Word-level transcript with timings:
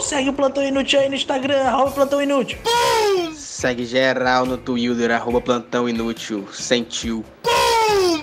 Segue 0.00 0.30
o 0.30 0.32
Plantão 0.32 0.64
Inútil 0.64 1.00
aí 1.00 1.08
no 1.08 1.14
Instagram, 1.14 1.62
arroba 1.62 1.90
Plantão 1.90 2.22
Inútil. 2.22 2.58
Segue 3.34 3.84
geral 3.84 4.46
no 4.46 4.56
Twitter, 4.56 5.10
arroba 5.10 5.40
Plantão 5.40 5.88
Inútil, 5.88 6.46
sentiu. 6.52 7.24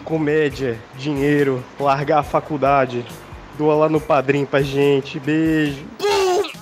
Comédia, 0.04 0.80
dinheiro, 0.98 1.64
largar 1.80 2.20
a 2.20 2.24
faculdade. 2.24 3.06
Doa 3.58 3.76
lá 3.76 3.90
no 3.90 4.00
padrinho 4.00 4.46
pra 4.46 4.62
gente. 4.62 5.20
Beijo. 5.20 5.84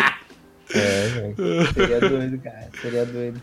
É, 0.72 1.08
velho. 1.08 1.34
Seria 1.74 2.00
doido, 2.00 2.38
cara. 2.38 2.68
Seria 2.80 3.04
doido. 3.04 3.42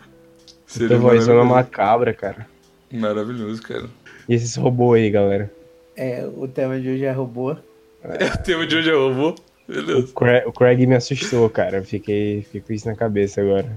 Seria 0.66 0.88
Tua 0.98 0.98
vozona 1.14 1.44
macabra, 1.44 2.14
cara. 2.14 2.46
Maravilhoso, 2.90 3.60
cara. 3.62 3.84
E 4.26 4.34
esses 4.34 4.56
robôs 4.56 4.98
aí, 5.02 5.10
galera? 5.10 5.52
É, 5.94 6.26
o 6.26 6.48
tema 6.48 6.80
de 6.80 6.88
hoje 6.88 7.04
é 7.04 7.12
robô. 7.12 7.52
O 7.52 8.38
tema 8.44 8.66
de 8.66 8.76
hoje 8.76 8.88
é 8.90 8.94
robô. 8.94 9.34
Beleza. 9.68 9.98
O 9.98 10.12
Craig, 10.14 10.46
o 10.46 10.52
Craig 10.52 10.86
me 10.86 10.94
assustou, 10.94 11.50
cara. 11.50 11.78
Eu 11.78 11.84
Fiquei, 11.84 12.42
fiquei 12.44 12.60
com 12.62 12.72
isso 12.72 12.88
na 12.88 12.94
cabeça 12.94 13.42
agora. 13.42 13.70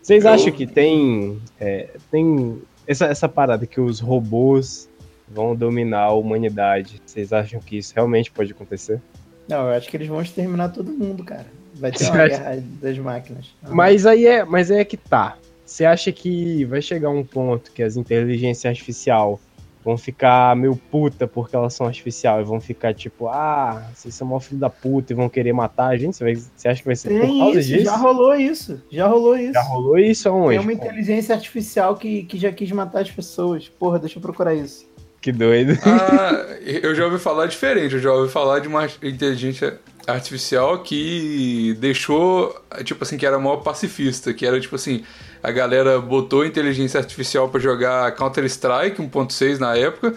Vocês 0.00 0.24
Eu- 0.24 0.30
acham 0.30 0.50
que 0.52 0.66
tem. 0.66 1.38
é, 1.60 1.88
tem 2.10 2.62
essa, 2.86 3.04
essa 3.06 3.28
parada 3.28 3.66
que 3.66 3.80
os 3.80 4.00
robôs 4.00 4.88
vão 5.28 5.54
dominar 5.54 6.02
a 6.04 6.12
humanidade? 6.12 7.00
Vocês 7.04 7.32
acham 7.32 7.60
que 7.60 7.78
isso 7.78 7.92
realmente 7.94 8.30
pode 8.30 8.52
acontecer? 8.52 9.00
Não, 9.48 9.68
eu 9.68 9.74
acho 9.74 9.88
que 9.88 9.96
eles 9.96 10.08
vão 10.08 10.22
exterminar 10.22 10.70
todo 10.70 10.92
mundo, 10.92 11.22
cara. 11.24 11.46
Vai 11.74 11.90
ter 11.92 12.04
uma 12.10 12.26
guerra 12.28 12.62
das 12.80 12.98
máquinas. 12.98 13.46
Mas 13.68 14.06
aí 14.06 14.26
é, 14.26 14.44
mas 14.44 14.70
aí 14.70 14.78
é 14.78 14.84
que 14.84 14.96
tá. 14.96 15.36
Você 15.66 15.84
acha 15.84 16.12
que 16.12 16.64
vai 16.66 16.80
chegar 16.82 17.10
um 17.10 17.24
ponto 17.24 17.72
que 17.72 17.82
as 17.82 17.96
inteligências 17.96 18.66
artificial 18.66 19.40
vão 19.82 19.98
ficar 19.98 20.56
meio 20.56 20.74
puta 20.76 21.26
porque 21.26 21.54
elas 21.54 21.74
são 21.74 21.86
artificial 21.86 22.40
e 22.40 22.44
vão 22.44 22.58
ficar 22.58 22.94
tipo, 22.94 23.28
ah, 23.28 23.90
vocês 23.94 24.14
são 24.14 24.26
mó 24.26 24.40
filho 24.40 24.58
da 24.58 24.70
puta 24.70 25.12
e 25.12 25.16
vão 25.16 25.28
querer 25.28 25.52
matar 25.52 25.88
a 25.88 25.96
gente? 25.96 26.16
Você, 26.16 26.24
vai- 26.24 26.36
você 26.36 26.68
acha 26.68 26.80
que 26.80 26.86
vai 26.86 26.96
ser 26.96 27.10
por 27.10 27.20
Tem 27.26 27.38
causa 27.38 27.60
isso, 27.60 27.68
disso? 27.68 27.84
já 27.84 27.96
rolou 27.96 28.34
isso. 28.34 28.82
Já 28.90 29.06
rolou 29.06 29.36
isso. 29.36 29.52
Já 29.52 29.62
rolou 29.62 29.98
isso 29.98 30.28
aonde? 30.28 30.50
Tem 30.50 30.58
uma 30.60 30.72
inteligência 30.72 31.34
artificial 31.34 31.96
que, 31.96 32.22
que 32.24 32.38
já 32.38 32.50
quis 32.50 32.70
matar 32.72 33.00
as 33.02 33.10
pessoas. 33.10 33.68
Porra, 33.68 33.98
deixa 33.98 34.16
eu 34.18 34.22
procurar 34.22 34.54
isso. 34.54 34.86
Que 35.24 35.32
doido. 35.32 35.78
Ah, 35.86 36.54
eu 36.66 36.94
já 36.94 37.06
ouvi 37.06 37.18
falar 37.18 37.46
diferente. 37.46 37.94
Eu 37.94 37.98
já 37.98 38.12
ouvi 38.12 38.30
falar 38.30 38.58
de 38.58 38.68
uma 38.68 38.84
inteligência 39.02 39.78
artificial 40.06 40.80
que 40.80 41.74
deixou, 41.80 42.54
tipo 42.84 43.02
assim, 43.02 43.16
que 43.16 43.24
era 43.24 43.38
maior 43.38 43.56
pacifista. 43.62 44.34
Que 44.34 44.44
era 44.44 44.60
tipo 44.60 44.76
assim, 44.76 45.02
a 45.42 45.50
galera 45.50 45.98
botou 45.98 46.44
inteligência 46.44 47.00
artificial 47.00 47.48
pra 47.48 47.58
jogar 47.58 48.14
Counter-Strike 48.14 49.00
1.6 49.00 49.58
na 49.58 49.74
época. 49.74 50.12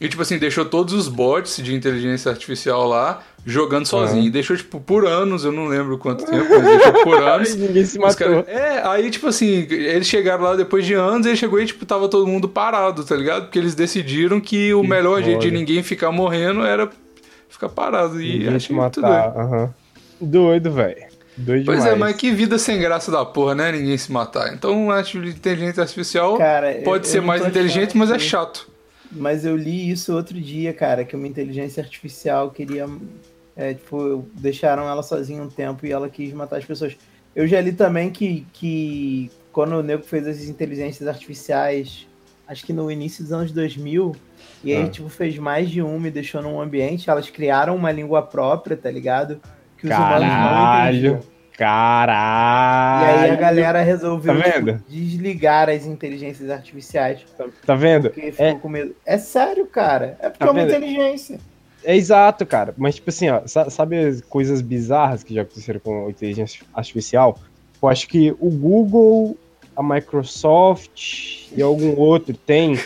E, 0.00 0.08
tipo 0.08 0.22
assim, 0.22 0.38
deixou 0.38 0.64
todos 0.64 0.94
os 0.94 1.08
bots 1.08 1.56
de 1.56 1.74
inteligência 1.74 2.30
artificial 2.30 2.86
lá 2.86 3.20
jogando 3.44 3.84
sozinho. 3.86 4.24
E 4.26 4.30
deixou, 4.30 4.56
tipo, 4.56 4.78
por 4.80 5.04
anos, 5.04 5.44
eu 5.44 5.50
não 5.50 5.66
lembro 5.66 5.98
quanto 5.98 6.24
tempo, 6.24 6.46
mas 6.48 6.62
deixou 6.64 6.92
por 7.02 7.18
anos. 7.22 7.56
Ninguém 7.56 7.84
se 7.84 7.98
matou. 7.98 8.14
cara- 8.14 8.44
É, 8.46 8.86
aí, 8.86 9.10
tipo 9.10 9.26
assim, 9.26 9.66
eles 9.70 10.06
chegaram 10.06 10.44
lá 10.44 10.54
depois 10.54 10.86
de 10.86 10.94
anos, 10.94 11.26
ele 11.26 11.36
chegou 11.36 11.60
e, 11.60 11.66
tipo, 11.66 11.84
tava 11.84 12.08
todo 12.08 12.26
mundo 12.28 12.48
parado, 12.48 13.02
tá 13.04 13.16
ligado? 13.16 13.44
Porque 13.46 13.58
eles 13.58 13.74
decidiram 13.74 14.40
que 14.40 14.72
o 14.72 14.82
Que 14.82 14.88
melhor 14.88 15.20
jeito 15.22 15.40
de 15.40 15.50
ninguém 15.50 15.82
ficar 15.82 16.12
morrendo 16.12 16.62
era 16.64 16.88
ficar 17.48 17.68
parado. 17.68 18.20
E 18.22 18.34
Ninguém 18.34 18.50
se 18.50 18.56
achei 18.56 18.76
muito 18.76 19.00
doido. 19.00 19.74
Doido, 20.20 20.70
velho. 20.72 21.08
Doido 21.36 21.66
Pois 21.66 21.78
demais. 21.78 21.94
é, 21.94 21.98
mas 21.98 22.16
que 22.16 22.30
vida 22.32 22.58
sem 22.58 22.78
graça 22.80 23.10
da 23.12 23.24
porra, 23.24 23.54
né? 23.54 23.70
Ninguém 23.72 23.96
se 23.96 24.10
matar. 24.10 24.52
Então, 24.52 24.90
acho 24.90 25.20
que 25.20 25.28
inteligência 25.28 25.80
artificial 25.82 26.36
Cara, 26.36 26.72
eu- 26.76 26.82
pode 26.82 27.06
eu 27.06 27.10
ser 27.12 27.18
não 27.20 27.26
mais 27.28 27.46
inteligente, 27.46 27.96
mas 27.96 28.10
é 28.10 28.18
chato. 28.18 28.67
Mas 29.10 29.44
eu 29.44 29.56
li 29.56 29.90
isso 29.90 30.14
outro 30.14 30.40
dia, 30.40 30.72
cara, 30.72 31.04
que 31.04 31.16
uma 31.16 31.26
inteligência 31.26 31.82
artificial 31.82 32.50
queria. 32.50 32.86
É, 33.56 33.74
tipo, 33.74 34.24
deixaram 34.34 34.88
ela 34.88 35.02
sozinha 35.02 35.42
um 35.42 35.48
tempo 35.48 35.84
e 35.84 35.90
ela 35.90 36.08
quis 36.08 36.32
matar 36.32 36.58
as 36.58 36.64
pessoas. 36.64 36.96
Eu 37.34 37.46
já 37.46 37.60
li 37.60 37.72
também 37.72 38.10
que, 38.10 38.46
que 38.52 39.30
quando 39.52 39.72
o 39.72 39.82
Nego 39.82 40.04
fez 40.04 40.26
as 40.26 40.44
inteligências 40.44 41.08
artificiais, 41.08 42.06
acho 42.46 42.64
que 42.64 42.72
no 42.72 42.90
início 42.90 43.24
dos 43.24 43.32
anos 43.32 43.50
2000, 43.50 44.14
e 44.62 44.72
aí, 44.72 44.84
Ah. 44.84 44.88
tipo, 44.88 45.08
fez 45.08 45.36
mais 45.38 45.68
de 45.70 45.82
uma 45.82 46.06
e 46.06 46.10
deixou 46.10 46.40
num 46.40 46.60
ambiente, 46.60 47.10
elas 47.10 47.28
criaram 47.30 47.74
uma 47.74 47.90
língua 47.90 48.22
própria, 48.22 48.76
tá 48.76 48.90
ligado? 48.90 49.40
Que 49.76 49.86
os 49.86 49.90
humanos 50.06 50.28
não 50.28 51.28
Caralho. 51.58 53.04
entendiam. 53.04 53.20
E 53.20 53.24
aí 53.24 53.30
a 53.30 53.36
galera 53.40 53.82
resolveu 53.82 54.40
Tá 54.40 54.52
tipo, 54.52 54.80
desligar 54.88 55.68
as 55.68 55.84
inteligências 55.86 56.48
artificiais. 56.50 57.20
Tá, 57.36 57.46
tá 57.66 57.74
vendo? 57.74 58.10
Porque 58.10 58.30
ficou 58.32 58.46
É, 58.46 58.54
com 58.54 58.68
medo. 58.68 58.94
É 59.04 59.18
sério, 59.18 59.66
cara. 59.66 60.16
É 60.20 60.28
porque 60.28 60.38
Tá 60.38 60.46
é 60.46 60.50
uma 60.50 60.64
vendo? 60.64 60.70
inteligência. 60.70 61.38
é 61.84 61.96
exato, 61.96 62.44
cara. 62.46 62.74
Mas, 62.76 62.96
tipo 62.96 63.10
assim, 63.10 63.28
ó, 63.30 63.40
sa- 63.46 63.70
sabe 63.70 63.98
as 63.98 64.20
coisas 64.20 64.60
bizarras 64.60 65.22
que 65.22 65.34
já 65.34 65.42
aconteceram 65.42 65.80
com 65.80 66.08
inteligência 66.10 66.64
artificial? 66.74 67.38
Eu 67.82 67.88
acho 67.88 68.08
que 68.08 68.30
o 68.40 68.50
Google, 68.50 69.36
a 69.76 69.82
Microsoft 69.82 71.46
e 71.56 71.62
algum 71.62 71.96
outro 71.96 72.34
tem 72.34 72.78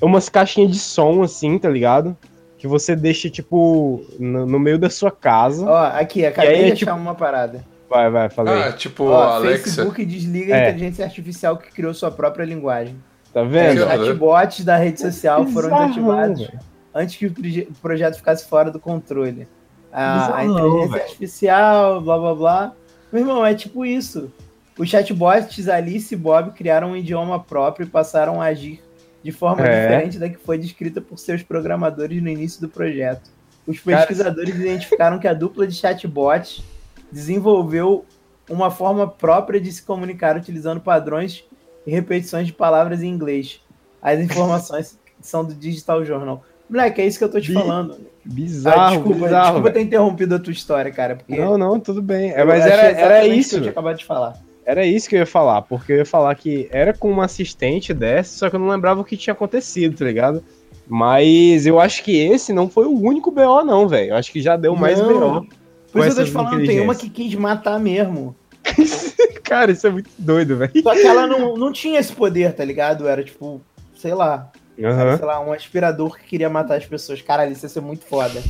umas 0.00 0.28
caixinhas 0.28 0.70
de 0.70 0.78
som, 0.78 1.22
assim, 1.22 1.58
tá 1.58 1.68
ligado? 1.68 2.16
Que 2.58 2.66
você 2.66 2.94
deixa, 2.94 3.28
tipo, 3.30 4.04
no, 4.18 4.46
no 4.46 4.58
meio 4.58 4.78
da 4.78 4.90
sua 4.90 5.10
casa. 5.10 5.66
Ó, 5.68 5.84
aqui, 5.98 6.24
acabei 6.24 6.50
aí 6.50 6.56
de 6.56 6.62
é 6.62 6.72
achar 6.72 6.76
tipo- 6.86 6.92
uma 6.96 7.14
parada. 7.14 7.64
Vai, 7.88 8.10
vai, 8.10 8.28
falei. 8.28 8.54
Ah, 8.54 8.72
tipo, 8.72 9.04
Ó, 9.04 9.22
Alexa. 9.22 9.64
Facebook 9.64 10.04
desliga 10.04 10.54
a 10.54 10.58
É. 10.58 10.68
inteligência 10.70 11.04
artificial 11.04 11.56
que 11.56 11.70
criou 11.70 11.94
sua 11.94 12.10
própria 12.10 12.44
linguagem. 12.44 12.96
tá 13.32 13.42
Os 13.42 13.50
vendo? 13.50 13.84
Ó. 13.84 13.88
chatbots 13.88 14.64
da 14.64 14.76
rede 14.76 15.00
social 15.00 15.46
foram 15.48 15.68
desativados 15.68 16.48
antes 16.94 17.16
que 17.16 17.26
o 17.26 17.32
proje- 17.32 17.68
o 17.70 17.74
projeto 17.74 18.16
ficasse 18.16 18.48
fora 18.48 18.70
do 18.70 18.80
controle. 18.80 19.46
A, 19.92 20.38
a 20.38 20.44
inteligência 20.44 20.88
velho. 20.88 21.02
artificial, 21.02 22.00
blá 22.00 22.18
blá 22.18 22.34
blá. 22.34 22.72
Meu 23.12 23.22
irmão, 23.22 23.44
é 23.46 23.54
tipo 23.54 23.84
isso. 23.84 24.32
Os 24.78 24.88
chatbots 24.88 25.68
Alice 25.68 26.12
e 26.14 26.16
Bob 26.16 26.50
criaram 26.52 26.90
um 26.92 26.96
idioma 26.96 27.38
próprio 27.38 27.86
e 27.86 27.88
passaram 27.90 28.40
a 28.42 28.46
agir 28.46 28.82
de 29.22 29.32
forma 29.32 29.66
É. 29.66 29.82
diferente 29.82 30.18
da 30.18 30.28
que 30.28 30.36
foi 30.38 30.56
descrita 30.58 31.00
por 31.00 31.18
seus 31.18 31.42
programadores 31.42 32.22
no 32.22 32.28
início 32.28 32.60
do 32.60 32.68
projeto. 32.68 33.30
Os 33.66 33.80
Cara- 33.80 33.98
pesquisadores 33.98 34.54
identificaram 34.54 35.18
que 35.18 35.26
a 35.28 35.34
dupla 35.34 35.66
de 35.66 35.74
chatbots 35.74 36.62
desenvolveu 37.10 38.04
uma 38.48 38.70
forma 38.70 39.06
própria 39.08 39.60
de 39.60 39.72
se 39.72 39.82
comunicar 39.82 40.36
utilizando 40.36 40.80
padrões 40.80 41.44
e 41.86 41.90
repetições 41.90 42.46
de 42.46 42.52
palavras 42.52 43.02
em 43.02 43.08
inglês. 43.08 43.60
As 44.00 44.20
informações 44.20 44.98
são 45.20 45.44
do 45.44 45.54
Digital 45.54 46.04
Journal. 46.04 46.42
Moleque, 46.68 47.00
é 47.00 47.06
isso 47.06 47.18
que 47.18 47.24
eu 47.24 47.30
tô 47.30 47.40
te 47.40 47.48
Bi- 47.48 47.54
falando. 47.54 47.96
Ah, 48.00 48.06
Bizarro, 48.24 48.94
desculpa, 48.96 49.24
bizarro. 49.24 49.44
desculpa 49.44 49.70
ter 49.70 49.80
interrompido 49.82 50.34
a 50.34 50.38
tua 50.38 50.52
história, 50.52 50.90
cara. 50.90 51.18
Não, 51.28 51.56
não, 51.56 51.78
tudo 51.78 52.02
bem. 52.02 52.32
É, 52.32 52.44
mas 52.44 52.64
era, 52.66 52.82
era 52.82 52.90
exatamente 52.90 53.28
o 53.28 53.32
que 53.32 53.38
isso. 53.40 53.56
eu 53.56 53.60
tinha 53.60 53.70
acabado 53.70 53.96
de 53.98 54.04
falar. 54.04 54.36
Era 54.64 54.84
isso 54.84 55.08
que 55.08 55.14
eu 55.14 55.20
ia 55.20 55.26
falar, 55.26 55.62
porque 55.62 55.92
eu 55.92 55.98
ia 55.98 56.04
falar 56.04 56.34
que 56.34 56.68
era 56.72 56.92
com 56.92 57.08
uma 57.08 57.24
assistente 57.26 57.94
dessa, 57.94 58.36
só 58.36 58.50
que 58.50 58.56
eu 58.56 58.60
não 58.60 58.66
lembrava 58.68 59.00
o 59.00 59.04
que 59.04 59.16
tinha 59.16 59.32
acontecido, 59.32 59.96
tá 59.96 60.04
ligado? 60.04 60.42
Mas 60.88 61.66
eu 61.66 61.78
acho 61.78 62.02
que 62.02 62.16
esse 62.16 62.52
não 62.52 62.68
foi 62.68 62.84
o 62.86 62.98
único 63.00 63.30
BO, 63.30 63.64
não, 63.64 63.86
velho. 63.86 64.10
Eu 64.10 64.16
acho 64.16 64.32
que 64.32 64.40
já 64.42 64.56
deu 64.56 64.74
mais 64.74 65.00
Não. 65.00 65.40
BO. 65.40 65.46
Por 65.96 66.06
isso 66.06 66.20
eu 66.20 66.24
tô 66.24 66.30
te 66.30 66.32
falando, 66.32 66.66
tem 66.66 66.80
uma 66.80 66.94
que 66.94 67.08
quis 67.08 67.34
matar 67.34 67.78
mesmo. 67.80 68.34
Cara, 69.42 69.70
isso 69.70 69.86
é 69.86 69.90
muito 69.90 70.10
doido, 70.18 70.56
velho. 70.56 70.72
Só 70.82 70.92
que 70.92 71.06
ela 71.06 71.26
não, 71.26 71.56
não 71.56 71.72
tinha 71.72 72.00
esse 72.00 72.12
poder, 72.12 72.52
tá 72.52 72.64
ligado? 72.64 73.06
Era 73.06 73.22
tipo, 73.22 73.60
sei 73.96 74.12
lá, 74.12 74.50
Aham. 74.82 75.16
sei 75.16 75.26
lá, 75.26 75.40
um 75.40 75.52
aspirador 75.52 76.18
que 76.18 76.24
queria 76.24 76.50
matar 76.50 76.76
as 76.76 76.84
pessoas. 76.84 77.22
Caralho, 77.22 77.52
isso 77.52 77.64
ia 77.64 77.68
ser 77.68 77.80
muito 77.80 78.04
foda. 78.04 78.42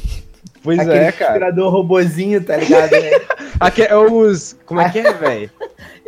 Pois 0.63 0.79
Aquele 0.79 0.97
é, 0.97 1.13
cara. 1.13 1.33
aspirador 1.33 1.71
robozinho, 1.71 2.43
tá 2.43 2.57
ligado? 2.57 2.93
Aqui 3.61 3.83
é 3.83 3.97
os. 3.97 4.57
Como 4.65 4.81
é 4.81 4.91
que 4.91 4.99
é, 4.99 5.13
velho? 5.15 5.51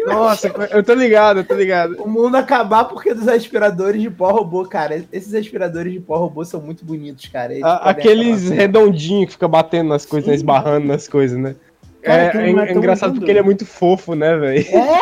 Nossa, 0.06 0.48
eu 0.70 0.82
tô 0.82 0.94
ligado, 0.94 1.40
eu 1.40 1.44
tô 1.44 1.54
ligado. 1.54 1.96
o 2.02 2.08
mundo 2.08 2.36
acabar 2.36 2.84
porque 2.84 3.12
dos 3.12 3.28
aspiradores 3.28 4.00
de 4.00 4.10
pó 4.10 4.30
robô, 4.30 4.64
cara. 4.64 5.04
Esses 5.12 5.34
aspiradores 5.34 5.92
de 5.92 6.00
pó 6.00 6.18
robô 6.18 6.44
são 6.44 6.60
muito 6.60 6.84
bonitos, 6.84 7.26
cara. 7.26 7.52
A- 7.62 7.90
aqueles 7.90 8.48
redondinhos 8.48 9.26
que 9.26 9.32
fica 9.32 9.48
batendo 9.48 9.88
nas 9.88 10.06
coisas, 10.06 10.28
né, 10.28 10.34
esbarrando 10.34 10.86
nas 10.86 11.08
coisas, 11.08 11.38
né? 11.38 11.56
Cara, 12.02 12.22
é, 12.22 12.36
é- 12.36 12.70
é 12.70 12.72
engraçado 12.72 13.14
porque 13.14 13.30
ele 13.30 13.40
é 13.40 13.42
muito 13.42 13.66
fofo, 13.66 14.14
né, 14.14 14.36
velho? 14.36 14.66
É, 14.68 14.98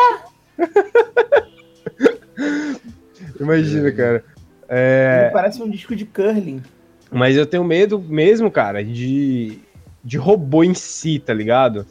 Imagina, 3.39 3.91
cara. 3.91 4.23
É, 4.69 5.21
ele 5.23 5.31
parece 5.31 5.61
um 5.61 5.69
disco 5.69 5.95
de 5.95 6.05
curling. 6.05 6.61
Mas 7.11 7.37
eu 7.37 7.45
tenho 7.45 7.63
medo 7.63 7.99
mesmo, 7.99 8.51
cara, 8.51 8.83
de, 8.83 9.59
de 10.03 10.17
robô 10.17 10.63
em 10.63 10.73
si, 10.73 11.19
tá 11.19 11.33
ligado? 11.33 11.85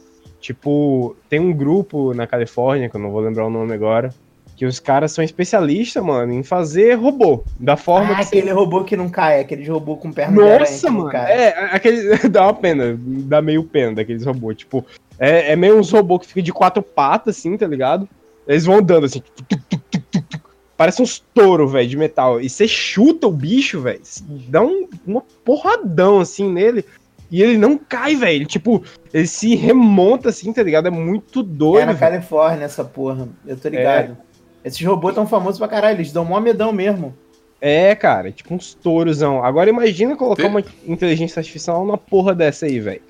Tipo, 0.47 1.13
tem 1.27 1.41
um 1.41 1.51
grupo 1.51 2.13
na 2.13 2.25
Califórnia, 2.25 2.87
que 2.89 2.95
eu 2.95 3.01
não 3.01 3.11
vou 3.11 3.19
lembrar 3.19 3.45
o 3.45 3.49
nome 3.49 3.73
agora, 3.73 4.13
que 4.55 4.65
os 4.65 4.79
caras 4.79 5.11
são 5.11 5.21
especialistas, 5.21 6.01
mano, 6.01 6.31
em 6.31 6.41
fazer 6.41 6.93
robô. 6.93 7.43
Da 7.59 7.75
forma 7.75 8.13
Ah, 8.13 8.15
que 8.15 8.21
aquele 8.21 8.51
robô 8.53 8.85
que 8.85 8.95
não 8.95 9.09
cai, 9.09 9.41
aquele 9.41 9.69
robô 9.69 9.97
com 9.97 10.09
perna 10.09 10.57
Nossa, 10.57 10.89
mano. 10.89 11.11
É, 11.11 11.49
aquele. 11.75 12.17
dá 12.31 12.43
uma 12.43 12.53
pena, 12.53 12.97
dá 12.97 13.41
meio 13.41 13.61
pena 13.61 13.95
daqueles 13.95 14.23
robôs. 14.23 14.55
Tipo, 14.55 14.85
é, 15.19 15.51
é 15.51 15.55
meio 15.57 15.77
uns 15.77 15.91
robôs 15.91 16.21
que 16.21 16.27
ficam 16.27 16.43
de 16.43 16.53
quatro 16.53 16.81
patas, 16.81 17.37
assim, 17.37 17.57
tá 17.57 17.67
ligado? 17.67 18.07
Eles 18.47 18.63
vão 18.63 18.77
andando 18.77 19.05
assim. 19.05 19.21
tuc, 19.49 19.61
tuc, 19.69 19.81
tuc. 20.01 20.41
Parece 20.77 21.01
uns 21.01 21.19
touro, 21.33 21.67
velho, 21.67 21.89
de 21.89 21.97
metal. 21.97 22.39
E 22.39 22.49
você 22.49 22.69
chuta 22.69 23.27
o 23.27 23.31
bicho, 23.31 23.81
velho. 23.81 23.99
Dá 24.47 24.61
um, 24.61 24.87
uma 25.05 25.21
porradão 25.43 26.21
assim 26.21 26.49
nele. 26.49 26.85
E 27.29 27.41
ele 27.41 27.57
não 27.57 27.77
cai, 27.77 28.15
velho. 28.15 28.45
Tipo, 28.45 28.83
ele 29.13 29.27
se 29.27 29.55
remonta 29.55 30.29
assim, 30.29 30.53
tá 30.53 30.63
ligado? 30.63 30.87
É 30.87 30.91
muito 30.91 31.41
É 31.41 31.43
doido. 31.43 31.85
na 31.87 31.93
velho. 31.93 31.99
Califórnia 32.11 32.65
essa 32.65 32.83
porra. 32.83 33.27
Eu 33.45 33.57
tô 33.57 33.67
ligado. 33.69 34.17
Esses 34.63 34.81
robôs 34.85 35.13
tão 35.15 35.27
famosos 35.27 35.57
pra 35.59 35.67
caralho, 35.67 35.97
eles 35.97 36.11
dão 36.11 36.25
mó 36.25 36.39
medão 36.39 36.71
mesmo. 36.71 37.13
É, 37.59 37.95
cara, 37.95 38.31
tipo 38.31 38.53
uns 38.53 38.73
tourozão. 38.73 39.43
Agora 39.43 39.69
imagina 39.69 40.15
colocar 40.15 40.43
Te- 40.43 40.49
uma 40.49 40.63
inteligência 40.85 41.39
artificial 41.39 41.83
numa 41.85 41.97
porra 41.97 42.33
dessa 42.35 42.65
aí, 42.65 42.79
velho. 42.79 43.01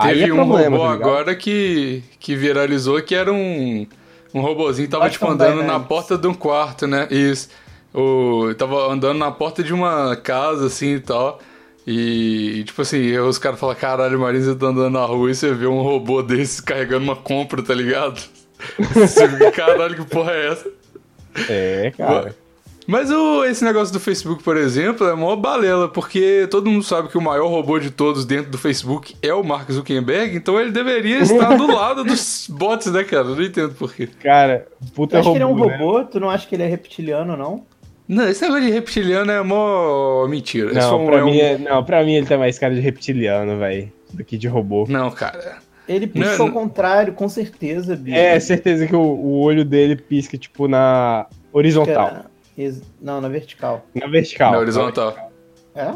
Teve 0.00 0.24
é 0.28 0.32
um 0.32 0.36
problema, 0.36 0.76
robô 0.76 0.88
tá 0.88 0.92
agora 0.92 1.34
que, 1.34 2.02
que 2.20 2.36
viralizou 2.36 3.00
que 3.02 3.14
era 3.14 3.32
um, 3.32 3.86
um 4.34 4.40
robozinho 4.42 4.86
que 4.86 4.92
tava 4.92 5.08
tipo, 5.08 5.26
andando 5.26 5.56
na 5.56 5.62
Dynamics. 5.62 5.88
porta 5.88 6.18
de 6.18 6.26
um 6.28 6.34
quarto, 6.34 6.86
né? 6.86 7.08
Isso. 7.10 7.48
O, 7.94 8.54
tava 8.58 8.92
andando 8.92 9.18
na 9.18 9.30
porta 9.30 9.62
de 9.62 9.72
uma 9.72 10.14
casa, 10.16 10.66
assim 10.66 10.96
e 10.96 11.00
tal. 11.00 11.40
E, 11.86 12.64
tipo 12.64 12.82
assim, 12.82 13.16
os 13.18 13.38
caras 13.38 13.60
falam, 13.60 13.76
caralho, 13.76 14.18
Marisa 14.18 14.56
tá 14.56 14.66
andando 14.66 14.94
na 14.94 15.04
rua 15.04 15.30
e 15.30 15.34
você 15.34 15.54
vê 15.54 15.68
um 15.68 15.82
robô 15.82 16.20
desses 16.20 16.60
carregando 16.60 17.04
uma 17.04 17.14
compra, 17.14 17.62
tá 17.62 17.72
ligado? 17.72 18.20
Você 18.94 19.28
fica, 19.28 19.52
caralho, 19.52 19.94
que 19.94 20.04
porra 20.10 20.32
é 20.32 20.48
essa? 20.48 20.70
É, 21.48 21.92
cara. 21.96 22.34
Mas 22.86 23.10
o, 23.10 23.44
esse 23.44 23.64
negócio 23.64 23.92
do 23.92 23.98
Facebook, 23.98 24.42
por 24.42 24.56
exemplo, 24.56 25.08
é 25.08 25.14
mó 25.14 25.34
balela, 25.34 25.88
porque 25.88 26.46
todo 26.50 26.70
mundo 26.70 26.84
sabe 26.84 27.08
que 27.08 27.18
o 27.18 27.20
maior 27.20 27.48
robô 27.48 27.80
de 27.80 27.90
todos 27.90 28.24
dentro 28.24 28.50
do 28.50 28.58
Facebook 28.58 29.16
é 29.20 29.34
o 29.34 29.42
Mark 29.42 29.70
Zuckerberg, 29.70 30.36
então 30.36 30.58
ele 30.60 30.70
deveria 30.70 31.18
estar 31.18 31.56
do 31.56 31.66
lado 31.74 32.04
dos 32.04 32.46
bots, 32.48 32.90
né, 32.92 33.02
cara? 33.02 33.26
Eu 33.26 33.36
não 33.36 33.42
entendo 33.42 33.74
por 33.74 33.92
quê. 33.92 34.08
Cara, 34.22 34.68
puta 34.94 35.16
Tu 35.16 35.20
acha 35.20 35.30
que 35.30 35.36
ele 35.36 35.44
é 35.44 35.46
um 35.46 35.52
robô, 35.52 35.66
né? 35.66 35.76
robô? 35.76 36.04
Tu 36.04 36.20
não 36.20 36.30
acha 36.30 36.46
que 36.46 36.54
ele 36.54 36.62
é 36.62 36.68
reptiliano, 36.68 37.36
não? 37.36 37.64
Não, 38.08 38.28
esse 38.28 38.42
negócio 38.42 38.64
de 38.64 38.70
reptiliano 38.70 39.30
é 39.32 39.42
mó 39.42 40.26
mentira. 40.28 40.72
Não, 40.72 41.02
um- 41.02 41.06
pra 41.06 41.18
é 41.18 41.22
um- 41.22 41.26
mim, 41.26 41.38
é- 41.38 41.58
não, 41.58 41.82
pra 41.84 42.04
mim 42.04 42.14
ele 42.14 42.26
tá 42.26 42.38
mais 42.38 42.58
cara 42.58 42.74
de 42.74 42.80
reptiliano, 42.80 43.58
velho, 43.58 43.92
do 44.12 44.24
que 44.24 44.38
de 44.38 44.46
robô. 44.46 44.86
Não, 44.88 45.10
cara. 45.10 45.58
Ele 45.88 46.06
pisca 46.06 46.38
Não, 46.38 46.46
ao 46.46 46.52
contrário, 46.52 47.12
com 47.12 47.28
certeza, 47.28 47.94
bicho. 47.96 48.16
É, 48.16 48.38
certeza 48.40 48.86
que 48.86 48.94
o, 48.96 49.00
o 49.00 49.40
olho 49.40 49.64
dele 49.64 49.94
pisca, 49.96 50.36
tipo, 50.36 50.66
na 50.68 51.26
horizontal. 51.52 52.26
Pisca- 52.56 52.82
Não, 53.00 53.20
na 53.20 53.28
vertical. 53.28 53.86
Na 53.94 54.06
vertical. 54.06 54.52
Na 54.52 54.58
horizontal. 54.58 55.30
É? 55.74 55.92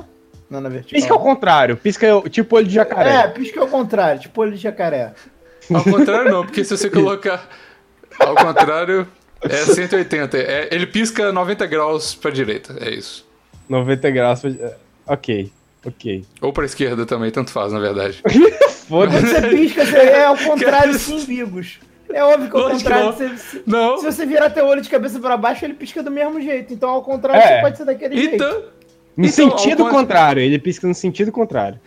Não, 0.49 0.61
na 0.61 0.69
vertical. 0.69 1.01
Pisca 1.01 1.15
ao 1.15 1.21
contrário, 1.21 1.77
pisca 1.77 2.07
tipo 2.29 2.57
olho 2.57 2.67
de 2.67 2.75
jacaré. 2.75 3.15
É, 3.15 3.29
pisca 3.29 3.61
ao 3.61 3.69
contrário, 3.69 4.21
tipo 4.21 4.41
olho 4.41 4.53
de 4.53 4.59
jacaré. 4.59 5.13
Ao 5.73 5.83
contrário, 5.85 6.31
não, 6.31 6.45
porque 6.45 6.65
se 6.65 6.77
você 6.77 6.91
colocar 6.91 7.49
ao 8.19 8.35
contrário, 8.35 9.07
é 9.43 9.57
180. 9.65 10.37
É, 10.39 10.69
ele 10.71 10.87
pisca 10.87 11.33
90 11.33 11.67
graus 11.67 12.15
pra 12.15 12.31
direita, 12.31 12.77
é 12.81 12.91
isso. 12.91 13.27
90 13.69 14.11
graus. 14.11 14.41
pra- 14.41 14.51
é, 14.51 14.77
Ok, 15.07 15.51
ok. 15.85 16.25
Ou 16.41 16.53
pra 16.53 16.65
esquerda 16.65 17.05
também, 17.07 17.31
tanto 17.31 17.51
faz, 17.51 17.73
na 17.73 17.81
verdade. 17.81 18.21
Quando 18.23 18.51
Foda-se. 19.13 19.27
você 19.27 19.41
pisca, 19.49 19.85
você 19.87 19.97
é 19.97 20.25
ao 20.25 20.37
contrário 20.37 20.95
sim, 20.95 21.25
Bigos. 21.25 21.79
É 22.13 22.25
óbvio 22.25 22.51
que 22.51 22.57
ao 22.57 22.63
Lógico 22.63 22.79
que 22.79 22.85
contrário, 22.85 23.07
não. 23.07 23.13
você, 23.13 23.37
se, 23.39 23.63
Não, 23.67 23.99
se 23.99 24.05
você 24.05 24.27
virar 24.27 24.51
teu 24.51 24.67
olho 24.67 24.81
de 24.83 24.89
cabeça 24.89 25.21
pra 25.21 25.37
baixo, 25.37 25.65
ele 25.65 25.75
pisca 25.75 26.03
do 26.03 26.11
mesmo 26.11 26.41
jeito. 26.41 26.73
Então, 26.75 26.91
ao 26.91 27.03
contrário, 27.03 27.41
É. 27.41 27.57
você 27.57 27.61
pode 27.63 27.77
ser 27.79 27.85
daquele 27.85 28.17
jeito. 28.17 28.35
então. 28.35 28.63
No 29.17 29.27
Então, 29.27 29.45
ao 29.51 29.59
sentido 29.59 29.83
cont- 29.85 29.91
contrário, 29.93 30.43
ele 30.43 30.59
pisca 30.59 30.87
no 30.89 30.95
sentido 30.95 31.31
contrário. 31.31 31.79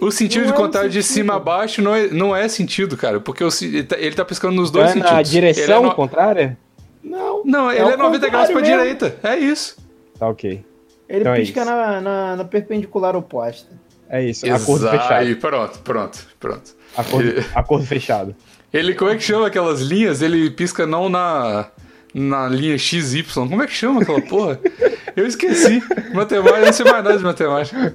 O 0.00 0.10
sentido 0.10 0.42
Não 0.42 0.46
de 0.48 0.52
é 0.52 0.54
um 0.54 0.58
contar 0.66 0.88
de 0.88 1.02
sentido. 1.02 1.14
cima 1.14 1.34
a 1.36 1.38
baixo 1.40 1.80
não 1.82 1.94
é, 1.94 2.06
não 2.08 2.34
é 2.34 2.48
sentido, 2.48 2.96
cara. 2.96 3.18
Porque 3.20 3.42
o 3.44 3.48
ele 3.62 3.82
tá, 3.84 3.96
ele 3.98 4.14
tá 4.14 4.24
piscando 4.24 4.54
nos 4.54 4.70
dois 4.70 4.84
Não 4.86 4.90
é 4.90 4.94
sentidos. 4.94 5.12
na 5.32 5.38
Ele 5.38 5.48
é 5.48 5.52
direção 5.52 5.82
no- 5.82 5.94
contrária? 5.94 6.56
Não, 7.02 7.42
Não, 7.44 7.70
ele 7.70 7.80
ao 7.80 7.90
é 7.90 7.96
90 7.96 8.28
graus 8.28 8.46
pra 8.50 8.60
mesmo. 8.60 8.76
direita. 8.76 9.16
É 9.22 9.36
isso. 9.36 9.76
Tá 10.18 10.28
ok. 10.28 10.64
Ele 11.08 11.20
Então 11.20 11.34
é 11.34 11.40
pisca 11.40 11.60
isso. 11.62 11.70
na, 11.70 12.00
na, 12.00 12.36
na 12.36 12.44
perpendicular 12.44 13.14
oposta. 13.16 13.68
É 14.08 14.22
isso, 14.22 14.44
acordo 14.46 14.84
Exato. 14.86 14.96
fechado. 15.02 15.12
Aí, 15.20 15.34
pronto, 15.34 15.78
pronto, 15.80 16.18
pronto. 16.38 16.74
Acordo, 16.96 17.28
Ele- 17.28 17.44
acordo 17.54 17.86
fechado. 17.86 18.36
Ele, 18.72 18.94
como 18.94 19.10
é 19.10 19.16
que 19.16 19.22
chama 19.22 19.46
aquelas 19.46 19.80
linhas? 19.80 20.22
Ele 20.22 20.50
pisca 20.50 20.86
não 20.86 21.08
na, 21.08 21.66
na 22.14 22.46
linha 22.48 22.76
XY. 22.78 23.22
Como 23.34 23.62
é 23.62 23.66
que 23.66 23.72
chama 23.72 24.02
aquela 24.02 24.20
porra? 24.22 24.58
Eu 25.16 25.26
esqueci. 25.26 25.82
Matemática, 26.14 26.64
não 26.66 26.72
sei 26.72 26.84
mais 26.84 27.04
nada 27.04 27.18
de 27.18 27.24
matemática. 27.24 27.94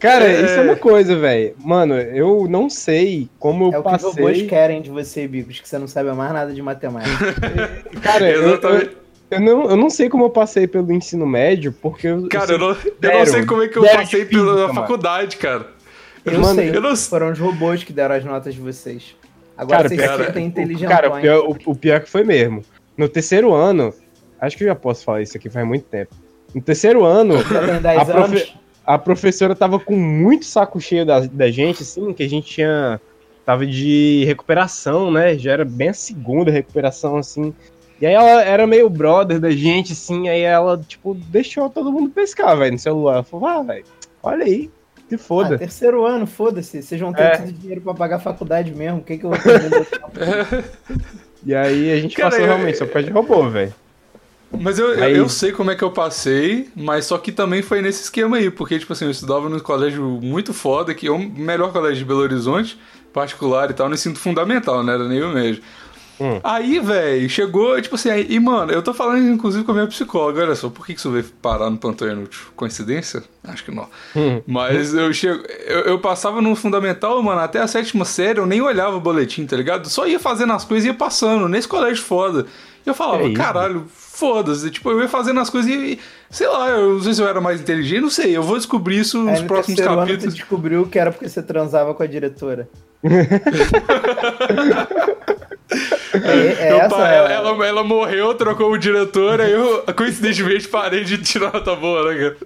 Cara, 0.00 0.24
É. 0.24 0.40
isso 0.44 0.54
é 0.54 0.60
uma 0.62 0.76
coisa, 0.76 1.14
velho. 1.14 1.54
Mano, 1.58 1.94
eu 1.94 2.46
não 2.48 2.68
sei 2.70 3.28
como 3.38 3.66
eu 3.66 3.74
É 3.74 3.78
o 3.78 3.82
que 3.82 3.94
os 3.96 4.02
robôs 4.02 4.32
passei. 4.32 4.46
querem 4.48 4.80
de 4.82 4.90
você, 4.90 5.28
Bigos, 5.28 5.60
que 5.60 5.68
você 5.68 5.78
não 5.78 5.86
sabe 5.86 6.10
mais 6.12 6.32
nada 6.32 6.52
de 6.52 6.62
matemática. 6.62 7.34
Cara, 8.02 8.28
eu, 8.30 8.42
eu, 8.42 8.48
Exatamente. 8.48 8.90
eu 9.30 9.40
não, 9.40 9.70
eu 9.70 9.76
não 9.76 9.90
sei 9.90 10.08
como 10.08 10.24
eu 10.24 10.30
passei 10.30 10.66
pelo 10.66 10.90
ensino 10.90 11.26
médio, 11.26 11.72
porque 11.72 12.06
eu. 12.08 12.26
Cara, 12.28 12.52
eu 12.52 12.58
não, 12.58 12.68
eu 12.70 13.18
não 13.18 13.26
sei 13.26 13.44
como 13.46 13.62
é 13.62 13.68
que 13.68 13.76
eu 13.76 13.82
passei 13.82 14.24
física, 14.24 14.30
pela 14.30 14.54
mano. 14.68 14.74
faculdade, 14.74 15.36
cara. 15.36 15.66
Eu 16.24 16.40
Mano, 16.40 16.54
sei, 16.54 16.68
eu 16.74 16.80
não- 16.82 16.96
foram 16.96 17.30
os 17.32 17.38
robôs 17.38 17.82
que 17.84 17.92
deram 17.92 18.14
as 18.14 18.24
notas 18.24 18.54
de 18.54 18.60
vocês. 18.60 19.14
Agora 19.56 19.78
Cara, 19.84 19.88
vocês 19.88 20.00
cara, 20.00 20.24
sentem 20.26 20.46
inteligentões. 20.46 20.90
Cara, 20.90 21.10
o 21.10 21.20
pior, 21.20 21.38
o, 21.46 21.56
o 21.72 21.74
pior 21.76 22.00
que 22.00 22.08
foi 22.10 22.24
mesmo. 22.24 22.62
No 22.96 23.08
terceiro 23.08 23.52
ano, 23.52 23.92
acho 24.40 24.56
que 24.56 24.64
eu 24.64 24.68
já 24.68 24.74
posso 24.74 25.04
falar 25.04 25.20
isso 25.22 25.36
aqui 25.36 25.48
faz 25.50 25.66
muito 25.66 25.84
tempo. 25.84 26.14
No 26.54 26.60
terceiro 26.62 27.04
ano, 27.04 27.34
10 27.82 27.98
a 28.00 28.04
profe- 28.04 28.20
anos. 28.22 28.54
A 28.94 28.98
professora 28.98 29.54
tava 29.54 29.78
com 29.78 29.96
muito 29.96 30.44
saco 30.44 30.80
cheio 30.80 31.04
da, 31.06 31.20
da 31.20 31.50
gente, 31.50 31.82
assim, 31.82 32.12
que 32.12 32.22
a 32.22 32.28
gente 32.28 32.46
tinha. 32.48 33.00
Tava 33.44 33.66
de 33.66 34.22
recuperação, 34.26 35.10
né? 35.10 35.36
Já 35.36 35.52
era 35.52 35.64
bem 35.64 35.88
a 35.88 35.94
segunda 35.94 36.50
recuperação, 36.50 37.16
assim. 37.16 37.52
E 38.00 38.06
aí 38.06 38.14
ela 38.14 38.42
era 38.42 38.66
meio 38.66 38.88
brother 38.88 39.40
da 39.40 39.50
gente, 39.50 39.92
assim, 39.92 40.28
aí 40.28 40.42
ela, 40.42 40.78
tipo, 40.78 41.14
deixou 41.14 41.68
todo 41.68 41.90
mundo 41.92 42.10
pescar, 42.10 42.56
velho, 42.56 42.72
no 42.72 42.78
celular. 42.78 43.14
Ela 43.14 43.22
falou, 43.24 43.46
ah, 43.46 43.62
velho, 43.62 43.84
olha 44.22 44.44
aí, 44.44 44.70
se 45.08 45.14
Ah, 45.16 45.18
foda. 45.18 45.58
terceiro 45.58 46.04
ano, 46.06 46.26
foda-se. 46.26 46.82
Vocês 46.82 47.00
vão 47.00 47.12
ter 47.12 47.22
É. 47.22 47.36
dinheiro 47.38 47.80
pra 47.80 47.92
pagar 47.94 48.16
a 48.16 48.20
faculdade 48.20 48.72
mesmo. 48.74 48.98
O 49.00 49.02
que, 49.02 49.18
que 49.18 49.24
eu 49.24 49.30
vou 49.30 49.38
fazer? 49.38 49.86
E 51.44 51.54
aí 51.54 51.90
a 51.92 51.96
gente 51.98 52.14
Cara, 52.16 52.28
passou 52.30 52.44
eu- 52.44 52.48
realmente 52.52 52.76
só 52.78 52.84
por 52.84 52.92
causa 52.92 53.08
de 53.08 53.12
robô, 53.14 53.48
velho. 53.48 53.72
Mas 54.58 54.78
eu, 54.78 54.94
eu, 54.94 55.04
Aí- 55.04 55.16
eu 55.16 55.28
sei 55.28 55.52
como 55.52 55.70
é 55.70 55.76
que 55.76 55.82
eu 55.84 55.90
passei, 55.90 56.68
mas 56.74 57.06
só 57.06 57.16
que 57.18 57.30
também 57.30 57.62
foi 57.62 57.80
nesse 57.80 58.02
esquema 58.04 58.36
aí, 58.36 58.50
porque, 58.50 58.78
tipo 58.78 58.92
assim, 58.92 59.04
eu 59.04 59.10
estudava 59.10 59.48
num 59.48 59.58
colégio 59.60 60.02
muito 60.22 60.52
foda, 60.52 60.92
que 60.94 61.06
é 61.06 61.10
o 61.10 61.18
melhor 61.18 61.72
colégio 61.72 61.98
de 61.98 62.04
Belo 62.04 62.20
Horizonte, 62.20 62.78
particular 63.12 63.70
e 63.70 63.74
tal, 63.74 63.88
no 63.88 63.94
ensino 63.94 64.16
fundamental, 64.16 64.82
né? 64.82 64.94
Era 64.94 65.08
nem 65.08 65.22
o 65.22 65.28
médio. 65.32 65.62
Hum. 66.20 66.38
Aí, 66.44 66.78
velho, 66.78 67.30
chegou, 67.30 67.80
tipo 67.80 67.94
assim, 67.94 68.10
aí, 68.10 68.26
e 68.28 68.38
mano, 68.38 68.70
eu 68.70 68.82
tô 68.82 68.92
falando 68.92 69.26
inclusive 69.26 69.64
com 69.64 69.70
a 69.70 69.74
minha 69.74 69.86
psicóloga, 69.86 70.42
olha 70.42 70.54
só, 70.54 70.68
por 70.68 70.84
que 70.84 70.92
que 70.92 70.98
isso 71.00 71.10
veio 71.10 71.24
parar 71.40 71.70
no 71.70 71.78
plantão 71.78 72.06
inútil? 72.10 72.40
Coincidência? 72.54 73.24
Acho 73.42 73.64
que 73.64 73.70
não. 73.74 73.88
Hum. 74.14 74.42
Mas 74.46 74.92
eu 74.92 75.10
chego, 75.14 75.42
eu, 75.66 75.80
eu 75.80 75.98
passava 75.98 76.42
no 76.42 76.54
fundamental, 76.54 77.22
mano, 77.22 77.40
até 77.40 77.58
a 77.60 77.66
sétima 77.66 78.04
série, 78.04 78.38
eu 78.38 78.44
nem 78.44 78.60
olhava 78.60 78.96
o 78.96 79.00
boletim, 79.00 79.46
tá 79.46 79.56
ligado? 79.56 79.88
Só 79.88 80.06
ia 80.06 80.20
fazendo 80.20 80.52
as 80.52 80.62
coisas 80.62 80.84
e 80.84 80.88
ia 80.88 80.94
passando, 80.94 81.48
nesse 81.48 81.66
colégio 81.66 82.04
foda. 82.04 82.44
E 82.84 82.88
eu 82.88 82.94
falava, 82.94 83.24
É 83.24 83.32
caralho, 83.32 83.86
foda-se. 83.88 84.70
Tipo, 84.70 84.90
eu 84.90 85.00
ia 85.00 85.08
fazendo 85.08 85.40
as 85.40 85.50
coisas 85.50 85.70
e, 85.70 85.98
sei 86.30 86.46
lá, 86.48 86.68
eu 86.70 86.94
não 86.94 87.02
sei 87.02 87.14
se 87.14 87.22
eu 87.22 87.28
era 87.28 87.40
mais 87.40 87.60
inteligente, 87.60 88.00
não 88.00 88.10
sei. 88.10 88.36
Eu 88.36 88.42
vou 88.42 88.56
descobrir 88.56 88.98
isso 89.00 89.18
nos 89.18 89.34
Aí 89.34 89.40
no 89.42 89.46
próximos 89.46 89.76
terceiro 89.76 89.92
ano 89.92 90.06
tu 90.06 90.08
capítulos. 90.08 90.34
descobriu 90.34 90.86
que 90.86 90.98
era 90.98 91.10
porque 91.12 91.28
você 91.28 91.42
transava 91.42 91.94
com 91.94 92.02
a 92.02 92.06
diretora. 92.06 92.68
é, 96.12 96.68
é 96.68 96.76
essa, 96.78 96.88
pai, 96.88 97.16
ela, 97.16 97.32
ela, 97.32 97.66
ela 97.66 97.84
morreu, 97.84 98.34
trocou 98.34 98.72
o 98.72 98.78
diretor, 98.78 99.40
aí 99.40 99.52
eu 99.52 99.84
coincidentemente 99.96 100.68
parei 100.68 101.04
de 101.04 101.18
tirar 101.18 101.52
nota 101.52 101.74
boa, 101.76 102.12
né, 102.12 102.18
cara? 102.18 102.36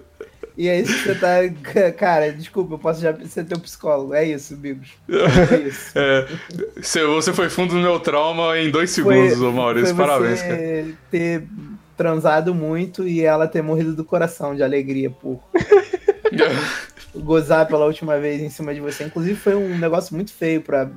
E 0.56 0.68
é 0.68 0.80
isso 0.80 0.92
que 0.92 1.02
você 1.02 1.14
tá. 1.16 1.37
Cara, 1.99 2.32
desculpa, 2.32 2.75
eu 2.75 2.78
posso 2.78 3.00
já 3.00 3.12
ser 3.26 3.44
teu 3.44 3.58
psicólogo. 3.58 4.14
É 4.14 4.25
isso, 4.25 4.56
Bigos. 4.56 4.90
É 5.08 5.56
isso. 5.68 5.92
É, 5.99 7.06
você 7.06 7.32
foi 7.32 7.49
fundo 7.50 7.75
no 7.75 7.80
meu 7.80 7.99
trauma 7.99 8.56
em 8.58 8.70
dois 8.70 8.94
Foi- 8.96 9.14
segundos, 9.28 9.40
ô 9.42 9.50
Maurício. 9.52 9.94
foi 9.94 10.06
Parabéns, 10.06 10.38
você 10.40 10.46
cara. 10.46 10.99
ter 11.11 11.44
transado 11.96 12.54
muito 12.54 13.06
e 13.06 13.20
ela 13.25 13.46
ter 13.49 13.62
morrido 13.62 13.94
do 13.94 14.04
coração 14.04 14.54
de 14.54 14.62
alegria 14.62 15.11
por 15.11 15.40
gozar 17.14 17.66
pela 17.66 17.84
última 17.87 18.18
vez 18.18 18.40
em 18.40 18.50
cima 18.50 18.75
de 18.75 18.80
você. 18.80 19.04
Inclusive, 19.04 19.37
foi 19.38 19.54
um 19.54 19.78
negócio 19.78 20.14
muito 20.14 20.32
feio 20.32 20.61
pra, 20.61 20.90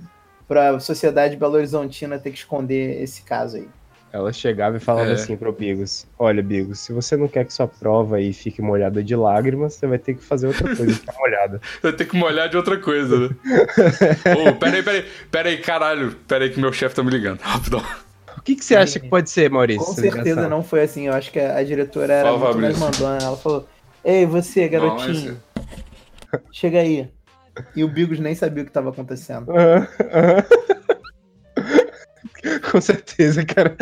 pra 0.47 0.79
sociedade 0.79 1.35
belo 1.35 1.53
horizontina 1.55 2.17
ter 2.19 2.31
que 2.31 2.37
esconder 2.37 3.01
esse 3.01 3.21
caso 3.23 3.57
aí. 3.57 3.67
Ela 4.17 4.33
chegava 4.33 4.77
e 4.77 4.79
falava 4.79 5.09
É. 5.09 5.13
assim 5.13 5.37
pro 5.37 5.51
Bigos: 5.53 6.07
Olha, 6.17 6.41
Bigos, 6.41 6.79
se 6.79 6.91
você 6.91 7.15
não 7.15 7.27
quer 7.27 7.45
que 7.45 7.53
sua 7.53 7.67
prova 7.67 8.17
aí 8.17 8.33
fique 8.33 8.61
molhada 8.61 9.03
de 9.03 9.15
lágrimas, 9.15 9.75
você 9.75 9.85
vai 9.85 9.99
ter 9.99 10.15
que 10.15 10.23
fazer 10.23 10.47
outra 10.47 10.75
coisa 10.75 10.99
que 10.99 11.05
tá 11.05 11.13
molhada. 11.19 11.61
Eu 11.83 11.95
tenho 11.95 12.09
que 12.09 12.17
molhar 12.17 12.49
de 12.49 12.57
outra 12.57 12.77
coisa, 12.79 13.19
né? 13.19 13.29
Ô, 14.49 14.55
peraí, 14.55 14.81
peraí, 14.81 15.05
peraí, 15.29 15.57
caralho. 15.59 16.15
Peraí 16.27 16.49
que 16.49 16.59
meu 16.59 16.73
chefe 16.73 16.95
tá 16.95 17.03
me 17.03 17.11
ligando. 17.11 17.39
Rapidão. 17.41 17.83
O 18.37 18.41
que, 18.41 18.55
que 18.55 18.65
você 18.65 18.75
acha 18.75 18.99
que 18.99 19.07
pode 19.09 19.29
ser, 19.29 19.49
Maurício? 19.49 19.85
Com 19.85 19.93
certeza 19.93 20.47
não 20.47 20.63
foi 20.63 20.81
assim. 20.83 21.07
Eu 21.07 21.13
acho 21.13 21.31
que 21.31 21.39
a 21.39 21.57
a 21.57 21.63
diretora 21.63 22.13
era 22.13 22.29
Fala, 22.29 22.53
muito 22.53 22.59
mais 22.61 22.79
mandona. 22.79 23.19
Ela 23.21 23.37
falou: 23.37 23.67
Ei, 24.03 24.25
você, 24.25 24.63
Não, 24.63 24.69
garotinho, 24.69 25.37
chega 26.51 26.79
aí. 26.79 27.09
E 27.75 27.83
o 27.83 27.87
Bigos 27.87 28.19
nem 28.19 28.35
sabia 28.35 28.61
o 28.63 28.65
que 28.65 28.69
estava 28.69 28.89
acontecendo. 28.89 29.51
Aham. 29.51 29.87
Com 32.71 32.81
certeza, 32.81 33.45
cara. 33.45 33.75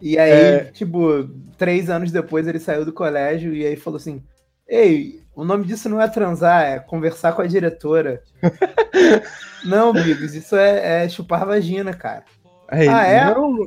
E 0.00 0.18
aí, 0.18 0.30
É. 0.30 0.64
tipo, 0.64 1.28
três 1.56 1.90
anos 1.90 2.10
depois 2.10 2.46
ele 2.46 2.58
saiu 2.58 2.84
do 2.84 2.92
colégio 2.92 3.54
e 3.54 3.66
aí 3.66 3.76
falou 3.76 3.98
assim: 3.98 4.22
Ei, 4.66 5.22
o 5.34 5.44
nome 5.44 5.64
disso 5.64 5.88
não 5.88 6.00
é 6.00 6.08
transar, 6.08 6.62
é 6.64 6.78
conversar 6.78 7.32
com 7.32 7.42
a 7.42 7.46
diretora. 7.46 8.22
não, 9.64 9.92
Bigos, 9.92 10.34
isso 10.34 10.56
é, 10.56 11.04
é 11.04 11.08
chupar 11.08 11.46
vagina, 11.46 11.92
cara. 11.92 12.24
Aí, 12.68 12.88
Ah, 12.88 13.06
é? 13.06 13.24
Não. 13.34 13.56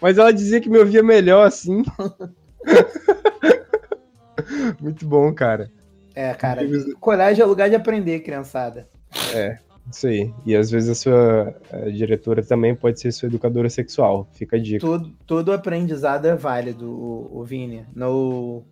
Mas 0.00 0.18
ela 0.18 0.32
dizia 0.32 0.60
que 0.60 0.68
me 0.70 0.78
ouvia 0.78 1.02
melhor 1.02 1.46
assim. 1.46 1.82
Muito 4.80 5.06
bom, 5.06 5.32
cara. 5.32 5.70
É, 6.14 6.32
cara, 6.34 6.62
colégio 7.00 7.42
é 7.42 7.46
lugar 7.46 7.68
de 7.68 7.76
aprender, 7.76 8.20
criançada. 8.20 8.88
Isso 9.90 10.06
aí. 10.06 10.32
E 10.46 10.56
às 10.56 10.70
vezes 10.70 10.88
a 10.88 10.94
sua 10.94 11.54
diretora 11.92 12.42
também 12.42 12.74
pode 12.74 13.00
ser 13.00 13.12
sua 13.12 13.28
educadora 13.28 13.68
sexual. 13.68 14.28
Fica 14.32 14.56
a 14.56 14.60
dica. 14.60 14.80
Todo, 14.80 15.10
todo 15.26 15.52
aprendizado 15.52 16.26
é 16.26 16.34
válido, 16.34 16.90
o, 16.90 17.40
o 17.40 17.44
Vini. 17.44 17.84
No, 17.94 18.64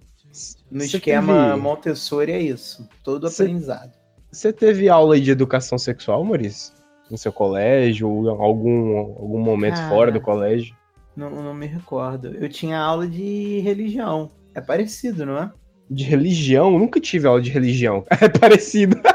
no 0.71 0.81
Você 0.81 0.97
esquema 0.97 1.51
teve- 1.51 1.61
Montessori 1.61 2.33
é 2.33 2.41
isso. 2.41 2.89
Todo 3.05 3.29
Você- 3.31 3.43
aprendizado. 3.43 3.93
Você 4.31 4.51
teve 4.53 4.89
aula 4.89 5.21
de 5.21 5.31
educação 5.31 5.77
sexual, 5.77 6.25
Maurício? 6.25 6.73
No 7.11 7.19
seu 7.19 7.31
colégio 7.31 8.09
ou 8.09 8.25
em 8.25 8.29
algum, 8.31 8.97
algum 8.97 9.39
momento 9.41 9.75
Cara. 9.75 9.89
fora 9.91 10.11
do 10.11 10.21
colégio? 10.23 10.75
Não, 11.15 11.29
não 11.29 11.53
me 11.53 11.67
recordo. 11.67 12.29
Eu 12.29 12.49
tinha 12.49 12.79
aula 12.79 13.07
de 13.07 13.61
religião. 13.61 14.31
É 14.55 14.63
parecido, 14.63 15.27
não 15.27 15.37
é? 15.37 15.51
De 15.91 16.05
religião? 16.05 16.79
Nunca 16.79 16.99
tive 16.99 17.27
aula 17.27 17.43
de 17.43 17.51
religião. 17.51 18.03
É 18.19 18.29
parecido. 18.31 18.97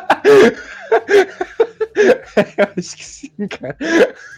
Eu 2.57 2.67
acho 2.77 2.97
que 2.97 3.05
sim, 3.05 3.47
cara. 3.49 3.77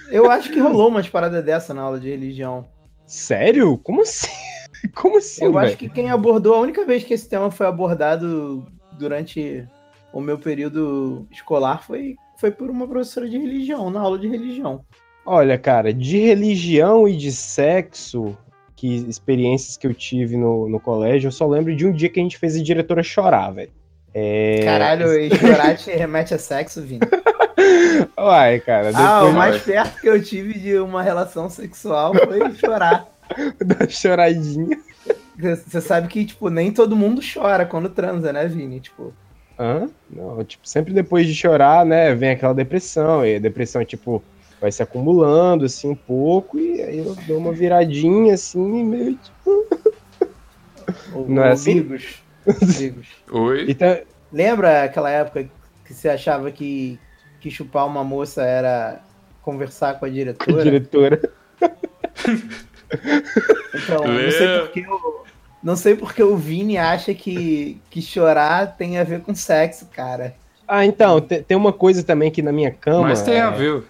Eu 0.10 0.30
acho 0.30 0.52
que 0.52 0.60
rolou 0.60 0.88
umas 0.88 1.08
paradas 1.08 1.44
dessa 1.44 1.74
na 1.74 1.82
aula 1.82 2.00
de 2.00 2.10
religião. 2.10 2.68
Sério? 3.06 3.78
Como 3.78 4.02
assim? 4.02 4.28
Como 4.96 5.18
assim, 5.18 5.46
Eu 5.46 5.54
velho? 5.54 5.68
acho 5.68 5.78
que 5.78 5.90
quem 5.90 6.10
abordou, 6.10 6.56
a 6.56 6.60
única 6.62 6.86
vez 6.86 7.04
que 7.04 7.14
esse 7.14 7.28
tema 7.28 7.52
foi 7.52 7.66
abordado 7.66 8.66
durante 8.98 9.68
o 10.14 10.22
meu 10.22 10.38
período 10.38 11.28
escolar 11.32 11.84
foi, 11.84 12.16
foi 12.40 12.52
por 12.52 12.70
uma 12.70 12.88
professora 12.88 13.28
de 13.28 13.38
religião, 13.38 13.90
na 13.90 14.00
aula 14.00 14.18
de 14.18 14.28
religião. 14.28 14.84
Olha, 15.26 15.58
cara, 15.58 15.94
de 15.94 16.18
religião 16.18 17.08
e 17.08 17.16
de 17.16 17.32
sexo, 17.32 18.38
que 18.76 18.96
experiências 19.08 19.76
que 19.76 19.86
eu 19.86 19.94
tive 19.94 20.38
no, 20.38 20.70
no 20.70 20.80
colégio, 20.80 21.28
eu 21.28 21.32
só 21.32 21.46
lembro 21.46 21.76
de 21.76 21.86
um 21.86 21.92
dia 21.92 22.10
que 22.10 22.20
a 22.20 22.24
gente 22.24 22.38
fez 22.38 22.56
a 22.56 22.64
diretora 22.64 23.04
chorar, 23.04 23.52
velho. 23.52 23.72
É... 24.14 24.62
Caralho, 24.64 25.14
e 25.20 25.30
chorar 25.36 25.78
te 25.78 25.92
remete 25.92 26.34
a 26.34 26.40
sexo, 26.40 26.82
Vini. 26.82 27.02
Uai, 28.18 28.60
cara, 28.60 28.92
Ah, 28.94 29.26
o 29.26 29.34
mais 29.34 29.62
perto 29.62 30.00
que 30.00 30.08
eu 30.08 30.22
tive 30.22 30.58
de 30.58 30.78
uma 30.78 31.02
relação 31.02 31.50
sexual 31.50 32.14
foi 32.14 32.54
chorar. 32.56 33.08
da 33.64 33.88
choradinha. 33.88 34.80
Você 35.38 35.80
sabe 35.80 36.08
que, 36.08 36.26
tipo, 36.26 36.50
nem 36.50 36.72
todo 36.72 36.96
mundo 36.96 37.22
chora 37.22 37.66
quando 37.66 37.90
transa, 37.90 38.34
né, 38.34 38.46
Vini? 38.48 38.80
Tipo, 38.80 39.14
Hã? 39.58 39.90
Não, 40.10 40.44
tipo, 40.44 40.68
sempre 40.68 40.94
depois 40.94 41.28
de 41.28 41.36
chorar, 41.36 41.86
né, 41.86 42.16
vem 42.16 42.32
aquela 42.32 42.54
depressão, 42.54 43.26
e 43.26 43.36
a 43.36 43.40
depressão, 43.40 43.84
tipo, 43.84 44.24
vai 44.60 44.72
se 44.72 44.82
acumulando, 44.82 45.66
assim, 45.66 45.90
um 45.90 45.96
pouco, 45.96 46.58
e 46.58 46.82
aí 46.82 46.98
eu 47.00 47.16
dou 47.28 47.38
uma 47.38 47.52
viradinha, 47.52 48.34
assim, 48.34 48.80
e 48.80 48.84
meio, 48.84 49.16
tipo... 49.18 49.68
Não 51.28 51.44
é 51.44 51.52
assim? 51.52 51.82
Bigos. 51.82 52.24
Bigos. 52.78 53.08
Oi? 53.32 53.66
Então, 53.68 53.98
Lembra 54.32 54.84
aquela 54.84 55.10
época 55.10 55.50
que 55.86 55.94
você 55.94 56.08
achava 56.08 56.52
que, 56.52 57.00
que 57.40 57.50
chupar 57.50 57.88
uma 57.88 58.04
moça 58.04 58.44
era 58.44 59.02
conversar 59.42 60.00
com 60.00 60.06
a 60.06 60.10
diretora? 60.10 60.64
diretora... 60.64 61.22
Então, 63.74 64.04
não 64.04 64.32
sei 64.32 64.60
porque 64.60 64.88
o, 64.88 65.24
não 65.64 65.76
sei 65.76 65.96
porque 65.96 66.24
o 66.24 66.36
Vini 66.36 66.78
acha 66.78 67.14
que, 67.14 67.80
que 67.90 68.02
chorar 68.02 68.76
tem 68.78 68.98
a 68.98 69.04
ver 69.04 69.22
com 69.22 69.34
sexo, 69.36 69.88
cara. 69.88 70.36
Ah, 70.68 70.86
então, 70.86 71.20
te- 71.20 71.42
tem 71.42 71.58
uma 71.58 71.74
coisa 71.74 72.04
também 72.04 72.32
que 72.32 72.42
na 72.42 72.52
minha 72.52 72.72
cama... 72.72 73.10
Mas 73.10 73.22
tem 73.22 73.40
a 73.40 73.48
é, 73.48 73.52
ver. 73.52 73.84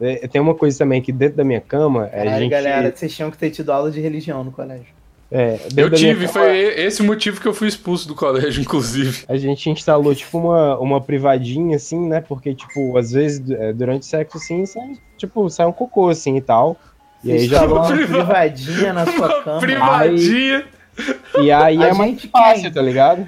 é, 0.00 0.28
tem 0.28 0.40
uma 0.40 0.54
coisa 0.54 0.78
também 0.78 1.00
que 1.00 1.12
dentro 1.12 1.36
da 1.36 1.44
minha 1.44 1.60
cama, 1.60 2.06
é, 2.06 2.20
a 2.20 2.24
Caralho, 2.24 2.38
gente... 2.40 2.50
galera, 2.50 2.92
vocês 2.94 3.14
tinham 3.14 3.30
que 3.30 3.38
ter 3.38 3.50
tido 3.50 3.70
aula 3.72 3.90
de 3.90 4.00
religião 4.00 4.44
no 4.44 4.52
colégio. 4.52 4.94
É, 5.30 5.58
Eu 5.76 5.90
tive, 5.90 6.28
foi 6.28 6.56
esse 6.58 7.02
o 7.02 7.04
motivo 7.04 7.40
que 7.40 7.48
eu 7.48 7.54
fui 7.54 7.66
expulso 7.68 8.06
do 8.06 8.14
colégio, 8.14 8.60
inclusive. 8.62 9.24
A 9.28 9.36
gente 9.36 9.68
instalou, 9.70 10.14
tipo, 10.14 10.38
uma, 10.38 10.78
uma 10.78 11.00
privadinha, 11.00 11.76
assim, 11.76 12.08
né? 12.08 12.20
Porque, 12.20 12.54
tipo, 12.54 12.96
às 12.96 13.10
vezes, 13.12 13.48
é, 13.50 13.72
durante 13.72 14.02
o 14.02 14.06
sexo, 14.06 14.38
assim, 14.38 14.64
sai, 14.66 14.92
tipo, 15.16 15.48
sai 15.50 15.66
um 15.66 15.72
cocô, 15.72 16.08
assim, 16.08 16.36
e 16.36 16.40
tal. 16.40 16.76
E 17.24 17.32
aí 17.32 17.46
já... 17.48 17.64
uma 17.66 17.86
Priva- 17.86 18.18
privadinha 18.24 18.92
na 18.92 19.04
sua 19.06 19.42
cama. 19.42 19.60
Privadinha. 19.60 20.64
E 21.40 21.50
aí 21.50 21.82
A 21.82 21.88
é 21.88 21.92
mais 21.92 22.22
fácil, 22.24 22.62
quem? 22.62 22.72
tá 22.72 22.80
ligado? 22.82 23.26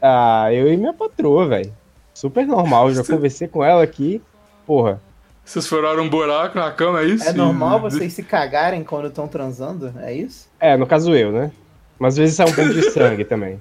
Ah, 0.00 0.48
eu 0.52 0.72
e 0.72 0.76
minha 0.76 0.92
patroa, 0.92 1.46
velho. 1.46 1.72
Super 2.14 2.46
normal, 2.46 2.92
já 2.94 3.02
conversei 3.04 3.48
com 3.48 3.64
ela 3.64 3.82
aqui. 3.82 4.22
Porra, 4.66 5.00
Vocês 5.44 5.66
furaram 5.66 6.04
um 6.04 6.08
buraco 6.08 6.58
na 6.58 6.70
cama, 6.70 7.00
é 7.00 7.06
isso? 7.06 7.28
É 7.28 7.32
normal 7.32 7.80
vocês 7.80 8.12
se 8.12 8.22
cagarem 8.22 8.84
quando 8.84 9.08
estão 9.08 9.26
transando? 9.26 9.92
É 10.00 10.12
isso? 10.12 10.48
é, 10.60 10.76
no 10.76 10.86
caso 10.86 11.14
eu, 11.14 11.32
né? 11.32 11.50
Mas 11.98 12.14
às 12.14 12.18
vezes 12.18 12.36
sai 12.36 12.48
um 12.48 12.54
pouco 12.54 12.72
de 12.72 12.82
sangue 12.90 13.24
também. 13.24 13.60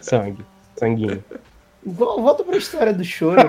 Sangue, 0.00 0.44
sanguinho. 0.76 1.22
Vol- 1.84 2.22
Volta 2.22 2.42
pra 2.44 2.56
história 2.56 2.92
do 2.92 3.04
choro. 3.04 3.42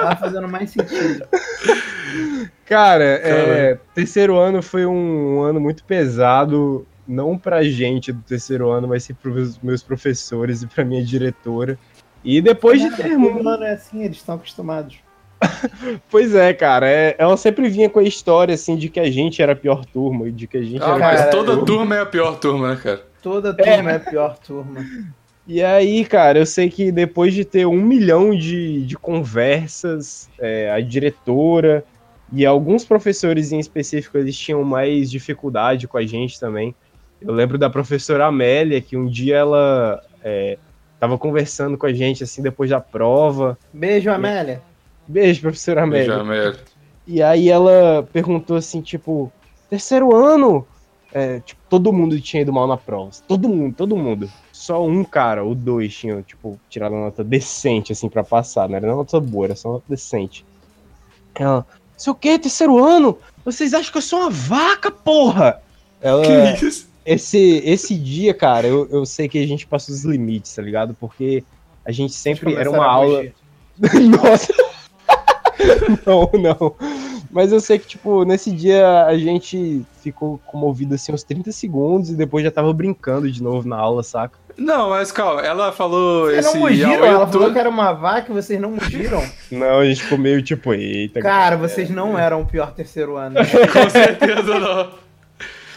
Tava 0.00 0.16
fazendo 0.16 0.48
mais 0.48 0.70
sentido. 0.70 1.26
Cara, 2.66 3.04
é, 3.04 3.78
terceiro 3.94 4.36
ano 4.38 4.62
foi 4.62 4.86
um 4.86 5.42
ano 5.42 5.60
muito 5.60 5.84
pesado, 5.84 6.86
não 7.06 7.36
pra 7.36 7.62
gente 7.64 8.12
do 8.12 8.22
terceiro 8.22 8.70
ano, 8.70 8.88
mas 8.88 9.04
sim 9.04 9.12
pros 9.14 9.58
meus 9.58 9.82
professores 9.82 10.62
e 10.62 10.66
pra 10.66 10.84
minha 10.84 11.04
diretora. 11.04 11.78
E 12.24 12.40
depois 12.40 12.80
de 12.80 12.88
Todo 12.90 13.02
terminar. 13.02 13.54
ano 13.54 13.64
é 13.64 13.72
assim, 13.72 14.02
eles 14.04 14.16
estão 14.18 14.36
acostumados. 14.36 14.98
Pois 16.10 16.34
é, 16.34 16.52
cara. 16.52 16.88
é- 16.88 17.14
ela 17.18 17.36
sempre 17.36 17.68
vinha 17.68 17.88
com 17.88 17.98
a 17.98 18.02
história, 18.04 18.54
assim, 18.54 18.76
de 18.76 18.88
que 18.88 19.00
a 19.00 19.10
gente 19.10 19.40
era 19.42 19.52
a 19.52 19.56
pior 19.56 19.84
turma 19.84 20.28
e 20.28 20.32
de 20.32 20.46
que 20.46 20.56
a 20.58 20.62
gente 20.62 20.82
Ah, 20.82 20.90
era. 20.90 20.98
mas 20.98 21.18
Cara, 21.20 21.30
toda 21.30 21.52
eu- 21.52 21.64
turma 21.64 21.96
é 21.96 22.00
a 22.00 22.06
pior 22.06 22.38
turma, 22.38 22.74
né, 22.74 22.80
cara? 22.82 23.02
Toda 23.22 23.54
turma 23.54 23.90
é, 23.92 23.96
a 23.96 24.00
pior 24.00 24.38
turma. 24.38 24.84
E 25.46 25.62
aí, 25.62 26.04
cara, 26.04 26.38
eu 26.38 26.46
sei 26.46 26.70
que 26.70 26.92
depois 26.92 27.34
de 27.34 27.44
ter 27.44 27.66
um 27.66 27.80
milhão 27.80 28.34
de, 28.36 28.84
de 28.84 28.96
conversas, 28.96 30.28
é, 30.38 30.70
a 30.70 30.80
diretora 30.80 31.84
e 32.32 32.46
alguns 32.46 32.84
professores 32.84 33.50
em 33.50 33.58
específico, 33.58 34.16
eles 34.16 34.36
tinham 34.38 34.62
mais 34.62 35.10
dificuldade 35.10 35.88
com 35.88 35.98
a 35.98 36.06
gente 36.06 36.38
também. 36.38 36.74
Eu 37.20 37.32
lembro 37.34 37.58
da 37.58 37.68
professora 37.68 38.26
Amélia, 38.26 38.80
que 38.80 38.96
um 38.96 39.06
dia 39.06 39.36
ela 39.38 40.00
é, 40.22 40.56
tava 40.98 41.18
conversando 41.18 41.76
com 41.76 41.86
a 41.86 41.92
gente, 41.92 42.22
assim, 42.22 42.42
depois 42.42 42.70
da 42.70 42.80
prova. 42.80 43.58
Beijo, 43.72 44.10
Amélia. 44.10 44.62
Beijo, 45.10 45.40
professora 45.40 45.82
Amélia. 45.82 46.18
Já, 46.18 46.24
merda. 46.24 46.60
E 47.04 47.20
aí 47.20 47.48
ela 47.48 48.06
perguntou 48.12 48.56
assim, 48.56 48.80
tipo, 48.80 49.32
terceiro 49.68 50.14
ano? 50.14 50.64
É, 51.12 51.40
tipo, 51.40 51.60
todo 51.68 51.92
mundo 51.92 52.20
tinha 52.20 52.42
ido 52.42 52.52
mal 52.52 52.68
na 52.68 52.76
prova. 52.76 53.10
Todo 53.26 53.48
mundo, 53.48 53.74
todo 53.74 53.96
mundo. 53.96 54.30
Só 54.52 54.86
um 54.86 55.02
cara, 55.02 55.42
ou 55.42 55.52
dois, 55.52 55.92
tinham, 55.92 56.22
tipo, 56.22 56.60
tirado 56.68 56.94
uma 56.94 57.06
nota 57.06 57.24
decente, 57.24 57.92
assim, 57.92 58.08
pra 58.08 58.22
passar. 58.22 58.68
Não 58.68 58.76
era 58.76 58.86
nota 58.86 59.18
boa, 59.18 59.46
era 59.46 59.56
só 59.56 59.72
nota 59.72 59.84
decente. 59.88 60.44
Ela, 61.34 61.66
sei 61.96 62.12
o 62.12 62.14
quê, 62.14 62.38
terceiro 62.38 62.78
ano? 62.78 63.18
Vocês 63.44 63.74
acham 63.74 63.90
que 63.90 63.98
eu 63.98 64.02
sou 64.02 64.20
uma 64.20 64.30
vaca, 64.30 64.92
porra? 64.92 65.60
Ela, 66.00 66.22
Que 66.22 66.66
isso? 66.66 66.88
esse, 67.04 67.62
esse 67.64 67.96
dia, 67.96 68.32
cara, 68.32 68.68
eu, 68.68 68.88
eu 68.88 69.04
sei 69.04 69.28
que 69.28 69.42
a 69.42 69.46
gente 69.46 69.66
passou 69.66 69.92
os 69.92 70.04
limites, 70.04 70.54
tá 70.54 70.62
ligado? 70.62 70.94
Porque 70.94 71.42
a 71.84 71.90
gente 71.90 72.12
sempre 72.12 72.54
era 72.54 72.70
uma 72.70 72.86
aula. 72.86 73.24
Nossa! 74.22 74.69
não, 76.06 76.30
não. 76.40 76.74
Mas 77.30 77.52
eu 77.52 77.60
sei 77.60 77.78
que, 77.78 77.86
tipo, 77.86 78.24
nesse 78.24 78.50
dia 78.50 79.04
a 79.04 79.16
gente 79.16 79.82
ficou 80.02 80.40
comovido 80.46 80.94
assim 80.94 81.12
uns 81.12 81.22
30 81.22 81.52
segundos 81.52 82.10
e 82.10 82.14
depois 82.14 82.42
já 82.44 82.50
tava 82.50 82.72
brincando 82.72 83.30
de 83.30 83.40
novo 83.42 83.68
na 83.68 83.76
aula, 83.76 84.02
saca? 84.02 84.36
Não, 84.56 84.90
mas 84.90 85.12
calma, 85.12 85.40
ela 85.42 85.70
falou 85.72 86.26
Vocês 86.26 86.44
esse 86.44 86.54
não 86.54 86.62
mugiram? 86.62 86.92
Ela 87.04 87.26
falou 87.28 87.44
todo- 87.46 87.52
que 87.52 87.58
era 87.58 87.68
uma 87.68 87.92
vaca 87.92 88.30
e 88.30 88.34
vocês 88.34 88.60
não 88.60 88.72
mugiram? 88.72 89.22
Não, 89.50 89.78
a 89.78 89.84
gente 89.84 90.02
ficou 90.02 90.18
meio 90.18 90.42
tipo, 90.42 90.74
eita. 90.74 91.20
Cara, 91.20 91.56
vocês 91.56 91.88
não 91.88 92.18
eram 92.18 92.42
o 92.42 92.46
pior 92.46 92.72
terceiro 92.72 93.16
ano. 93.16 93.36
né? 93.36 93.44
Com 93.72 93.88
certeza 93.90 94.58
não. 94.58 94.88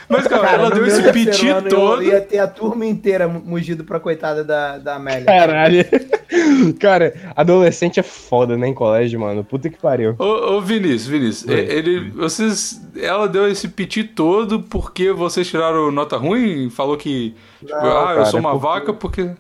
Mas, 0.10 0.28
calma, 0.28 0.46
Cara, 0.46 0.58
ela 0.64 0.72
deu 0.72 0.86
esse 0.86 1.12
piti 1.14 1.48
todo. 1.70 2.02
Eu 2.02 2.14
ia 2.14 2.20
ter 2.22 2.40
a 2.40 2.48
turma 2.48 2.86
inteira 2.86 3.28
mugido 3.28 3.84
pra 3.86 4.00
coitada 4.00 4.44
da, 4.44 4.78
da 4.78 4.96
Amélia. 4.96 5.26
Caralho. 5.26 5.86
Cara, 6.80 7.14
adolescente 7.36 8.00
é 8.00 8.04
foda, 8.04 8.56
né, 8.58 8.68
em 8.68 8.74
colégio, 8.74 9.20
mano. 9.20 9.44
Puta 9.44 9.70
que 9.70 9.78
pariu. 9.78 10.16
Ô, 10.20 10.56
ô 10.58 10.62
Vinícius, 10.62 11.08
Vinícius, 11.08 11.50
Oi. 11.50 11.60
ele, 11.60 12.10
vocês, 12.12 12.82
ela 13.00 13.28
deu 13.28 13.48
esse 13.50 13.68
piti 13.68 14.04
todo 14.04 14.62
porque 14.62 15.12
vocês 15.12 15.48
tiraram 15.48 15.92
nota 15.92 16.18
ruim? 16.18 16.70
Falou 16.70 16.98
que, 16.98 17.36
tipo, 17.60 17.72
Não, 17.72 17.80
ah, 17.80 18.12
eu 18.12 18.16
cara, 18.18 18.26
sou 18.26 18.40
uma 18.40 18.52
porque- 18.52 18.68
vaca 18.68 18.94
porque... 18.94 19.32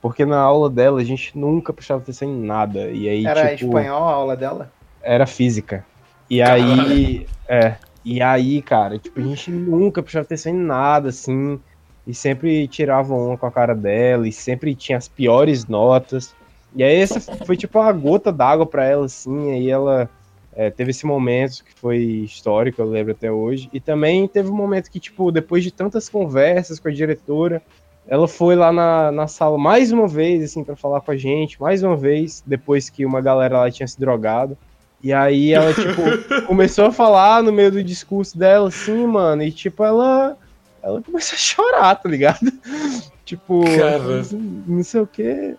Porque 0.00 0.24
na 0.24 0.38
aula 0.38 0.68
dela 0.68 1.00
a 1.00 1.04
gente 1.04 1.38
nunca 1.38 1.72
prestava 1.72 2.00
atenção 2.00 2.28
em 2.28 2.36
nada. 2.44 2.90
E 2.90 3.08
aí, 3.08 3.24
Era 3.24 3.54
tipo, 3.54 3.66
espanhol 3.78 4.02
a 4.08 4.12
aula 4.12 4.36
dela? 4.36 4.72
era 5.00 5.26
física. 5.26 5.84
E 6.28 6.42
aí, 6.42 7.24
é. 7.48 7.76
E 8.04 8.20
aí, 8.20 8.60
cara, 8.62 8.98
tipo, 8.98 9.20
a 9.20 9.22
gente 9.22 9.50
nunca 9.52 10.02
prestava 10.02 10.24
atenção 10.24 10.52
em 10.52 10.56
nada, 10.56 11.10
assim. 11.10 11.60
E 12.04 12.12
sempre 12.12 12.66
tirava 12.66 13.14
uma 13.14 13.38
com 13.38 13.46
a 13.46 13.50
cara 13.52 13.76
dela, 13.76 14.26
e 14.26 14.32
sempre 14.32 14.74
tinha 14.74 14.98
as 14.98 15.06
piores 15.06 15.66
notas. 15.68 16.34
E 16.74 16.82
aí, 16.82 16.96
essa 16.96 17.20
foi 17.20 17.56
tipo 17.56 17.78
uma 17.78 17.92
gota 17.92 18.32
d'água 18.32 18.66
pra 18.66 18.84
ela, 18.84 19.06
assim. 19.06 19.52
Aí 19.52 19.68
ela 19.70 20.08
é, 20.54 20.70
teve 20.70 20.90
esse 20.90 21.06
momento 21.06 21.64
que 21.64 21.74
foi 21.74 21.98
histórico, 21.98 22.80
eu 22.80 22.90
lembro 22.90 23.12
até 23.12 23.30
hoje. 23.30 23.70
E 23.72 23.80
também 23.80 24.28
teve 24.28 24.50
um 24.50 24.54
momento 24.54 24.90
que, 24.90 25.00
tipo, 25.00 25.32
depois 25.32 25.62
de 25.64 25.70
tantas 25.70 26.08
conversas 26.08 26.78
com 26.78 26.88
a 26.88 26.92
diretora, 26.92 27.62
ela 28.06 28.28
foi 28.28 28.54
lá 28.54 28.72
na, 28.72 29.10
na 29.12 29.26
sala 29.26 29.56
mais 29.56 29.92
uma 29.92 30.06
vez, 30.06 30.44
assim, 30.44 30.62
pra 30.62 30.76
falar 30.76 31.00
com 31.00 31.10
a 31.10 31.16
gente, 31.16 31.60
mais 31.60 31.82
uma 31.82 31.96
vez, 31.96 32.42
depois 32.46 32.90
que 32.90 33.06
uma 33.06 33.20
galera 33.20 33.60
lá 33.60 33.70
tinha 33.70 33.86
se 33.86 33.98
drogado. 33.98 34.56
E 35.02 35.12
aí 35.12 35.52
ela, 35.52 35.72
tipo, 35.72 36.44
começou 36.46 36.86
a 36.86 36.92
falar 36.92 37.42
no 37.42 37.52
meio 37.52 37.72
do 37.72 37.82
discurso 37.82 38.38
dela, 38.38 38.68
assim, 38.68 39.06
mano, 39.06 39.42
e 39.42 39.50
tipo, 39.50 39.84
ela. 39.84 40.36
Ela 40.82 41.00
começou 41.00 41.36
a 41.36 41.38
chorar, 41.38 41.94
tá 41.94 42.08
ligado? 42.08 42.52
tipo, 43.24 43.64
Cara. 43.64 44.22
não 44.66 44.82
sei 44.82 45.00
o 45.00 45.06
que. 45.06 45.54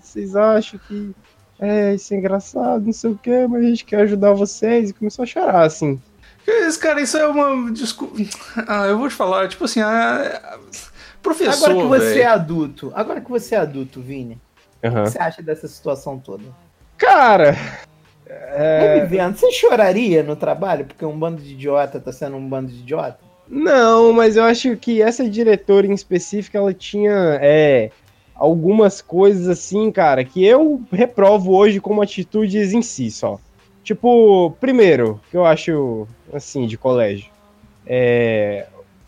Vocês 0.00 0.36
acham 0.36 0.78
que 0.86 1.14
é, 1.58 1.94
isso 1.94 2.14
é 2.14 2.16
engraçado, 2.16 2.84
não 2.84 2.92
sei 2.92 3.10
o 3.10 3.18
que, 3.18 3.46
mas 3.46 3.64
a 3.64 3.68
gente 3.68 3.84
quer 3.84 4.00
ajudar 4.02 4.32
vocês. 4.32 4.90
E 4.90 4.94
começou 4.94 5.22
a 5.22 5.26
chorar, 5.26 5.62
assim. 5.62 6.00
Esse 6.46 6.78
cara, 6.78 7.00
isso 7.00 7.16
é 7.18 7.26
uma 7.26 7.70
desculpa. 7.72 8.16
Ah, 8.66 8.86
eu 8.86 8.98
vou 8.98 9.08
te 9.08 9.14
falar, 9.14 9.48
tipo 9.48 9.64
assim, 9.64 9.80
ah, 9.80 10.58
professor, 11.22 11.70
Agora 11.70 11.82
que 11.82 11.88
você 11.88 12.20
é 12.20 12.26
adulto, 12.26 12.92
agora 12.94 13.20
que 13.20 13.30
você 13.30 13.54
é 13.54 13.58
adulto, 13.58 14.00
Vini, 14.00 14.40
o 14.82 14.86
Aham. 14.86 15.04
que 15.04 15.10
você 15.10 15.18
acha 15.18 15.42
dessa 15.42 15.68
situação 15.68 16.18
toda? 16.18 16.44
Cara, 16.96 17.56
É... 18.26 19.00
Vivendo, 19.00 19.36
você 19.36 19.50
choraria 19.52 20.22
no 20.22 20.36
trabalho 20.36 20.84
porque 20.84 21.04
um 21.04 21.18
bando 21.18 21.42
de 21.42 21.52
idiota 21.52 21.98
tá 21.98 22.12
sendo 22.12 22.36
um 22.36 22.48
bando 22.48 22.70
de 22.70 22.80
idiota? 22.80 23.18
Não, 23.48 24.12
mas 24.12 24.36
eu 24.36 24.44
acho 24.44 24.76
que 24.76 25.00
essa 25.00 25.28
diretora 25.28 25.86
em 25.86 25.94
específico, 25.94 26.56
ela 26.56 26.74
tinha 26.74 27.38
é, 27.40 27.90
algumas 28.38 29.00
coisas 29.02 29.48
assim, 29.48 29.90
cara, 29.90 30.24
que 30.24 30.44
eu 30.44 30.80
reprovo 30.92 31.54
hoje 31.56 31.80
como 31.80 32.00
atitudes 32.00 32.72
em 32.72 32.80
si 32.82 33.10
só. 33.10 33.38
Tipo, 33.82 34.52
primeiro, 34.60 35.20
que 35.30 35.36
eu 35.36 35.44
acho, 35.44 36.06
assim, 36.32 36.66
de 36.66 36.76
colégio, 36.78 37.26
é 37.86 38.66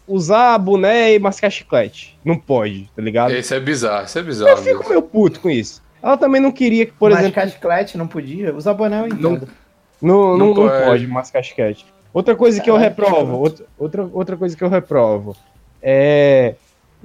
usar 0.09 0.59
boné 0.59 1.15
e 1.15 1.19
mascar 1.19 1.51
chiclete. 1.51 2.19
Não 2.25 2.37
pode, 2.37 2.91
tá 2.97 3.01
ligado? 3.03 3.31
Esse 3.33 3.55
é 3.55 3.61
bizarro, 3.61 4.07
isso 4.07 4.19
é 4.19 4.23
Eu 4.23 4.25
bizarro. 4.27 4.57
fico 4.57 4.79
mesmo. 4.79 4.89
meio 4.89 5.03
puto 5.03 5.39
com 5.41 5.49
isso. 5.51 5.81
Ela 6.03 6.17
também 6.17 6.41
não 6.41 6.51
queria 6.51 6.87
que, 6.87 6.93
por 6.93 7.11
Mas 7.11 7.21
exemplo, 7.21 7.35
casclete 7.43 7.97
não 7.99 8.09
podia? 8.09 8.55
Usar 8.55 8.75
boné 8.75 9.01
eu 9.03 9.07
entendo. 9.07 9.49
Não, 10.03 10.37
não, 10.37 10.39
Não 10.39 10.47
não 10.49 10.55
pode. 10.55 10.85
pode 10.85 11.07
mascar 11.07 11.43
chiclete. 11.43 11.85
Outra 12.13 12.35
coisa 12.35 12.61
que 12.61 12.69
eu 12.71 12.77
reprovo, 12.77 13.37
outra, 13.37 13.67
outra, 13.79 14.09
outra 14.13 14.37
coisa 14.37 14.57
que 14.57 14.65
eu 14.65 14.69
reprovo 14.69 15.37
é 15.81 16.55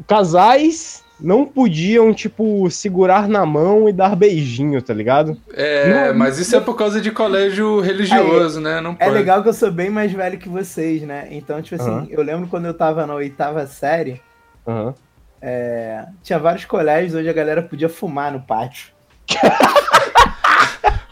casais 0.07 1.03
não 1.19 1.45
podiam, 1.45 2.13
tipo, 2.13 2.69
segurar 2.69 3.27
na 3.27 3.45
mão 3.45 3.87
e 3.87 3.93
dar 3.93 4.15
beijinho, 4.15 4.81
tá 4.81 4.93
ligado? 4.93 5.37
É, 5.53 6.09
Não, 6.09 6.13
mas 6.17 6.37
isso 6.37 6.55
é 6.55 6.59
por 6.59 6.75
causa 6.75 6.99
de 6.99 7.09
colégio 7.11 7.79
religioso, 7.79 8.59
né? 8.59 8.81
Não 8.81 8.91
É 8.99 9.05
pode. 9.05 9.11
legal 9.11 9.41
que 9.41 9.49
eu 9.49 9.53
sou 9.53 9.71
bem 9.71 9.89
mais 9.89 10.11
velho 10.11 10.37
que 10.37 10.49
vocês, 10.49 11.01
né? 11.03 11.27
Então, 11.31 11.61
tipo 11.61 11.81
assim, 11.81 11.89
Aham. 11.91 12.07
eu 12.09 12.21
lembro 12.21 12.47
quando 12.47 12.65
eu 12.65 12.73
tava 12.73 13.05
na 13.07 13.15
oitava 13.15 13.65
série, 13.65 14.21
Aham. 14.67 14.93
é, 15.41 16.05
tinha 16.21 16.37
vários 16.37 16.65
colégios 16.65 17.15
onde 17.15 17.29
a 17.29 17.33
galera 17.33 17.61
podia 17.61 17.87
fumar 17.89 18.31
no 18.31 18.41
pátio. 18.41 18.89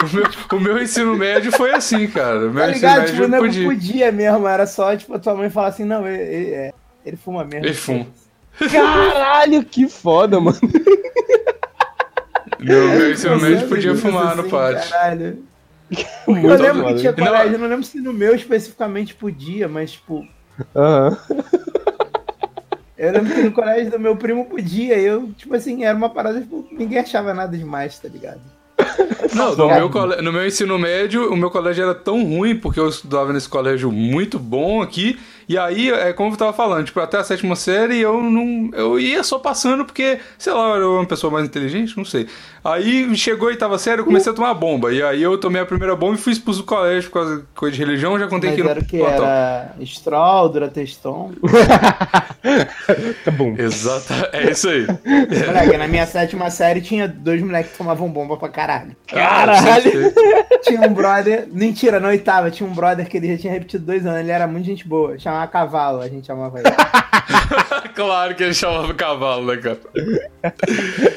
O 0.03 0.15
meu, 0.15 0.25
o 0.59 0.61
meu 0.61 0.83
ensino 0.83 1.15
médio 1.15 1.49
foi 1.53 1.71
assim, 1.73 2.07
cara. 2.07 2.39
O 2.47 2.51
meu 2.53 2.65
Tá 2.65 2.71
ensino 2.71 2.75
ligado? 2.89 2.99
médio 2.99 3.15
Tipo, 3.15 3.27
não 3.29 3.39
podia. 3.39 3.63
podia 3.69 4.11
mesmo, 4.11 4.47
era 4.47 4.67
só, 4.67 4.93
tipo, 4.97 5.13
a 5.13 5.19
tua 5.19 5.33
mãe 5.33 5.49
falar 5.49 5.67
assim, 5.69 5.85
não, 5.85 6.05
ele, 6.05 6.21
ele, 6.21 6.51
é, 6.51 6.73
ele 7.05 7.15
fuma 7.15 7.45
mesmo. 7.45 7.65
Ele 7.65 7.73
fuma. 7.73 8.05
Caralho, 8.71 9.63
que 9.63 9.87
foda, 9.89 10.39
mano. 10.39 10.57
Meu, 12.59 12.87
meu 12.89 13.11
ensino 13.11 13.35
médio 13.37 13.57
Pensando 13.57 13.69
podia 13.69 13.95
fumar 13.95 14.35
no 14.35 14.41
assim, 14.41 14.49
pátio. 14.49 14.89
Caralho. 14.89 15.43
Muito 16.27 16.47
Eu 16.49 16.61
lembro 16.61 16.85
que 16.87 16.95
tinha 16.95 17.11
Não, 17.11 17.25
colégio, 17.25 17.53
eu 17.55 17.59
não 17.59 17.67
lembro 17.67 17.85
se 17.85 17.99
no 17.99 18.13
meu 18.13 18.33
especificamente 18.35 19.13
podia, 19.13 19.67
mas, 19.67 19.91
tipo, 19.91 20.25
Aham. 20.75 21.17
eu 22.97 23.11
lembro 23.11 23.33
que 23.33 23.41
no 23.41 23.51
colégio 23.51 23.91
do 23.91 23.99
meu 23.99 24.15
primo 24.15 24.45
podia, 24.45 24.97
e 24.97 25.05
eu, 25.05 25.29
tipo 25.37 25.53
assim, 25.55 25.83
era 25.83 25.95
uma 25.97 26.09
parada, 26.09 26.39
tipo, 26.39 26.65
ninguém 26.71 26.99
achava 26.99 27.33
nada 27.33 27.55
demais, 27.57 27.99
tá 27.99 28.07
ligado? 28.07 28.41
Não, 29.35 29.55
no 29.55 29.67
meu, 29.67 29.89
cole- 29.89 30.21
no 30.21 30.31
meu 30.31 30.45
ensino 30.47 30.77
médio, 30.79 31.31
o 31.31 31.35
meu 31.37 31.49
colégio 31.51 31.83
era 31.83 31.95
tão 31.95 32.23
ruim, 32.23 32.55
porque 32.55 32.79
eu 32.79 32.87
estudava 32.89 33.33
nesse 33.33 33.49
colégio 33.49 33.91
muito 33.91 34.39
bom 34.39 34.81
aqui, 34.81 35.19
e 35.47 35.57
aí, 35.57 35.91
é 35.91 36.13
como 36.13 36.31
eu 36.33 36.37
tava 36.37 36.53
falando, 36.53 36.85
tipo, 36.85 36.99
até 36.99 37.17
a 37.17 37.23
sétima 37.23 37.55
série 37.55 37.99
eu 37.99 38.21
não. 38.21 38.69
Eu 38.73 38.99
ia 38.99 39.23
só 39.23 39.39
passando 39.39 39.85
porque, 39.85 40.19
sei 40.37 40.53
lá, 40.53 40.69
eu 40.69 40.75
era 40.75 40.89
uma 40.89 41.05
pessoa 41.05 41.31
mais 41.31 41.45
inteligente, 41.45 41.97
não 41.97 42.05
sei. 42.05 42.27
Aí 42.63 43.13
chegou 43.15 43.51
e 43.51 43.57
tava 43.57 43.77
sério, 43.77 44.01
eu 44.01 44.05
comecei 44.05 44.31
a 44.31 44.35
tomar 44.35 44.53
bomba. 44.53 44.93
E 44.93 45.03
aí 45.03 45.21
eu 45.21 45.37
tomei 45.37 45.61
a 45.61 45.65
primeira 45.65 45.95
bomba 45.95 46.15
e 46.15 46.17
fui 46.17 46.31
expulso 46.31 46.61
do 46.61 46.65
colégio 46.65 47.09
por 47.09 47.19
causa 47.19 47.37
de 47.37 47.43
coisa 47.53 47.75
de 47.75 47.83
religião, 47.83 48.17
já 48.17 48.27
contei 48.27 48.51
Mas 48.51 48.59
no 48.59 48.69
era 48.69 48.79
o 48.79 48.85
que? 48.85 49.01
Era 49.01 49.75
Stroll, 49.85 50.49
Durateston? 50.49 51.31
Tá 53.23 53.31
bom. 53.31 53.55
Exato, 53.57 54.13
é 54.33 54.51
isso 54.51 54.67
aí. 54.67 54.85
Moleque, 54.85 55.77
na 55.77 55.87
minha 55.87 56.05
sétima 56.05 56.49
série 56.49 56.81
tinha 56.81 57.07
dois 57.07 57.41
moleques 57.41 57.71
que 57.71 57.77
tomavam 57.77 58.09
bomba 58.09 58.35
pra 58.35 58.49
caralho. 58.49 58.95
Caralho! 59.07 60.13
Tinha 60.61 60.81
um 60.81 60.93
brother. 60.93 61.47
Mentira, 61.51 61.99
na 61.99 62.09
oitava, 62.09 62.51
tinha 62.51 62.67
um 62.69 62.73
brother 62.73 63.07
que 63.07 63.17
ele 63.17 63.29
já 63.33 63.37
tinha 63.37 63.53
repetido 63.53 63.85
dois 63.85 64.05
anos. 64.05 64.19
Ele 64.19 64.31
era 64.31 64.45
muito 64.45 64.65
gente 64.65 64.85
boa. 64.85 65.17
Chamava 65.17 65.42
Cavalo, 65.47 66.01
a 66.01 66.09
gente 66.09 66.27
chamava 66.27 66.59
ele. 66.59 66.69
claro 67.95 68.35
que 68.35 68.43
ele 68.43 68.53
chamava 68.53 68.93
cavalo, 68.93 69.45
né, 69.47 69.57
cara? 69.57 69.79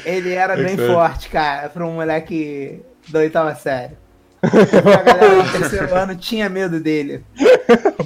Ele 0.04 0.32
era 0.32 0.56
bem 0.56 0.76
forte, 0.76 1.28
cara, 1.28 1.68
pra 1.68 1.84
um 1.86 1.92
moleque 1.92 2.82
da 3.08 3.20
oitava 3.20 3.54
série. 3.54 3.94
A 4.42 5.02
galera 5.02 5.42
do 5.42 5.52
terceiro 5.52 5.94
ano 5.94 6.14
tinha 6.14 6.48
medo 6.48 6.78
dele. 6.78 7.24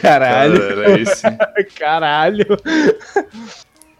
Caralho. 0.00 0.58
Caralho. 1.78 2.46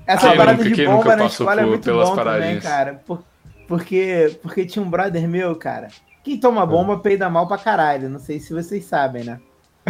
Essa 0.07 0.29
Quem 0.29 0.37
parada 0.39 0.57
nunca- 0.59 0.69
de 0.71 0.75
quem 0.75 0.87
bomba 0.87 0.97
nunca 0.99 1.17
na 1.17 1.23
passou 1.25 1.45
escola 1.45 1.61
é 1.61 1.65
por- 1.65 1.69
muito 1.71 1.85
pelas 1.85 2.09
bom 2.09 2.17
também, 2.17 2.33
paradinhas? 2.33 2.65
cara. 2.65 3.01
Por- 3.07 3.23
porque, 3.67 4.39
porque 4.43 4.65
tinha 4.65 4.83
um 4.83 4.89
brother 4.89 5.29
meu, 5.29 5.55
cara. 5.55 5.89
Quem 6.25 6.41
toma 6.41 6.65
bomba 6.65 6.99
peida 6.99 7.29
mal 7.29 7.47
pra 7.47 7.59
caralho. 7.59 8.09
Não 8.09 8.19
sei 8.19 8.41
se 8.41 8.55
vocês 8.55 8.87
sabem, 8.87 9.25
né? 9.25 9.39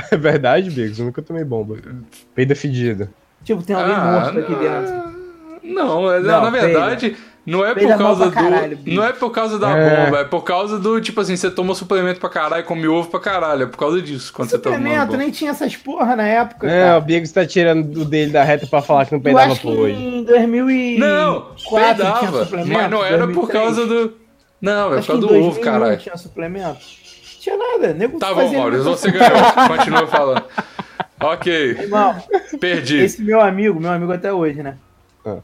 É 0.12 0.16
verdade, 0.16 0.70
Bigos? 0.70 0.98
Eu 0.98 1.06
nunca 1.06 1.22
tomei 1.22 1.44
bomba. 1.44 1.76
Peida 2.34 2.54
fedida. 2.54 3.10
Tipo, 3.44 3.62
tem 3.62 3.74
alguém 3.76 3.94
Ah, 3.94 4.20
morto 4.22 4.38
aqui 4.40 4.54
dentro. 4.54 5.18
Não, 5.62 6.10
é- 6.12 6.20
Não, 6.20 6.42
na 6.42 6.50
verdade, 6.50 7.16
não 7.44 7.64
é 7.64 7.68
por 7.68 7.74
Peida 7.78 7.96
mal 7.96 8.16
causa 8.16 8.30
caralho, 8.30 8.76
do. 8.76 8.82
bicho. 8.82 8.96
Não 8.96 9.04
é 9.04 9.12
por 9.12 9.30
causa 9.30 9.58
da 9.58 9.70
É. 9.76 10.04
bomba, 10.06 10.18
é 10.20 10.24
por 10.24 10.42
causa 10.42 10.78
do, 10.78 11.00
tipo 11.00 11.20
assim, 11.20 11.36
você 11.36 11.50
toma 11.50 11.74
suplemento 11.74 12.20
pra 12.20 12.28
caralho, 12.28 12.64
come 12.64 12.86
ovo 12.88 13.08
pra 13.10 13.20
caralho. 13.20 13.64
É 13.64 13.66
por 13.66 13.76
causa 13.76 14.00
disso 14.00 14.32
quando 14.32 14.48
você 14.50 14.58
toma 14.58 14.76
Suplemento, 14.76 15.06
bomba. 15.06 15.18
nem 15.18 15.30
tinha 15.30 15.50
essas 15.50 15.76
porra 15.76 16.16
na 16.16 16.26
época. 16.26 16.66
É, 16.68 16.84
o 16.84 16.88
cara. 16.88 17.00
Bigos 17.00 17.30
tá 17.32 17.46
tirando 17.46 18.00
o 18.02 18.04
dele 18.04 18.32
da 18.32 18.42
reta 18.44 18.66
pra 18.66 18.80
falar 18.82 19.04
que 19.06 19.12
não 19.12 19.18
Eu 19.18 19.22
peidava 19.22 19.52
acho 19.52 19.60
que 19.60 19.66
por 19.66 19.78
hoje. 19.78 19.94
em 19.94 20.24
2004 20.24 20.98
Não, 20.98 21.54
tinha 21.54 21.80
peidava. 21.84 22.44
suplemento. 22.44 22.72
Mas 22.72 22.90
não 22.90 23.04
era 23.04 23.18
por 23.26 23.34
2003. 23.46 23.52
causa 23.52 23.86
do. 23.86 24.12
Não, 24.60 24.92
é 24.94 24.96
por 24.98 25.06
causa 25.06 25.20
do 25.20 25.26
ovo, 25.26 25.34
2001 25.50 25.60
caralho. 25.64 25.96
tinha 25.98 26.16
suplemento. 26.16 26.78
Tinha 27.40 27.56
nada, 27.56 27.94
nego 27.94 28.18
Tá 28.18 28.34
bom, 28.34 28.52
Maurício, 28.52 28.84
você 28.84 29.10
ganhou. 29.10 29.30
Continua 29.76 30.06
falando. 30.06 30.44
Ok, 31.20 31.52
Irmão, 31.72 32.14
perdi. 32.60 32.98
esse 32.98 33.20
meu 33.22 33.40
amigo, 33.40 33.80
meu 33.80 33.90
amigo 33.90 34.12
até 34.12 34.32
hoje, 34.32 34.62
né? 34.62 34.76
Ah. 35.26 35.38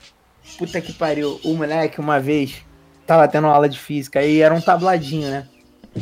Puta 0.59 0.81
que 0.81 0.93
pariu. 0.93 1.41
O 1.45 1.55
moleque, 1.55 1.99
uma 2.01 2.21
vez, 2.21 2.63
tava 3.07 3.27
tendo 3.27 3.47
aula 3.49 3.69
de 3.69 3.79
física 3.79 4.23
e 4.23 4.41
era 4.41 4.55
um 4.55 4.61
tabladinho, 4.61 5.29
né? 5.31 5.47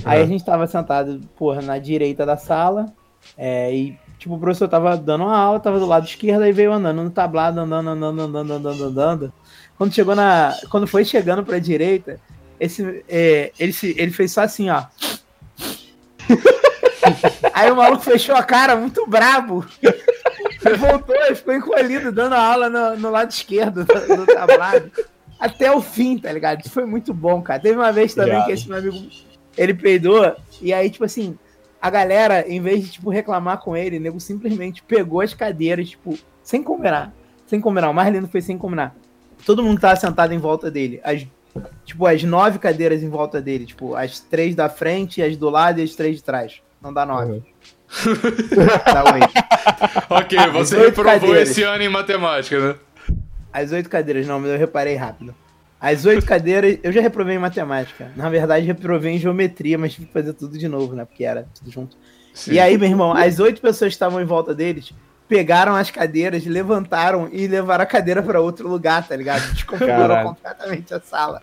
Aí 0.04 0.20
Ah. 0.20 0.24
a 0.24 0.26
gente 0.26 0.44
tava 0.44 0.66
sentado, 0.66 1.20
porra, 1.38 1.62
na 1.62 1.78
direita 1.78 2.24
da 2.26 2.36
sala. 2.36 2.92
é, 3.38 3.72
e, 3.74 3.96
tipo, 4.18 4.34
o 4.34 4.38
professor 4.38 4.68
tava 4.68 4.96
dando 4.96 5.24
uma 5.24 5.36
aula, 5.38 5.60
tava 5.60 5.78
do 5.78 5.86
lado 5.86 6.04
esquerdo, 6.06 6.42
aí 6.42 6.52
veio 6.52 6.72
andando 6.72 7.02
no 7.02 7.10
tablado, 7.10 7.60
andando, 7.60 7.88
andando, 7.90 8.20
andando, 8.20 8.52
andando, 8.52 8.84
andando. 8.84 9.32
Quando 9.78 9.94
chegou 9.94 10.14
na. 10.14 10.54
Quando 10.70 10.86
foi 10.86 11.04
chegando 11.04 11.44
pra 11.44 11.58
direita, 11.58 12.18
esse, 12.58 13.04
é, 13.08 13.52
ele, 13.58 13.72
se, 13.72 13.94
ele 13.96 14.10
fez 14.10 14.32
só 14.32 14.42
assim, 14.42 14.68
ó. 14.70 14.82
Aí 17.52 17.70
o 17.70 17.76
maluco 17.76 18.02
fechou 18.02 18.34
a 18.34 18.42
cara, 18.42 18.76
muito 18.76 19.06
brabo. 19.06 19.64
Voltou 20.78 21.16
e 21.30 21.34
ficou 21.34 21.54
encolhido, 21.54 22.12
dando 22.12 22.34
aula 22.34 22.68
no, 22.68 22.96
no 22.96 23.10
lado 23.10 23.30
esquerdo 23.30 23.84
do, 23.84 24.16
do 24.16 24.26
tablado. 24.26 24.90
Até 25.38 25.72
o 25.72 25.80
fim, 25.80 26.18
tá 26.18 26.32
ligado? 26.32 26.60
Isso 26.60 26.70
foi 26.70 26.84
muito 26.84 27.12
bom, 27.12 27.42
cara. 27.42 27.60
Teve 27.60 27.76
uma 27.76 27.92
vez 27.92 28.14
também 28.14 28.34
Obrigado. 28.34 28.46
que 28.46 28.52
esse 28.52 28.68
meu 28.68 28.78
amigo, 28.78 29.08
ele 29.56 29.74
peidou, 29.74 30.36
e 30.60 30.72
aí, 30.72 30.88
tipo 30.88 31.04
assim, 31.04 31.36
a 31.80 31.90
galera, 31.90 32.48
em 32.48 32.60
vez 32.60 32.84
de, 32.84 32.92
tipo, 32.92 33.10
reclamar 33.10 33.58
com 33.58 33.76
ele, 33.76 33.98
o 33.98 34.00
nego 34.00 34.20
simplesmente 34.20 34.82
pegou 34.84 35.20
as 35.20 35.34
cadeiras, 35.34 35.90
tipo, 35.90 36.16
sem 36.42 36.62
combinar. 36.62 37.12
Sem 37.44 37.60
combinar. 37.60 37.90
O 37.90 37.94
mais 37.94 38.12
lindo 38.14 38.28
foi 38.28 38.40
sem 38.40 38.56
combinar. 38.56 38.94
Todo 39.44 39.64
mundo 39.64 39.80
tava 39.80 39.96
sentado 39.96 40.32
em 40.32 40.38
volta 40.38 40.70
dele. 40.70 41.00
As, 41.02 41.26
tipo, 41.84 42.06
as 42.06 42.22
nove 42.22 42.58
cadeiras 42.58 43.02
em 43.02 43.08
volta 43.08 43.40
dele. 43.40 43.66
Tipo, 43.66 43.94
as 43.94 44.20
três 44.20 44.54
da 44.54 44.68
frente, 44.68 45.22
as 45.22 45.36
do 45.36 45.50
lado 45.50 45.80
e 45.80 45.84
as 45.84 45.94
três 45.94 46.16
de 46.16 46.24
trás. 46.24 46.60
Não 46.80 46.92
dá 46.92 47.06
nove. 47.06 47.32
Uhum. 47.32 47.42
Dá 48.84 49.04
oito. 49.12 49.32
Ok, 50.10 50.38
você 50.52 50.76
reprovou 50.78 51.12
cadeiras. 51.12 51.50
esse 51.50 51.62
ano 51.62 51.82
em 51.82 51.88
matemática, 51.88 52.58
né? 52.68 52.74
As 53.52 53.70
oito 53.70 53.88
cadeiras, 53.90 54.26
não, 54.26 54.40
mas 54.40 54.50
eu 54.50 54.58
reparei 54.58 54.94
rápido. 54.96 55.34
As 55.78 56.06
oito 56.06 56.24
cadeiras, 56.24 56.78
eu 56.82 56.92
já 56.92 57.00
reprovei 57.00 57.36
em 57.36 57.40
matemática. 57.40 58.10
Na 58.16 58.30
verdade, 58.30 58.64
reprovei 58.64 59.14
em 59.14 59.18
geometria, 59.18 59.76
mas 59.76 59.92
tive 59.92 60.06
que 60.06 60.12
fazer 60.12 60.32
tudo 60.32 60.56
de 60.56 60.68
novo, 60.68 60.94
né? 60.94 61.04
Porque 61.04 61.24
era 61.24 61.46
tudo 61.54 61.70
junto. 61.70 61.96
Sim. 62.32 62.52
E 62.52 62.60
aí, 62.60 62.78
meu 62.78 62.88
irmão, 62.88 63.12
as 63.12 63.38
oito 63.40 63.60
pessoas 63.60 63.90
que 63.90 63.94
estavam 63.94 64.20
em 64.20 64.24
volta 64.24 64.54
deles 64.54 64.94
pegaram 65.32 65.74
as 65.74 65.90
cadeiras, 65.90 66.44
levantaram 66.44 67.26
e 67.32 67.46
levaram 67.46 67.84
a 67.84 67.86
cadeira 67.86 68.22
pra 68.22 68.38
outro 68.38 68.68
lugar, 68.68 69.08
tá 69.08 69.16
ligado? 69.16 69.50
Desconfigurou 69.54 70.22
completamente 70.24 70.92
a 70.92 71.00
sala. 71.00 71.40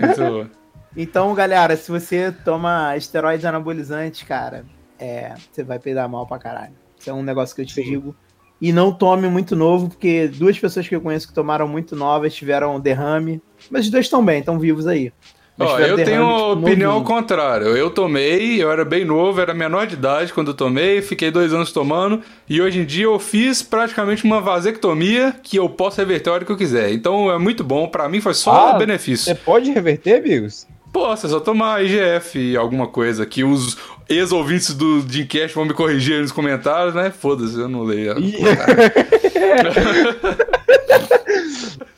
Muito. 0.00 0.50
Então, 0.96 1.34
galera, 1.34 1.76
se 1.76 1.90
você 1.90 2.32
toma 2.42 2.96
esteroides 2.96 3.44
anabolizantes, 3.44 4.22
cara, 4.22 4.64
é, 4.98 5.34
você 5.50 5.62
vai 5.62 5.78
peidar 5.78 6.08
mal 6.08 6.26
pra 6.26 6.38
caralho. 6.38 6.72
Isso 6.98 7.10
é 7.10 7.12
um 7.12 7.22
negócio 7.22 7.54
que 7.54 7.60
eu 7.60 7.66
te 7.66 7.74
Sim. 7.74 7.82
digo. 7.82 8.16
E 8.58 8.72
não 8.72 8.90
tome 8.90 9.28
muito 9.28 9.54
novo, 9.54 9.90
porque 9.90 10.28
duas 10.28 10.58
pessoas 10.58 10.88
que 10.88 10.96
eu 10.96 11.00
conheço 11.00 11.28
que 11.28 11.34
tomaram 11.34 11.68
muito 11.68 11.94
novas 11.94 12.34
tiveram 12.34 12.80
derrame. 12.80 13.42
Mas 13.70 13.84
os 13.84 13.90
dois 13.90 14.06
estão 14.06 14.24
bem, 14.24 14.40
estão 14.40 14.58
vivos 14.58 14.86
aí. 14.86 15.12
Ó, 15.58 15.78
eu 15.78 15.96
tenho 15.96 16.26
tipo, 16.26 16.52
opinião 16.60 16.92
ao 16.92 17.04
contrário. 17.04 17.76
Eu 17.76 17.90
tomei, 17.90 18.62
eu 18.62 18.70
era 18.70 18.84
bem 18.84 19.04
novo, 19.04 19.40
era 19.40 19.52
menor 19.52 19.86
de 19.86 19.94
idade 19.94 20.32
quando 20.32 20.48
eu 20.48 20.54
tomei, 20.54 21.02
fiquei 21.02 21.30
dois 21.30 21.52
anos 21.52 21.72
tomando, 21.72 22.20
e 22.48 22.60
hoje 22.60 22.80
em 22.80 22.84
dia 22.84 23.04
eu 23.04 23.18
fiz 23.18 23.62
praticamente 23.62 24.24
uma 24.24 24.40
vasectomia 24.40 25.34
que 25.42 25.56
eu 25.56 25.68
posso 25.68 25.98
reverter 25.98 26.30
a 26.30 26.32
hora 26.34 26.44
que 26.44 26.52
eu 26.52 26.56
quiser. 26.56 26.92
Então 26.92 27.30
é 27.30 27.38
muito 27.38 27.62
bom, 27.62 27.86
pra 27.86 28.08
mim 28.08 28.20
foi 28.20 28.34
só 28.34 28.70
Ah, 28.70 28.78
benefício. 28.78 29.26
Você 29.26 29.34
pode 29.34 29.70
reverter, 29.70 30.22
Bigos? 30.22 30.66
Posso, 30.92 31.26
é 31.26 31.30
só 31.30 31.40
tomar 31.40 31.82
IGF 31.82 32.38
e 32.38 32.56
alguma 32.56 32.86
coisa 32.86 33.24
que 33.24 33.42
os 33.42 33.78
ex-ouvintes 34.08 34.74
do 34.74 35.00
Dreamcast 35.02 35.54
vão 35.54 35.64
me 35.64 35.72
corrigir 35.72 36.16
aí 36.16 36.20
nos 36.20 36.32
comentários, 36.32 36.94
né? 36.94 37.10
Foda-se, 37.10 37.58
eu 37.58 37.68
não 37.68 37.82
leio. 37.82 38.18
Ih. 38.18 38.36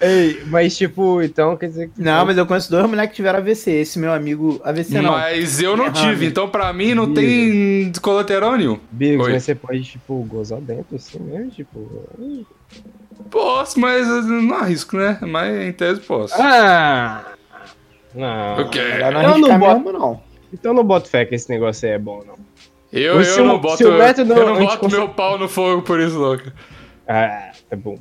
Ei, 0.00 0.42
mas 0.46 0.76
tipo, 0.76 1.22
então 1.22 1.56
quer 1.56 1.68
dizer 1.68 1.88
que. 1.88 2.00
Não, 2.00 2.26
mas 2.26 2.36
eu 2.36 2.44
conheço 2.46 2.70
dois 2.70 2.86
moleques 2.86 3.10
que 3.10 3.16
tiveram 3.16 3.38
AVC. 3.38 3.70
Esse 3.70 3.98
meu 3.98 4.12
amigo. 4.12 4.60
AVC 4.62 5.00
não. 5.00 5.12
Mas 5.12 5.60
eu 5.62 5.76
não 5.76 5.90
Derrame. 5.90 6.12
tive, 6.12 6.26
então 6.26 6.48
pra 6.48 6.72
mim 6.74 6.94
não 6.94 7.10
Ih. 7.10 7.14
tem 7.14 7.92
colateral 8.02 8.56
nenhum. 8.56 8.78
Bigos, 8.90 9.28
mas 9.28 9.42
você 9.42 9.54
pode, 9.54 9.82
tipo, 9.82 10.22
gozar 10.24 10.60
dentro 10.60 10.96
assim 10.96 11.18
mesmo? 11.20 11.50
Tipo. 11.50 12.06
Posso, 13.30 13.80
mas 13.80 14.06
não 14.06 14.54
arrisco, 14.56 14.96
né? 14.96 15.18
Mas 15.22 15.56
em 15.68 15.72
tese 15.72 16.00
posso. 16.00 16.34
Ah! 16.38 17.33
Não. 18.14 18.60
Ok. 18.60 18.80
Melhor 18.82 19.12
não 19.12 19.22
Eu 19.22 19.38
não 19.38 19.58
boto- 19.58 19.74
mesmo, 19.80 19.92
não. 19.98 20.22
Então 20.52 20.72
não 20.74 20.84
boto 20.84 21.08
fé 21.08 21.24
que 21.24 21.34
esse 21.34 21.50
negócio 21.50 21.88
aí 21.88 21.94
é 21.94 21.98
bom, 21.98 22.22
não. 22.26 22.34
Eu, 22.92 23.16
eu 23.20 23.24
Sil- 23.26 23.44
não 23.44 23.58
boto, 23.58 23.82
não- 23.82 23.90
eu 23.90 24.46
não 24.46 24.58
boto 24.64 24.78
consegue- 24.78 25.02
meu 25.02 25.08
pau 25.08 25.36
no 25.38 25.48
fogo 25.48 25.82
por 25.82 25.98
isso, 26.00 26.16
louco. 26.18 26.44
Ah, 27.08 27.50
tá 27.68 27.76
bom. 27.76 27.98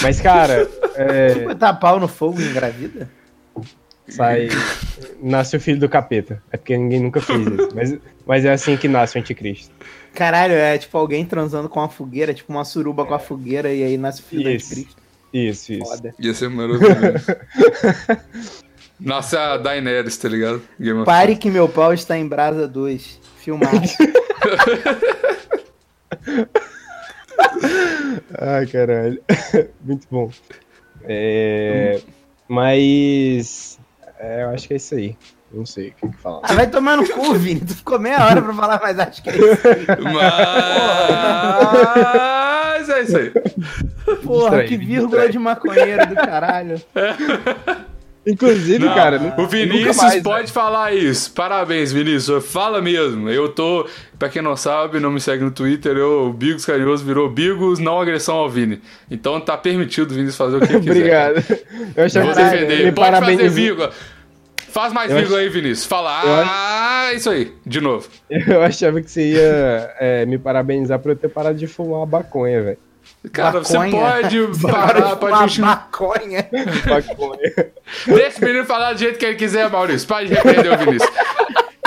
Mas, 0.00 0.20
cara, 0.20 0.68
é, 0.94 1.34
Botar 1.46 1.74
pau 1.74 1.98
no 1.98 2.06
fogo 2.08 2.40
e 2.40 2.44
engravida? 2.44 3.10
sai. 4.08 4.48
Nasce 5.20 5.56
o 5.56 5.60
filho 5.60 5.80
do 5.80 5.88
capeta. 5.88 6.40
É 6.52 6.56
porque 6.56 6.76
ninguém 6.76 7.00
nunca 7.00 7.20
fez 7.20 7.40
isso. 7.46 7.68
Mas, 7.74 7.98
mas 8.26 8.44
é 8.44 8.52
assim 8.52 8.76
que 8.76 8.86
nasce 8.86 9.16
o 9.18 9.20
anticristo. 9.20 9.74
Caralho, 10.14 10.54
é 10.54 10.78
tipo 10.78 10.96
alguém 10.96 11.24
transando 11.24 11.68
com 11.68 11.80
uma 11.80 11.88
fogueira, 11.88 12.32
tipo 12.32 12.52
uma 12.52 12.64
suruba 12.64 13.04
com 13.04 13.14
a 13.14 13.18
fogueira 13.18 13.72
e 13.74 13.82
aí 13.82 13.96
nasce 13.98 14.20
o 14.20 14.24
filho 14.24 14.44
do 14.44 14.50
Isso. 14.50 14.66
anticristo. 14.72 15.02
Isso, 15.32 15.72
isso. 15.72 15.84
Foda. 15.84 16.14
Ia 16.20 16.32
ser 16.34 16.48
maravilhoso. 16.48 17.26
Nossa, 19.00 19.54
a 19.54 19.58
Daenerys, 19.58 20.16
tá 20.16 20.28
ligado? 20.28 20.62
Game 20.78 21.00
of 21.00 21.06
Pare 21.06 21.34
que 21.36 21.50
meu 21.50 21.68
pau 21.68 21.92
está 21.92 22.16
em 22.16 22.26
brasa 22.26 22.66
2. 22.68 23.20
Filmado. 23.36 23.76
Ai, 28.38 28.66
caralho. 28.66 29.20
Muito 29.82 30.06
bom. 30.10 30.30
É, 31.04 32.00
mas. 32.48 33.78
é, 34.18 34.42
eu 34.44 34.50
acho 34.50 34.68
que 34.68 34.74
é 34.74 34.76
isso 34.76 34.94
aí. 34.94 35.16
Não 35.52 35.64
sei 35.66 35.88
o 35.90 35.94
que, 35.94 36.08
que 36.08 36.16
falar. 36.16 36.40
ah, 36.42 36.54
vai 36.54 36.66
tomar 36.66 36.96
no 36.96 37.06
cu, 37.08 37.34
Vini. 37.34 37.60
Tu 37.60 37.76
ficou 37.76 37.96
meia 37.98 38.24
hora 38.26 38.42
pra 38.42 38.52
falar, 38.54 38.80
mas 38.82 38.98
acho 38.98 39.22
que 39.22 39.30
é 39.30 39.36
isso. 39.36 39.68
aí. 39.68 39.86
Mas 42.74 42.88
é 42.88 43.02
isso 43.02 43.16
aí. 43.16 43.30
Porra, 44.24 44.62
Distrai, 44.62 44.66
que 44.66 44.76
vírgula 44.76 45.28
de 45.28 45.38
maconheiro 45.38 46.06
do 46.06 46.14
caralho. 46.16 46.82
Inclusive, 48.26 48.78
Não, 48.78 48.94
cara. 48.94 49.34
o 49.38 49.46
Vinícius 49.46 49.96
mais, 49.98 50.22
pode 50.22 50.50
falar 50.50 50.94
isso. 50.94 51.30
Parabéns, 51.32 51.92
Vinícius. 51.92 52.46
Fala 52.46 52.80
mesmo. 52.80 53.28
Eu 53.28 53.48
tô, 53.50 53.86
pra 54.18 54.28
quem 54.30 54.40
não 54.40 54.56
sabe, 54.56 54.98
não 54.98 55.10
me 55.12 55.20
segue 55.20 55.44
no 55.44 55.50
Twitter, 55.50 55.96
eu, 55.96 56.26
o 56.28 56.32
Bigos 56.32 56.64
Carinhoso 56.64 57.04
virou 57.04 57.28
Bigos 57.28 57.78
não 57.78 58.00
agressão 58.00 58.36
ao 58.36 58.48
Vini. 58.48 58.80
Então 59.10 59.38
tá 59.40 59.56
permitido 59.58 60.10
o 60.10 60.14
Vinícius 60.14 60.36
fazer 60.36 60.56
o 60.56 60.60
que 60.60 60.66
quiser. 60.80 60.90
Obrigado. 60.90 61.44
Eu 61.96 62.04
achava 62.04 62.26
Vou 62.26 62.34
que 62.34 62.42
defender. 62.42 62.84
me 62.86 62.92
Pode 62.92 63.10
fazer 63.10 63.20
parabeniz- 63.26 63.52
vírgula. 63.54 63.92
Faz 64.70 64.92
mais 64.92 65.10
Eu 65.10 65.18
vírgula 65.18 65.38
aí, 65.40 65.48
Vinícius. 65.48 65.86
Fala. 65.86 66.20
Eu 66.24 66.34
acho- 66.34 66.50
Ah, 66.52 67.12
isso 67.14 67.30
aí. 67.30 67.52
De 67.64 67.80
novo. 67.80 68.08
Eu 68.30 68.62
achava 68.62 69.00
que 69.00 69.10
você 69.10 69.32
ia 69.34 69.94
é, 70.00 70.26
me 70.26 70.38
parabenizar 70.38 70.98
por 70.98 71.10
eu 71.10 71.16
ter 71.16 71.28
parado 71.28 71.56
de 71.56 71.66
fumar 71.66 72.06
maconha, 72.06 72.62
velho. 72.62 72.78
Cara, 73.32 73.60
você 73.60 73.78
Maconha. 73.78 74.12
pode 74.22 74.40
Você 74.40 74.68
parar, 74.68 75.16
para 75.16 75.16
pode 75.16 75.56
fumar 75.56 75.88
maconha. 75.90 76.46
Maconha. 76.86 77.66
Deixa 78.06 78.38
o 78.38 78.44
menino 78.44 78.64
falar 78.64 78.92
do 78.92 78.98
jeito 78.98 79.18
que 79.18 79.24
ele 79.24 79.36
quiser, 79.36 79.70
Maurício. 79.70 80.06
Pode 80.06 80.32
repreender 80.32 80.72
o 80.72 80.78
Vinícius. 80.78 81.10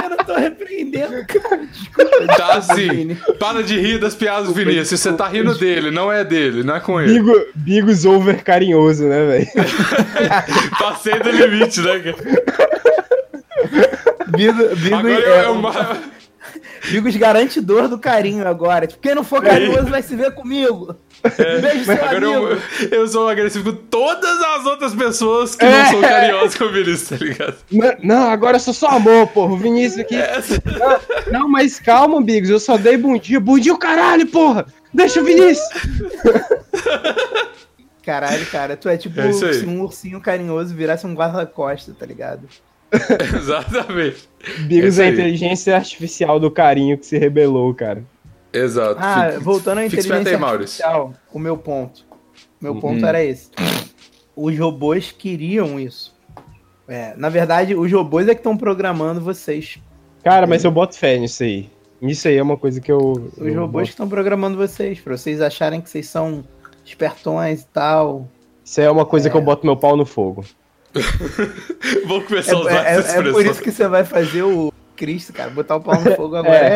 Eu 0.03 0.09
não 0.09 0.17
tô 0.17 0.33
repreendendo, 0.35 1.25
cara. 1.27 1.57
Desculpa. 1.65 2.27
Tá 2.35 2.53
assim. 2.55 2.89
Vini. 2.89 3.15
Para 3.39 3.61
de 3.63 3.79
rir 3.79 3.99
das 3.99 4.15
piadas 4.15 4.47
do 4.47 4.53
Vinícius. 4.53 4.99
Você 4.99 5.13
tá 5.13 5.27
rindo 5.27 5.55
dele, 5.57 5.91
não 5.91 6.11
é 6.11 6.23
dele, 6.23 6.63
não 6.63 6.75
é 6.75 6.79
com 6.79 6.99
ele. 6.99 7.13
Bigo, 7.13 7.45
Bigos 7.55 8.05
over 8.05 8.43
carinhoso, 8.43 9.05
né, 9.05 9.25
velho? 9.25 9.47
Passei 10.79 11.19
do 11.19 11.29
limite, 11.29 11.81
né, 11.81 11.99
cara? 11.99 12.17
Bigo, 14.27 14.75
Bigo, 14.75 14.95
Agora 14.95 15.23
é, 15.23 15.43
é 15.43 15.49
uma... 15.49 16.16
Bigos 16.91 17.15
garantidor 17.15 17.87
do 17.87 17.97
carinho 17.97 18.47
agora. 18.47 18.87
Tipo, 18.87 19.01
quem 19.01 19.15
não 19.15 19.23
for 19.23 19.41
carinhoso 19.43 19.85
vai 19.87 20.01
se 20.01 20.15
ver 20.15 20.31
comigo. 20.33 20.95
Beijo, 21.61 21.85
seu 21.85 21.93
Agora 21.95 22.17
amigo. 22.17 22.61
eu, 22.81 22.87
eu 22.99 23.07
sou 23.07 23.27
agressivo 23.27 23.73
com 23.73 23.79
todas 23.89 24.39
as 24.41 24.65
outras 24.65 24.93
pessoas 24.95 25.55
que 25.55 25.65
não 25.65 25.71
É. 25.71 25.85
são 25.85 26.01
carinhosas 26.01 26.55
com 26.55 26.65
o 26.65 26.71
Vinícius, 26.71 27.09
tá 27.09 27.15
ligado? 27.25 27.55
Não, 27.71 27.93
não, 28.03 28.29
agora 28.29 28.57
eu 28.57 28.59
sou 28.61 28.73
só 28.73 28.87
amor, 28.89 29.27
porra. 29.27 29.53
O 29.53 29.57
Vinícius 29.57 30.01
aqui. 30.01 30.15
Essa- 30.15 30.61
Não, 31.31 31.39
não, 31.41 31.49
mas 31.49 31.79
calma, 31.79 32.21
Bigos. 32.21 32.49
Eu 32.49 32.59
só 32.59 32.77
dei 32.77 32.97
bom 32.97 33.17
dia. 33.17 33.39
Bom 33.39 33.57
dia, 33.57 33.73
o 33.73 33.77
caralho, 33.79 34.27
porra. 34.27 34.65
Deixa 34.93 35.19
o 35.19 35.23
Vinícius. 35.25 35.67
Caralho, 38.03 38.45
cara, 38.45 38.77
tu 38.77 38.87
é 38.87 38.95
tipo 38.95 39.19
É 39.19 39.25
um 39.67 39.81
ursinho 39.81 40.21
carinhoso 40.21 40.73
virasse 40.73 41.05
um 41.05 41.13
guarda-costa, 41.13 41.93
tá 41.97 42.05
ligado? 42.05 42.47
Exatamente. 43.37 44.29
Bigos 44.67 44.99
é 44.99 45.05
a 45.05 45.09
inteligência 45.09 45.75
artificial 45.75 46.39
do 46.39 46.49
carinho 46.49 46.97
que 46.97 47.05
se 47.05 47.17
rebelou, 47.17 47.73
cara. 47.73 48.03
Exato. 48.53 48.97
Ah, 49.01 49.27
Fica- 49.29 49.39
voltando 49.41 49.79
à 49.79 49.85
inteligência 49.85 50.15
aí, 50.35 50.37
Maurício. 50.37 50.85
artificial, 50.85 51.13
o 51.33 51.39
meu 51.39 51.57
ponto. 51.57 52.05
Meu 52.61 52.73
Uhum. 52.73 52.79
ponto 52.79 53.05
era 53.05 53.23
esse. 53.23 53.49
Os 54.35 54.57
robôs 54.57 55.11
queriam 55.11 55.79
isso. 55.79 56.15
É, 56.87 57.13
na 57.17 57.27
verdade, 57.29 57.75
os 57.75 57.91
robôs 57.91 58.27
é 58.27 58.33
que 58.33 58.39
estão 58.39 58.55
programando 58.55 59.19
vocês. 59.19 59.77
Cara, 60.23 60.47
mas 60.47 60.63
eu 60.63 60.71
boto 60.71 60.97
fé 60.97 61.17
nisso 61.17 61.43
aí. 61.43 61.69
Isso 62.01 62.27
aí 62.27 62.37
é 62.37 62.41
uma 62.43 62.55
coisa 62.57 62.79
que 62.79 62.91
eu. 62.91 63.31
Os 63.37 63.45
eu 63.47 63.59
robôs 63.59 63.89
que 63.89 63.93
estão 63.93 64.07
programando 64.07 64.55
vocês, 64.57 64.99
pra 64.99 65.17
vocês 65.17 65.41
acharem 65.41 65.81
que 65.81 65.89
vocês 65.89 66.07
são 66.07 66.43
espertões 66.85 67.61
e 67.63 67.67
tal. 67.67 68.27
Isso 68.63 68.79
aí 68.79 68.85
é 68.85 68.91
uma 68.91 69.05
coisa 69.05 69.29
que 69.29 69.35
eu 69.35 69.41
boto 69.41 69.65
meu 69.65 69.75
pau 69.75 69.97
no 69.97 70.05
fogo. 70.05 70.45
Vou 72.07 72.19
É, 72.19 72.23
começar 72.23 72.55
a 72.55 72.59
usar 72.59 72.85
é- 72.87 72.95
essa 72.95 73.11
é 73.11 73.15
por 73.21 73.27
expressão. 73.27 73.51
isso 73.51 73.61
que 73.61 73.71
você 73.71 73.87
vai 73.87 74.03
fazer 74.03 74.43
o 74.43 74.73
Cristo, 74.95 75.33
cara. 75.33 75.49
Botar 75.49 75.75
o 75.75 75.81
pau 75.81 75.99
no 76.01 76.15
fogo 76.15 76.35
agora 76.35 76.57
é, 76.57 76.71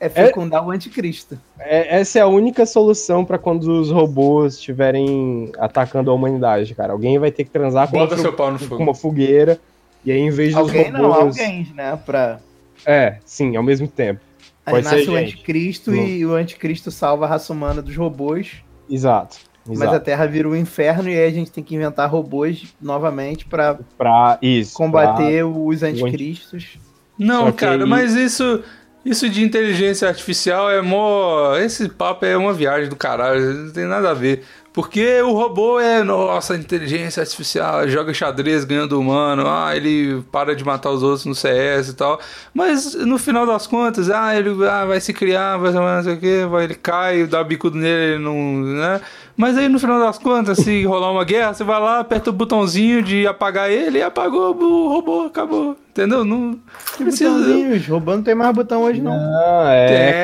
é, 0.00 0.06
é 0.06 0.08
fecundar 0.08 0.66
o 0.66 0.70
anticristo. 0.70 1.38
É, 1.58 2.00
essa 2.00 2.18
é 2.18 2.22
a 2.22 2.26
única 2.26 2.66
solução 2.66 3.24
pra 3.24 3.38
quando 3.38 3.64
os 3.80 3.90
robôs 3.90 4.54
estiverem 4.54 5.50
atacando 5.58 6.10
a 6.10 6.14
humanidade, 6.14 6.74
cara. 6.74 6.92
Alguém 6.92 7.18
vai 7.18 7.30
ter 7.30 7.44
que 7.44 7.50
transar 7.50 7.88
com, 7.88 7.96
Bota 7.98 8.14
uma, 8.14 8.20
seu 8.22 8.32
pau 8.32 8.50
no 8.50 8.58
com 8.58 8.76
uma 8.76 8.94
fogueira. 8.94 9.58
E 10.04 10.10
aí, 10.10 10.18
em 10.18 10.30
vez 10.30 10.50
dos 10.52 10.58
Alguém 10.60 10.90
robôs. 10.90 11.02
não, 11.02 11.14
alguém, 11.14 11.72
né? 11.76 11.96
Pra... 12.04 12.40
É, 12.84 13.18
sim, 13.24 13.54
ao 13.56 13.62
mesmo 13.62 13.86
tempo. 13.86 14.20
Aí 14.66 14.74
Pode 14.74 14.84
nasce 14.84 15.04
ser 15.04 15.10
o 15.10 15.18
gente. 15.18 15.32
anticristo 15.34 15.94
e 15.94 16.26
o 16.26 16.34
anticristo 16.34 16.90
salva 16.90 17.24
a 17.24 17.28
raça 17.28 17.52
humana 17.52 17.80
dos 17.80 17.96
robôs. 17.96 18.62
Exato. 18.90 19.38
Mas 19.66 19.78
Exato. 19.80 19.94
a 19.96 20.00
Terra 20.00 20.26
vira 20.26 20.48
um 20.48 20.56
inferno 20.56 21.08
e 21.08 21.16
aí 21.16 21.26
a 21.26 21.30
gente 21.30 21.50
tem 21.50 21.62
que 21.62 21.74
inventar 21.74 22.10
robôs 22.10 22.74
novamente 22.80 23.44
pra 23.44 23.78
Pra 23.96 24.38
isso. 24.42 24.74
combater 24.74 25.44
os 25.44 25.82
anticristos. 25.82 26.78
Não, 27.18 27.52
que 27.52 27.58
cara, 27.58 27.86
mas 27.86 28.14
isso, 28.14 28.62
isso 29.04 29.28
de 29.28 29.44
inteligência 29.44 30.08
artificial 30.08 30.68
é 30.70 30.82
mó. 30.82 31.56
Esse 31.56 31.88
papo 31.88 32.24
é 32.24 32.36
uma 32.36 32.52
viagem 32.52 32.88
do 32.88 32.96
caralho, 32.96 33.40
não 33.66 33.72
tem 33.72 33.84
nada 33.86 34.10
a 34.10 34.14
ver. 34.14 34.42
Porque 34.72 35.20
o 35.20 35.32
robô 35.32 35.78
é, 35.78 36.02
nossa, 36.02 36.56
inteligência 36.56 37.20
artificial, 37.20 37.86
joga 37.88 38.14
xadrez 38.14 38.64
ganhando 38.64 38.98
humano, 38.98 39.46
ah, 39.46 39.76
ele 39.76 40.22
para 40.32 40.56
de 40.56 40.64
matar 40.64 40.90
os 40.90 41.02
outros 41.02 41.26
no 41.26 41.34
CS 41.34 41.90
e 41.90 41.94
tal. 41.94 42.18
Mas 42.54 42.94
no 42.94 43.18
final 43.18 43.46
das 43.46 43.66
contas, 43.66 44.08
ah, 44.08 44.34
ele 44.34 44.50
ah, 44.66 44.86
vai 44.86 44.98
se 44.98 45.12
criar, 45.12 45.58
vai 45.58 45.72
não 45.72 46.02
sei 46.02 46.14
o 46.14 46.18
que, 46.18 46.46
vai, 46.46 46.64
ele 46.64 46.74
cai, 46.74 47.26
dá 47.26 47.44
bicudo 47.44 47.76
nele, 47.76 48.14
ele 48.14 48.24
não. 48.24 48.62
né? 48.62 49.00
Mas 49.36 49.58
aí 49.58 49.68
no 49.68 49.78
final 49.78 49.98
das 49.98 50.18
contas, 50.18 50.58
se 50.58 50.84
rolar 50.84 51.10
uma 51.10 51.24
guerra, 51.24 51.52
você 51.52 51.64
vai 51.64 51.80
lá, 51.80 52.00
aperta 52.00 52.30
o 52.30 52.32
botãozinho 52.32 53.02
de 53.02 53.26
apagar 53.26 53.70
ele 53.70 53.98
e 53.98 54.02
apagou 54.02 54.56
o 54.56 54.88
robô, 54.88 55.22
acabou. 55.26 55.76
Entendeu? 55.90 56.24
Não 56.24 56.58
Que 56.96 57.04
precisa. 57.04 57.30
botãozinhos, 57.30 57.86
robô 57.86 58.16
não 58.16 58.22
tem 58.22 58.34
mais 58.34 58.54
botão 58.54 58.82
hoje 58.82 59.02
não. 59.02 59.12
Não, 59.12 59.68
é. 59.68 59.86
Tem, 59.86 60.22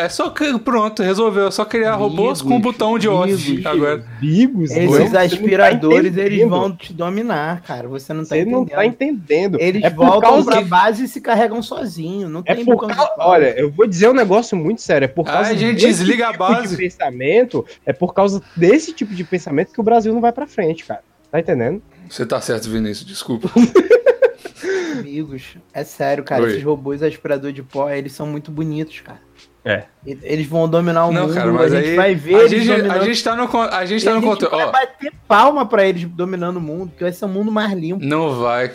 é 0.00 0.08
só 0.08 0.30
que 0.30 0.58
pronto, 0.58 1.02
resolveu. 1.02 1.46
É 1.46 1.50
só 1.50 1.64
criar 1.64 1.94
robôs 1.94 2.42
com 2.42 2.60
botão 2.60 2.98
de 2.98 3.08
off 3.08 3.59
Bigos. 3.62 3.76
agora. 3.88 4.04
Bigos, 4.20 4.70
Esses 4.70 4.98
não, 4.98 5.10
tá 5.12 5.22
aspiradores, 5.22 6.16
eles 6.16 6.32
entendendo. 6.40 6.50
vão 6.50 6.76
te 6.76 6.92
dominar, 6.92 7.62
cara. 7.62 7.88
Você 7.88 8.12
não 8.12 8.22
tá 8.22 8.28
Você 8.30 8.40
entendendo. 8.40 8.56
não 8.58 8.66
tá 8.66 8.84
entendendo. 8.86 9.58
Eles 9.60 9.82
é 9.84 9.90
voltam 9.90 10.20
causa 10.20 10.50
pra 10.50 10.60
base 10.62 11.04
e 11.04 11.08
se 11.08 11.20
carregam 11.20 11.62
sozinho. 11.62 12.28
Não 12.28 12.42
É 12.44 12.54
tem 12.54 12.64
por 12.64 12.86
causa, 12.86 13.10
olha, 13.18 13.58
eu 13.58 13.70
vou 13.70 13.86
dizer 13.86 14.08
um 14.08 14.14
negócio 14.14 14.56
muito 14.56 14.80
sério. 14.82 15.04
É 15.04 15.08
por 15.08 15.28
Ah, 15.28 15.32
causa 15.32 15.50
a 15.50 15.54
gente 15.54 15.74
desse 15.74 15.86
desliga 15.86 16.28
a 16.28 16.32
tipo 16.32 16.38
base. 16.46 16.76
de 16.76 16.82
pensamento. 16.82 17.64
É 17.86 17.92
por 17.92 18.12
causa 18.14 18.42
desse 18.56 18.92
tipo 18.92 19.14
de 19.14 19.24
pensamento 19.24 19.72
que 19.72 19.80
o 19.80 19.84
Brasil 19.84 20.12
não 20.12 20.20
vai 20.20 20.32
pra 20.32 20.46
frente, 20.46 20.84
cara. 20.84 21.02
Tá 21.30 21.38
entendendo? 21.40 21.82
Você 22.08 22.26
tá 22.26 22.40
certo, 22.40 22.68
Vinícius, 22.68 23.06
desculpa. 23.06 23.48
Amigos, 24.98 25.56
é 25.72 25.84
sério, 25.84 26.24
cara. 26.24 26.42
Oi. 26.42 26.50
Esses 26.50 26.62
robôs 26.62 27.02
aspirador 27.02 27.52
de 27.52 27.62
pó, 27.62 27.88
eles 27.90 28.12
são 28.12 28.26
muito 28.26 28.50
bonitos, 28.50 29.00
cara. 29.00 29.20
É. 29.64 29.84
Eles 30.06 30.46
vão 30.46 30.68
dominar 30.68 31.06
o 31.06 31.12
Não, 31.12 31.22
mundo, 31.22 31.34
cara, 31.34 31.52
mas 31.52 31.72
a 31.72 31.76
gente 31.76 31.90
aí. 31.90 31.96
vai 31.96 32.14
ver 32.14 32.34
a, 32.34 32.38
eles 32.44 32.50
gente, 32.50 32.70
a 32.72 32.76
dominando. 32.76 33.04
gente 33.04 33.24
tá 33.24 33.36
no, 33.36 33.42
a 33.60 33.84
gente 33.84 34.04
tá 34.04 34.10
a 34.10 34.14
no 34.14 34.20
gente 34.20 34.30
controle. 34.30 34.56
vai 34.56 34.66
Ó, 34.66 34.72
bater 34.72 35.12
palma 35.28 35.66
pra 35.66 35.86
eles 35.86 36.04
dominando 36.04 36.56
o 36.56 36.60
mundo, 36.60 36.92
que 36.96 37.02
vai 37.02 37.12
ser 37.12 37.26
um 37.26 37.28
mundo 37.28 37.52
mais 37.52 37.72
limpo. 37.72 38.04
não 38.04 38.40
vai. 38.40 38.72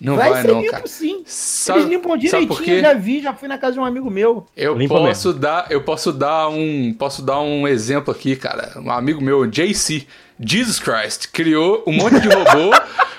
Não 0.00 0.14
vai, 0.14 0.30
vai, 0.30 0.42
ser 0.42 0.48
não, 0.48 0.60
limpo 0.60 0.72
cara. 0.72 0.86
sim. 0.86 1.22
Sabe, 1.26 1.80
eles 1.80 1.90
limpam 1.90 2.16
direitinho, 2.16 2.74
eu 2.76 2.80
já 2.82 2.94
vi, 2.94 3.20
já 3.20 3.34
fui 3.34 3.48
na 3.48 3.58
casa 3.58 3.72
de 3.72 3.80
um 3.80 3.84
amigo 3.84 4.08
meu. 4.10 4.46
Eu 4.56 4.76
Limpa 4.76 4.94
posso 4.94 5.32
dar, 5.32 5.66
eu 5.70 5.82
posso 5.82 6.12
dar 6.12 6.48
um, 6.48 6.94
posso 6.96 7.20
dar 7.22 7.40
um 7.40 7.66
exemplo 7.66 8.12
aqui, 8.12 8.36
cara. 8.36 8.74
Um 8.76 8.92
amigo 8.92 9.20
meu, 9.20 9.44
JC, 9.46 10.06
Jesus 10.38 10.78
Christ, 10.78 11.28
criou 11.32 11.82
um 11.84 11.92
monte 11.92 12.20
de 12.20 12.28
robô. 12.28 12.70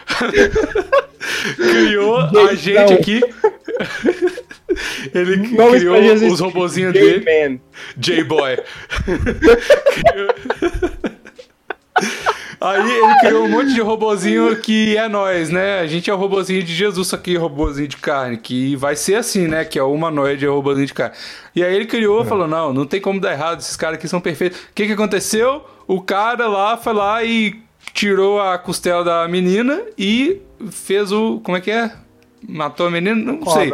criou 1.57 2.17
a 2.47 2.55
gente 2.55 2.93
aqui. 2.93 3.21
Ele 5.13 5.55
Vamos 5.55 5.77
criou 5.77 6.31
os 6.31 6.39
robozinhos 6.39 6.93
dele. 6.93 7.59
J-Boy. 7.97 8.57
Aí 12.61 12.91
ele 12.91 13.19
criou 13.21 13.45
um 13.45 13.49
monte 13.49 13.73
de 13.73 13.79
robozinho 13.79 14.53
que 14.57 14.97
é 14.97 15.07
nós, 15.07 15.49
né? 15.49 15.79
A 15.79 15.87
gente 15.87 16.09
é 16.09 16.13
o 16.13 16.17
robozinho 16.17 16.61
de 16.61 16.75
Jesus, 16.75 17.07
só 17.07 17.15
que 17.15 17.37
robozinho 17.37 17.87
de 17.87 17.95
carne, 17.95 18.37
que 18.37 18.75
vai 18.75 18.97
ser 18.97 19.15
assim, 19.15 19.47
né? 19.47 19.63
Que 19.63 19.79
é 19.79 19.83
o 19.83 19.93
humanoide, 19.93 20.45
é 20.45 20.49
o 20.49 20.55
robozinho 20.55 20.85
de 20.85 20.93
carne. 20.93 21.15
E 21.55 21.63
aí 21.63 21.73
ele 21.73 21.85
criou, 21.85 22.25
falou: 22.25 22.49
não, 22.49 22.73
não 22.73 22.85
tem 22.85 22.99
como 22.99 23.19
dar 23.19 23.31
errado, 23.31 23.61
esses 23.61 23.77
caras 23.77 23.97
aqui 23.97 24.09
são 24.09 24.19
perfeitos. 24.19 24.59
O 24.59 24.73
que 24.75 24.87
que 24.87 24.91
aconteceu? 24.91 25.63
O 25.87 26.01
cara 26.01 26.47
lá 26.47 26.75
foi 26.75 26.93
lá 26.93 27.23
e 27.23 27.61
tirou 27.93 28.41
a 28.41 28.57
costela 28.57 29.05
da 29.05 29.25
menina 29.29 29.81
e 29.97 30.41
fez 30.69 31.13
o. 31.13 31.39
Como 31.39 31.55
é 31.55 31.61
que 31.61 31.71
é? 31.71 31.93
Matou 32.45 32.87
a 32.87 32.91
menina? 32.91 33.15
Não 33.15 33.41
sei. 33.51 33.71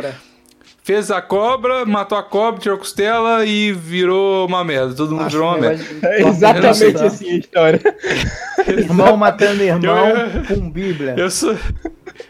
Fez 0.85 1.09
a 1.09 1.19
cobra, 1.19 1.83
matou 1.83 2.15
a 2.15 2.21
cobra, 2.21 2.61
tirou 2.61 2.75
a 2.75 2.79
costela 2.79 3.43
e 3.43 3.73
virou 3.73 4.45
uma 4.45 4.63
merda. 4.63 4.93
Todo 4.93 5.13
mundo 5.15 5.25
Acho 5.25 5.35
virou 5.37 5.47
uma 5.49 5.55
que 5.55 5.61
merda. 5.61 6.07
É 6.09 6.21
exatamente 6.21 7.03
assim 7.03 7.31
a 7.31 7.37
história. 7.37 7.81
Irmão 8.67 9.17
matando 9.17 9.63
irmão 9.63 10.07
Eu- 10.09 10.45
com 10.45 10.69
Bíblia. 10.69 11.15
Eu 11.17 11.31
sou. 11.31 11.57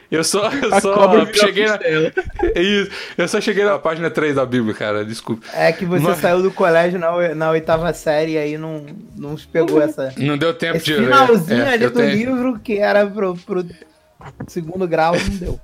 Eu 0.10 0.24
só, 0.24 0.50
eu 0.52 0.74
A 0.74 0.80
só 0.80 1.26
cheguei 1.34 1.66
na. 1.66 1.78
Isso, 2.56 2.92
eu 3.18 3.28
só 3.28 3.42
cheguei 3.42 3.66
na 3.66 3.78
página 3.78 4.10
3 4.10 4.36
da 4.36 4.46
Bíblia, 4.46 4.74
cara. 4.74 5.04
Desculpa. 5.04 5.46
É 5.54 5.74
que 5.74 5.86
você 5.86 6.06
Mas- 6.06 6.20
saiu 6.20 6.42
do 6.42 6.50
colégio 6.50 6.98
na, 6.98 7.36
na 7.36 7.50
oitava 7.52 7.92
série 7.94 8.34
e 8.34 8.38
aí 8.38 8.58
não, 8.58 8.86
não 9.18 9.36
pegou 9.52 9.82
essa. 9.82 10.14
Não 10.18 10.38
deu 10.38 10.54
tempo 10.54 10.78
Esse 10.78 10.86
de. 10.86 10.96
finalzinho 10.96 11.62
é, 11.62 11.74
ali 11.74 11.88
do 11.90 11.92
tenho- 11.92 12.10
livro 12.10 12.60
que 12.64 12.78
era 12.78 13.06
pro, 13.06 13.36
pro 13.36 13.66
segundo 14.48 14.88
grau, 14.88 15.14
não 15.14 15.36
deu. 15.38 15.60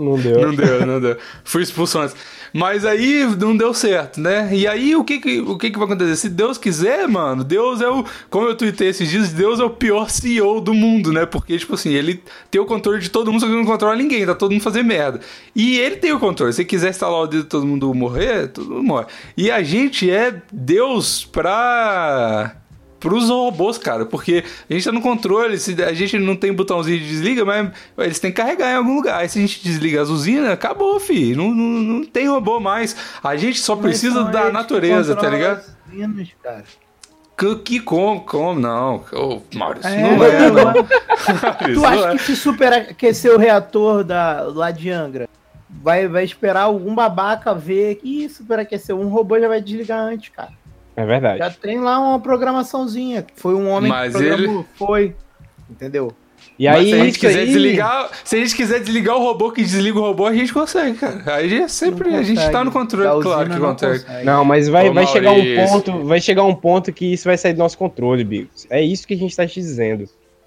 Não 0.00 0.18
deu. 0.18 0.40
Não 0.40 0.54
deu, 0.54 0.86
não 0.86 1.00
deu. 1.00 1.16
Fui 1.44 1.62
expulso 1.62 1.98
antes. 1.98 2.16
Mas 2.52 2.84
aí 2.84 3.24
não 3.38 3.56
deu 3.56 3.72
certo, 3.72 4.20
né? 4.20 4.48
E 4.52 4.66
aí 4.66 4.96
o 4.96 5.04
que 5.04 5.20
que, 5.20 5.40
o 5.40 5.56
que 5.56 5.70
que 5.70 5.78
vai 5.78 5.86
acontecer? 5.86 6.16
Se 6.16 6.28
Deus 6.28 6.58
quiser, 6.58 7.06
mano, 7.06 7.44
Deus 7.44 7.80
é 7.80 7.88
o. 7.88 8.04
Como 8.28 8.46
eu 8.46 8.56
tuitei 8.56 8.88
esses 8.88 9.08
dias, 9.08 9.32
Deus 9.32 9.60
é 9.60 9.64
o 9.64 9.70
pior 9.70 10.10
CEO 10.10 10.60
do 10.60 10.74
mundo, 10.74 11.12
né? 11.12 11.26
Porque, 11.26 11.56
tipo 11.58 11.74
assim, 11.74 11.90
ele 11.90 12.22
tem 12.50 12.60
o 12.60 12.66
controle 12.66 12.98
de 12.98 13.10
todo 13.10 13.30
mundo, 13.30 13.40
só 13.40 13.46
que 13.46 13.52
não 13.52 13.64
controla 13.64 13.94
ninguém, 13.94 14.26
tá 14.26 14.34
todo 14.34 14.50
mundo 14.50 14.62
fazendo 14.62 14.86
merda. 14.86 15.20
E 15.54 15.78
ele 15.78 15.96
tem 15.96 16.12
o 16.12 16.18
controle. 16.18 16.52
Se 16.52 16.64
quiser 16.64 16.90
instalar 16.90 17.20
o 17.20 17.26
dedo 17.26 17.44
todo 17.44 17.66
mundo 17.66 17.92
morrer, 17.94 18.48
todo 18.48 18.68
mundo 18.70 18.82
morre. 18.82 19.06
E 19.36 19.50
a 19.50 19.62
gente 19.62 20.10
é 20.10 20.42
Deus 20.52 21.24
pra 21.24 22.59
pros 23.00 23.30
robôs, 23.30 23.78
cara, 23.78 24.04
porque 24.04 24.44
a 24.68 24.72
gente 24.72 24.84
tá 24.84 24.92
no 24.92 25.00
controle, 25.00 25.58
se 25.58 25.82
a 25.82 25.92
gente 25.94 26.18
não 26.18 26.36
tem 26.36 26.52
botãozinho 26.52 26.98
de 26.98 27.08
desliga, 27.08 27.44
mas 27.44 27.70
eles 27.98 28.20
têm 28.20 28.30
que 28.30 28.36
carregar 28.36 28.70
em 28.72 28.76
algum 28.76 28.94
lugar. 28.96 29.20
Aí 29.20 29.28
se 29.28 29.38
a 29.38 29.40
gente 29.40 29.64
desliga 29.64 30.02
as 30.02 30.10
usinas, 30.10 30.50
acabou, 30.50 31.00
fi. 31.00 31.34
Não, 31.34 31.52
não, 31.54 31.80
não 31.80 32.04
tem 32.04 32.28
robô 32.28 32.60
mais. 32.60 32.94
A 33.24 33.36
gente 33.36 33.58
só 33.58 33.74
precisa 33.74 34.22
Mas 34.22 34.32
são 34.34 34.42
da 34.44 34.52
natureza, 34.52 35.16
tá 35.16 35.30
ligado? 35.30 35.58
as 35.58 35.92
usinas, 35.92 36.28
cara. 36.42 36.64
Que, 37.64 37.80
como, 37.80 38.20
como, 38.20 38.60
não. 38.60 39.02
Ô, 39.14 39.40
Maurício, 39.54 39.88
É, 39.88 40.14
não 40.14 40.24
é, 40.24 40.40
não 40.40 40.52
não. 40.52 40.70
é. 40.72 41.72
Tu 41.72 41.84
acha 41.86 42.08
é. 42.08 42.12
que 42.12 42.22
se 42.22 42.36
superaquecer 42.36 43.32
o 43.32 43.38
reator 43.38 44.04
da, 44.04 44.42
lá 44.42 44.70
de 44.70 44.90
Angra, 44.90 45.26
vai, 45.70 46.06
vai 46.06 46.22
esperar 46.22 46.64
algum 46.64 46.94
babaca 46.94 47.54
ver 47.54 47.94
que 47.94 48.28
superaqueceu? 48.28 49.00
Um 49.00 49.08
robô 49.08 49.40
já 49.40 49.48
vai 49.48 49.62
desligar 49.62 50.00
antes, 50.00 50.28
cara. 50.28 50.52
É 50.96 51.04
verdade. 51.06 51.38
Já 51.38 51.50
tem 51.50 51.78
lá 51.80 51.98
uma 51.98 52.18
programaçãozinha. 52.20 53.26
Foi 53.36 53.54
um 53.54 53.68
homem 53.70 53.90
Mas 53.90 54.14
que 54.14 54.22
programou. 54.24 54.66
Foi. 54.74 55.14
Entendeu? 55.70 56.12
E 56.58 56.66
Mas 56.66 56.76
aí, 56.76 56.86
se 56.90 56.94
a 56.94 57.04
gente 57.04 57.18
quiser 57.18 57.38
aí- 57.40 57.46
desligar, 57.46 58.10
se 58.24 58.36
a 58.36 58.38
gente 58.38 58.54
quiser 58.56 58.80
desligar 58.80 59.16
o 59.16 59.20
robô 59.20 59.50
que 59.50 59.62
desliga 59.62 59.98
o 59.98 60.02
robô, 60.02 60.26
a 60.26 60.34
gente 60.34 60.52
consegue, 60.52 60.98
cara. 60.98 61.22
Aí 61.34 61.54
é 61.62 61.68
sempre 61.68 62.14
a 62.14 62.22
gente 62.22 62.50
tá 62.50 62.62
no 62.64 62.70
controle, 62.70 63.22
claro 63.22 63.48
que 63.50 63.58
não 63.58 63.72
consegue. 63.72 64.00
consegue. 64.04 64.24
Não, 64.24 64.44
mas 64.44 64.68
vai, 64.68 64.88
Ô, 64.90 64.92
vai 64.92 65.06
chegar 65.06 65.32
um 65.32 65.56
ponto, 65.66 66.04
vai 66.04 66.20
chegar 66.20 66.44
um 66.44 66.54
ponto 66.54 66.92
que 66.92 67.12
isso 67.12 67.24
vai 67.24 67.38
sair 67.38 67.52
do 67.54 67.58
nosso 67.58 67.78
controle, 67.78 68.24
Bigos. 68.24 68.66
É 68.68 68.82
isso 68.82 69.06
que 69.06 69.14
a 69.14 69.16
gente 69.16 69.34
tá 69.34 69.46
te 69.46 69.60
dizendo. 69.60 70.06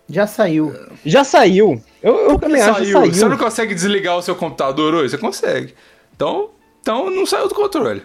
Já 0.10 0.28
saiu. 0.28 0.74
Já 1.06 1.24
saiu. 1.24 1.82
Eu, 2.02 2.32
eu 2.32 2.38
também 2.40 2.62
acho 2.62 2.80
que 2.80 2.86
Saiu. 2.86 3.00
saiu. 3.00 3.14
Você 3.14 3.28
não 3.30 3.38
consegue 3.38 3.74
desligar 3.74 4.18
o 4.18 4.22
seu 4.22 4.36
computador 4.36 4.94
hoje? 4.94 5.12
Você 5.12 5.18
consegue. 5.18 5.74
Então, 6.16 6.50
então 6.82 7.10
não 7.10 7.26
saiu 7.26 7.48
do 7.48 7.56
controle. 7.56 8.04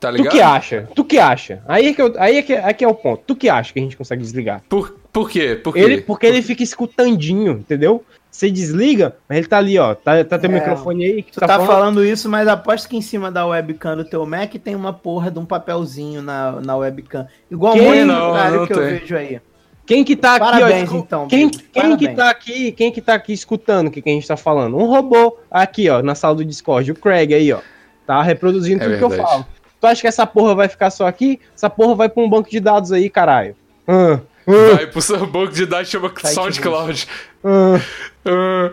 Tá 0.00 0.10
Tu 0.10 0.16
ligado? 0.18 0.32
que 0.32 0.40
acha? 0.40 0.88
Tu 0.94 1.04
que 1.04 1.18
acha? 1.18 1.62
Aí 1.66 1.88
é 1.88 1.92
que, 1.92 2.00
eu- 2.00 2.14
aí 2.18 2.36
é 2.38 2.42
que, 2.42 2.54
aqui 2.54 2.84
é 2.84 2.88
o 2.88 2.94
ponto. 2.94 3.22
Tu 3.26 3.34
que 3.34 3.48
acha 3.48 3.72
que 3.72 3.80
a 3.80 3.82
gente 3.82 3.96
consegue 3.96 4.22
desligar? 4.22 4.62
Por, 4.68 4.96
por 5.12 5.28
quê? 5.28 5.58
Por 5.62 5.74
quê? 5.74 5.80
Ele, 5.80 6.00
porque 6.00 6.24
ele 6.26 6.40
fica 6.40 6.62
escutandinho, 6.62 7.52
entendeu? 7.52 8.04
Você 8.30 8.48
desliga, 8.50 9.16
mas 9.28 9.38
ele 9.38 9.46
tá 9.48 9.58
ali, 9.58 9.76
ó. 9.78 9.94
Tá, 9.94 10.22
tá 10.24 10.38
teu 10.38 10.48
É, 10.50 10.54
microfone 10.54 11.04
aí. 11.04 11.22
Que 11.24 11.32
Tu 11.32 11.40
tá, 11.40 11.58
falando 11.58 12.04
isso, 12.04 12.28
mas 12.28 12.46
aposto 12.46 12.88
que 12.88 12.96
em 12.96 13.00
cima 13.00 13.30
da 13.32 13.44
webcam 13.44 13.96
do 13.96 14.04
teu 14.04 14.24
Mac 14.24 14.52
tem 14.62 14.76
uma 14.76 14.92
porra 14.92 15.30
de 15.32 15.38
um 15.40 15.44
papelzinho 15.44 16.22
na, 16.22 16.52
na 16.60 16.76
webcam. 16.76 17.26
Igual 17.50 17.72
Quem? 17.74 17.82
muito 17.88 18.06
Não, 18.06 18.30
otário 18.30 18.56
não 18.60 18.66
que 18.66 18.72
eu 18.74 18.78
tem. 18.78 18.98
vejo 19.00 19.16
aí. 19.16 19.40
Quem 19.84 20.04
que 20.04 20.14
tá 20.14 20.34
aqui, 20.36 20.44
Parabéns, 20.44 20.92
ó? 20.92 20.96
então, 20.98 21.26
Quem, 21.26 21.48
quem 21.48 21.96
que 21.96 22.08
tá 22.10 22.28
aqui, 22.30 22.72
quem 22.72 22.92
que 22.92 23.00
tá 23.00 23.14
aqui 23.14 23.32
escutando 23.32 23.88
o 23.88 23.90
que, 23.90 24.02
que 24.02 24.10
a 24.10 24.12
gente 24.12 24.28
tá 24.28 24.36
falando? 24.36 24.76
Um 24.76 24.84
robô 24.84 25.38
aqui, 25.50 25.88
ó, 25.88 26.02
na 26.02 26.14
sala 26.14 26.34
do 26.36 26.44
Discord, 26.44 26.92
o 26.92 26.94
Craig 26.94 27.32
aí, 27.34 27.50
ó. 27.52 27.58
Tá 28.06 28.22
reproduzindo 28.22 28.82
É 28.82 28.86
tudo 28.86 28.98
que 28.98 29.04
eu 29.04 29.08
verdade. 29.08 29.30
falo. 29.30 29.46
Tu 29.80 29.86
acha 29.86 30.00
que 30.00 30.06
essa 30.08 30.26
porra 30.26 30.54
vai 30.54 30.68
ficar 30.68 30.90
só 30.90 31.06
aqui? 31.06 31.40
Essa 31.54 31.70
porra 31.70 31.94
vai 31.94 32.08
pra 32.08 32.22
um 32.22 32.28
banco 32.28 32.50
de 32.50 32.58
dados 32.60 32.90
aí, 32.92 33.08
caralho. 33.08 33.54
Ah, 33.86 34.18
ah, 34.46 34.74
Vai 34.74 34.86
pro 34.86 35.00
seu 35.02 35.26
banco 35.26 35.52
de 35.52 35.66
dados 35.66 35.88
chama 35.88 36.12
Site 36.20 36.34
SoundCloud. 36.34 37.08
ah. 37.44 37.80
Ah, 38.24 38.70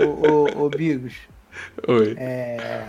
Ô, 0.00 0.60
ô, 0.60 0.64
ô 0.64 0.68
Bigos, 0.68 1.14
Oi. 1.88 2.14
é... 2.18 2.84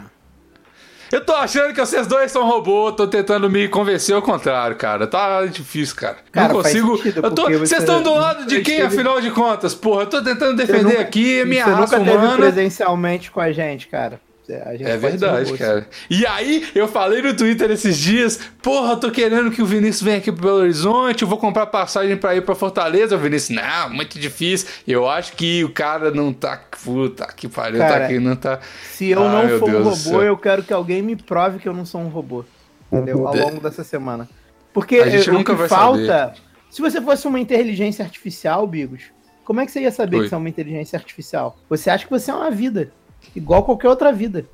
Eu 1.12 1.24
tô 1.24 1.32
achando 1.34 1.72
que 1.74 1.80
vocês 1.80 2.08
dois 2.08 2.32
são 2.32 2.44
robô, 2.48 2.92
tô 2.92 3.08
tentando 3.08 3.48
me 3.50 3.68
convencer 3.68 4.16
ao 4.16 4.22
contrário, 4.22 4.76
cara. 4.76 5.06
Tá 5.06 5.46
difícil, 5.46 5.96
cara. 5.96 6.18
Cara, 6.32 6.52
não 6.54 6.62
faz 6.64 6.74
consigo. 6.74 6.98
sentido, 6.98 7.22
eu 7.26 7.32
tô... 7.32 7.44
Vocês 7.44 7.70
você- 7.70 7.76
estão 7.78 8.02
do 8.02 8.14
lado 8.16 8.48
de 8.48 8.62
quem, 8.62 8.76
esteve- 8.80 8.96
afinal 8.96 9.22
de 9.22 9.30
contas? 9.30 9.76
Porra, 9.76 10.02
eu 10.02 10.08
tô 10.08 10.24
tentando 10.24 10.56
defender 10.58 10.84
nunca- 10.84 11.02
aqui 11.02 11.42
a 11.42 11.46
minha 11.46 11.66
Você 11.66 11.72
raça 11.72 12.00
nunca 12.00 12.12
humana. 12.14 12.38
presencialmente 12.38 13.30
com 13.30 13.40
a 13.40 13.52
gente, 13.52 13.88
cara. 13.88 14.20
É 14.50 14.78
ser 14.78 14.98
verdade, 14.98 15.58
cara. 15.58 15.88
E 16.10 16.26
aí, 16.26 16.68
eu 16.76 16.88
falei 16.88 17.22
no 17.22 17.34
Twitter 17.36 17.72
esses 17.72 17.98
dias, 17.98 18.40
porra, 18.62 18.94
eu 18.94 18.98
tô 18.98 19.12
querendo 19.12 19.50
que 19.52 19.62
o 19.62 19.66
Vinícius 19.66 20.02
venha 20.02 20.18
aqui 20.18 20.32
pro 20.32 20.44
Belo 20.44 20.58
Horizonte, 20.58 21.22
eu 21.22 21.28
vou 21.28 21.38
comprar 21.38 21.68
passagem 21.68 22.18
pra 22.18 22.36
ir 22.36 22.42
pra 22.42 22.54
Fortaleza. 22.54 23.16
O 23.16 23.20
Vinícius, 23.20 23.58
não, 23.58 23.90
muito 23.90 24.20
difícil. 24.20 24.68
Eu 24.88 25.08
acho 25.08 25.34
que 25.34 25.64
o 25.64 25.70
cara 25.70 26.12
não 26.12 26.34
tá. 26.34 26.62
Puta 26.84 27.26
que 27.28 27.48
pariu, 27.48 27.80
tá 27.80 27.88
Cara, 27.88 28.06
aqui, 28.06 28.20
não 28.20 28.36
tá. 28.36 28.60
Se 28.92 29.10
eu 29.10 29.22
não 29.22 29.48
for 29.60 29.70
um 29.70 29.72
Deus 29.72 30.04
do 30.04 30.10
robô, 30.10 30.22
eu 30.22 30.38
quero 30.38 30.64
que 30.64 30.74
alguém 30.74 31.02
me 31.02 31.16
prove 31.16 31.60
que 31.60 31.68
eu 31.68 31.74
não 31.74 31.86
sou 31.86 32.02
um 32.02 32.10
robô. 32.10 32.44
Entendeu? 32.92 33.26
Ao 33.28 33.36
longo 33.36 33.62
dessa 33.62 33.84
semana. 33.84 34.28
Porque 34.74 34.98
A 34.98 35.10
gente 35.10 35.30
o 35.30 35.34
nunca 35.34 35.54
que 35.54 35.60
vai 35.60 35.70
falta. 35.70 36.34
Se 36.70 36.82
você 36.82 37.00
fosse 37.00 37.28
uma 37.28 37.40
inteligência 37.40 38.04
artificial, 38.04 38.66
Bigos, 38.66 39.04
como 39.44 39.62
é 39.62 39.66
que 39.66 39.72
você 39.72 39.82
ia 39.82 39.92
saber 39.92 40.18
Oi. 40.18 40.24
que 40.24 40.30
você 40.30 40.36
é 40.36 40.38
uma 40.38 40.50
inteligência 40.50 40.98
artificial? 40.98 41.58
Você 41.70 41.90
acha 41.90 42.06
que 42.06 42.12
você 42.12 42.32
é 42.32 42.34
uma 42.34 42.50
vida. 42.50 42.92
Igual 43.36 43.64
qualquer 43.64 43.90
outra 43.90 44.12
vida. 44.12 44.46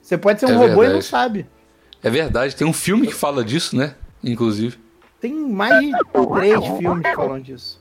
Você 0.00 0.18
pode 0.18 0.40
ser 0.40 0.46
um 0.46 0.50
É 0.50 0.54
robô 0.54 0.66
e 0.66 0.68
não 0.68 0.82
verdade. 0.82 1.04
sabe. 1.04 1.46
É 2.02 2.10
verdade, 2.10 2.54
tem 2.54 2.66
um 2.66 2.72
filme 2.72 3.06
que 3.06 3.14
fala 3.14 3.42
disso, 3.42 3.76
né? 3.76 3.94
Inclusive. 4.22 4.78
Tem 5.20 5.32
mais 5.32 5.80
de 5.80 5.92
três 6.34 6.66
filmes 6.78 7.02
que 7.02 7.14
falam 7.14 7.40
disso. 7.40 7.80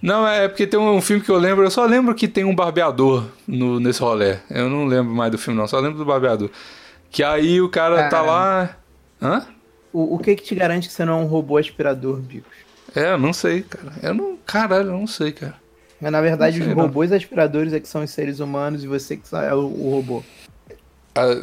Não, 0.00 0.26
é 0.26 0.46
porque 0.46 0.66
tem 0.66 0.78
um, 0.78 1.00
filme 1.00 1.22
que 1.22 1.30
eu 1.30 1.38
lembro, 1.38 1.64
eu 1.64 1.70
só 1.70 1.84
lembro 1.84 2.14
que 2.14 2.28
tem 2.28 2.44
um 2.44 2.54
barbeador 2.54 3.24
no, 3.46 3.80
nesse 3.80 4.00
rolê. 4.00 4.36
Eu 4.50 4.68
não 4.68 4.84
lembro 4.84 5.12
mais 5.12 5.32
do 5.32 5.38
filme, 5.38 5.58
não, 5.58 5.66
só 5.66 5.80
lembro 5.80 5.98
do 5.98 6.04
barbeador. 6.04 6.50
Que 7.10 7.24
aí 7.24 7.60
o 7.60 7.68
cara 7.68 8.08
tá 8.08 8.20
lá. 8.20 8.76
Hã? 9.20 9.46
O, 9.92 10.14
o 10.14 10.18
que 10.18 10.36
que 10.36 10.44
te 10.44 10.54
garante 10.54 10.86
que 10.86 10.94
você 10.94 11.04
não 11.04 11.20
é 11.20 11.22
um 11.22 11.26
robô 11.26 11.56
aspirador, 11.56 12.18
Bigos? 12.18 12.46
É, 12.94 13.12
eu 13.12 13.18
não 13.18 13.32
sei, 13.32 13.62
cara. 13.62 13.92
Eu 14.02 14.14
não. 14.14 14.38
Caralho, 14.46 14.88
eu 14.88 14.98
não 14.98 15.06
sei, 15.06 15.32
cara. 15.32 15.56
Mas 16.00 16.12
na 16.12 16.20
verdade, 16.20 16.60
Não 16.60 16.68
os 16.68 16.76
não. 16.76 16.82
robôs 16.84 17.10
aspiradores 17.12 17.72
é 17.72 17.80
que 17.80 17.88
são 17.88 18.02
os 18.02 18.10
seres 18.10 18.38
humanos 18.40 18.84
e 18.84 18.86
você 18.86 19.16
que 19.16 19.22
é 19.34 19.54
o, 19.54 19.60
o 19.66 19.90
robô. 19.90 20.22
Ah, 21.14 21.40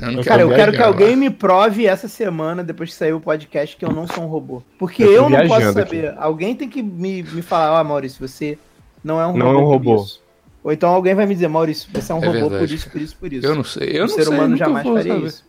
Eu 0.00 0.12
não 0.12 0.22
Cara, 0.22 0.42
eu 0.42 0.48
quero 0.48 0.72
que 0.72 0.82
alguém 0.82 1.14
me 1.14 1.28
prove 1.28 1.86
essa 1.86 2.08
semana, 2.08 2.64
depois 2.64 2.90
que 2.90 2.96
sair 2.96 3.12
o 3.12 3.20
podcast, 3.20 3.76
que 3.76 3.84
eu 3.84 3.92
não 3.92 4.06
sou 4.06 4.24
um 4.24 4.28
robô. 4.28 4.62
Porque 4.78 5.02
Eu 5.02 5.12
eu, 5.12 5.28
não 5.30 5.46
posso 5.46 5.72
saber. 5.72 6.14
Alguém 6.16 6.54
tem 6.54 6.68
que 6.70 6.82
me, 6.82 7.22
me 7.22 7.42
falar, 7.42 7.78
ó, 7.80 7.84
Maurício, 7.84 8.26
você 8.26 8.56
não 9.04 9.20
é 9.20 9.26
um 9.26 9.36
Não 9.36 9.46
robô. 9.46 9.58
é 9.58 9.60
um 9.60 9.64
por 9.64 9.70
robô. 9.90 10.02
isso. 10.04 10.22
Ou 10.62 10.72
então 10.72 10.90
alguém 10.90 11.14
vai 11.14 11.26
me 11.26 11.34
dizer, 11.34 11.48
Maurício, 11.48 11.88
você 11.92 12.12
é 12.12 12.14
um 12.14 12.22
É 12.22 12.26
robô 12.26 12.40
por 12.40 12.50
verdade, 12.50 12.74
isso, 12.74 12.90
por 12.90 13.00
isso, 13.00 13.16
por 13.16 13.32
isso. 13.32 13.46
Eu 13.46 13.54
não 13.54 13.64
sei, 13.64 13.90
eu 13.92 14.04
o 14.04 14.08
não 14.08 14.14
ser 14.14 14.24
sei. 14.24 14.34
humano 14.34 14.56
jamais 14.56 14.86
faria 14.86 15.12
saber. 15.14 15.26
isso. 15.26 15.44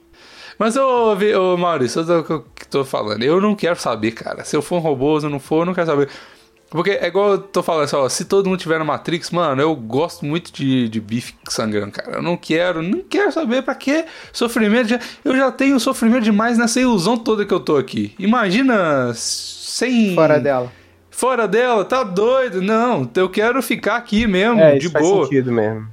Mas, 0.60 0.76
ô, 0.76 1.16
Vi- 1.16 1.34
ô 1.36 1.58
Maurício, 1.58 2.02
eu 2.02 2.06
tô, 2.06 2.20
o 2.20 2.24
que 2.24 2.34
eu 2.34 2.46
tô 2.70 2.86
falando. 2.86 3.24
Eu 3.24 3.40
não 3.40 3.56
quero 3.56 3.80
saber, 3.80 4.12
cara. 4.12 4.44
Se 4.44 4.56
eu 4.56 4.62
for 4.62 4.78
um 4.78 4.80
robô, 4.80 5.20
se 5.20 5.26
eu 5.26 5.30
não 5.30 5.40
for, 5.40 5.62
eu 5.62 5.66
não 5.68 5.74
quero 5.74 5.88
saber. 5.88 6.10
Porque 6.72 6.92
é 6.92 7.06
igual 7.08 7.32
eu 7.34 7.38
tô 7.38 7.62
falando 7.62 7.84
assim, 7.84 7.98
ó, 7.98 8.08
se 8.08 8.24
todo 8.24 8.48
mundo 8.50 8.58
tiver 8.58 8.80
na 8.80 8.86
Matrix, 8.86 9.30
mano, 9.30 9.62
eu 9.62 9.76
gosto 9.76 10.26
muito 10.26 10.54
de, 10.54 10.88
de 10.88 11.02
bife 11.02 11.34
sangrando, 11.50 11.92
cara. 11.92 12.14
Eu 12.18 12.22
não 12.22 12.38
quero, 12.38 12.82
não 12.82 13.02
quero 13.02 13.30
saber 13.30 13.62
pra 13.62 13.76
que 13.76 14.06
sofrimento. 14.32 14.88
Já- 14.88 15.00
eu 15.26 15.36
já 15.36 15.52
tenho 15.52 15.78
sofrimento 15.82 16.24
demais 16.24 16.58
nessa 16.58 16.80
ilusão 16.80 17.18
toda 17.18 17.46
que 17.46 17.54
eu 17.54 17.60
tô 17.60 17.76
aqui. 17.76 18.16
Imagina 18.18 19.12
sem. 19.14 20.16
Fora 20.16 20.40
dela. 20.40 20.72
Fora 21.10 21.46
dela, 21.48 21.84
tá 21.84 22.04
doido? 22.04 22.62
Não, 22.62 23.08
eu 23.16 23.30
quero 23.30 23.62
ficar 23.62 23.98
aqui 23.98 24.26
mesmo, 24.26 24.60
É, 24.62 24.72
de 24.78 24.86
isso 24.86 24.92
faz 24.94 25.06
boa. 25.06 25.26
sentido 25.26 25.52
mesmo. 25.52 25.88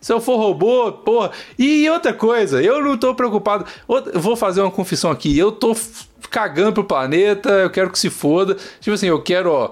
Se 0.00 0.12
eu 0.12 0.20
for 0.20 0.36
robô, 0.36 0.92
porra. 0.92 1.30
E 1.58 1.88
outra 1.88 2.12
coisa, 2.12 2.60
eu 2.60 2.82
não 2.84 2.98
tô 2.98 3.14
preocupado. 3.14 3.64
Eu 3.88 4.20
vou 4.20 4.36
fazer 4.36 4.60
uma 4.60 4.70
confissão 4.70 5.10
aqui. 5.10 5.38
Eu 5.38 5.50
tô 5.52 5.74
cagando 6.28 6.72
pro 6.74 6.84
planeta, 6.84 7.48
eu 7.50 7.70
quero 7.70 7.88
que 7.88 7.98
se 7.98 8.10
foda. 8.10 8.56
Tipo 8.80 8.94
assim, 8.94 9.06
eu 9.06 9.22
quero, 9.22 9.50
ó. 9.52 9.70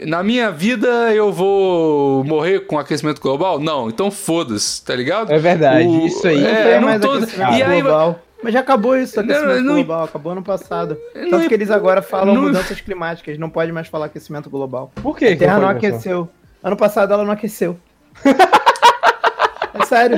Na 0.00 0.22
minha 0.22 0.50
vida 0.50 0.88
eu 1.14 1.30
vou 1.32 2.24
morrer 2.24 2.60
com 2.60 2.78
aquecimento 2.78 3.20
global? 3.20 3.60
Não, 3.60 3.88
então 3.88 4.10
foda-se, 4.10 4.82
tá 4.84 4.94
ligado? 4.96 5.30
É 5.30 5.38
verdade, 5.38 5.86
O- 5.86 6.06
isso 6.06 6.26
aí. 6.26 6.40
Não 6.40 6.48
É, 6.48 6.80
não 6.80 6.88
mais 6.88 7.00
tô. 7.00 7.12
aquecimento 7.12 7.52
E 7.54 7.62
aí, 7.62 7.82
global. 7.82 8.18
Mas 8.42 8.52
já 8.54 8.60
acabou 8.60 8.96
isso, 8.96 9.16
Não, 9.22 9.24
aquecimento 9.24 9.62
não- 9.62 9.74
global. 9.74 10.04
Acabou 10.04 10.32
ano 10.32 10.42
passado. 10.42 10.96
Não- 11.14 11.30
Tanto 11.30 11.48
que 11.48 11.54
eles 11.54 11.70
agora 11.70 12.02
falam 12.02 12.34
não- 12.34 12.42
mudanças 12.42 12.80
climáticas. 12.80 13.38
Não 13.38 13.48
pode 13.48 13.70
mais 13.70 13.86
falar 13.86 14.06
aquecimento 14.06 14.50
global. 14.50 14.90
Por 15.00 15.16
que? 15.16 15.26
A 15.26 15.36
Terra 15.36 15.58
não 15.60 15.68
aqueceu. 15.68 16.28
Ano 16.62 16.76
passado 16.76 17.12
ela 17.12 17.24
não 17.24 17.32
aqueceu. 17.32 17.78
é 18.24 19.84
sério. 19.86 20.16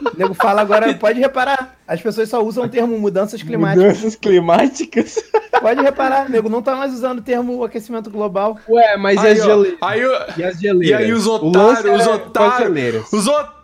O 0.00 0.16
nego 0.16 0.34
fala 0.34 0.60
agora, 0.60 0.92
pode 0.98 1.20
reparar. 1.20 1.76
As 1.86 2.00
pessoas 2.00 2.28
só 2.28 2.42
usam 2.42 2.64
o 2.64 2.68
termo 2.68 2.98
mudanças 2.98 3.42
climáticas. 3.42 3.86
Mudanças 3.86 4.16
climáticas? 4.16 5.22
Pode 5.60 5.80
reparar, 5.80 6.28
nego 6.28 6.48
não 6.48 6.60
tá 6.60 6.74
mais 6.74 6.92
usando 6.92 7.20
o 7.20 7.22
termo 7.22 7.62
aquecimento 7.62 8.10
global. 8.10 8.58
Ué, 8.68 8.96
mas 8.96 9.22
e 9.22 9.26
aí, 9.26 9.32
as 9.32 9.40
ó, 9.42 9.44
geleiras? 9.44 9.78
aí, 9.80 10.00
E 10.36 10.42
as 10.42 10.58
geleiras? 10.58 11.00
E 11.00 11.04
aí 11.04 11.12
os 11.12 11.26
otários, 11.28 11.78
os 11.78 11.86
é 11.86 11.94
as 11.94 12.06
otários, 12.08 13.12
os 13.12 13.28
otários 13.28 13.61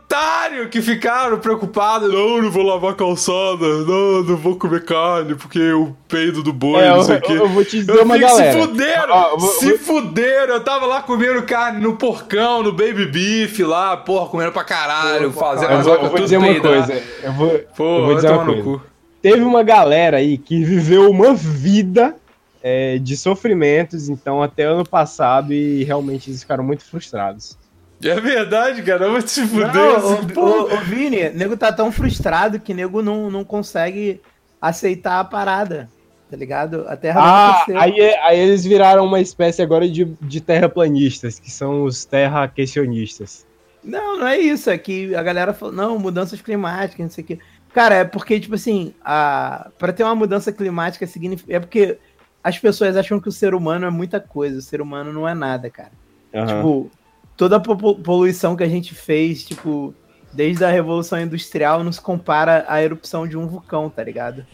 que 0.70 0.80
ficaram 0.80 1.38
preocupados, 1.38 2.12
não, 2.12 2.40
não 2.42 2.50
vou 2.50 2.62
lavar 2.62 2.94
calçada, 2.94 3.66
não, 3.84 4.22
não 4.22 4.36
vou 4.36 4.56
comer 4.56 4.84
carne, 4.84 5.34
porque 5.34 5.72
o 5.72 5.94
peido 6.08 6.42
do 6.42 6.52
boi, 6.52 6.82
É, 6.82 6.88
não 6.90 7.02
sei 7.04 7.16
o 7.16 7.20
quê. 7.20 7.32
eu- 7.32 7.36
eu 7.36 7.48
vou 7.48 7.64
te 7.64 7.78
dizer 7.78 7.92
Eu 7.94 8.04
uma 8.04 8.14
fico, 8.14 8.26
galera. 8.26 8.52
se 8.52 8.58
fuderam, 8.66 9.30
eu 9.30 9.38
vou- 9.38 9.50
se 9.50 9.68
vou- 9.74 9.78
fuderam, 9.78 10.54
eu 10.54 10.64
tava 10.64 10.86
lá 10.86 11.02
comendo 11.02 11.42
carne 11.42 11.80
no 11.80 11.96
porcão, 11.96 12.62
no 12.62 12.72
baby 12.72 13.06
beef 13.06 13.60
lá, 13.60 13.96
porra, 13.98 14.26
comendo 14.28 14.50
pra 14.52 14.64
caralho, 14.64 15.30
fazendo 15.32 15.72
Eu 15.72 15.78
as 15.78 15.84
vou, 15.84 15.94
eu 15.94 16.00
vacas 16.00 16.08
vou 16.10 16.16
tudo 16.16 16.24
dizer 16.24 16.36
uma 16.38 16.60
coisa. 16.60 17.02
Eu 17.22 17.32
vou, 17.34 17.58
Pô, 17.76 17.98
eu 17.98 18.04
vou 18.06 18.14
dizer 18.14 18.28
uma 18.30 18.38
tomar 18.38 18.56
no 18.56 18.62
coisa. 18.64 18.78
cu. 18.78 18.84
Teve 19.20 19.42
uma 19.42 19.62
galera 19.62 20.16
aí 20.18 20.38
que 20.38 20.64
viveu 20.64 21.10
uma 21.10 21.34
vida 21.34 22.14
é, 22.60 22.98
de 22.98 23.16
sofrimentos, 23.16 24.08
então, 24.08 24.42
até 24.42 24.64
ano 24.64 24.84
passado, 24.84 25.52
e 25.52 25.84
realmente 25.84 26.28
eles 26.28 26.42
ficaram 26.42 26.64
muito 26.64 26.84
frustrados. 26.84 27.56
É 28.02 28.20
verdade, 28.20 28.82
cara, 28.82 29.11
vai 29.11 29.20
se 29.22 29.44
fuder. 29.46 29.74
Não, 29.74 29.96
assim, 29.96 30.24
ô, 30.24 30.34
pô. 30.34 30.40
ô, 30.42 30.74
ô, 30.74 30.76
Vini, 30.82 31.30
nego 31.30 31.57
tá 31.57 31.72
tão 31.72 31.90
frustrado 31.90 32.61
que 32.61 32.72
nego 32.72 33.03
não, 33.03 33.30
não 33.30 33.44
consegue 33.44 34.20
aceitar 34.61 35.18
a 35.20 35.24
parada. 35.24 35.88
Tá 36.30 36.36
ligado? 36.36 36.84
A 36.86 36.94
Terra 36.96 37.20
não 37.20 37.26
Ah, 37.26 37.51
aqueceu. 37.62 37.80
aí, 37.80 38.01
é- 38.01 38.20
aí 38.26 38.38
eles 38.38 38.62
viraram 38.62 39.05
uma 39.07 39.18
espécie 39.18 39.62
agora 39.62 39.88
de, 39.88 40.05
de 40.20 40.40
terraplanistas, 40.42 41.38
que 41.38 41.51
são 41.51 41.84
os 41.84 42.05
terraquestionistas. 42.05 43.46
Não, 43.82 44.18
não 44.18 44.26
é 44.26 44.38
isso. 44.38 44.68
É 44.70 44.76
que 44.76 45.14
a 45.14 45.22
galera 45.22 45.55
falou, 45.55 45.74
não, 45.74 45.99
mudanças 45.99 46.40
climáticas, 46.42 46.99
não 47.01 47.11
sei 47.11 47.24
o 47.24 47.26
quê. 47.26 47.38
Cara, 47.72 47.94
é 47.96 48.05
porque, 48.05 48.38
tipo 48.40 48.55
assim, 48.55 48.92
a... 49.05 49.70
para 49.78 49.92
ter 49.92 50.03
uma 50.05 50.14
mudança 50.14 50.53
climática 50.53 51.07
significa. 51.07 51.55
É 51.55 51.61
porque 51.61 51.96
as 52.42 52.59
pessoas 52.59 52.96
acham 52.96 53.18
que 53.20 53.28
o 53.28 53.32
ser 53.32 53.55
humano 53.55 53.86
é 53.86 53.90
muita 53.90 54.20
coisa. 54.20 54.59
O 54.59 54.62
ser 54.62 54.80
humano 54.80 55.12
não 55.12 55.26
é 55.28 55.34
nada, 55.34 55.70
cara. 55.70 55.92
Aham. 56.34 56.46
Tipo, 56.46 56.90
toda 57.39 57.57
a 57.57 57.61
po- 57.61 57.95
poluição 57.95 58.55
que 58.55 58.62
a 58.64 58.68
gente 58.68 58.95
fez, 58.95 59.43
tipo, 59.45 59.95
desde 60.32 60.62
a 60.64 60.70
Revolução 60.70 61.18
Industrial, 61.18 61.82
nos 61.82 61.99
compara 61.99 62.66
à 62.68 62.82
erupção 62.82 63.26
de 63.26 63.39
um 63.39 63.47
vulcão, 63.47 63.89
tá 63.89 64.05
ligado? 64.05 64.45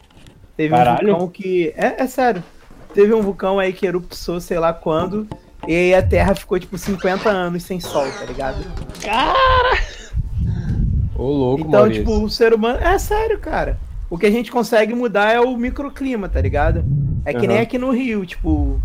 Teve 0.56 0.72
Caralho. 0.76 1.08
um 1.08 1.18
vulcão 1.18 1.28
que. 1.28 1.74
É, 1.76 2.02
é 2.02 2.06
sério. 2.06 2.44
Teve 2.94 3.12
um 3.12 3.22
vulcão 3.22 3.58
aí 3.58 3.72
que 3.72 3.84
eruptou, 3.84 4.40
sei 4.40 4.58
lá 4.60 4.72
quando, 4.72 5.26
E 5.66 5.74
aí 5.74 5.94
a 5.94 6.02
Terra 6.02 6.34
ficou, 6.36 6.60
tipo, 6.60 6.76
50 6.78 7.28
anos 7.30 7.62
sem 7.64 7.80
sol, 7.80 8.06
tá 8.20 8.24
ligado? 8.26 8.62
Ô, 11.16 11.22
louco, 11.24 11.60
Então, 11.62 11.80
Maurício. 11.80 12.04
tipo, 12.04 12.22
o 12.24 12.28
ser 12.30 12.52
humano. 12.52 12.78
É 12.80 12.98
sério, 12.98 13.38
cara. 13.38 13.78
O 14.10 14.18
que 14.18 14.26
a 14.26 14.30
gente 14.30 14.50
consegue 14.52 14.94
mudar 14.94 15.32
é 15.32 15.40
o 15.40 15.56
microclima, 15.56 16.28
tá 16.28 16.40
ligado? 16.40 16.84
É 17.24 17.32
que 17.32 17.46
nem 17.46 17.56
Aham. 17.56 17.62
aqui 17.62 17.78
no 17.78 17.90
Rio, 17.90 18.26
tipo. 18.26 18.80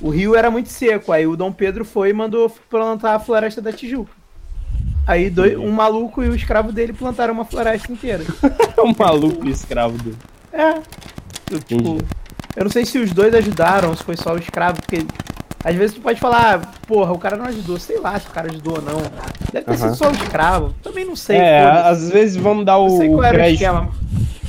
O 0.00 0.10
rio 0.10 0.34
era 0.36 0.50
muito 0.50 0.68
seco. 0.68 1.12
Aí 1.12 1.26
o 1.26 1.36
Dom 1.36 1.52
Pedro 1.52 1.84
foi 1.84 2.10
e 2.10 2.12
mandou 2.12 2.50
plantar 2.68 3.14
a 3.14 3.18
floresta 3.18 3.60
da 3.62 3.72
Tijuca. 3.72 4.12
Aí 5.06 5.30
dois, 5.30 5.56
um 5.56 5.70
maluco 5.70 6.22
e 6.22 6.28
o 6.28 6.34
escravo 6.34 6.72
dele 6.72 6.92
plantaram 6.92 7.32
uma 7.32 7.44
floresta 7.44 7.92
inteira. 7.92 8.24
Um 8.78 8.92
maluco 8.98 9.48
escravo 9.48 9.96
dele. 9.98 10.16
É. 10.52 10.74
Eu, 11.50 11.60
tipo, 11.60 11.98
eu 12.56 12.64
não 12.64 12.70
sei 12.70 12.84
se 12.84 12.98
os 12.98 13.12
dois 13.12 13.34
ajudaram, 13.34 13.94
se 13.96 14.02
foi 14.02 14.16
só 14.16 14.34
o 14.34 14.38
escravo, 14.38 14.80
porque 14.80 15.06
às 15.64 15.74
vezes 15.74 15.94
tu 15.96 16.00
pode 16.00 16.20
falar, 16.20 16.56
ah, 16.56 16.68
porra, 16.86 17.12
o 17.12 17.18
cara 17.18 17.36
não 17.36 17.46
ajudou, 17.46 17.78
sei 17.78 17.98
lá 17.98 18.18
se 18.18 18.26
o 18.26 18.30
cara 18.30 18.50
ajudou 18.50 18.76
ou 18.76 18.82
não. 18.82 18.98
Deve 19.52 19.64
ter 19.64 19.76
sido 19.76 19.86
Aham. 19.86 19.94
só 19.94 20.08
o 20.10 20.12
escravo. 20.12 20.74
Também 20.82 21.04
não 21.04 21.16
sei. 21.16 21.36
É, 21.38 21.62
às 21.64 22.10
vezes 22.10 22.36
vamos 22.36 22.64
dar 22.66 22.78
o, 22.78 22.88
não 22.88 22.96
sei 22.98 23.08
qual 23.08 23.22
era 23.24 23.34
o 23.36 23.38
crédito. 23.38 23.54
esquema. 23.62 23.90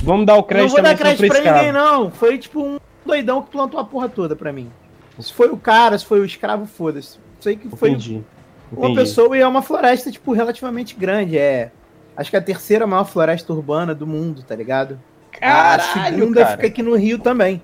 Vamos 0.02 0.26
dar 0.26 0.34
o 0.34 0.36
Não 0.38 0.42
crédito 0.44 0.70
vou 0.72 0.82
dar 0.82 0.96
crédito 0.96 1.26
pra 1.28 1.40
ninguém, 1.40 1.72
não. 1.72 2.10
Foi 2.10 2.36
tipo 2.38 2.60
um 2.62 2.78
doidão 3.06 3.42
que 3.42 3.50
plantou 3.50 3.78
a 3.80 3.84
porra 3.84 4.08
toda 4.08 4.36
pra 4.36 4.52
mim. 4.52 4.70
Se 5.18 5.32
foi 5.32 5.48
o 5.48 5.56
cara, 5.56 5.98
se 5.98 6.04
foi 6.04 6.20
o 6.20 6.24
escravo, 6.24 6.66
foda-se. 6.66 7.18
Sei 7.40 7.56
que 7.56 7.68
foi 7.68 7.90
Entendi. 7.90 8.24
uma 8.72 8.86
Entendi. 8.86 9.00
pessoa 9.00 9.36
e 9.36 9.40
é 9.40 9.46
uma 9.46 9.62
floresta, 9.62 10.10
tipo, 10.10 10.32
relativamente 10.32 10.94
grande. 10.94 11.36
É. 11.38 11.70
Acho 12.16 12.30
que 12.30 12.36
é 12.36 12.38
a 12.38 12.42
terceira 12.42 12.86
maior 12.86 13.04
floresta 13.04 13.52
urbana 13.52 13.94
do 13.94 14.06
mundo, 14.06 14.42
tá 14.42 14.54
ligado? 14.56 15.00
a 15.36 15.38
Caralho, 15.38 16.16
segunda 16.16 16.42
cara. 16.42 16.56
fica 16.56 16.66
aqui 16.66 16.82
no 16.82 16.96
Rio 16.96 17.18
também. 17.18 17.62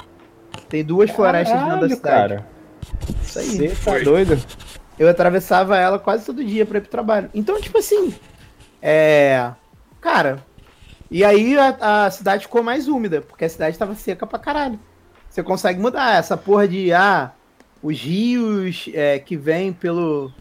Tem 0.69 0.85
duas 0.85 1.11
florestas 1.11 1.59
dentro 1.59 1.71
da 1.89 1.97
Caralho, 1.97 1.97
cidade. 1.97 2.35
cara. 2.35 2.47
Isso 3.23 3.39
aí. 3.39 3.69
Você 3.69 3.91
tá 3.91 3.99
doido? 4.05 4.39
Eu 4.97 5.09
atravessava 5.09 5.77
ela 5.77 5.99
quase 5.99 6.25
todo 6.25 6.45
dia 6.45 6.65
pra 6.65 6.79
ir 6.79 6.83
pro 6.83 6.91
trabalho. 6.91 7.29
Então, 7.35 7.61
tipo 7.61 7.79
assim, 7.79 8.15
é. 8.81 9.51
Cara, 10.01 10.39
e 11.11 11.25
aí 11.25 11.59
a, 11.59 12.05
a 12.07 12.11
cidade 12.11 12.43
ficou 12.45 12.63
mais 12.63 12.87
úmida, 12.87 13.21
porque 13.23 13.45
a 13.45 13.49
cidade 13.49 13.77
tava 13.79 13.95
seca 13.97 14.27
pra 14.27 14.39
caralho. 14.39 14.79
Você 15.29 15.43
consegue 15.43 15.81
mudar 15.81 16.17
essa 16.17 16.37
porra 16.37 16.69
de, 16.69 16.93
ah, 16.93 17.33
os 17.85 18.01
rios 18.01 18.89
é, 18.95 19.19
que 19.19 19.37
vêm 19.37 19.71
pelo. 19.71 20.33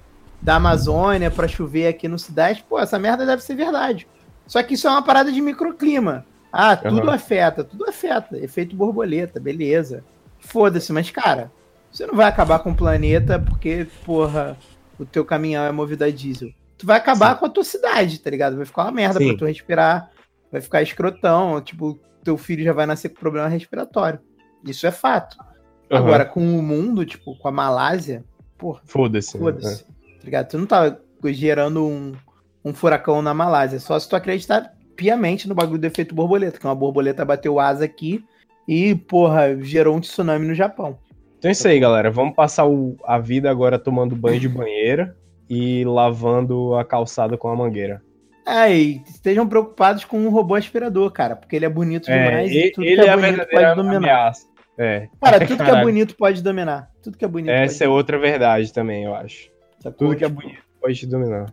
da 0.41 0.55
Amazônia 0.55 1.29
pra 1.29 1.45
chover 1.45 1.87
aqui 1.87 2.07
no 2.07 2.17
Sudeste, 2.17 2.63
pô, 2.67 2.79
essa 2.79 2.97
merda 2.97 3.25
deve 3.25 3.43
ser 3.43 3.53
verdade. 3.53 4.07
Só 4.47 4.63
que 4.63 4.75
isso 4.75 4.87
é 4.87 4.89
uma 4.89 5.03
parada 5.03 5.29
de 5.29 5.41
microclima. 5.41 6.25
Ah, 6.51 6.77
tudo 6.77 7.01
Aham. 7.01 7.15
afeta, 7.15 7.63
tudo 7.63 7.85
afeta. 7.85 8.37
Efeito 8.37 8.75
borboleta, 8.75 9.41
beleza. 9.41 10.05
Foda-se, 10.39 10.93
mas 10.93 11.11
cara, 11.11 11.51
você 11.91 12.05
não 12.05 12.15
vai 12.15 12.27
acabar 12.27 12.59
com 12.59 12.71
o 12.71 12.75
planeta 12.75 13.37
porque, 13.39 13.87
porra, 14.05 14.57
o 14.97 15.05
teu 15.05 15.25
caminhão 15.25 15.65
é 15.65 15.71
movido 15.71 16.05
a 16.05 16.09
diesel. 16.09 16.49
Tu 16.77 16.85
vai 16.85 16.97
acabar 16.97 17.37
com 17.37 17.45
a 17.45 17.49
tua 17.49 17.63
cidade, 17.63 18.19
tá 18.19 18.29
ligado? 18.29 18.55
Vai 18.55 18.65
ficar 18.65 18.83
uma 18.83 18.91
merda 18.91 19.19
Sim. 19.19 19.29
pra 19.29 19.37
tu 19.37 19.45
respirar, 19.45 20.11
vai 20.51 20.61
ficar 20.61 20.81
escrotão, 20.81 21.59
tipo, 21.61 21.99
teu 22.23 22.37
filho 22.37 22.63
já 22.63 22.71
vai 22.73 22.85
nascer 22.85 23.09
com 23.09 23.19
problema 23.19 23.47
respiratório. 23.47 24.19
Isso 24.63 24.87
é 24.87 24.91
fato. 24.91 25.37
Aham. 25.93 26.05
Agora, 26.05 26.25
com 26.25 26.41
o 26.41 26.61
mundo, 26.63 27.05
tipo, 27.05 27.35
com 27.37 27.47
a 27.47 27.51
Malásia, 27.51 28.23
porra, 28.57 28.81
Foda-se. 28.85 29.37
foda-se. 29.37 29.83
Tá 29.85 29.89
ligado? 30.23 30.47
Tu 30.49 30.57
não 30.57 30.65
tá 30.65 30.97
gerando 31.25 31.85
um, 31.85 32.13
um 32.65 32.73
furacão 32.73 33.21
na 33.21 33.33
Malásia, 33.33 33.79
só 33.79 33.97
se 33.99 34.07
tu 34.09 34.15
acreditar 34.15 34.73
piamente 34.95 35.47
no 35.47 35.55
bagulho 35.55 35.79
do 35.79 35.85
efeito 35.85 36.13
borboleta, 36.15 36.59
que 36.59 36.65
uma 36.65 36.75
borboleta 36.75 37.23
bateu 37.25 37.59
asa 37.59 37.85
aqui 37.85 38.23
e, 38.67 38.95
porra, 38.95 39.55
gerou 39.61 39.95
um 39.95 39.99
tsunami 39.99 40.47
no 40.47 40.53
Japão. 40.55 40.97
Então 41.39 41.49
é 41.49 41.51
isso 41.51 41.67
aí, 41.67 41.79
galera. 41.79 42.09
Vamos 42.09 42.35
passar 42.35 42.65
o- 42.65 42.95
a 43.05 43.19
vida 43.19 43.49
agora 43.49 43.77
tomando 43.77 44.15
banho 44.15 44.39
de 44.39 44.47
banheira 44.47 45.15
e 45.49 45.83
lavando 45.83 46.73
a 46.75 46.85
calçada 46.85 47.37
com 47.37 47.49
a 47.49 47.55
mangueira. 47.55 48.01
É, 48.47 48.73
e 48.73 49.01
estejam 49.07 49.47
preocupados 49.47 50.03
com 50.05 50.17
um 50.19 50.29
robô 50.29 50.55
aspirador, 50.55 51.11
cara, 51.11 51.35
porque 51.35 51.55
ele 51.55 51.65
é 51.65 51.69
bonito 51.69 52.05
demais 52.05 52.51
e- 52.51 52.67
e 52.67 52.71
tudo 52.71 52.85
ele 52.85 53.01
que 53.03 53.07
é, 53.09 53.11
é 53.11 53.15
bonito 53.17 53.47
pode 53.49 53.75
dominar. 53.75 53.97
ameaça. 53.97 54.47
É. 54.77 55.07
Cara, 55.21 55.45
tudo 55.45 55.63
que 55.63 55.69
é 55.69 55.81
bonito 55.83 56.15
pode 56.15 56.41
dominar. 56.41 56.89
Tudo 57.01 57.17
que 57.17 57.23
é 57.25 57.27
bonito 57.27 57.51
Essa 57.51 57.85
é 57.85 57.87
outra 57.87 58.17
verdade 58.17 58.71
também, 58.73 59.03
eu 59.03 59.13
acho. 59.13 59.49
sacou? 59.79 60.07
Tudo 60.09 60.17
que 60.17 60.25
é 60.25 60.29
bonito 60.29 60.61
pode 60.81 60.95
te 60.95 61.05
dominar. 61.05 61.51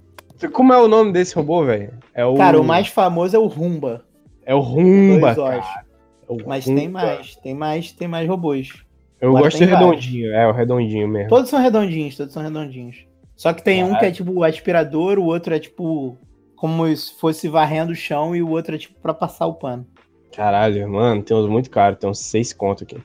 Como 0.53 0.73
é 0.73 0.79
o 0.81 0.89
nome 0.89 1.13
desse 1.13 1.35
robô, 1.35 1.65
velho? 1.65 1.93
É 2.15 2.25
o. 2.25 2.35
Cara, 2.35 2.59
o 2.59 2.65
mais 2.65 2.89
famoso 2.89 3.37
é 3.37 3.39
o 3.39 3.47
Rumba. 3.47 4.05
É 4.47 4.55
o 4.55 4.61
Rumba, 4.61 5.35
dois 5.35 5.39
olhos. 5.39 5.67
cara. 5.67 5.85
É 6.29 6.33
o 6.33 6.49
Mas 6.49 6.65
Rumba. 6.65 6.81
tem 6.81 6.89
mais, 6.89 7.37
tem 7.37 7.55
mais, 7.55 7.93
tem 7.93 8.09
mais 8.09 8.29
robôs. 8.29 8.73
Eu 9.21 9.29
Agora 9.31 9.45
gosto 9.45 9.57
do 9.57 9.59
tem 9.59 9.69
vários. 9.69 9.91
redondinho. 9.91 10.33
É, 10.33 10.47
o 10.49 10.53
redondinho 10.53 11.07
mesmo. 11.09 11.29
Todos 11.29 11.51
são 11.51 11.61
redondinhos, 11.61 12.17
todos 12.17 12.33
são 12.33 12.43
redondinhos. 12.43 13.05
Só 13.37 13.53
que 13.53 13.63
tem 13.63 13.85
um 13.85 13.95
que 13.99 14.07
é 14.07 14.11
tipo 14.11 14.33
o 14.33 14.43
aspirador, 14.45 15.19
o 15.19 15.25
outro 15.25 15.55
é 15.55 15.59
tipo 15.59 16.17
como 16.57 16.87
se 16.97 17.19
fosse 17.19 17.47
varrendo 17.49 17.93
o 17.93 17.95
chão 17.95 18.35
e 18.35 18.43
o 18.43 18.49
outro 18.51 18.75
é 18.75 18.79
tipo 18.79 18.99
pra 19.01 19.13
passar 19.13 19.47
o 19.47 19.55
pano. 19.55 19.87
Caralho, 20.35 20.89
mano, 20.89 21.23
tem 21.23 21.37
uns 21.37 21.49
muito 21.49 21.69
caros. 21.71 21.99
Tem 21.99 22.09
uns 22.09 22.21
seis 22.21 22.53
conto 22.55 22.85
aqui. 22.85 22.97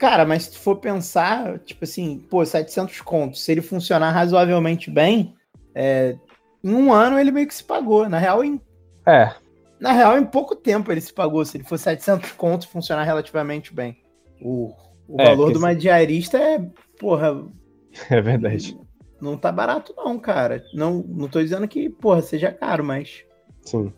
Cara, 0.00 0.24
mas 0.24 0.44
se 0.44 0.52
tu 0.52 0.58
for 0.58 0.76
pensar, 0.76 1.58
tipo 1.58 1.84
assim, 1.84 2.20
pô, 2.30 2.44
700 2.44 3.02
contos, 3.02 3.44
se 3.44 3.52
ele 3.52 3.60
funcionar 3.60 4.10
razoavelmente 4.12 4.90
bem, 4.90 5.34
é, 5.74 6.16
em 6.64 6.74
um 6.74 6.90
ano 6.90 7.18
ele 7.18 7.30
meio 7.30 7.46
que 7.46 7.54
se 7.54 7.62
pagou. 7.62 8.08
Na 8.08 8.18
real, 8.18 8.42
em, 8.42 8.58
É, 9.06 9.34
na 9.78 9.92
real, 9.92 10.18
em 10.18 10.24
pouco 10.24 10.56
tempo 10.56 10.90
ele 10.90 11.02
se 11.02 11.12
pagou, 11.12 11.44
se 11.44 11.58
ele 11.58 11.64
for 11.64 11.78
700 11.78 12.32
contos 12.32 12.66
funcionar 12.66 13.04
relativamente 13.04 13.74
bem. 13.74 14.02
O, 14.40 14.74
o 15.06 15.20
É, 15.20 15.24
valor 15.26 15.52
de 15.52 15.58
uma 15.58 15.74
diarista 15.76 16.38
é, 16.38 16.58
porra, 16.98 17.46
é 18.10 18.20
verdade. 18.22 18.78
não 19.20 19.36
tá 19.36 19.52
barato 19.52 19.94
não, 19.96 20.18
cara. 20.18 20.64
Não, 20.72 21.04
não 21.06 21.28
tô 21.28 21.42
dizendo 21.42 21.68
que, 21.68 21.90
porra, 21.90 22.22
seja 22.22 22.50
caro, 22.50 22.82
mas 22.84 23.22
Sim, 23.62 23.92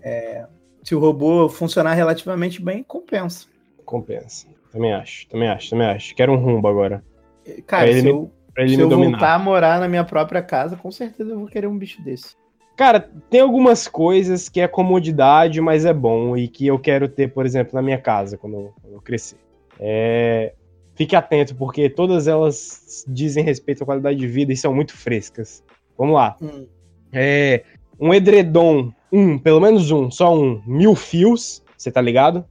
se 0.84 0.94
o 0.94 0.98
robô 0.98 1.48
funcionar 1.48 1.94
relativamente 1.94 2.60
bem, 2.60 2.82
compensa. 2.82 3.46
compensa. 3.84 4.48
Também 4.72 4.92
acho, 4.92 5.28
também 5.28 5.48
acho, 5.48 5.70
também 5.70 5.86
acho. 5.86 6.14
Quero 6.14 6.32
um 6.32 6.36
rumbo 6.36 6.66
agora. 6.66 7.04
Cara, 7.66 7.84
Pra 7.84 7.90
ele 7.90 8.00
se 8.00 8.08
eu, 8.08 8.32
se 8.68 8.80
eu 8.80 8.88
voltar 8.88 9.34
a 9.34 9.38
morar 9.38 9.80
na 9.80 9.88
minha 9.88 10.04
própria 10.04 10.42
casa, 10.42 10.76
com 10.76 10.90
certeza 10.90 11.30
eu 11.32 11.38
vou 11.38 11.48
querer 11.48 11.66
um 11.66 11.78
bicho 11.78 12.02
desse. 12.02 12.34
Cara, 12.76 13.00
tem 13.28 13.40
algumas 13.40 13.86
coisas 13.86 14.48
que 14.48 14.60
é 14.60 14.66
comodidade, 14.66 15.60
mas 15.60 15.84
é 15.84 15.92
bom 15.92 16.36
e 16.36 16.48
que 16.48 16.66
eu 16.66 16.78
quero 16.78 17.08
ter, 17.08 17.28
por 17.32 17.44
exemplo, 17.44 17.74
na 17.74 17.82
minha 17.82 17.98
casa 17.98 18.38
quando 18.38 18.54
eu, 18.54 18.74
quando 18.80 18.94
eu 18.94 19.00
crescer. 19.02 19.36
É, 19.78 20.54
Fique 20.94 21.16
atento, 21.16 21.54
porque 21.56 21.88
todas 21.88 22.28
elas 22.28 23.04
dizem 23.08 23.42
respeito 23.42 23.82
à 23.82 23.86
qualidade 23.86 24.18
de 24.18 24.26
vida 24.26 24.52
e 24.52 24.56
são 24.56 24.74
muito 24.74 24.94
frescas. 24.96 25.64
Vamos 25.96 26.14
lá. 26.14 26.36
Hum. 26.40 26.66
É, 27.12 27.64
um 27.98 28.12
edredom, 28.12 28.92
um, 29.10 29.38
pelo 29.38 29.60
menos 29.60 29.90
um, 29.90 30.10
só 30.10 30.34
um, 30.34 30.62
mil 30.66 30.94
fios, 30.94 31.62
você 31.76 31.90
tá 31.90 32.00
ligado? 32.00 32.44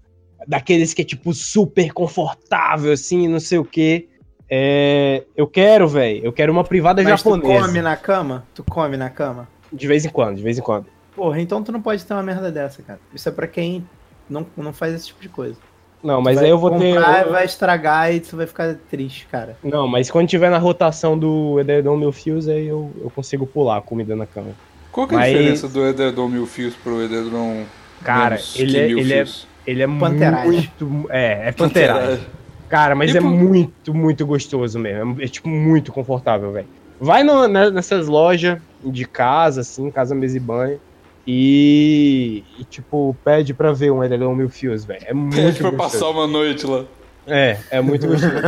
Daqueles 0.48 0.94
que 0.94 1.02
é 1.02 1.06
tipo 1.06 1.34
super 1.34 1.92
confortável, 1.94 2.92
assim, 2.92 3.28
não 3.28 3.40
sei 3.40 3.58
o 3.60 3.66
quê. 3.66 4.08
É, 4.50 5.24
eu 5.38 5.48
quero, 5.48 5.88
velho, 5.88 6.26
eu 6.26 6.34
quero 6.34 6.52
uma 6.52 6.64
privada 6.64 7.02
Mas 7.02 7.22
tu 7.22 7.30
japonesa. 7.36 7.66
come 7.68 7.82
na 7.82 7.96
cama? 7.96 8.46
Tu 8.54 8.64
come 8.64 8.98
na 8.98 9.10
cama? 9.10 9.48
De 9.72 9.88
vez 9.88 10.04
em 10.06 10.10
quando, 10.10 10.36
de 10.38 10.44
vez 10.44 10.58
em 10.58 10.62
quando. 10.62 10.88
Porra, 11.16 11.40
então 11.40 11.64
tu 11.64 11.72
não 11.72 11.82
pode 11.82 12.04
ter 12.04 12.14
uma 12.14 12.24
merda 12.24 12.52
dessa, 12.52 12.82
cara. 12.82 13.00
Isso 13.14 13.30
é 13.30 13.32
pra 13.32 13.48
quem 13.48 13.88
não, 14.30 14.46
não 14.58 14.74
faz 14.74 14.94
esse 14.94 15.08
tipo 15.08 15.22
de 15.22 15.30
coisa. 15.30 15.56
Não, 16.04 16.20
mas 16.20 16.38
aí 16.40 16.50
eu 16.50 16.58
vou 16.58 16.72
ter. 16.78 16.96
comprar, 16.96 17.26
vai 17.30 17.46
estragar 17.46 18.14
e 18.14 18.20
tu 18.20 18.36
vai 18.36 18.48
ficar 18.48 18.76
triste, 18.90 19.28
cara. 19.32 19.56
Não, 19.64 19.88
mas 19.88 20.10
quando 20.10 20.28
tiver 20.28 20.50
na 20.50 20.58
rotação 20.58 21.18
do 21.18 21.60
edredom 21.60 21.96
mil 21.96 22.12
fios, 22.12 22.48
aí 22.50 22.68
eu, 22.68 22.92
eu 23.00 23.10
consigo 23.12 23.46
pular 23.46 23.78
a 23.78 23.82
comida 23.82 24.16
na 24.16 24.26
cama. 24.26 24.50
Qual 24.92 25.08
que 25.08 25.14
é 25.14 25.18
a 25.18 25.20
Mas- 25.22 25.32
diferença 25.32 25.68
do 25.70 25.86
edredom 25.86 26.28
mil 26.28 26.46
fios 26.48 26.74
pro 26.76 27.02
edredom 27.04 27.64
Cara, 28.04 28.32
menos 28.32 28.60
ele 28.60 28.78
é- 28.78 28.90
ele 28.92 29.14
é-? 29.14 29.26
Ele 29.66 29.84
é 29.84 29.88
Panteragem. 29.88 30.48
muito. 30.80 31.06
É, 31.10 31.50
é 31.50 31.52
panteragem. 31.52 32.20
Cara, 32.70 32.96
mas 32.96 33.14
E 33.14 33.18
é 33.18 33.22
por- 33.22 33.30
muito, 33.30 33.94
muito 33.94 34.26
gostoso 34.26 34.80
mesmo. 34.80 35.20
É, 35.22 35.26
é, 35.26 35.28
tipo 35.28 35.50
muito 35.50 35.92
confortável, 35.92 36.52
velho. 36.52 36.68
Vai 37.00 37.24
no- 37.24 37.48
né, 37.48 37.70
nessas 37.70 38.08
lojas 38.08 38.60
de 38.84 39.06
casa, 39.06 39.62
assim, 39.62 39.92
casa, 39.92 40.16
mesa 40.16 40.38
e 40.38 40.40
banho. 40.40 40.80
E, 41.28 42.44
e, 42.60 42.64
tipo, 42.64 43.16
pede 43.24 43.54
pra 43.54 43.72
ver 43.74 43.92
um 43.92 44.04
edredom 44.04 44.34
mil 44.34 44.50
fios, 44.50 44.84
velho. 44.86 45.02
É 45.06 45.14
muito 45.14 45.36
Pede 45.36 45.60
pra 45.60 45.70
gostoso. 45.72 45.92
passar 45.94 46.10
uma 46.10 46.26
noite 46.28 46.66
lá. 46.66 46.86
É, 47.28 47.58
é 47.70 47.82
muito 47.82 48.08
gostoso. 48.08 48.34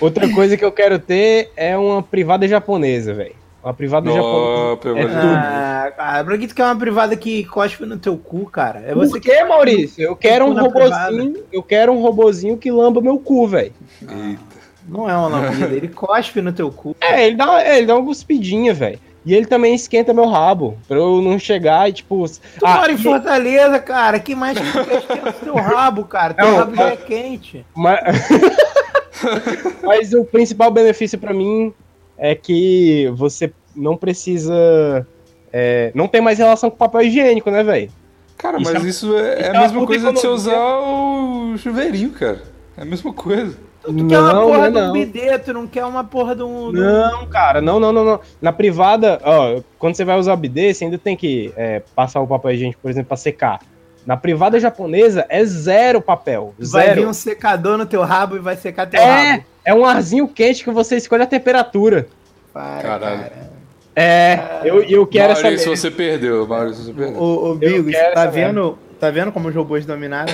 Outra 0.00 0.28
coisa 0.32 0.56
que 0.56 0.64
eu 0.64 0.72
quero 0.72 0.98
ter 0.98 1.52
é 1.56 1.76
uma 1.76 2.02
privada 2.02 2.46
japonesa, 2.48 3.14
velho. 3.14 3.34
Uma 3.62 3.74
privada 3.74 4.10
japonesa. 4.10 4.72
É 4.72 4.76
tudo. 4.76 5.34
Ah, 5.34 5.92
cara, 5.96 6.24
pra 6.24 6.38
que 6.38 6.46
tu 6.46 6.54
quer 6.54 6.64
uma 6.64 6.76
privada 6.76 7.16
que 7.16 7.44
cospe 7.44 7.84
no 7.84 7.98
teu 7.98 8.16
cu, 8.16 8.46
cara? 8.46 8.82
É 8.86 8.94
você 8.94 9.12
Por 9.12 9.20
que, 9.20 9.44
Maurício? 9.44 10.02
Eu 10.02 10.16
quero 10.16 10.46
um 10.46 10.54
robozinho. 10.54 11.44
Eu 11.52 11.62
quero 11.62 11.92
um 11.92 12.00
robozinho 12.00 12.56
que 12.56 12.70
lamba 12.70 13.00
meu 13.00 13.18
cu, 13.18 13.46
velho. 13.48 13.72
Eita. 14.02 14.58
Não 14.88 15.08
é 15.08 15.14
uma 15.14 15.28
lambida, 15.28 15.74
ele 15.74 15.88
cospe 15.88 16.40
no 16.40 16.52
teu 16.52 16.70
cu. 16.70 16.96
É, 17.00 17.26
ele 17.26 17.36
dá, 17.36 17.62
é, 17.62 17.76
ele 17.76 17.86
dá 17.86 17.94
uma 17.94 18.06
cuspidinha, 18.06 18.72
velho. 18.72 18.98
E 19.26 19.34
ele 19.34 19.44
também 19.44 19.74
esquenta 19.74 20.14
meu 20.14 20.26
rabo. 20.26 20.78
Pra 20.88 20.96
eu 20.96 21.20
não 21.20 21.38
chegar 21.38 21.90
e, 21.90 21.92
tipo. 21.92 22.26
Tu 22.26 22.64
ah, 22.64 22.76
mora 22.76 22.92
em 22.92 22.96
Fortaleza, 22.96 23.78
cara. 23.78 24.18
Que 24.18 24.34
mais 24.34 24.58
que 24.58 24.64
tu 24.64 24.84
quer 24.86 24.98
esquenta 24.98 25.28
o 25.28 25.32
teu 25.32 25.54
rabo, 25.56 26.04
cara? 26.04 26.32
Teu 26.32 26.46
Não, 26.46 26.56
rabo 26.56 26.76
já 26.76 26.88
é 26.90 26.96
quente. 26.96 27.66
mas- 27.74 28.00
Mas 29.82 30.12
o 30.14 30.24
principal 30.24 30.70
benefício 30.70 31.18
pra 31.18 31.34
mim 31.34 31.74
é 32.18 32.34
que 32.34 33.10
você 33.14 33.52
não 33.74 33.96
precisa. 33.96 35.06
é, 35.52 35.90
não 35.94 36.06
tem 36.08 36.20
mais 36.20 36.38
relação 36.38 36.68
com 36.70 36.76
papel 36.76 37.02
higiênico, 37.02 37.50
né, 37.50 37.62
velho? 37.62 37.90
Cara, 38.36 38.60
Isso 38.60 38.72
mas 38.72 38.84
é- 38.84 38.88
isso 38.88 39.16
é, 39.16 39.20
é 39.20 39.40
isso 39.40 39.42
é 39.42 39.48
a 39.48 39.52
uma 39.52 39.60
mesma 39.62 39.86
coisa 39.86 40.12
de 40.12 40.20
você 40.20 40.26
usar 40.28 40.78
o 40.78 41.56
chuveirinho, 41.58 42.10
cara. 42.10 42.42
É 42.76 42.82
a 42.82 42.84
mesma 42.84 43.12
coisa. 43.12 43.56
Tu 43.82 44.06
quer 44.06 44.18
uma 44.18 44.32
Não, 44.32 44.46
porra 44.46 44.58
não 44.58 44.64
é 44.64 44.70
de 44.70 44.76
um 44.76 44.80
não. 44.86 44.92
bidê, 44.92 45.38
tu 45.38 45.52
não 45.54 45.66
quer 45.66 45.84
uma 45.84 46.04
porra 46.04 46.36
de 46.36 46.42
um. 46.42 46.72
de 46.72 46.78
um- 46.78 46.82
Não, 46.82 47.26
cara, 47.26 47.60
não, 47.60 47.80
não, 47.80 47.90
não, 47.92 48.04
não. 48.04 48.20
Na 48.42 48.52
privada, 48.52 49.18
ó, 49.24 49.60
quando 49.78 49.94
você 49.96 50.04
vai 50.04 50.18
usar 50.18 50.34
o 50.34 50.36
bidê, 50.36 50.74
você 50.74 50.84
ainda 50.84 50.98
tem 50.98 51.16
que 51.16 51.52
é, 51.56 51.82
passar 51.94 52.20
o 52.20 52.26
papel 52.26 52.50
higiênico, 52.52 52.80
por 52.82 52.90
exemplo, 52.90 53.08
pra 53.08 53.16
secar. 53.16 53.60
Na 54.08 54.16
privada 54.16 54.58
japonesa 54.58 55.26
é 55.28 55.44
zero 55.44 56.00
papel. 56.00 56.54
Vai 56.58 56.86
vir 56.86 56.94
Zero. 56.94 57.08
um 57.10 57.12
secador 57.12 57.76
no 57.76 57.84
teu 57.84 58.00
rabo 58.02 58.36
e 58.36 58.38
vai 58.38 58.56
secar 58.56 58.86
teu 58.86 58.98
É, 58.98 59.32
rabo. 59.32 59.44
é 59.62 59.74
um 59.74 59.84
arzinho 59.84 60.26
quente 60.26 60.64
que 60.64 60.70
você 60.70 60.96
escolhe 60.96 61.24
a 61.24 61.26
temperatura. 61.26 62.08
Para, 62.50 62.80
Caralho. 62.80 63.18
cara. 63.20 63.50
É, 63.94 64.60
eu, 64.64 64.82
eu 64.84 65.06
quero 65.06 65.32
essa. 65.34 65.42
Maurício, 65.42 65.66
merda. 65.68 65.80
você 65.82 65.90
perdeu. 65.90 66.46
Maurício, 66.46 66.84
você 66.84 66.92
perdeu. 66.94 67.20
Ô, 67.20 67.50
ô 67.50 67.54
Bigos, 67.54 67.92
tá 68.14 68.24
vendo, 68.24 68.78
tá 68.98 69.10
vendo 69.10 69.30
como 69.30 69.48
os 69.50 69.54
robôs 69.54 69.84
dominaram? 69.84 70.32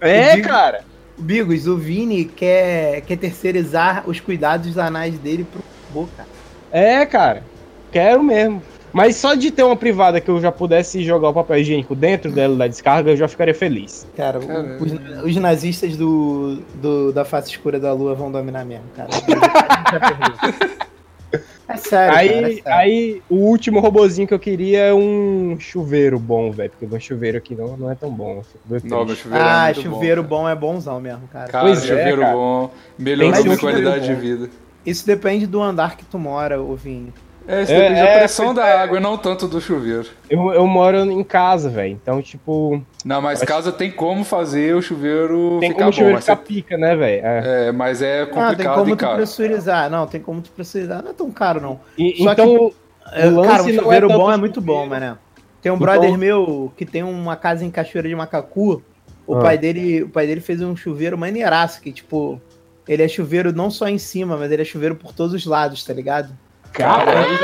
É, 0.00 0.34
Digo- 0.34 0.48
cara. 0.48 0.80
Bigos, 1.16 1.68
o 1.68 1.76
Vini 1.76 2.24
quer, 2.24 3.02
quer 3.02 3.16
terceirizar 3.18 4.02
os 4.04 4.18
cuidados 4.18 4.76
anais 4.76 5.16
dele 5.16 5.44
pro 5.44 5.62
robô, 5.94 6.08
cara. 6.16 6.28
É, 6.72 7.06
cara. 7.06 7.44
Quero 7.92 8.20
mesmo. 8.20 8.60
Mas 8.92 9.16
só 9.16 9.34
de 9.34 9.50
ter 9.50 9.62
uma 9.62 9.74
privada 9.76 10.20
que 10.20 10.28
eu 10.30 10.40
já 10.40 10.52
pudesse 10.52 11.02
jogar 11.02 11.30
o 11.30 11.32
papel 11.34 11.58
higiênico 11.58 11.94
dentro 11.94 12.30
dela 12.30 12.54
da 12.56 12.66
descarga, 12.66 13.10
eu 13.10 13.16
já 13.16 13.26
ficaria 13.26 13.54
feliz. 13.54 14.06
Cara, 14.16 14.38
os, 14.38 15.24
os 15.24 15.36
nazistas 15.36 15.96
do, 15.96 16.58
do- 16.74 17.12
da 17.12 17.24
face 17.24 17.50
escura 17.50 17.80
da 17.80 17.92
lua 17.92 18.14
vão 18.14 18.30
dominar 18.30 18.64
mesmo, 18.66 18.84
cara. 18.94 19.08
A 19.10 19.14
gente 19.14 19.30
já 19.30 20.00
perdeu. 20.00 20.72
É 21.68 21.76
sério, 21.78 22.12
cara, 22.12 22.22
é 22.22 22.44
aí, 22.44 22.54
sério. 22.56 22.62
aí, 22.78 23.22
o 23.30 23.36
último 23.36 23.80
robozinho 23.80 24.28
que 24.28 24.34
eu 24.34 24.38
queria 24.38 24.80
é 24.80 24.92
um 24.94 25.56
chuveiro 25.58 26.18
bom, 26.18 26.50
velho. 26.50 26.68
Porque 26.70 26.86
meu 26.86 27.00
chuveiro 27.00 27.38
aqui 27.38 27.54
não, 27.54 27.76
não 27.78 27.90
é 27.90 27.94
tão 27.94 28.10
bom. 28.10 28.42
Não, 28.84 29.06
meu 29.06 29.16
chuveiro 29.16 29.42
é 29.44 29.48
Ah, 29.48 29.64
muito 29.66 29.80
chuveiro 29.82 30.22
bom. 30.22 30.42
bom, 30.42 30.48
é 30.50 30.54
bonzão 30.54 31.00
mesmo, 31.00 31.22
cara. 31.32 31.50
Cara, 31.50 31.64
Pois 31.64 31.82
é, 31.82 31.86
chuveiro 31.88 32.20
cara. 32.20 32.34
bom. 32.34 32.70
Um 33.00 33.04
chuveiro 33.34 33.58
qualidade 33.58 34.06
de 34.06 34.14
vida. 34.14 34.50
Isso 34.84 35.06
depende 35.06 35.46
do 35.46 35.62
andar 35.62 35.96
que 35.96 36.04
tu 36.04 36.18
mora, 36.18 36.60
ô 36.60 36.74
Vini. 36.76 37.10
É, 37.46 37.62
isso 37.62 37.72
É, 37.72 37.76
depende 37.80 38.00
da 38.00 38.06
é, 38.08 38.18
pressão 38.18 38.44
pois 38.46 38.56
da 38.56 38.66
é. 38.68 38.76
água, 38.76 39.00
não 39.00 39.16
tanto 39.18 39.48
do 39.48 39.60
chuveiro. 39.60 40.06
Eu, 40.30 40.52
eu 40.52 40.66
moro 40.66 40.96
em 40.98 41.24
casa, 41.24 41.68
velho. 41.68 41.92
Então, 42.00 42.20
tipo, 42.22 42.82
Não, 43.04 43.20
mas 43.20 43.42
casa 43.42 43.72
tem 43.72 43.90
como 43.90 44.24
fazer 44.24 44.74
o 44.74 44.82
chuveiro 44.82 45.58
tem 45.60 45.70
ficar 45.70 45.84
como 45.84 45.88
o 45.88 45.90
bom. 45.90 45.96
chuveiro 45.96 46.14
Mas, 46.14 46.24
ficar 46.24 46.36
você- 46.36 46.42
pica, 46.42 46.76
né, 46.78 46.94
velho? 46.96 47.26
É. 47.26 47.68
é, 47.68 47.72
mas 47.72 48.00
é 48.02 48.22
Ah, 48.22 48.26
tem 48.26 48.34
complicado 48.34 48.74
como 48.78 48.90
tu 48.96 48.96
caro. 49.00 49.16
pressurizar. 49.16 49.90
Não, 49.90 50.06
tem 50.06 50.20
como 50.20 50.40
tu 50.40 50.50
pressurizar. 50.50 51.02
Não 51.02 51.10
é 51.10 51.14
tão 51.14 51.30
caro, 51.30 51.60
não. 51.60 51.80
E- 51.98 52.22
Só 52.22 52.32
então, 52.32 52.72
É, 53.14 53.26
O 53.26 53.34
lance 53.36 53.48
cara, 53.50 53.62
um 53.64 53.68
é 53.68 53.72
chuveiro 53.72 54.08
bom 54.08 54.14
é 54.14 54.18
chuveiro. 54.18 54.38
muito 54.40 54.60
bom, 54.60 54.86
mané. 54.86 55.16
Tem 55.60 55.70
um 55.70 55.74
Então- 55.74 55.78
brother 55.78 56.16
meu 56.16 56.72
que 56.76 56.86
tem 56.86 57.02
uma 57.02 57.34
casa 57.36 57.64
em 57.64 57.70
Cachoeira 57.70 58.08
de 58.08 58.14
Macacu. 58.14 58.80
O, 59.26 59.34
Ah. 59.36 59.40
pai 59.40 59.58
dele, 59.58 60.04
o 60.04 60.08
pai 60.08 60.26
dele 60.26 60.40
fez 60.40 60.62
um 60.62 60.74
chuveiro 60.76 61.18
maneiraço, 61.18 61.80
que, 61.82 61.92
tipo, 61.92 62.40
ele 62.88 63.02
é 63.02 63.08
chuveiro 63.08 63.52
não 63.52 63.70
só 63.70 63.88
em 63.88 63.98
cima, 63.98 64.36
mas 64.36 64.50
ele 64.52 64.62
é 64.62 64.64
chuveiro 64.64 64.94
por 64.94 65.12
todos 65.12 65.34
os 65.34 65.44
lados, 65.46 65.84
tá 65.84 65.92
ligado? 65.92 66.30
Caralho. 66.72 67.38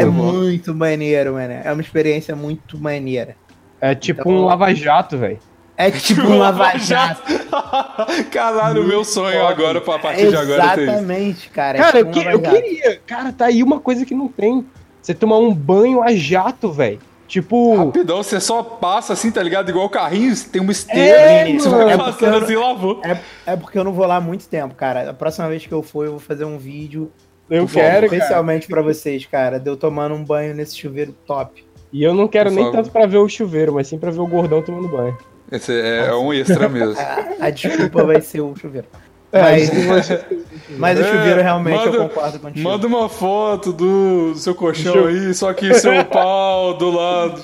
É 0.00 0.04
muito 0.04 0.74
maneiro, 0.74 1.34
mané. 1.34 1.62
É 1.64 1.72
uma 1.72 1.80
experiência 1.82 2.34
muito 2.36 2.78
maneira. 2.78 3.36
É 3.80 3.94
tipo 3.94 4.20
Então- 4.20 4.32
um 4.32 4.44
lava-jato, 4.44 5.16
velho. 5.18 5.38
É 5.76 5.90
tipo 5.90 6.20
um 6.22 6.38
lava-jato. 6.38 7.22
Caralho, 8.30 8.82
o 8.82 8.86
meu 8.86 9.02
sonho 9.04 9.40
foda. 9.40 9.48
agora, 9.48 9.80
pra 9.80 9.98
partir 9.98 10.28
de 10.28 10.36
agora, 10.36 10.62
é. 10.80 10.82
Exatamente, 10.82 11.48
cara. 11.48 11.78
é 11.78 11.80
Cara, 11.80 11.98
eu, 12.00 12.10
tipo 12.12 12.28
um 12.28 12.30
eu 12.30 12.40
queria. 12.40 13.00
Cara, 13.06 13.32
tá 13.32 13.46
aí 13.46 13.62
uma 13.62 13.80
coisa 13.80 14.04
que 14.04 14.14
não 14.14 14.28
tem. 14.28 14.64
Você 15.00 15.14
tomar 15.14 15.38
um 15.38 15.52
banho 15.52 16.02
a 16.02 16.14
jato, 16.14 16.70
velho. 16.70 17.00
Tipo. 17.26 17.74
Rapidão, 17.86 18.22
você 18.22 18.38
só 18.38 18.62
passa 18.62 19.14
assim, 19.14 19.30
tá 19.30 19.42
ligado? 19.42 19.70
Igual 19.70 19.86
o 19.86 19.90
carrinho, 19.90 20.36
você 20.36 20.48
tem 20.48 20.60
uma 20.60 20.70
É, 20.70 20.72
esteira, 20.72 21.58
você 21.58 21.68
mano. 21.70 21.84
vai 21.84 21.94
É 21.94 21.96
passando 21.98 22.36
assim 22.44 22.52
e 22.52 22.56
lavou. 22.56 23.00
É, 23.02 23.18
é 23.46 23.56
porque 23.56 23.78
eu 23.78 23.84
não 23.84 23.92
vou 23.92 24.06
lá 24.06 24.16
há 24.16 24.20
muito 24.20 24.46
tempo, 24.48 24.74
cara. 24.74 25.10
A 25.10 25.14
próxima 25.14 25.48
vez 25.48 25.66
que 25.66 25.72
eu 25.72 25.82
for, 25.82 26.04
eu 26.04 26.10
vou 26.12 26.20
fazer 26.20 26.44
um 26.44 26.58
vídeo 26.58 27.10
eu 27.56 27.66
por 27.66 27.74
quero, 27.74 28.06
especialmente 28.06 28.66
pra 28.66 28.82
vocês, 28.82 29.24
cara. 29.26 29.58
De 29.58 29.68
eu 29.70 29.76
tomando 29.76 30.14
um 30.14 30.24
banho 30.24 30.54
nesse 30.54 30.76
chuveiro 30.76 31.14
top. 31.26 31.64
E 31.92 32.02
eu 32.02 32.14
não 32.14 32.26
quero 32.26 32.50
Por 32.50 32.56
nem 32.56 32.64
favor. 32.64 32.76
tanto 32.78 32.90
pra 32.90 33.06
ver 33.06 33.18
o 33.18 33.28
chuveiro, 33.28 33.74
mas 33.74 33.86
sim 33.88 33.98
pra 33.98 34.10
ver 34.10 34.20
o 34.20 34.26
gordão 34.26 34.62
tomando 34.62 34.88
banho. 34.88 35.16
Esse 35.50 35.72
é, 35.78 36.06
é 36.06 36.14
um 36.14 36.32
extra 36.32 36.66
mesmo. 36.68 36.98
A, 36.98 37.46
a 37.46 37.50
desculpa 37.50 38.04
vai 38.04 38.20
ser 38.20 38.40
o 38.40 38.54
chuveiro. 38.56 38.86
É, 39.34 39.40
Mas, 39.40 39.70
mas 40.78 40.98
o 40.98 41.02
É, 41.02 41.04
chuveiro 41.06 41.40
realmente 41.42 41.86
manda- 41.86 41.96
eu 41.96 42.08
concordo 42.08 42.38
contigo. 42.38 42.68
Manda 42.68 42.86
uma 42.86 43.08
foto 43.08 43.72
do, 43.72 44.34
seu 44.36 44.54
colchão 44.54 45.06
aí, 45.06 45.32
só 45.32 45.54
que 45.54 45.72
seu 45.72 46.04
pau 46.04 46.74
do 46.76 46.90
lado, 46.90 47.40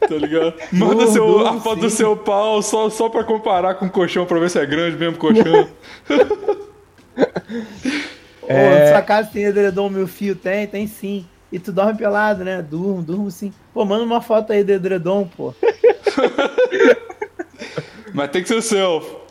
tá 0.00 0.14
ligado? 0.16 0.52
Manda 0.70 1.06
seu, 1.06 1.46
a 1.46 1.58
foto 1.58 1.80
do 1.80 1.88
seu 1.90 2.14
pau 2.14 2.60
só, 2.60 2.90
só 2.90 3.08
pra 3.08 3.24
comparar 3.24 3.74
com 3.76 3.86
o 3.86 3.90
colchão, 3.90 4.26
pra 4.26 4.38
ver 4.38 4.50
se 4.50 4.58
é 4.58 4.66
grande 4.66 4.98
mesmo 4.98 5.16
o 5.16 5.18
colchão. 5.18 5.66
Ô, 8.42 8.46
É. 8.52 8.90
sua 8.92 9.02
casa 9.02 9.30
tem 9.32 9.44
edredom, 9.44 9.88
meu 9.88 10.06
fio? 10.06 10.34
Tem, 10.34 10.66
tem 10.66 10.86
sim. 10.86 11.26
E 11.52 11.58
tu 11.58 11.72
dorme 11.72 11.94
pelado, 11.98 12.44
né? 12.44 12.62
Durmo, 12.62 13.02
durmo 13.02 13.30
sim. 13.30 13.52
Pô, 13.74 13.84
manda 13.84 14.04
uma 14.04 14.20
foto 14.20 14.52
aí 14.52 14.62
do 14.64 14.70
edredom, 14.72 15.26
pô. 15.36 15.52
Mas 18.14 18.30
tem 18.30 18.42
que 18.42 18.48
ser 18.48 18.62
seu. 18.62 19.24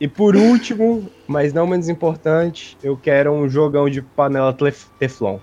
E 0.00 0.08
por 0.08 0.34
último, 0.34 1.08
mas 1.28 1.52
não 1.52 1.66
menos 1.66 1.88
importante, 1.88 2.76
eu 2.82 2.96
quero 2.96 3.30
um 3.32 3.48
jogão 3.48 3.88
de 3.88 4.02
panela 4.02 4.52
tef- 4.52 4.86
Teflon. 4.98 5.38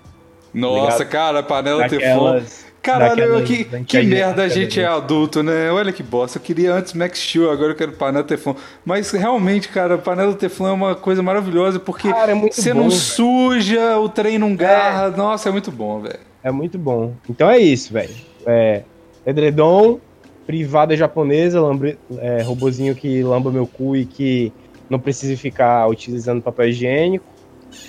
Nossa, 0.52 0.80
Obrigado. 0.96 1.08
cara, 1.10 1.42
panela 1.42 1.88
Teflon. 1.88 2.42
Caralho, 2.82 3.42
que, 3.44 3.64
que 3.84 4.02
merda 4.02 4.42
a 4.44 4.48
gente 4.48 4.80
é 4.80 4.86
adulto, 4.86 5.42
né? 5.42 5.70
Olha 5.70 5.92
que 5.92 6.02
bosta. 6.02 6.38
Eu 6.38 6.42
queria 6.42 6.72
antes 6.74 6.94
Max 6.94 7.18
Steel, 7.18 7.50
agora 7.50 7.72
eu 7.72 7.76
quero 7.76 7.92
panela 7.92 8.24
Teflon. 8.24 8.54
Mas 8.84 9.10
realmente, 9.10 9.68
cara, 9.68 9.98
panela 9.98 10.32
Teflon 10.34 10.68
é 10.68 10.72
uma 10.72 10.94
coisa 10.94 11.22
maravilhosa 11.22 11.78
porque 11.78 12.10
Cara, 12.10 12.32
é 12.32 12.34
muito 12.34 12.54
você 12.56 12.72
bom, 12.72 12.80
não 12.80 12.88
velho. 12.88 13.00
suja, 13.00 13.98
o 13.98 14.08
trem 14.08 14.38
não 14.38 14.56
garra. 14.56 15.10
Nossa, 15.10 15.48
é 15.48 15.52
muito 15.52 15.70
bom, 15.70 16.00
velho. 16.00 16.18
É 16.42 16.50
muito 16.50 16.78
bom. 16.78 17.12
Então 17.28 17.50
é 17.50 17.58
isso, 17.58 17.92
velho. 17.92 18.14
É, 18.46 18.82
edredom, 19.26 19.98
privada 20.46 20.96
japonesa, 20.96 21.60
lambre, 21.60 21.98
é, 22.18 22.42
robozinho 22.42 22.94
que 22.94 23.22
lamba 23.22 23.50
meu 23.50 23.66
cu 23.66 23.94
e 23.94 24.06
que 24.06 24.50
não 24.88 24.98
precisa 24.98 25.36
ficar 25.36 25.86
utilizando 25.86 26.40
papel 26.42 26.68
higiênico, 26.70 27.24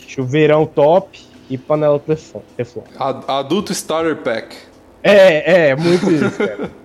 chuveirão 0.08 0.66
top 0.66 1.20
e 1.50 1.58
panela 1.58 1.98
teflon. 1.98 2.42
teflon. 2.58 2.84
Ad- 3.00 3.24
Adulto 3.28 3.72
Starter 3.72 4.18
Pack. 4.18 4.56
É, 5.04 5.70
é, 5.70 5.76
muito 5.76 6.10
isso, 6.12 6.32
cara. 6.38 6.70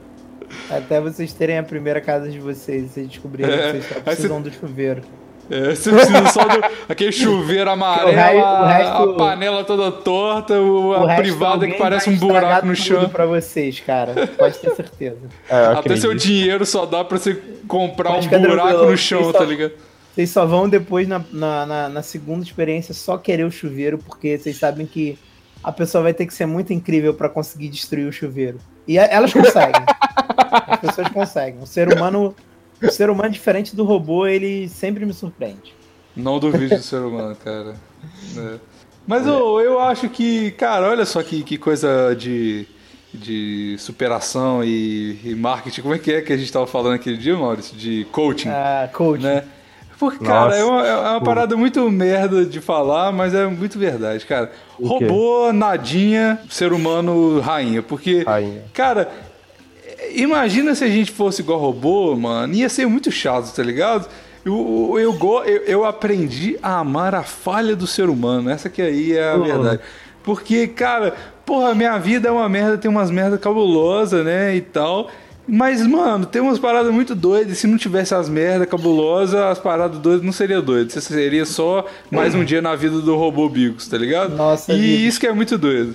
Até 0.70 1.00
vocês 1.00 1.32
terem 1.32 1.58
a 1.58 1.62
primeira 1.62 2.00
casa 2.00 2.28
de 2.28 2.38
vocês 2.40 2.84
e 2.84 2.88
vocês 2.88 3.08
descobrirem 3.08 3.52
É, 3.52 3.56
que 3.56 3.62
vocês 3.72 3.86
só 3.88 4.00
precisam 4.00 4.40
do 4.42 4.52
chuveiro. 4.52 5.02
É, 5.48 5.74
você 5.76 5.92
precisa 5.92 6.26
só 6.30 6.42
do 6.44 6.60
aquele 6.88 7.12
chuveiro 7.12 7.70
amarelo, 7.70 8.08
O 8.10 8.12
resto- 8.14 8.64
resto- 8.66 9.10
a 9.10 9.14
panela 9.14 9.62
toda 9.64 9.92
torta, 9.92 10.54
o- 10.60 10.92
a 10.92 11.04
O 11.04 11.16
privada 11.16 11.66
que 11.68 11.74
parece 11.74 12.10
um 12.10 12.16
buraco 12.16 12.66
no 12.66 12.74
tudo 12.74 12.84
chão. 12.84 13.08
pra 13.08 13.26
vocês, 13.26 13.78
cara. 13.78 14.26
Pode 14.36 14.58
ter 14.58 14.74
certeza. 14.74 15.18
É, 15.48 15.54
Até 15.66 15.78
acredito. 15.78 16.00
seu 16.00 16.14
dinheiro 16.14 16.66
só 16.66 16.84
dá 16.84 17.04
pra 17.04 17.16
você 17.18 17.40
comprar 17.68 18.14
Pode 18.14 18.26
um 18.34 18.40
buraco 18.42 18.86
no 18.86 18.96
chão, 18.96 19.32
tá 19.32 19.44
ligado? 19.44 19.72
Vocês 20.16 20.30
só 20.30 20.44
vão 20.46 20.68
depois 20.68 21.06
na, 21.06 21.22
na, 21.30 21.64
na- 21.66 21.88
na 21.90 22.02
segunda 22.02 22.42
experiência 22.44 22.92
só 22.92 23.16
querer 23.16 23.44
o 23.44 23.50
chuveiro, 23.50 23.98
porque 23.98 24.36
vocês 24.36 24.56
sabem 24.56 24.84
que 24.84 25.16
a 25.62 25.72
pessoa 25.72 26.02
vai 26.02 26.14
ter 26.14 26.26
que 26.26 26.34
ser 26.34 26.46
muito 26.46 26.72
incrível 26.72 27.14
pra 27.14 27.28
conseguir 27.28 27.68
destruir 27.68 28.06
o 28.06 28.12
chuveiro. 28.12 28.58
E 28.86 28.98
elas 28.98 29.32
conseguem. 29.32 29.82
As 30.68 30.80
pessoas 30.80 31.08
conseguem. 31.08 31.60
O 31.60 31.66
ser 31.66 31.92
humano, 31.92 32.34
o 32.82 32.90
ser 32.90 33.10
humano 33.10 33.30
diferente 33.30 33.74
do 33.74 33.84
robô, 33.84 34.26
ele 34.26 34.68
sempre 34.68 35.04
me 35.04 35.12
surpreende. 35.12 35.74
Não 36.14 36.38
duvido 36.38 36.76
do 36.76 36.82
ser 36.82 37.00
humano, 37.00 37.36
cara. 37.36 37.74
É. 38.36 38.58
Mas 39.06 39.26
eu, 39.26 39.60
eu 39.60 39.80
acho 39.80 40.08
que, 40.08 40.50
cara, 40.52 40.88
olha 40.88 41.04
só 41.04 41.22
que, 41.22 41.42
que 41.42 41.58
coisa 41.58 42.14
de, 42.14 42.66
de 43.12 43.76
superação 43.78 44.64
e, 44.64 45.18
e 45.24 45.34
marketing. 45.34 45.82
Como 45.82 45.94
é 45.94 45.98
que 45.98 46.12
é 46.12 46.20
que 46.22 46.32
a 46.32 46.36
gente 46.36 46.52
tava 46.52 46.66
falando 46.66 46.94
aquele 46.94 47.16
dia, 47.16 47.36
Maurício? 47.36 47.76
De 47.76 48.06
coaching, 48.12 48.48
Ah, 48.48 48.88
coach. 48.92 49.22
né? 49.22 49.44
Porque, 49.98 50.24
cara, 50.24 50.54
é 50.54 50.62
uma, 50.62 50.86
é 50.86 50.96
uma 51.12 51.20
parada 51.22 51.56
muito 51.56 51.90
merda 51.90 52.44
de 52.44 52.60
falar, 52.60 53.12
mas 53.12 53.32
é 53.34 53.46
muito 53.46 53.78
verdade, 53.78 54.26
cara. 54.26 54.52
O 54.78 54.98
quê? 54.98 55.06
Robô, 55.06 55.52
nadinha, 55.52 56.38
ser 56.50 56.72
humano, 56.72 57.40
rainha. 57.40 57.82
Porque, 57.82 58.22
Rainha. 58.22 58.62
cara, 58.74 59.08
imagina 60.14 60.74
se 60.74 60.84
a 60.84 60.88
gente 60.88 61.10
fosse 61.10 61.40
igual 61.42 61.58
robô, 61.58 62.14
mano. 62.16 62.52
Ia 62.54 62.68
ser 62.68 62.86
muito 62.86 63.10
chato, 63.10 63.54
tá 63.54 63.62
ligado? 63.62 64.06
Eu, 64.44 64.96
eu, 64.98 65.18
eu, 65.44 65.62
eu 65.66 65.84
aprendi 65.84 66.56
a 66.62 66.78
amar 66.78 67.14
a 67.14 67.22
falha 67.22 67.74
do 67.74 67.86
ser 67.86 68.08
humano. 68.08 68.50
Essa 68.50 68.68
que 68.68 68.80
aí 68.82 69.16
é 69.16 69.30
a 69.30 69.34
Uhum. 69.36 69.44
verdade. 69.44 69.80
Porque, 70.22 70.66
cara, 70.66 71.14
porra, 71.44 71.74
minha 71.74 71.96
vida 71.98 72.28
é 72.28 72.30
uma 72.30 72.48
merda, 72.48 72.76
tem 72.78 72.90
umas 72.90 73.10
merdas 73.10 73.40
cabulosas, 73.40 74.24
né? 74.24 74.54
E 74.54 74.60
tal. 74.60 75.08
Mas, 75.48 75.86
mano, 75.86 76.26
tem 76.26 76.42
umas 76.42 76.58
paradas 76.58 76.92
muito 76.92 77.14
doidas. 77.14 77.52
e 77.52 77.56
Se 77.56 77.66
não 77.66 77.78
tivesse 77.78 78.14
as 78.14 78.28
merdas 78.28 78.68
cabulosas, 78.68 79.40
as 79.40 79.58
paradas 79.58 79.98
doidas 79.98 80.22
não 80.24 80.32
seria 80.32 80.60
doido. 80.60 80.90
Você 80.92 81.00
seria 81.00 81.44
só 81.44 81.86
mais 82.10 82.34
um 82.34 82.44
dia 82.44 82.60
na 82.60 82.74
vida 82.74 83.00
do 83.00 83.14
robô 83.16 83.48
Bigos, 83.48 83.86
tá 83.86 83.96
ligado? 83.96 84.34
Nossa, 84.34 84.72
E 84.72 85.06
isso 85.06 85.20
que 85.20 85.26
é 85.26 85.32
muito 85.32 85.56
doido. 85.56 85.94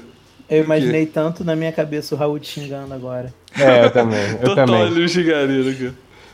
Eu 0.49 0.63
imaginei 0.63 1.05
tanto 1.05 1.43
na 1.43 1.55
minha 1.55 1.71
cabeça 1.71 2.13
o 2.13 2.17
Raul 2.17 2.37
te 2.39 2.59
xingando 2.59 2.93
agora. 2.93 3.33
É, 3.57 3.85
eu 3.85 3.91
também. 3.91 4.19
Eu 4.31 4.39
Total, 4.39 4.65
também. 4.65 4.87
ele 4.87 5.01
me 5.01 5.09
xingaria, 5.09 5.63
né, 5.63 5.75
cara? 5.79 5.93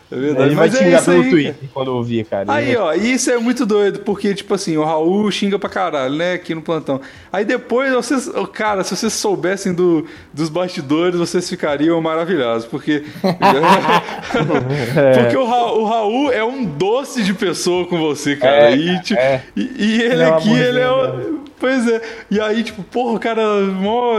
É 0.10 0.16
verdade. 0.16 0.49
Ele 0.49 0.55
vai 0.55 0.68
Mas 0.68 0.78
te 0.78 0.82
é 0.82 0.86
xingar 0.86 0.97
isso 0.99 1.12
pelo 1.12 1.24
aí, 1.24 1.30
Twitter 1.30 1.55
quando 1.74 1.91
eu 1.91 1.95
ouvir, 1.95 2.26
cara. 2.26 2.53
Aí, 2.53 2.76
ó, 2.78 2.93
e 2.93 3.14
isso 3.14 3.30
é 3.30 3.38
muito 3.38 3.66
doido, 3.66 3.99
porque, 3.99 4.34
tipo 4.34 4.53
assim, 4.53 4.78
o 4.78 4.84
Raul 4.84 5.30
xinga 5.30 5.60
pra 5.60 5.70
caralho, 5.70 6.16
né, 6.16 6.34
aqui 6.34 6.55
no 6.55 6.62
plantão. 6.62 7.01
Aí 7.32 7.43
depois, 7.43 7.91
vocês, 7.93 8.30
cara, 8.53 8.84
se 8.84 8.95
vocês 8.95 9.14
soubessem 9.14 9.74
do, 9.74 10.05
dos 10.34 10.49
bastidores, 10.49 11.20
vocês 11.20 11.47
ficariam 11.49 11.99
maravilhados, 12.01 12.66
porque. 12.66 13.03
porque 15.22 15.38
o, 15.38 15.45
Ra- 15.45 15.72
o 15.74 15.84
Raul 15.86 16.32
é 16.32 16.43
um 16.43 16.66
doce 16.66 17.24
de 17.24 17.34
pessoa 17.34 17.86
com 17.86 17.99
você, 17.99 18.36
cara. 18.36 18.72
É, 18.72 18.76
e, 18.76 19.01
tipo, 19.01 19.20
é. 19.20 19.43
e, 19.55 19.62
e 19.78 20.01
ele 20.01 20.24
é 20.24 20.30
aqui, 20.30 20.51
ele 20.53 20.80
é. 20.80 20.89
o- 20.89 21.38
Pois 21.60 21.88
é. 21.89 22.01
E 22.30 22.39
aí, 22.39 22.64
tipo, 22.64 22.84
porra, 22.84 23.14
o 23.16 23.20
cara. 23.20 23.41
Mó... 23.62 24.18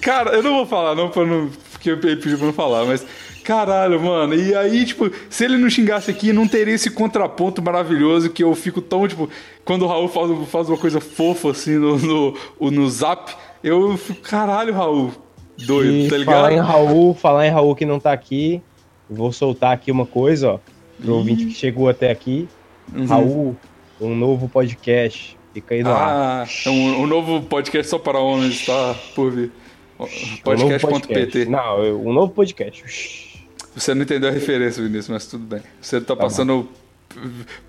Cara, 0.00 0.30
eu 0.30 0.42
não 0.42 0.54
vou 0.54 0.66
falar, 0.66 0.94
não, 0.94 1.10
pra 1.10 1.26
não. 1.26 1.50
Porque 1.72 1.90
ele 1.90 2.16
pediu 2.16 2.38
pra 2.38 2.46
não 2.46 2.52
falar, 2.52 2.84
mas. 2.86 3.04
Caralho, 3.44 4.00
mano. 4.00 4.34
E 4.34 4.54
aí, 4.54 4.84
tipo, 4.84 5.10
se 5.28 5.44
ele 5.44 5.56
não 5.56 5.68
xingasse 5.68 6.10
aqui, 6.10 6.32
não 6.32 6.46
teria 6.46 6.74
esse 6.74 6.90
contraponto 6.90 7.62
maravilhoso 7.62 8.30
que 8.30 8.42
eu 8.42 8.54
fico 8.54 8.80
tão, 8.80 9.06
tipo, 9.08 9.28
quando 9.64 9.82
o 9.82 9.88
Raul 9.88 10.08
faz, 10.08 10.30
faz 10.48 10.68
uma 10.68 10.78
coisa 10.78 11.00
fofa 11.00 11.50
assim 11.50 11.76
no, 11.76 11.98
no, 11.98 12.36
no 12.70 12.90
zap, 12.90 13.34
eu 13.62 13.96
fico, 13.96 14.20
caralho, 14.20 14.72
Raul. 14.74 15.12
Doido, 15.58 15.92
E 15.92 16.08
tá 16.08 16.24
falar 16.24 16.52
em 16.52 16.54
ligado? 16.56 16.68
Raul, 16.68 17.14
falar 17.14 17.46
em 17.46 17.50
Raul 17.50 17.74
que 17.74 17.84
não 17.84 18.00
tá 18.00 18.12
aqui, 18.12 18.62
vou 19.08 19.30
soltar 19.32 19.72
aqui 19.72 19.90
uma 19.90 20.06
coisa, 20.06 20.52
ó, 20.52 20.58
pro 21.00 21.16
ouvinte 21.16 21.46
que 21.46 21.54
chegou 21.54 21.88
até 21.88 22.10
aqui. 22.10 22.48
Uhum. 22.94 23.06
Raul, 23.06 23.56
um 24.00 24.14
novo 24.14 24.48
podcast. 24.48 25.38
Fica 25.52 25.74
aí 25.74 25.82
no 25.82 25.90
ar. 25.90 26.44
Ah, 26.44 26.48
é 26.64 26.70
um, 26.70 27.02
um 27.02 27.06
novo 27.06 27.42
podcast 27.42 27.90
só 27.90 27.98
para 27.98 28.18
homens 28.18 28.60
está 28.60 28.94
por 29.14 29.32
vir. 29.32 29.50
Um 29.98 30.04
novo 30.04 30.42
Podcast.pt. 30.44 31.44
Não, 31.46 31.80
um 31.96 32.12
novo 32.12 32.32
podcast. 32.32 33.29
Você 33.74 33.94
não 33.94 34.02
entendeu 34.02 34.28
a 34.28 34.32
referência, 34.32 34.82
Vinícius, 34.82 35.08
mas 35.08 35.26
tudo 35.26 35.44
bem. 35.44 35.62
Você 35.80 36.00
tá 36.00 36.16
passando 36.16 36.68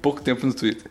pouco 0.01 0.21
tempo 0.21 0.45
no 0.45 0.53
Twitter. 0.53 0.89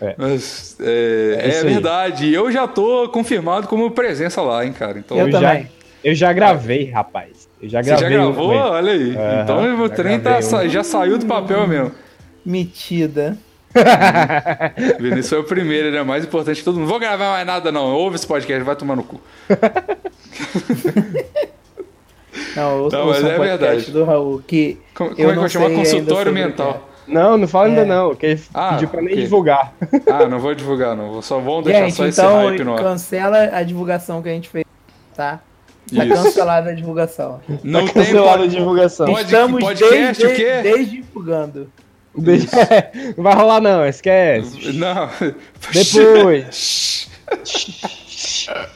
É. 0.00 0.14
Mas 0.18 0.76
é, 0.80 1.38
É 1.40 1.48
é 1.58 1.62
verdade. 1.64 2.32
Eu 2.32 2.50
já 2.50 2.66
tô 2.66 3.08
confirmado 3.08 3.66
como 3.68 3.90
presença 3.90 4.42
lá, 4.42 4.64
hein, 4.64 4.72
cara. 4.72 4.98
Então, 4.98 5.16
Eu 5.18 5.30
já, 5.30 5.40
também. 5.40 5.70
eu 6.02 6.14
já 6.14 6.32
gravei, 6.32 6.90
rapaz. 6.90 7.48
Eu 7.62 7.68
já 7.68 7.82
você 7.82 7.90
já 7.90 7.96
gravei. 7.96 8.18
um 8.18 8.32
gravou? 8.32 8.50
Olha 8.54 8.92
aí. 8.92 9.16
Aham, 9.16 9.42
então 9.42 9.84
o 9.84 9.88
já 9.88 9.94
trem 9.94 10.20
tá, 10.20 10.40
gravei 10.40 10.66
um. 10.66 10.70
já 10.70 10.84
saiu 10.84 11.18
do 11.18 11.26
papel 11.26 11.66
mesmo. 11.66 11.92
Metida. 12.44 13.36
Vinícius 15.00 15.30
foi 15.30 15.38
o 15.40 15.44
primeiro, 15.44 15.88
ele 15.88 15.96
é 15.96 16.02
mais 16.04 16.24
importante 16.24 16.58
que 16.58 16.64
todo 16.64 16.78
mundo. 16.78 16.88
Vou 16.88 17.00
gravar 17.00 17.32
mais 17.32 17.46
nada, 17.46 17.72
não. 17.72 17.92
Ouve 17.94 18.16
esse 18.16 18.26
podcast, 18.26 18.62
vai 18.62 18.76
tomar 18.76 18.94
no 18.96 19.02
cu. 19.02 19.20
Não, 22.56 22.84
eu 22.84 22.88
Não, 22.90 23.06
mas 23.06 23.22
um 23.22 23.26
é 23.28 23.36
podcast 23.36 23.68
verdade. 23.76 23.90
do 23.92 24.04
Raul, 24.04 24.42
que 24.46 24.78
Como, 24.94 25.10
como 25.10 25.22
eu 25.22 25.30
é 25.30 25.34
que 25.44 25.48
sei 25.50 25.60
ainda 25.62 25.76
Consultório 25.76 26.32
mental. 26.32 26.88
Não, 27.06 27.36
não 27.36 27.46
fala 27.46 27.66
ainda 27.66 27.82
É. 27.82 27.84
não, 27.84 28.14
que 28.14 28.24
ele 28.26 28.42
Ah, 28.54 28.70
pediu 28.74 28.88
pra 28.88 29.00
nem 29.02 29.12
ok. 29.12 29.22
divulgar. 29.24 29.72
Ah, 30.10 30.26
não 30.26 30.38
vou 30.38 30.54
divulgar, 30.54 30.96
não. 30.96 31.20
Só 31.20 31.38
vão 31.38 31.62
deixar 31.62 31.80
Gente, 31.84 31.94
só 31.96 32.06
esse 32.06 32.20
então 32.20 32.46
hype 32.46 32.64
no 32.64 32.72
ar. 32.74 32.78
cancela 32.82 33.38
a 33.52 33.62
divulgação 33.62 34.22
que 34.22 34.28
a 34.28 34.32
gente 34.32 34.48
fez, 34.48 34.64
tá? 35.14 35.40
Tá 35.94 36.04
Isso. 36.04 36.22
cancelada 36.22 36.70
a 36.70 36.74
divulgação. 36.74 37.40
Não 37.62 37.86
tá 37.86 37.92
tem 37.92 38.04
cancelada 38.04 38.36
a 38.36 38.38
pod- 38.38 38.56
divulgação. 38.56 39.06
Pode- 39.06 39.24
Estamos 39.24 39.60
podcast, 39.62 39.92
desde, 39.92 40.26
o 40.26 40.34
quê? 40.34 40.60
desde 40.62 41.04
Não 43.16 43.24
vai 43.24 43.34
rolar 43.34 43.60
não, 43.60 43.84
esquece. 43.86 44.72
Não. 44.72 45.10
Depois. 45.72 47.10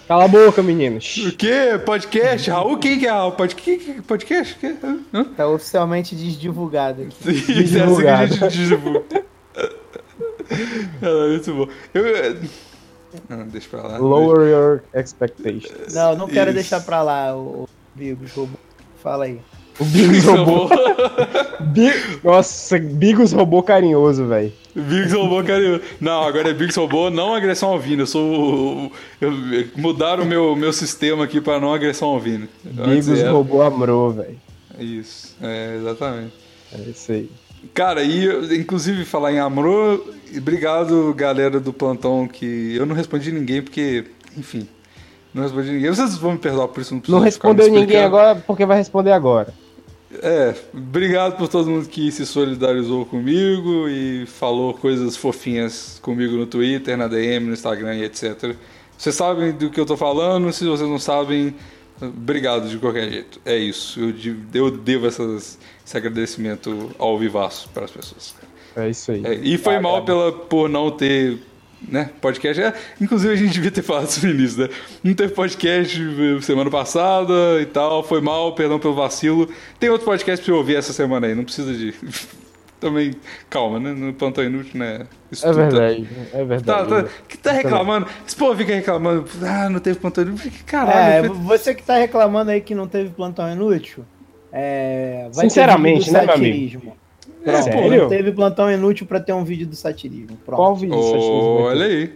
Cala 0.06 0.24
a 0.24 0.28
boca, 0.28 0.62
menino. 0.62 0.98
O 0.98 1.32
quê? 1.36 1.80
Podcast? 1.84 2.50
Raul? 2.50 2.78
Quem 2.78 2.98
que 2.98 3.06
é 3.06 3.10
Raul? 3.10 3.32
Pod... 3.32 3.54
que- 3.54 3.76
que- 3.78 4.02
Podcast? 4.02 4.54
Que? 4.56 4.76
Hã? 5.12 5.24
Tá 5.36 5.46
oficialmente 5.48 6.14
desdivulgado 6.16 7.02
aqui. 7.02 7.14
É 7.28 7.30
assim 7.32 7.44
que 7.46 7.52
a 7.80 7.84
Divulgado. 7.84 8.34
gente 8.34 8.56
divulga. 8.66 9.24
É, 11.02 11.28
muito 11.28 11.54
bom. 11.54 11.68
Eu... 11.94 12.40
Não, 13.28 13.46
deixa 13.48 13.68
pra 13.70 13.82
lá. 13.82 13.98
Lower 13.98 14.48
your 14.48 14.80
expectations. 14.94 15.94
Não, 15.94 16.14
não 16.16 16.28
quero 16.28 16.50
Isso. 16.50 16.54
deixar 16.54 16.80
pra 16.80 17.02
lá 17.02 17.34
o, 17.36 17.64
o 17.64 17.68
Bigos. 17.94 18.32
robô. 18.32 18.56
Fala 19.02 19.24
aí. 19.24 19.40
O 19.80 19.84
Bigos 19.84 20.24
roubou. 20.24 20.68
Bi- 21.60 21.92
Nossa, 22.24 22.78
Bigos 22.78 23.32
roubou 23.32 23.62
carinhoso, 23.62 24.26
velho. 24.26 24.52
Biggs 24.74 25.14
roubou, 25.14 25.42
cara. 25.44 25.80
Não, 26.00 26.22
agora 26.22 26.50
é 26.50 26.52
Biggs 26.54 26.78
roubou, 26.78 27.10
não 27.10 27.34
agressão 27.34 27.70
ao 27.70 27.78
Vini. 27.80 28.00
Eu 28.00 28.06
sou. 28.06 28.22
o- 28.86 28.92
Eu, 29.20 29.32
mudaram 29.76 30.22
o 30.24 30.26
meu, 30.26 30.54
meu 30.56 30.72
sistema 30.72 31.24
aqui 31.24 31.40
pra 31.40 31.58
não 31.60 31.72
agressão. 31.72 32.16
Antes 32.16 32.48
Bigos 33.06 33.20
era- 33.20 33.30
roubou 33.32 33.62
Amro, 33.62 34.10
velho. 34.10 34.36
Isso, 34.78 35.36
é, 35.42 35.76
exatamente. 35.80 36.32
É 36.72 36.90
isso 36.90 37.10
aí. 37.12 37.30
Cara, 37.74 38.02
e 38.04 38.56
inclusive 38.56 39.04
falar 39.04 39.32
em 39.32 39.38
Amro, 39.40 40.04
obrigado 40.36 41.12
galera 41.14 41.58
do 41.58 41.72
plantão 41.72 42.28
que 42.28 42.76
eu 42.76 42.86
não 42.86 42.94
respondi 42.94 43.32
ninguém 43.32 43.60
porque, 43.60 44.04
enfim, 44.36 44.68
não 45.34 45.42
respondi 45.42 45.72
ninguém. 45.72 45.90
Vocês 45.90 46.16
vão 46.16 46.32
me 46.32 46.38
perdoar 46.38 46.68
por 46.68 46.80
isso, 46.80 46.94
não 46.94 47.02
Não 47.08 47.18
respondeu 47.18 47.68
ninguém 47.68 48.02
agora 48.04 48.36
porque 48.46 48.64
vai 48.64 48.76
responder 48.78 49.10
agora. 49.10 49.52
É, 50.22 50.54
obrigado 50.72 51.36
por 51.36 51.48
todo 51.48 51.68
mundo 51.68 51.86
que 51.88 52.10
se 52.10 52.24
solidarizou 52.24 53.04
comigo 53.04 53.86
e 53.88 54.24
falou 54.26 54.72
coisas 54.72 55.16
fofinhas 55.16 55.98
comigo 56.00 56.34
no 56.34 56.46
Twitter, 56.46 56.96
na 56.96 57.06
DM, 57.06 57.46
no 57.46 57.52
Instagram 57.52 57.94
e 57.96 58.04
etc. 58.04 58.54
Vocês 58.96 59.14
sabem 59.14 59.52
do 59.52 59.68
que 59.70 59.78
eu 59.78 59.84
tô 59.86 59.96
falando, 59.96 60.50
se 60.52 60.64
vocês 60.64 60.88
não 60.88 60.98
sabem, 60.98 61.54
obrigado 62.00 62.68
de 62.68 62.78
qualquer 62.78 63.10
jeito. 63.10 63.38
É 63.44 63.56
isso, 63.58 64.00
eu, 64.00 64.14
eu 64.54 64.70
devo 64.70 65.06
essas, 65.06 65.58
esse 65.86 65.96
agradecimento 65.96 66.90
ao 66.98 67.18
vivaço 67.18 67.68
para 67.74 67.84
as 67.84 67.90
pessoas. 67.90 68.34
É 68.74 68.88
isso 68.88 69.12
aí. 69.12 69.22
É, 69.26 69.34
e 69.34 69.58
foi 69.58 69.76
Ah, 69.76 69.80
mal 69.80 69.92
cara. 69.94 70.04
pela, 70.06 70.32
por 70.32 70.68
não 70.70 70.90
ter 70.90 71.38
né, 71.86 72.10
podcast. 72.20 72.62
É, 72.62 72.72
inclusive 73.00 73.32
a 73.32 73.36
gente 73.36 73.52
devia 73.52 73.70
ter 73.70 73.82
falado 73.82 74.08
isso 74.08 74.24
no 74.26 74.32
início, 74.32 74.62
né? 74.62 74.68
Não 75.04 75.14
teve 75.14 75.32
podcast 75.34 76.00
eh, 76.00 76.40
semana 76.42 76.70
passada 76.70 77.32
e 77.60 77.66
tal. 77.66 78.02
Foi 78.02 78.20
mal, 78.20 78.54
perdão 78.54 78.78
pelo 78.78 78.94
vacilo. 78.94 79.48
Tem 79.78 79.88
outro 79.90 80.04
podcast 80.06 80.44
pra 80.44 80.52
você 80.54 80.58
ouvir 80.58 80.76
essa 80.76 80.92
semana 80.92 81.26
aí, 81.26 81.34
não 81.34 81.44
precisa 81.44 81.72
de. 81.72 81.94
Também, 82.80 83.12
calma, 83.50 83.80
né? 83.80 83.92
No 83.92 84.12
plantão 84.12 84.44
inútil, 84.44 84.78
né? 84.78 85.04
Isso 85.32 85.44
É 85.44 85.50
tudo 85.50 85.62
tá- 85.62 85.68
verdade, 85.68 86.08
é 86.32 86.38
Tá, 86.38 86.44
verdade. 86.44 86.88
tá, 86.88 87.08
que 87.28 87.36
tá 87.36 87.50
reclamando? 87.50 88.06
Esse 88.24 88.36
povo 88.36 88.56
fica 88.56 88.72
reclamando, 88.72 89.24
ah, 89.42 89.68
não 89.68 89.80
teve 89.80 89.98
plantão 89.98 90.22
inútil. 90.22 90.48
Que 90.52 90.62
Caralho, 90.62 91.24
É, 91.24 91.28
foi- 91.28 91.36
você 91.38 91.74
que 91.74 91.82
tá 91.82 91.96
reclamando 91.96 92.52
aí 92.52 92.60
que 92.60 92.76
não 92.76 92.86
teve 92.86 93.10
plantão 93.10 93.50
inútil, 93.52 94.04
é, 94.52 95.22
vai 95.34 95.46
ter 95.46 95.50
Sinceramente, 95.50 96.06
do 96.06 96.12
né, 96.12 96.24
meu 96.24 96.34
amigo? 96.34 96.96
Satirismo. 97.52 97.70
É, 97.70 97.80
Pronto, 97.80 97.88
Sério? 97.90 98.02
não 98.02 98.08
teve 98.08 98.32
plantão 98.32 98.70
inútil 98.72 99.06
pra 99.06 99.20
ter 99.20 99.32
um 99.32 99.44
vídeo 99.44 99.66
do 99.66 99.76
satirismo. 99.76 100.36
Pronto. 100.44 100.56
Qual 100.58 100.74
vídeo 100.76 100.96
você 100.96 101.16
achou 101.16 101.62
Olha 101.62 101.86
aí. 101.86 102.12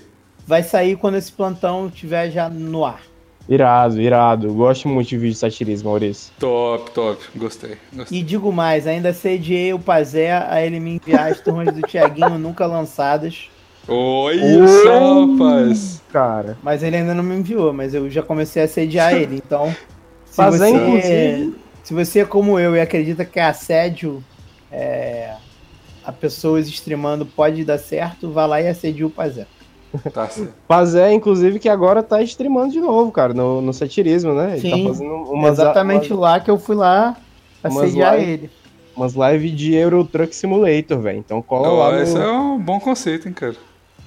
Vai 0.47 0.63
sair 0.63 0.97
quando 0.97 1.17
esse 1.17 1.31
plantão 1.33 1.87
estiver 1.87 2.31
já 2.31 2.49
no 2.49 2.85
ar. 2.85 3.01
Irado, 3.49 4.01
irado. 4.01 4.53
Gosto 4.55 4.89
muito 4.89 5.09
de 5.09 5.17
vídeo 5.19 5.33
de 5.33 5.39
satirismo, 5.39 5.91
Maurício. 5.91 6.33
Top, 6.39 6.91
top. 6.93 7.21
Gostei. 7.37 7.77
gostei. 7.93 8.19
E 8.19 8.23
digo 8.23 8.53
mais, 8.53 8.87
ainda 8.87 9.13
sediei 9.13 9.73
o 9.73 9.79
Pazé 9.81 10.33
a 10.33 10.65
ele 10.65 10.79
me 10.79 10.95
enviar 10.95 11.31
as 11.33 11.41
turmas 11.41 11.75
do 11.75 11.83
Tiaguinho 11.83 12.39
nunca 12.39 12.67
lançadas. 12.67 13.49
Oi, 13.89 14.37
isso, 14.37 14.85
rapaz. 14.89 16.03
Cara, 16.13 16.57
Mas 16.63 16.83
ele 16.85 16.97
ainda 16.97 17.15
não 17.15 17.23
me 17.25 17.35
enviou, 17.35 17.73
mas 17.73 17.95
eu 17.95 18.09
já 18.09 18.23
comecei 18.23 18.63
a 18.63 18.69
sediar 18.69 19.13
ele. 19.15 19.43
Então, 19.45 19.75
se 20.25 20.37
Pazé, 20.37 20.59
você, 20.59 20.77
inclusive- 20.77 21.55
se 21.83 21.95
você 21.95 22.21
é 22.21 22.25
como 22.25 22.61
eu 22.61 22.77
e 22.77 22.81
acredita 22.81 23.25
que 23.25 23.41
assédio 23.41 24.23
é, 24.73 25.35
a 26.05 26.11
pessoas 26.11 26.67
streamando 26.69 27.25
pode 27.27 27.65
dar 27.65 27.79
certo, 27.79 28.31
vá 28.31 28.47
lá 28.47 28.61
e 28.61 28.69
assedie 28.69 29.05
o 29.05 29.11
Pazé. 29.11 29.47
Tá 30.13 30.27
certo. 30.27 30.55
Pazé, 30.67 31.13
inclusive, 31.13 31.59
que 31.59 31.69
agora 31.69 32.03
tá 32.03 32.23
streamando 32.23 32.73
de 32.73 32.81
novo, 32.81 33.13
cara, 33.13 33.35
no, 33.35 33.61
no 33.61 33.75
satirismo, 33.75 34.33
né? 34.33 34.53
Ele 34.53 34.61
Sim, 34.63 34.85
tá 34.85 34.89
fazendo 34.89 35.15
umas, 35.31 35.53
Exatamente 35.53 36.13
umas, 36.13 36.19
lá 36.19 36.41
que 36.41 36.51
eu 36.51 36.59
fui 36.59 36.75
lá 36.75 37.15
assediar 37.63 38.15
live- 38.15 38.31
ele. 38.33 38.51
umas 38.97 39.13
lives 39.13 39.53
de 39.53 39.75
Euro 39.75 40.03
Truck 40.05 40.35
Simulator, 40.35 40.99
velho. 40.99 41.19
Então 41.19 41.43
cola 41.43 41.69
Ó, 41.69 41.79
lá 41.79 41.93
no, 41.97 42.03
esse 42.03 42.17
é 42.17 42.31
um 42.31 42.59
bom 42.59 42.81
conceito, 42.81 43.29
hein, 43.29 43.35
cara. 43.35 43.55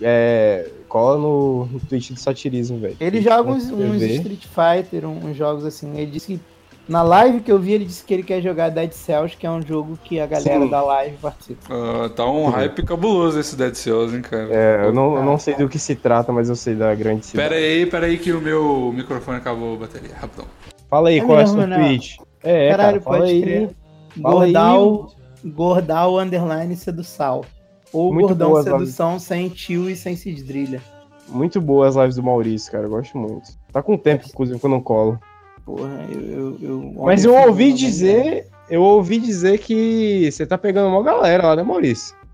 é, 0.02 0.68
cola 0.90 1.20
no, 1.20 1.66
no 1.68 1.80
Twitch 1.82 2.12
do 2.12 2.20
satirismo, 2.20 2.80
velho. 2.80 2.98
Ele 3.00 3.22
joga 3.22 3.52
uns, 3.52 3.70
uns. 3.72 4.02
Street 4.02 4.44
Fighter, 4.48 5.08
uns 5.08 5.38
jogos 5.38 5.66
assim. 5.66 5.96
Ele 6.00 6.10
disse 6.10 6.26
que. 6.34 6.40
Na 6.88 7.02
live 7.02 7.40
que 7.40 7.52
eu 7.52 7.58
vi, 7.58 7.74
ele 7.74 7.86
disse 7.86 8.04
que 8.04 8.14
ele 8.14 8.22
quer 8.22 8.42
jogar 8.42 8.70
Dead 8.70 8.92
Cells, 8.92 9.36
que 9.36 9.48
é 9.48 9.50
um 9.50 9.62
jogo 9.62 9.98
que 10.04 10.20
a 10.20 10.28
galera 10.28 10.62
Sim. 10.62 10.70
da 10.70 10.84
live 10.84 11.18
participa. 11.18 11.62
Ah, 11.70 12.10
tá 12.10 12.26
um 12.30 12.48
hype 12.50 12.84
cabuloso 12.84 13.40
esse 13.40 13.56
Dead 13.56 13.74
Cells, 13.74 14.16
hein, 14.16 14.22
cara. 14.22 14.48
É, 14.52 14.86
eu 14.86 14.94
não, 14.94 15.16
eu 15.16 15.24
não 15.24 15.38
sei 15.40 15.56
do 15.56 15.68
que 15.68 15.80
se 15.80 15.96
trata, 15.96 16.32
mas 16.32 16.48
eu 16.48 16.56
sei 16.56 16.76
da 16.76 16.94
grande 16.94 17.26
cidade. 17.26 17.50
Pera 17.50 17.60
aí, 17.60 17.86
pera 17.88 18.06
aí 18.06 18.18
que 18.20 18.32
o 18.32 18.40
meu 18.40 18.92
microfone 18.94 19.38
acabou 19.38 19.76
a 19.76 19.80
bateria. 19.80 20.16
Rapidão. 20.16 20.46
Fala 20.88 21.10
aí, 21.10 21.20
É 21.20 21.26
qual 21.26 21.40
é 21.40 21.44
a 21.44 21.48
sua 21.48 21.66
né? 21.66 21.88
Twitch? 21.88 22.18
É, 22.44 22.70
Caralho, 22.70 23.02
cara, 23.02 23.02
fala 23.02 23.18
pode 23.18 23.32
aí. 23.32 23.42
crer. 23.42 23.70
Gordal, 24.18 25.12
Gordal 25.44 26.20
underline 26.20 26.76
seduçal. 26.76 27.44
Ou 27.92 28.14
Muito 28.14 28.28
Gordão 28.28 28.62
sedução 28.62 29.20
sem 29.20 29.50
tio 29.50 29.90
e 29.90 29.96
sem 29.96 30.16
cisdrilha. 30.16 30.82
Muito 31.28 31.60
boas 31.60 31.96
as 31.98 32.04
lives 32.04 32.16
do 32.18 32.24
Maurício, 32.24 32.72
cara. 32.72 32.86
Eu 32.86 32.90
gosto 32.90 33.18
muito. 33.18 33.50
Tá 33.72 33.82
com 33.82 33.98
tempo, 33.98 34.26
inclusive, 34.28 34.60
que 34.60 34.66
eu 34.66 34.70
não 34.70 34.82
colo. 34.82 35.20
Porra, 35.66 36.06
eu. 36.12 36.22
eu, 36.22 36.58
eu 36.62 36.94
Mas 37.04 37.26
eu 37.26 37.36
ouvi 37.36 37.74
dizer. 37.74 38.48
Eu 38.70 38.82
ouvi 38.82 39.20
dizer 39.20 39.60
que 39.60 40.30
você 40.32 40.46
tá 40.46 40.58
pegando 40.58 40.90
uma 40.90 41.04
galera 41.04 41.48
lá, 41.50 41.56
né, 41.56 41.64
Maurício? 41.64 42.16
Tá 42.16 42.26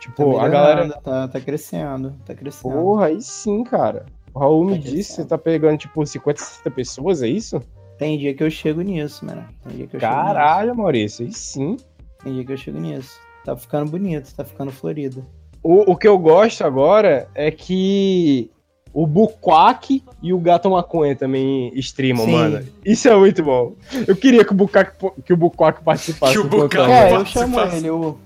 Tipo, 0.00 0.22
a 0.38 0.44
melhorando, 0.48 0.52
galera. 0.52 1.00
Tá, 1.02 1.28
tá 1.28 1.40
crescendo, 1.40 2.14
tá 2.24 2.34
crescendo. 2.34 2.72
Porra, 2.74 3.06
aí 3.06 3.20
sim, 3.20 3.64
cara. 3.64 4.06
O 4.32 4.38
Raul 4.38 4.64
me 4.64 4.72
Tá 4.72 4.78
disse 4.78 4.86
que 4.88 4.94
crescendo. 4.94 5.22
você 5.22 5.28
tá 5.28 5.38
pegando, 5.38 5.78
tipo, 5.78 6.06
50, 6.06 6.40
60 6.40 6.70
pessoas, 6.70 7.22
é 7.22 7.28
isso? 7.28 7.60
Tem 7.98 8.16
dia 8.16 8.32
que 8.34 8.42
eu 8.42 8.50
chego 8.50 8.80
nisso, 8.82 9.24
mano. 9.26 9.44
Tem 9.66 9.76
dia 9.76 9.86
que 9.86 9.96
eu 9.96 10.00
chego 10.00 10.12
Caralho, 10.12 10.74
Maurício, 10.74 11.26
aí 11.26 11.32
sim. 11.32 11.76
Tem 12.22 12.32
dia 12.34 12.44
que 12.44 12.52
eu 12.52 12.56
chego 12.56 12.78
nisso. 12.78 13.18
Tá 13.44 13.56
ficando 13.56 13.90
bonito, 13.90 14.32
tá 14.34 14.44
ficando 14.44 14.70
florido. 14.70 15.26
O, 15.62 15.92
o 15.92 15.96
que 15.96 16.08
eu 16.08 16.16
gosto 16.18 16.64
agora 16.64 17.28
é 17.34 17.50
que 17.50 18.50
o 18.92 19.06
Buquaque 19.06 20.02
e 20.22 20.32
o 20.32 20.38
Gato 20.38 20.70
Maconha 20.70 21.14
também 21.14 21.72
streamam, 21.76 22.24
Sim. 22.24 22.32
mano. 22.32 22.66
Isso 22.84 23.08
é 23.08 23.16
muito 23.16 23.42
bom. 23.42 23.74
Eu 24.06 24.16
queria 24.16 24.44
que 24.44 24.52
o 24.52 24.54
Buquaque, 24.54 24.92
que 25.24 25.32
o 25.32 25.36
Buquaque 25.36 25.82
participasse. 25.82 26.32
Que 26.32 26.38
o 26.38 26.48
velho. 26.68 26.90
É, 26.90 27.12
eu 27.14 27.24
chamo 27.24 27.60
ele. 27.60 27.90
O, 27.90 28.18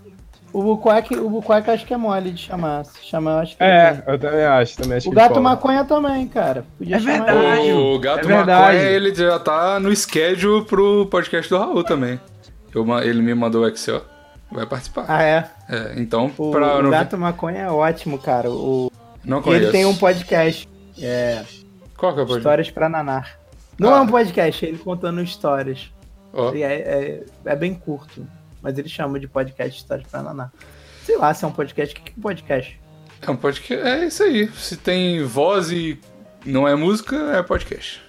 o 0.53 0.63
Buquaque, 0.63 1.17
o 1.17 1.29
Buquaque 1.29 1.71
acho 1.71 1.85
que 1.85 1.93
é 1.93 1.97
mole 1.97 2.31
de 2.31 2.41
chamar. 2.41 2.85
Se 2.85 3.05
chamar, 3.05 3.33
eu 3.33 3.39
acho 3.41 3.57
que 3.57 3.63
É, 3.63 4.03
eu 4.07 4.19
também 4.19 4.45
acho. 4.45 4.77
Também 4.77 4.97
acho 4.99 5.09
O 5.11 5.13
gato 5.13 5.41
maconha 5.41 5.85
também, 5.85 6.27
cara. 6.29 6.65
Podia 6.79 6.97
É 6.97 7.01
verdade. 7.01 7.61
ele. 7.61 7.73
O 7.73 7.99
Gato 7.99 8.21
É 8.25 8.37
verdade. 8.37 8.77
Maconha, 8.77 8.91
ele 8.91 9.15
já 9.15 9.39
tá 9.39 9.79
no 9.81 9.95
schedule 9.95 10.65
pro 10.65 11.07
podcast 11.07 11.51
do 11.51 11.59
Raul 11.59 11.85
também. 11.85 12.19
Eu 12.75 12.87
ele 13.01 13.21
me 13.21 13.35
mandou 13.35 13.63
o 13.63 13.69
Excel. 13.69 14.03
Vai 14.51 14.67
participar. 14.67 15.05
Ah, 15.09 15.23
é. 15.23 15.45
É, 15.69 15.95
então, 15.97 16.31
O, 16.39 16.51
pra 16.53 16.79
o 16.79 16.91
gato 16.91 17.19
maconha 17.19 17.63
é 17.63 17.71
ótimo, 17.71 18.19
cara. 18.19 18.51
O, 18.51 18.91
não 19.25 19.43
conheço. 19.43 19.65
ele 19.65 19.73
tem 19.73 19.87
um 19.87 19.97
podcast. 19.97 20.69
É, 21.01 21.45
Qual 21.97 22.13
que 22.15 22.21
é 22.21 22.23
o 22.23 22.27
podcast? 22.27 22.39
Histórias 22.39 22.71
pra 22.71 22.89
Nanar. 22.89 23.39
Não 23.79 23.93
Ah. 23.95 23.99
é 23.99 24.01
um 24.03 24.07
podcast, 24.07 24.65
é 24.65 24.69
ele 24.69 24.79
contando 24.79 25.21
histórias. 25.23 25.91
E 26.55 26.63
É, 26.63 26.73
é, 26.75 27.25
é 27.45 27.57
bem 27.57 27.75
curto, 27.75 28.27
mas 28.63 28.77
ele 28.79 28.89
chama 28.89 29.19
de 29.21 29.27
podcast 29.29 29.81
Histórias 29.81 30.07
pra 30.09 30.23
Nanar. 30.23 30.53
Sei 31.05 31.17
lá 31.17 31.33
se 31.35 31.45
é 31.45 31.49
um 31.49 31.53
podcast. 31.53 31.95
O 31.95 31.97
que 31.97 32.03
que 32.05 32.11
é 32.11 32.19
um 32.19 32.23
podcast? 32.23 32.81
é 33.23 33.31
um 33.31 33.37
podcast. 33.37 33.87
É 33.89 34.07
isso 34.07 34.23
aí. 34.23 34.49
Se 34.53 34.77
tem 34.77 35.23
voz 35.25 35.71
e 35.71 35.99
não 36.45 36.67
é 36.69 36.75
música, 36.75 37.17
é 37.37 37.43
podcast. 37.43 38.03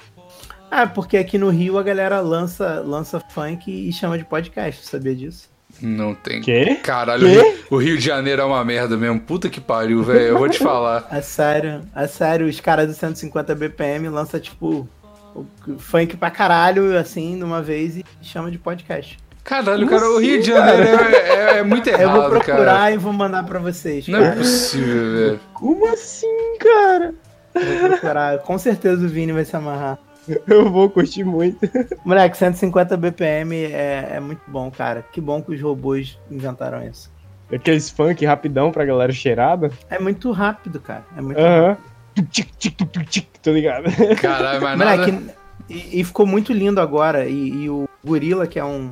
Ah, 0.72 0.86
porque 0.88 1.16
aqui 1.18 1.38
no 1.38 1.50
Rio 1.50 1.78
a 1.78 1.84
galera 1.84 2.20
lança, 2.20 2.82
lança 2.82 3.20
funk 3.20 3.72
e 3.72 3.94
chama 3.94 4.18
de 4.18 4.26
podcast, 4.26 4.86
sabia 4.86 5.16
disso? 5.16 5.50
Não 5.82 6.14
tem. 6.16 6.42
Quê? 6.42 6.80
Caralho, 6.82 7.28
o 7.28 7.30
Quê? 7.30 7.42
Rio, 7.42 7.64
o 7.72 7.78
Rio 7.78 7.98
de 7.98 8.04
Janeiro 8.06 8.42
é 8.42 8.46
uma 8.46 8.64
merda 8.64 8.96
mesmo. 8.98 9.20
Puta 9.20 9.50
que 9.50 9.60
pariu, 9.62 10.02
velho. 10.04 10.20
Eu 10.22 10.38
vou 10.38 10.50
te 10.50 10.60
falar. 10.60 11.08
A 11.12 11.22
sério, 11.24 11.82
a 11.94 12.08
sério, 12.08 12.48
os 12.48 12.60
caras 12.60 12.88
do 12.88 12.94
150 12.94 13.54
BPM 13.56 14.08
lançam, 14.10 14.40
tipo, 14.40 14.88
o- 15.36 15.46
funk 15.78 16.16
pra 16.18 16.32
caralho, 16.32 16.98
assim, 16.98 17.38
de 17.38 17.44
uma 17.44 17.62
vez 17.62 17.98
e 17.98 18.06
chama 18.22 18.50
de 18.50 18.58
podcast. 18.58 19.18
Caralho, 19.44 19.88
cara, 19.88 20.10
o 20.10 20.18
Rio 20.18 20.34
assim, 20.40 20.42
de 20.42 20.48
Janeiro 20.48 20.88
é, 21.04 21.16
é- 21.56 21.58
é 21.60 21.64
muito 21.64 21.88
Eu 21.90 22.00
errado, 22.00 22.22
vou 22.22 22.30
procurar 22.32 22.66
cara. 22.78 22.92
e 22.92 22.98
vou 22.98 23.14
mandar 23.14 23.44
pra 23.46 23.60
vocês. 23.60 24.08
Não 24.08 24.18
é 24.20 24.24
cara. 24.30 24.36
possível, 24.38 25.14
velho. 25.14 25.40
Como 25.54 25.88
assim, 25.94 26.58
cara? 26.60 27.14
Vou 27.54 27.90
procurar. 27.90 28.40
Com 28.40 28.58
certeza 28.58 29.06
o 29.06 29.08
Vini 29.10 29.32
vai 29.34 29.46
se 29.46 29.56
amarrar. 29.56 30.00
Eu 30.48 30.72
vou 30.72 30.90
curtir 30.90 31.24
muito. 31.24 31.58
Moleque, 32.04 32.38
150 32.38 32.98
BPM 32.98 33.56
é, 33.56 34.10
é 34.14 34.20
muito 34.20 34.42
bom, 34.48 34.70
cara. 34.72 35.06
Que 35.12 35.22
bom 35.22 35.42
que 35.42 35.54
os 35.54 35.62
robôs 35.62 36.20
inventaram 36.30 36.86
isso. 36.88 37.14
Aqueles 37.52 37.90
funk 37.90 38.26
rapidão 38.26 38.72
pra 38.72 38.86
galera 38.86 39.12
cheirada. 39.12 39.72
É 39.90 40.00
muito 40.00 40.32
rápido, 40.32 40.80
cara. 40.80 41.06
É 41.16 41.22
muito 41.22 41.38
rápido. 41.38 41.54
Aham. 41.54 41.78
Tic, 42.16 42.30
tic, 42.30 42.76
tic, 42.76 42.92
tic, 42.92 43.10
tic, 43.10 43.28
Tô 43.42 43.52
ligado. 43.52 43.86
Caralho, 44.20 44.62
mas 44.62 44.80
nada. 44.80 44.98
Moleque, 44.98 45.32
e, 45.70 46.00
e 46.02 46.04
ficou 46.04 46.26
muito 46.26 46.54
lindo 46.54 46.82
agora. 46.82 47.28
E, 47.28 47.64
e 47.64 47.70
o 47.70 47.88
Gorila, 48.04 48.48
que 48.48 48.58
é 48.58 48.66
um, 48.66 48.90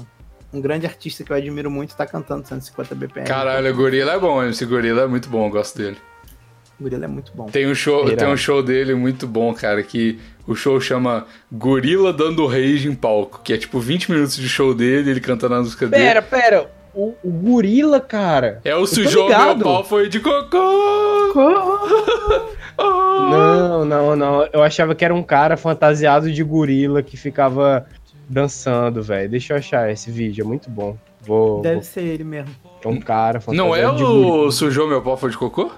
um 0.54 0.62
grande 0.62 0.86
artista 0.86 1.24
que 1.24 1.32
eu 1.32 1.36
admiro 1.36 1.72
muito, 1.72 1.96
tá 1.96 2.06
cantando 2.06 2.48
150 2.48 2.96
BPM. 2.96 3.28
Caralho, 3.28 3.72
o 3.72 3.76
Gorila 3.76 4.14
é 4.14 4.20
bom, 4.20 4.44
esse 4.44 4.66
Gorila 4.66 5.04
é 5.04 5.08
muito 5.08 5.30
bom, 5.30 5.48
eu 5.48 5.52
gosto 5.52 5.78
dele. 5.78 5.98
O 6.84 6.90
Gorila 6.90 7.06
é 7.06 7.08
muito 7.08 7.32
bom. 7.34 7.46
Tem 7.46 7.66
um 7.66 7.74
show, 7.74 8.14
tem 8.14 8.28
um 8.28 8.36
show 8.36 8.62
dele 8.62 8.94
muito 8.94 9.26
bom, 9.26 9.54
cara, 9.54 9.82
que 9.82 10.20
o 10.46 10.54
show 10.54 10.82
chama 10.82 11.26
Gorila 11.50 12.12
dando 12.12 12.46
rage 12.46 12.90
em 12.90 12.94
palco, 12.94 13.40
que 13.42 13.54
é 13.54 13.58
tipo 13.58 13.80
20 13.80 14.12
minutos 14.12 14.36
de 14.36 14.50
show 14.50 14.74
dele, 14.74 15.12
ele 15.12 15.22
cantando 15.22 15.56
a 15.56 15.60
música 15.60 15.88
dele. 15.88 16.04
Pera, 16.04 16.22
pera. 16.22 16.70
O, 16.94 17.14
o 17.24 17.32
gorila, 17.32 18.02
cara. 18.02 18.60
É 18.66 18.76
o 18.76 18.86
sujou 18.86 19.30
meu 19.30 19.58
pau 19.60 19.84
foi 19.84 20.10
de 20.10 20.20
cocô. 20.20 20.60
Oh. 22.76 23.30
Não, 23.30 23.86
não, 23.86 24.16
não. 24.16 24.50
Eu 24.52 24.64
achava 24.64 24.96
que 24.96 25.06
era 25.06 25.14
um 25.14 25.22
cara 25.22 25.56
fantasiado 25.56 26.32
de 26.32 26.44
gorila 26.44 27.04
que 27.04 27.16
ficava 27.16 27.86
dançando, 28.28 29.04
velho. 29.04 29.30
Deixa 29.30 29.54
eu 29.54 29.58
achar 29.58 29.92
esse 29.92 30.10
vídeo, 30.10 30.44
é 30.44 30.48
muito 30.48 30.72
bom. 30.72 30.98
Vou. 31.22 31.62
Deve 31.62 31.76
vou 31.76 31.84
ser 31.84 32.02
ele 32.02 32.24
mesmo. 32.24 32.50
é 32.84 32.88
um 32.88 33.00
cara 33.00 33.40
fantasiado 33.40 33.70
Não 33.70 33.76
é 33.76 33.88
o 33.88 33.96
gorila. 33.96 34.52
sujou 34.52 34.88
meu 34.88 35.04
pau 35.04 35.16
foi 35.16 35.30
de 35.30 35.38
cocô? 35.38 35.72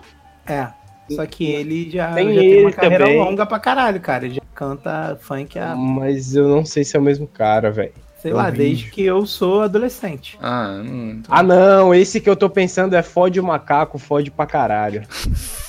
É. 0.47 0.70
Só 1.12 1.26
que 1.26 1.45
ele 1.45 1.89
já 1.91 2.14
Tem 2.14 2.34
já 2.34 2.39
tem 2.39 2.60
uma 2.62 2.70
ele 2.70 2.72
carreira 2.74 3.06
também. 3.06 3.20
longa 3.20 3.45
pra 3.45 3.60
caralho, 3.60 3.99
cara. 3.99 4.26
Ele 4.26 4.36
já 4.36 4.41
canta 4.53 5.18
funk 5.22 5.58
há, 5.60 5.76
Mas 5.76 6.36
eu 6.36 6.47
não 6.47 6.66
sei 6.66 6.84
se 6.84 6.95
é 6.95 6.99
o 6.99 7.03
mesmo 7.03 7.28
cara, 7.28 7.70
velho. 7.72 7.93
sei 8.20 8.32
eu 8.32 8.38
lá, 8.38 8.49
vi. 8.49 8.58
desde 8.58 8.89
que 8.89 9.03
eu 9.03 9.26
sou 9.26 9.62
adolescente. 9.62 10.38
Ah, 10.41 10.82
não. 10.84 11.22
Ah, 11.30 11.43
não. 11.43 11.93
Esse 11.93 12.20
que 12.20 12.30
eu 12.30 12.36
tô 12.36 12.49
pensando 12.49 12.95
é 12.95 13.03
fode 13.03 13.39
o 13.39 13.43
macaco, 13.43 13.97
fode 13.99 14.32
pra 14.32 14.45
caralho. 14.45 15.03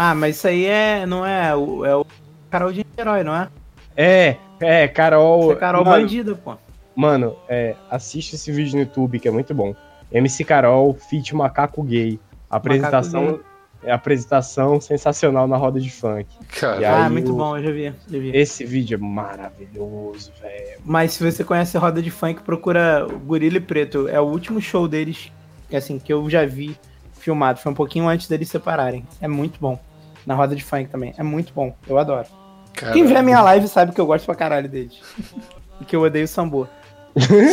Ah, 0.00 0.14
mas 0.14 0.36
isso 0.36 0.46
aí 0.46 0.64
é, 0.64 1.04
não 1.06 1.26
é 1.26 1.56
o, 1.56 1.84
é 1.84 1.96
o 1.96 2.06
Carol 2.50 2.72
de 2.72 2.86
Herói, 2.96 3.24
não 3.24 3.34
é? 3.34 3.48
É, 3.96 4.36
é, 4.60 4.86
Carol. 4.86 5.40
Isso 5.42 5.52
é 5.52 5.56
Carol 5.56 5.84
mano, 5.84 6.02
Bandida, 6.02 6.34
pô. 6.36 6.54
Mano, 6.94 7.34
é, 7.48 7.74
assiste 7.90 8.34
esse 8.36 8.52
vídeo 8.52 8.74
no 8.76 8.82
YouTube 8.82 9.18
que 9.18 9.26
é 9.26 9.30
muito 9.32 9.52
bom. 9.52 9.74
MC 10.12 10.44
Carol, 10.44 10.94
feat 10.94 11.34
Macaco 11.34 11.82
Gay. 11.82 12.20
Apresentação, 12.48 13.22
Macaco 13.24 13.40
é 13.40 13.47
apresentação 13.86 14.80
sensacional 14.80 15.46
na 15.46 15.56
roda 15.56 15.78
de 15.80 15.90
funk. 15.90 16.26
Cara, 16.60 17.04
ah, 17.04 17.08
muito 17.10 17.32
o- 17.32 17.36
bom, 17.36 17.56
eu 17.56 17.62
já 17.62 17.70
vi, 17.70 17.84
já 18.10 18.18
vi. 18.18 18.36
Esse 18.36 18.64
vídeo 18.64 18.96
é 18.96 18.98
maravilhoso, 18.98 20.32
velho. 20.40 20.80
Mas 20.84 21.12
se 21.12 21.22
você 21.24 21.44
conhece 21.44 21.76
Roda 21.78 22.02
de 22.02 22.10
Funk, 22.10 22.42
procura 22.42 23.06
o 23.06 23.18
Gorila 23.18 23.56
e 23.58 23.60
Preto. 23.60 24.08
É 24.08 24.20
o 24.20 24.24
último 24.24 24.60
show 24.60 24.88
deles, 24.88 25.30
que 25.68 25.76
assim, 25.76 25.98
que 25.98 26.12
eu 26.12 26.28
já 26.28 26.44
vi 26.44 26.76
filmado. 27.18 27.60
Foi 27.60 27.70
um 27.70 27.74
pouquinho 27.74 28.08
antes 28.08 28.26
deles 28.28 28.48
separarem. 28.48 29.06
É 29.20 29.28
muito 29.28 29.58
bom. 29.60 29.78
Na 30.26 30.34
Roda 30.34 30.54
de 30.56 30.62
Funk 30.64 30.88
também. 30.90 31.14
É 31.16 31.22
muito 31.22 31.52
bom. 31.54 31.74
Eu 31.86 31.98
adoro. 31.98 32.26
cara, 32.74 32.92
Quem 32.92 33.06
vê 33.06 33.16
a 33.16 33.22
minha 33.22 33.40
live 33.42 33.66
sabe 33.68 33.92
que 33.92 34.00
eu 34.00 34.06
gosto 34.06 34.24
pra 34.26 34.34
caralho 34.34 34.68
deles. 34.68 35.00
e 35.80 35.84
que 35.84 35.94
eu 35.96 36.02
odeio 36.02 36.26
Sambo. 36.28 36.68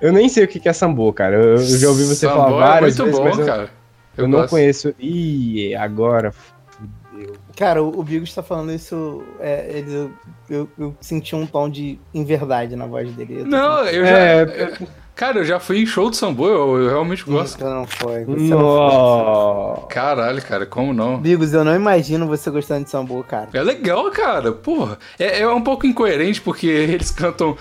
Eu 0.00 0.12
nem 0.12 0.28
sei 0.28 0.44
o 0.44 0.48
que 0.48 0.68
é 0.68 0.72
sambo, 0.72 1.10
cara. 1.12 1.34
Eu, 1.36 1.54
eu 1.56 1.78
já 1.78 1.88
ouvi 1.88 2.04
você 2.04 2.26
Sambô 2.26 2.34
falar 2.36 2.50
várias 2.66 2.98
é 2.98 3.02
muito 3.02 3.04
vezes, 3.04 3.18
bom, 3.18 3.24
mas 3.24 3.38
eu, 3.38 3.46
cara. 3.46 3.70
Eu 4.16 4.28
não 4.28 4.40
gosto. 4.40 4.50
conheço. 4.50 4.94
Ih, 4.98 5.74
agora 5.74 6.32
fudeu. 6.32 7.34
Cara, 7.56 7.82
o, 7.82 8.00
o 8.00 8.02
Bigos 8.02 8.34
tá 8.34 8.42
falando 8.42 8.72
isso. 8.72 9.22
É, 9.38 9.66
ele, 9.78 9.94
eu, 9.94 10.10
eu, 10.50 10.68
eu 10.78 10.96
senti 11.00 11.36
um 11.36 11.46
tom 11.46 11.68
de 11.68 11.98
inverdade 12.12 12.74
na 12.76 12.86
voz 12.86 13.10
dele. 13.12 13.40
Eu 13.40 13.46
Não, 13.46 13.60
falando, 13.60 13.88
eu 13.88 14.04
já. 14.04 14.18
É, 14.18 14.78
Cara, 15.14 15.38
eu 15.38 15.44
já 15.44 15.60
fui 15.60 15.78
em 15.80 15.86
show 15.86 16.10
de 16.10 16.16
sambô, 16.16 16.48
eu, 16.48 16.76
eu 16.76 16.88
realmente 16.88 17.22
gosto. 17.24 17.54
"Então 17.54 17.72
não 17.72 17.86
foi. 17.86 18.24
Você 18.24 18.52
não 18.52 19.76
foi. 19.78 19.86
Caralho, 19.88 20.42
cara, 20.42 20.66
como 20.66 20.92
não? 20.92 21.18
Bigos, 21.20 21.52
eu 21.52 21.62
não 21.62 21.74
imagino 21.74 22.26
você 22.26 22.50
gostando 22.50 22.84
de 22.84 22.90
Sambo, 22.90 23.22
cara. 23.22 23.48
É 23.52 23.62
legal, 23.62 24.10
cara, 24.10 24.50
porra. 24.50 24.98
É, 25.16 25.40
é 25.42 25.48
um 25.48 25.62
pouco 25.62 25.86
incoerente 25.86 26.40
porque 26.40 26.66
eles 26.66 27.12
cantam 27.12 27.56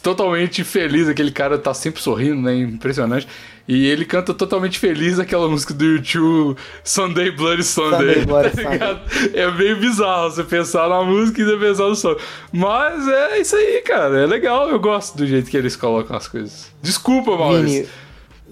totalmente 0.00 0.62
feliz, 0.62 1.08
aquele 1.08 1.32
cara 1.32 1.58
tá 1.58 1.74
sempre 1.74 2.00
sorrindo, 2.00 2.40
né? 2.40 2.54
Impressionante. 2.54 3.26
E 3.66 3.86
ele 3.86 4.04
canta 4.04 4.34
totalmente 4.34 4.78
feliz 4.78 5.18
aquela 5.18 5.48
música 5.48 5.72
do 5.72 5.84
YouTube 5.84 6.56
Sunday 6.82 7.30
Bloody 7.30 7.62
Sunday. 7.62 8.14
Sunday 8.14 8.24
Bloody 8.26 8.50
tá 8.50 8.70
ligado? 8.70 9.00
É 9.34 9.50
meio 9.50 9.78
bizarro 9.78 10.30
você 10.30 10.42
pensar 10.42 10.88
na 10.88 11.02
música 11.02 11.40
e 11.40 11.44
você 11.44 11.56
pensar 11.56 11.84
no 11.84 11.94
som. 11.94 12.16
Mas 12.52 13.06
é 13.06 13.38
isso 13.38 13.54
aí, 13.54 13.82
cara. 13.82 14.20
É 14.20 14.26
legal, 14.26 14.68
eu 14.68 14.80
gosto 14.80 15.16
do 15.16 15.26
jeito 15.26 15.50
que 15.50 15.56
eles 15.56 15.76
colocam 15.76 16.16
as 16.16 16.26
coisas. 16.26 16.72
Desculpa, 16.82 17.36
Maurício. 17.36 17.84
Vini, 17.84 17.88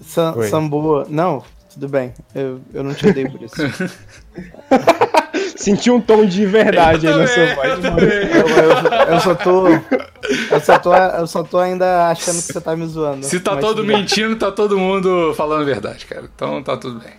Sam. 0.03 0.33
Não, 1.09 1.43
tudo 1.73 1.89
bem. 1.89 2.13
Eu, 2.33 2.61
eu 2.73 2.83
não 2.83 2.93
te 2.93 3.07
odeio 3.07 3.31
por 3.31 3.41
isso. 3.41 3.55
Senti 5.61 5.91
um 5.91 6.01
tom 6.01 6.25
de 6.25 6.45
verdade 6.45 7.07
aí 7.07 7.15
na 7.15 7.27
sua 7.27 7.35
também, 7.35 7.55
voz. 7.55 7.67
eu 7.69 7.77
mano. 7.77 7.83
também. 7.83 8.07
Eu, 8.09 8.47
eu- 8.49 9.13
eu 9.13 9.19
só 9.19 9.35
tô. 9.35 9.67
Eu 9.67 10.59
só 10.61 10.79
tô, 10.79 10.93
eu 10.95 11.27
só 11.27 11.43
tô 11.43 11.57
ainda 11.59 12.07
achando 12.09 12.35
que 12.35 12.53
você 12.53 12.61
tá 12.61 12.75
me 12.75 12.85
zoando. 12.87 13.25
Se 13.25 13.39
tá 13.39 13.57
todo 13.57 13.83
mentindo, 13.83 14.35
tá 14.37 14.51
todo 14.51 14.77
mundo 14.77 15.33
falando 15.35 15.61
a 15.61 15.65
verdade, 15.65 16.05
cara. 16.05 16.29
Então 16.35 16.61
tá 16.63 16.75
tudo 16.77 16.99
bem. 16.99 17.13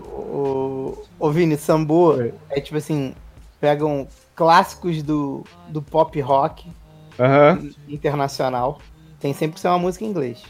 O, 0.00 0.96
o 1.18 1.30
Vini, 1.30 1.56
Sambo 1.56 2.14
Oi. 2.16 2.32
é 2.50 2.60
tipo 2.60 2.76
assim: 2.78 3.14
pegam 3.60 4.06
clássicos 4.34 5.02
do, 5.02 5.44
do 5.68 5.80
pop 5.82 6.20
rock 6.20 6.66
internacional, 7.88 8.78
tem 9.20 9.32
sempre 9.32 9.54
que 9.54 9.60
ser 9.60 9.68
uma 9.68 9.78
música 9.78 10.04
em 10.04 10.08
inglês. 10.08 10.42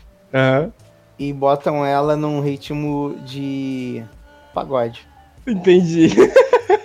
E 1.18 1.32
botam 1.32 1.84
ela 1.84 2.16
num 2.16 2.40
ritmo 2.40 3.16
de 3.24 4.02
pagode. 4.52 5.06
Entendi. 5.46 6.08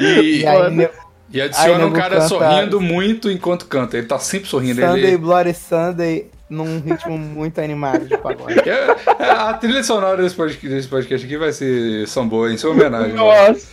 E, 0.00 0.40
E 0.40 0.46
aí, 0.46 0.88
e 1.32 1.40
adiciona 1.40 1.86
um 1.86 1.92
cara 1.92 2.16
canta- 2.16 2.28
sorrindo 2.28 2.80
muito 2.80 3.30
enquanto 3.30 3.66
canta. 3.66 3.96
Ele 3.96 4.06
tá 4.06 4.18
sempre 4.18 4.48
sorrindo. 4.48 4.80
Sunday 4.80 5.04
Ele... 5.04 5.16
Bloody 5.18 5.54
Sunday 5.54 6.30
num 6.48 6.80
ritmo 6.80 7.16
muito 7.18 7.60
animado 7.60 8.06
de 8.06 8.16
pagode. 8.18 8.58
É- 8.68 8.96
é, 9.20 9.30
a 9.30 9.52
trilha 9.54 9.82
sonora 9.84 10.20
desse 10.22 10.34
podcast, 10.34 10.68
desse 10.68 10.88
podcast 10.88 11.24
aqui 11.26 11.36
vai 11.38 11.52
ser 11.52 12.08
Samboa, 12.08 12.52
em 12.52 12.56
sua 12.56 12.70
homenagem. 12.72 13.12
né? 13.12 13.16
Nossa. 13.16 13.68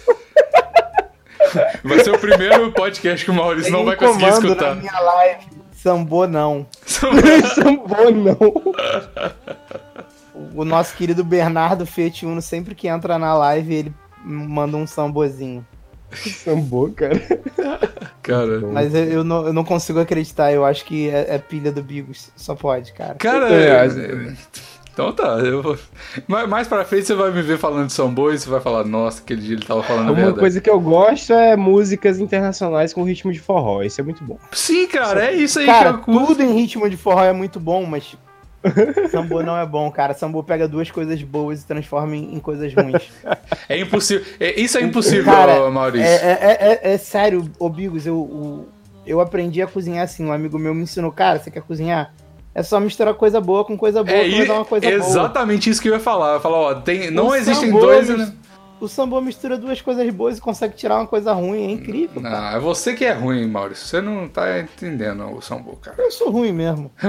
Vai 1.83 1.99
ser 2.03 2.11
o 2.11 2.19
primeiro 2.19 2.71
podcast 2.73 3.23
que 3.25 3.31
o 3.31 3.33
Maurício 3.33 3.71
não 3.71 3.85
vai 3.85 3.95
um 3.95 3.99
conseguir 3.99 4.29
escutar. 4.29 4.75
na 4.75 4.81
minha 4.81 4.99
live. 4.99 5.45
Sambô 5.73 6.27
não. 6.27 6.67
Sambô 6.85 8.09
não. 8.13 8.73
O 10.55 10.65
nosso 10.65 10.95
querido 10.95 11.23
Bernardo 11.23 11.85
Fetiuno, 11.85 12.41
sempre 12.41 12.75
que 12.75 12.87
entra 12.87 13.17
na 13.17 13.33
live, 13.33 13.73
ele 13.73 13.93
manda 14.23 14.75
um 14.77 14.85
sambozinho. 14.85 15.65
Sambô, 16.15 16.89
cara. 16.95 17.19
Cara, 18.23 18.59
Mas 18.71 18.93
eu, 18.93 19.03
eu 19.05 19.23
não, 19.23 19.47
eu 19.47 19.53
não 19.53 19.63
consigo 19.63 19.99
acreditar, 19.99 20.51
eu 20.51 20.65
acho 20.65 20.85
que 20.85 21.09
é, 21.09 21.35
é 21.35 21.37
pilha 21.37 21.71
do 21.71 21.81
Bigos. 21.83 22.29
Só 22.35 22.55
pode, 22.55 22.93
cara. 22.93 23.15
cara. 23.15 23.49
É, 23.53 23.85
é- 23.85 24.33
Então 24.93 25.13
tá, 25.13 25.37
eu 25.39 25.61
vou... 25.61 25.77
mais, 26.27 26.67
pra 26.67 26.83
frente 26.83 27.05
você 27.05 27.13
vai 27.13 27.29
me 27.31 27.43
ver 27.43 27.59
falando 27.59 27.85
de 27.85 27.93
Samboa 27.93 28.33
e 28.33 28.39
você 28.39 28.49
vai 28.49 28.59
falar, 28.59 28.83
nossa, 28.83 29.21
aquele 29.21 29.41
dia 29.41 29.55
ele 29.55 29.63
tava 29.65 29.83
falando 29.83 30.09
a 30.09 30.11
Uma 30.11 30.33
coisa 30.33 30.59
que 30.59 30.67
eu 30.69 30.79
gosto 30.79 31.33
é 31.33 31.55
músicas 31.55 32.19
internacionais 32.19 32.93
com 32.93 33.03
ritmo 33.03 33.31
de 33.31 33.39
forró. 33.39 33.83
Isso 33.83 34.01
é 34.01 34.03
muito 34.03 34.23
bom. 34.23 34.39
Sim, 34.51 34.87
cara, 34.87 35.25
é 35.27 35.33
isso 35.35 35.59
aí 35.59 35.67
Cara, 35.67 35.93
que 35.93 35.99
eu 35.99 36.03
curto. 36.15 36.27
tudo 36.29 36.41
em 36.41 36.51
ritmo 36.53 36.89
de 36.89 36.97
forró 36.97 37.23
é 37.23 37.31
muito 37.31 37.59
bom, 37.59 37.85
mas 37.85 38.15
Sambô 39.11 39.41
não 39.43 39.57
é 39.57 39.65
bom, 39.65 39.89
cara. 39.91 40.13
Sambô 40.13 40.43
pega 40.43 40.67
duas 40.67 40.89
coisas 40.91 41.21
boas 41.21 41.61
e 41.61 41.67
transforma 41.67 42.15
em, 42.15 42.39
coisas 42.39 42.73
ruins. 42.73 43.09
É 43.69 43.79
impossível. 43.79 44.25
é- 44.39 44.59
isso 44.59 44.77
é 44.77 44.81
impossível, 44.81 45.25
Cara, 45.25 45.69
Maurício. 45.69 46.05
É, 46.07 46.15
é, 46.15 46.79
é- 46.83 46.93
é 46.93 46.97
sério, 46.97 47.49
ô 47.59 47.69
Bigos, 47.69 48.05
eu, 48.07 48.67
eu 49.05 49.19
aprendi 49.21 49.61
a 49.61 49.67
cozinhar 49.67 50.03
assim. 50.03 50.25
Um 50.25 50.31
amigo 50.31 50.57
meu 50.59 50.73
me 50.73 50.83
ensinou, 50.83 51.11
cara, 51.11 51.39
você 51.39 51.49
quer 51.51 51.61
cozinhar? 51.61 52.13
É 52.55 52.63
só 52.63 52.79
misturar 52.79 53.13
coisa 53.13 53.39
boa 53.39 53.63
com 53.63 53.77
coisa 53.77 54.03
boa, 54.03 54.17
É 54.17 54.45
dar 54.45 54.55
uma 54.55 54.65
coisa 54.65 54.87
boa. 54.89 54.99
exatamente 54.99 55.69
isso 55.69 55.79
que 55.81 55.89
eu 55.89 55.93
ia 55.93 55.99
falar. 55.99 56.29
Eu 56.29 56.33
ia 56.35 56.39
falar, 56.39 56.57
ó, 56.57 56.73
tem, 56.75 57.11
não 57.11 57.27
O 57.27 57.35
existem 57.35 57.69
dois. 57.71 58.09
né? 58.09 58.33
O 58.79 58.87
Sambô 58.87 59.19
mistura 59.19 59.57
duas 59.57 59.81
coisas 59.81 60.07
boas 60.13 60.37
e 60.37 60.41
consegue 60.41 60.75
tirar 60.75 60.97
uma 60.97 61.07
coisa 61.07 61.33
ruim, 61.33 61.63
é 61.67 61.71
incrível. 61.71 62.21
cara. 62.21 62.51
Não, 62.51 62.57
é 62.57 62.59
você 62.59 62.93
que 62.93 63.03
é 63.05 63.11
ruim, 63.13 63.47
Maurício. 63.47 63.85
Você 63.87 64.01
não 64.01 64.27
tá 64.29 64.59
entendendo 64.59 65.23
o 65.35 65.41
Sambo, 65.41 65.75
cara. 65.77 65.95
Eu 65.99 66.11
sou 66.11 66.29
ruim 66.29 66.51
mesmo. 66.53 66.91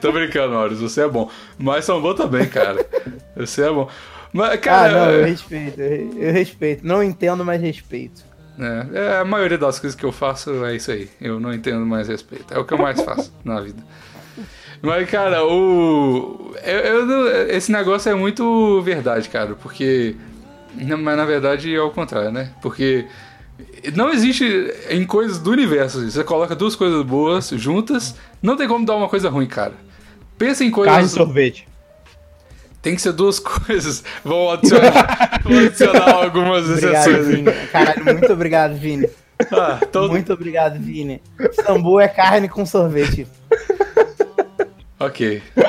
Tô 0.00 0.12
brincando, 0.12 0.54
Maurício. 0.54 0.88
Você 0.88 1.02
é 1.02 1.08
bom. 1.08 1.30
Mas 1.58 1.84
Sambo 1.84 2.14
também, 2.14 2.46
cara. 2.46 2.84
Você 3.36 3.62
é 3.62 3.70
bom. 3.70 3.88
Mas, 4.32 4.50
Ah, 4.52 4.58
cara, 4.58 4.92
não, 5.06 5.10
eu 5.12 5.24
é- 5.24 5.28
respeito, 5.30 5.80
eu, 5.80 6.12
eu 6.18 6.32
respeito. 6.32 6.86
Não 6.86 7.02
entendo, 7.02 7.44
mas 7.44 7.60
respeito. 7.62 8.22
é, 8.58 8.86
é, 8.98 9.18
a 9.18 9.24
maioria 9.24 9.56
das 9.58 9.78
coisas 9.78 9.98
que 9.98 10.04
eu 10.04 10.12
faço 10.12 10.64
é 10.64 10.76
isso 10.76 10.90
aí. 10.90 11.08
Eu 11.20 11.38
não 11.40 11.52
entendo 11.52 11.84
mais 11.86 12.08
respeito. 12.08 12.52
É 12.52 12.58
o 12.58 12.64
que 12.64 12.74
eu 12.74 12.78
mais 12.78 13.00
faço 13.00 13.32
na 13.44 13.60
vida. 13.60 13.82
Mas, 14.82 15.08
cara, 15.10 15.44
o. 15.44 16.52
eu- 16.64 17.10
eu 17.10 17.48
esse 17.50 17.70
negócio 17.72 18.10
é 18.10 18.14
muito 18.14 18.80
verdade, 18.82 19.28
cara, 19.28 19.54
porque. 19.54 20.14
Mas 20.76 21.16
na 21.16 21.24
verdade 21.24 21.74
é 21.74 21.80
o 21.80 21.90
contrário, 21.90 22.30
né? 22.30 22.50
Porque 22.62 23.06
não 23.96 24.10
existe 24.10 24.44
em 24.90 25.04
coisas 25.04 25.38
do 25.38 25.50
universo. 25.50 26.08
Você 26.08 26.22
coloca 26.22 26.54
duas 26.54 26.76
coisas 26.76 27.02
boas 27.02 27.48
juntas, 27.50 28.14
não 28.40 28.56
tem 28.56 28.68
como 28.68 28.86
dar 28.86 28.94
uma 28.94 29.08
coisa 29.08 29.28
ruim, 29.28 29.46
cara. 29.46 29.72
Pensa 30.36 30.62
em 30.64 30.70
coisas. 30.70 30.92
Carne 30.94 31.08
e 31.08 31.10
sorvete. 31.10 31.68
Tem 32.80 32.94
que 32.94 33.02
ser 33.02 33.12
duas 33.12 33.40
coisas. 33.40 34.04
Vão 34.24 34.52
adicionar, 34.52 35.40
vão 35.42 35.58
adicionar 35.58 36.14
algumas 36.22 36.70
Obrigado, 36.70 36.94
exceções. 37.08 37.26
Vini. 37.26 37.52
Caralho, 37.72 38.04
muito 38.04 38.32
obrigado, 38.32 38.74
Vini. 38.76 39.08
Ah, 39.52 39.78
então, 39.82 40.08
Muito 40.08 40.32
obrigado, 40.32 40.78
Vini. 40.80 41.20
Sambu 41.64 41.98
é 42.00 42.06
carne 42.08 42.48
com 42.48 42.64
sorvete. 42.66 43.26
Ok. 45.00 45.42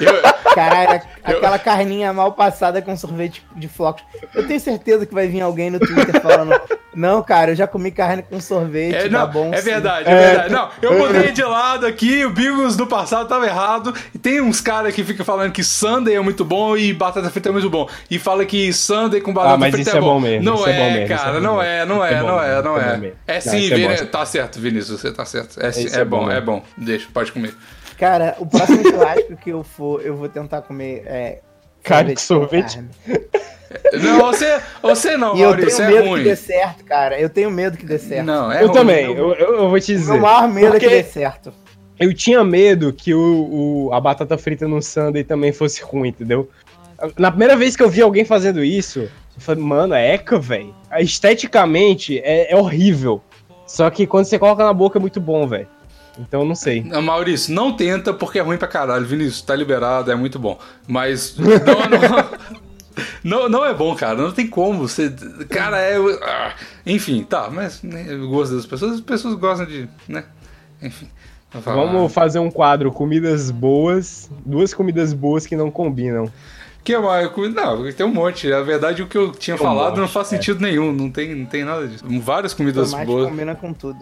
Eu- 0.00 0.40
Caralho, 0.54 1.00
aquela 1.22 1.58
carninha 1.58 2.12
mal 2.12 2.32
passada 2.32 2.82
com 2.82 2.96
sorvete 2.96 3.44
de 3.54 3.68
flocos. 3.68 4.02
Eu 4.34 4.46
tenho 4.48 4.58
certeza 4.58 5.06
que 5.06 5.14
vai 5.14 5.28
vir 5.28 5.40
alguém 5.42 5.70
no 5.70 5.78
Twitter 5.78 6.20
falando: 6.20 6.60
Não, 6.92 7.22
cara, 7.22 7.52
eu 7.52 7.54
já 7.54 7.68
comi 7.68 7.92
carne 7.92 8.22
com 8.22 8.40
sorvete. 8.40 8.96
É, 8.96 9.08
tá 9.08 9.26
não, 9.26 9.30
bom. 9.30 9.54
é 9.54 9.58
sim." 9.58 9.64
verdade, 9.70 10.08
é, 10.08 10.14
verdade. 10.26 10.52
Não, 10.52 10.68
eu 10.82 10.98
mudei 10.98 11.30
de 11.30 11.42
lado 11.44 11.86
aqui, 11.86 12.24
o 12.24 12.30
Bigos 12.30 12.76
do 12.76 12.84
passado 12.86 13.28
tava 13.28 13.46
errado. 13.46 13.94
E 14.12 14.18
tem 14.18 14.40
uns 14.40 14.60
caras 14.60 14.92
que 14.92 15.04
ficam 15.04 15.24
falando 15.24 15.52
que 15.52 15.62
Sunday 15.62 16.16
é 16.16 16.20
muito 16.20 16.44
bom 16.44 16.76
e 16.76 16.92
batata 16.92 17.30
frita 17.30 17.48
é 17.50 17.52
muito 17.52 17.70
bom. 17.70 17.88
E 18.10 18.18
fala 18.18 18.44
que 18.44 18.72
Sunday 18.72 19.20
com 19.20 19.32
batata 19.32 19.54
Ah, 19.54 19.58
mas 19.58 19.72
frita 19.72 19.90
isso 19.90 19.98
é 19.98 20.00
bom 20.00 20.18
mesmo, 20.18 20.44
Não 20.44 20.54
isso 20.56 20.66
é 20.66 20.72
é, 20.72 20.78
bom 20.78 20.90
mesmo, 20.90 21.04
isso 21.14 21.14
cara, 21.16 21.30
é 21.30 21.34
bom 21.34 21.40
não 21.40 21.56
mesmo. 21.58 21.70
é, 21.70 21.84
não 21.86 22.04
é, 22.04 22.12
É 22.12 22.22
não 22.22 22.42
é, 22.42 22.62
não 22.62 22.76
é 22.76 23.12
é. 23.28 23.36
É 23.36 23.40
sim, 23.40 23.72
é 23.72 23.82
é 23.84 24.04
tá 24.04 24.26
certo, 24.26 24.58
Vinícius, 24.58 25.00
você 25.00 25.12
tá 25.12 25.24
certo. 25.24 25.60
É, 25.60 25.68
é 25.68 26.00
é 26.00 26.04
bom, 26.04 26.24
bom 26.24 26.30
é 26.30 26.40
bom. 26.40 26.64
Deixa, 26.76 27.06
pode 27.12 27.30
comer. 27.30 27.54
Cara, 28.00 28.34
o 28.38 28.46
próximo 28.46 28.82
churrasco 28.82 29.36
que 29.36 29.50
eu 29.50 29.62
for, 29.62 30.00
eu 30.04 30.16
vou 30.16 30.28
tentar 30.28 30.62
comer. 30.62 31.02
É, 31.06 31.38
com 31.84 32.16
sorvete? 32.16 32.76
carne. 32.76 32.88
Não, 34.02 34.18
você, 34.20 34.60
você 34.82 35.16
não, 35.16 35.36
E 35.36 35.42
eu 35.42 35.50
Maurício, 35.50 35.76
tenho 35.86 35.98
é 35.98 36.02
medo 36.02 36.16
que 36.16 36.24
dê 36.24 36.36
certo, 36.36 36.84
cara. 36.84 37.20
Eu 37.20 37.28
tenho 37.30 37.50
medo 37.50 37.76
que 37.76 37.84
dê 37.86 37.98
certo. 37.98 38.26
Não, 38.26 38.50
é 38.50 38.62
eu 38.62 38.68
ruim. 38.68 38.76
também, 38.76 39.04
eu, 39.04 39.34
eu, 39.34 39.54
eu 39.58 39.68
vou 39.68 39.78
te 39.78 39.92
O 39.92 39.96
dizer. 39.98 40.12
meu 40.14 40.22
maior 40.22 40.48
medo 40.48 40.76
é 40.76 40.80
que 40.80 40.86
Porque- 40.86 41.02
dê 41.02 41.04
certo. 41.04 41.52
Eu 41.98 42.14
tinha 42.14 42.42
medo 42.42 42.90
que 42.94 43.12
o, 43.12 43.88
o- 43.88 43.92
a 43.92 44.00
batata 44.00 44.38
frita 44.38 44.66
no 44.66 44.80
sundae 44.80 45.22
também 45.22 45.52
fosse 45.52 45.82
ruim, 45.82 46.08
entendeu? 46.08 46.48
Na 47.18 47.30
primeira 47.30 47.54
vez 47.54 47.76
que 47.76 47.82
eu 47.82 47.90
vi 47.90 48.00
alguém 48.00 48.24
fazendo 48.24 48.64
isso, 48.64 49.00
eu 49.00 49.10
falei, 49.40 49.62
mano, 49.62 49.92
é 49.94 50.14
eca, 50.14 50.38
velho. 50.38 50.74
Esteticamente 50.98 52.18
é, 52.20 52.52
é 52.52 52.56
horrível. 52.56 53.20
Só 53.66 53.88
que 53.90 54.06
quando 54.06 54.24
você 54.24 54.38
coloca 54.38 54.64
na 54.64 54.72
boca 54.72 54.98
é 54.98 55.00
muito 55.00 55.20
bom, 55.20 55.46
velho. 55.46 55.68
Então 56.20 56.40
eu 56.40 56.46
não 56.46 56.54
sei. 56.54 56.82
Não, 56.82 57.00
Maurício, 57.00 57.54
não 57.54 57.72
tenta 57.72 58.12
porque 58.12 58.38
é 58.38 58.42
ruim 58.42 58.58
pra 58.58 58.68
caralho. 58.68 59.06
Vinícius, 59.06 59.42
tá 59.42 59.54
liberado, 59.54 60.10
é 60.10 60.14
muito 60.14 60.38
bom. 60.38 60.58
Mas 60.86 61.36
não, 61.36 61.48
não, 61.48 62.28
não, 63.24 63.48
não 63.48 63.64
é 63.64 63.72
bom, 63.74 63.94
cara. 63.94 64.16
Não 64.16 64.32
tem 64.32 64.46
como. 64.46 64.86
Você, 64.86 65.12
cara, 65.48 65.78
é. 65.80 65.96
ah, 66.22 66.54
Enfim, 66.84 67.22
tá, 67.22 67.48
mas 67.50 67.82
né, 67.82 68.06
eu 68.08 68.28
gosto 68.28 68.54
das 68.56 68.66
pessoas, 68.66 68.94
as 68.94 69.00
pessoas 69.00 69.34
gostam 69.34 69.66
de. 69.66 69.88
né? 70.08 70.24
Enfim. 70.82 71.08
falar. 71.62 71.84
Vamos 71.84 72.12
fazer 72.12 72.38
um 72.38 72.50
quadro 72.50 72.92
comidas 72.92 73.50
boas, 73.50 74.30
duas 74.44 74.74
comidas 74.74 75.12
boas 75.12 75.46
que 75.46 75.56
não 75.56 75.70
combinam. 75.70 76.30
Que 76.82 76.96
mais? 76.98 77.30
Não, 77.54 77.92
tem 77.92 78.06
um 78.06 78.12
monte. 78.12 78.48
Na 78.48 78.62
verdade, 78.62 79.02
o 79.02 79.06
que 79.06 79.16
eu 79.16 79.32
tinha 79.32 79.56
Tem 79.56 79.66
um 79.66 79.68
falado 79.68 79.96
não 79.96 80.02
monte, 80.04 80.12
faz 80.12 80.28
é. 80.28 80.36
sentido 80.36 80.60
nenhum. 80.60 80.92
Não 80.92 81.10
tem, 81.10 81.34
não 81.34 81.46
tem 81.46 81.62
nada 81.64 81.86
disso. 81.86 82.04
Várias 82.20 82.54
comidas 82.54 82.90
Tomate 82.90 83.06
boas. 83.06 83.28
combina 83.28 83.54
com 83.54 83.72
tudo. 83.72 83.98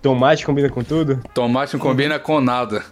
Tomate 0.00 0.44
combina 0.44 0.68
com 0.68 0.82
tudo? 0.82 1.20
Tomate 1.34 1.74
não 1.74 1.80
combina 1.80 2.18
com 2.18 2.40
nada. 2.40 2.84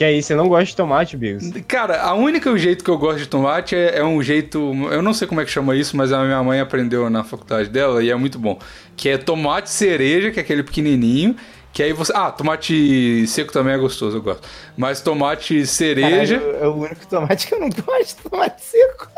Que 0.00 0.04
aí, 0.04 0.22
você 0.22 0.34
não 0.34 0.48
gosta 0.48 0.64
de 0.64 0.76
tomate, 0.76 1.14
Bigos? 1.14 1.50
Cara, 1.68 2.00
a 2.00 2.14
única 2.14 2.56
jeito 2.56 2.82
que 2.82 2.90
eu 2.90 2.96
gosto 2.96 3.18
de 3.18 3.26
tomate 3.26 3.76
é, 3.76 3.98
é 3.98 4.04
um 4.04 4.22
jeito. 4.22 4.58
Eu 4.90 5.02
não 5.02 5.12
sei 5.12 5.28
como 5.28 5.42
é 5.42 5.44
que 5.44 5.50
chama 5.50 5.76
isso, 5.76 5.94
mas 5.94 6.10
a 6.10 6.24
minha 6.24 6.42
mãe 6.42 6.58
aprendeu 6.58 7.10
na 7.10 7.22
faculdade 7.22 7.68
dela 7.68 8.02
e 8.02 8.10
é 8.10 8.14
muito 8.14 8.38
bom. 8.38 8.58
Que 8.96 9.10
é 9.10 9.18
tomate 9.18 9.68
cereja, 9.68 10.30
que 10.30 10.40
é 10.40 10.42
aquele 10.42 10.62
pequenininho. 10.62 11.36
Que 11.72 11.84
aí 11.84 11.92
você. 11.92 12.12
Ah, 12.14 12.32
tomate 12.32 13.26
seco 13.28 13.52
também 13.52 13.74
é 13.74 13.78
gostoso, 13.78 14.16
eu 14.16 14.22
gosto. 14.22 14.46
Mas 14.76 15.00
tomate 15.00 15.64
cereja, 15.66 16.38
Caralho, 16.38 16.56
é 16.56 16.68
o 16.68 16.74
único 16.74 17.06
tomate 17.06 17.46
que 17.46 17.54
eu 17.54 17.60
não 17.60 17.70
gosto, 17.70 18.28
tomate 18.28 18.62
seco. 18.62 19.08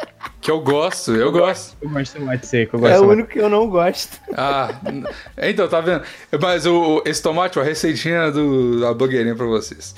que 0.41 0.51
eu 0.51 0.61
gosto, 0.61 1.13
eu 1.13 1.33
gosto. 1.33 1.77
Eu 1.81 1.89
gosto 1.89 2.13
de 2.13 2.21
tomate 2.21 2.47
seco, 2.47 2.77
eu 2.77 2.81
gosto 2.81 2.93
É 2.93 3.01
o 3.01 3.09
único 3.09 3.29
que 3.31 3.39
eu 3.39 3.49
não 3.49 3.69
gosto. 3.69 4.19
Ah, 4.37 4.69
então, 5.39 5.67
tá 5.67 5.81
vendo? 5.81 6.03
Mas 6.41 6.67
o, 6.67 7.03
esse 7.07 7.23
tomate, 7.23 7.59
ó, 7.59 7.63
a 7.63 7.65
receitinha 7.65 8.31
do, 8.31 8.81
da 8.81 8.93
blogueirinha 8.93 9.35
pra 9.35 9.47
vocês. 9.47 9.95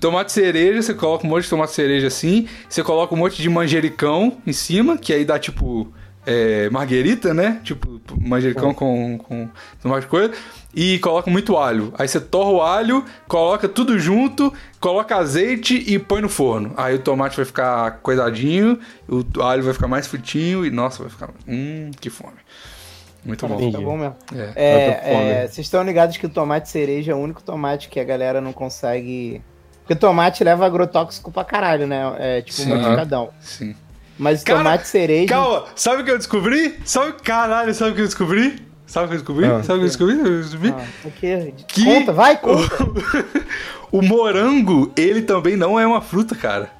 Tomate 0.00 0.32
cereja, 0.32 0.82
você 0.82 0.94
coloca 0.94 1.26
um 1.26 1.30
monte 1.30 1.44
de 1.44 1.50
tomate 1.50 1.72
cereja 1.72 2.08
assim, 2.08 2.48
você 2.68 2.82
coloca 2.82 3.14
um 3.14 3.18
monte 3.18 3.40
de 3.40 3.48
manjericão 3.48 4.38
em 4.46 4.52
cima, 4.52 4.98
que 4.98 5.12
aí 5.12 5.24
dá 5.24 5.38
tipo 5.38 5.92
é, 6.28 6.68
marguerita, 6.68 7.32
né? 7.32 7.58
Tipo, 7.64 8.00
manjericão 8.20 8.74
com, 8.74 9.16
com 9.18 9.48
tomate 9.80 10.02
de 10.02 10.08
coisa. 10.08 10.34
E 10.74 10.98
coloca 10.98 11.30
muito 11.30 11.56
alho. 11.56 11.92
Aí 11.98 12.06
você 12.06 12.20
torra 12.20 12.50
o 12.50 12.62
alho, 12.62 13.04
coloca 13.26 13.68
tudo 13.68 13.98
junto, 13.98 14.52
coloca 14.78 15.16
azeite 15.16 15.74
e 15.86 15.98
põe 15.98 16.20
no 16.20 16.28
forno. 16.28 16.72
Aí 16.76 16.94
o 16.94 16.98
tomate 16.98 17.36
vai 17.36 17.44
ficar 17.44 17.98
coisadinho, 18.02 18.78
o 19.08 19.42
alho 19.42 19.62
vai 19.62 19.72
ficar 19.72 19.88
mais 19.88 20.06
fritinho 20.06 20.66
e, 20.66 20.70
nossa, 20.70 21.02
vai 21.02 21.10
ficar. 21.10 21.30
Hum, 21.46 21.90
que 21.98 22.10
fome. 22.10 22.36
Muito 23.24 23.46
bom. 23.46 23.54
Entendi. 23.56 23.72
Tá 23.72 23.80
bom 23.80 23.96
mesmo. 23.96 24.16
É. 24.34 24.52
É, 24.54 25.42
é, 25.42 25.48
vocês 25.48 25.66
estão 25.66 25.82
ligados 25.82 26.16
que 26.16 26.26
o 26.26 26.28
tomate 26.28 26.68
cereja 26.68 27.12
é 27.12 27.14
o 27.14 27.18
único 27.18 27.42
tomate 27.42 27.88
que 27.88 27.98
a 27.98 28.04
galera 28.04 28.40
não 28.40 28.52
consegue. 28.52 29.42
Porque 29.80 29.94
tomate 29.94 30.44
leva 30.44 30.66
agrotóxico 30.66 31.32
pra 31.32 31.44
caralho, 31.44 31.86
né? 31.86 32.14
É 32.18 32.42
tipo 32.42 32.60
Sim. 32.60 32.72
um 32.72 32.76
modificadão. 32.76 33.30
Sim. 33.40 33.74
Mas 34.18 34.42
o 34.42 34.44
Cara, 34.44 34.58
tomate 34.58 34.86
cereja. 34.86 35.28
Calma, 35.28 35.64
sabe 35.74 36.02
o 36.02 36.04
que 36.04 36.10
eu 36.10 36.18
descobri? 36.18 36.78
Sabe, 36.84 37.14
caralho, 37.22 37.72
sabe 37.72 37.92
o 37.92 37.94
que 37.94 38.00
eu 38.02 38.06
descobri? 38.06 38.67
Sabe 38.88 39.04
o 39.04 39.08
que 39.08 39.14
eu 39.14 39.18
descobri? 39.18 39.44
Ah. 39.46 39.62
Sabe 39.62 39.74
o 39.74 39.82
que 39.82 39.84
eu 39.84 39.88
descobri? 39.88 40.16
Sabe 40.16 40.28
o 40.28 40.32
que 40.32 40.36
eu 40.36 40.40
descobri? 40.42 40.74
Ah, 40.76 40.84
o 41.04 41.10
quê? 41.12 41.54
Que- 41.68 41.84
Conta, 41.84 42.12
vai, 42.12 42.36
conta. 42.38 42.76
o 43.92 44.02
morango, 44.02 44.90
ele 44.96 45.22
também 45.22 45.56
não 45.56 45.78
é 45.78 45.86
uma 45.86 46.00
fruta, 46.00 46.34
cara. 46.34 46.70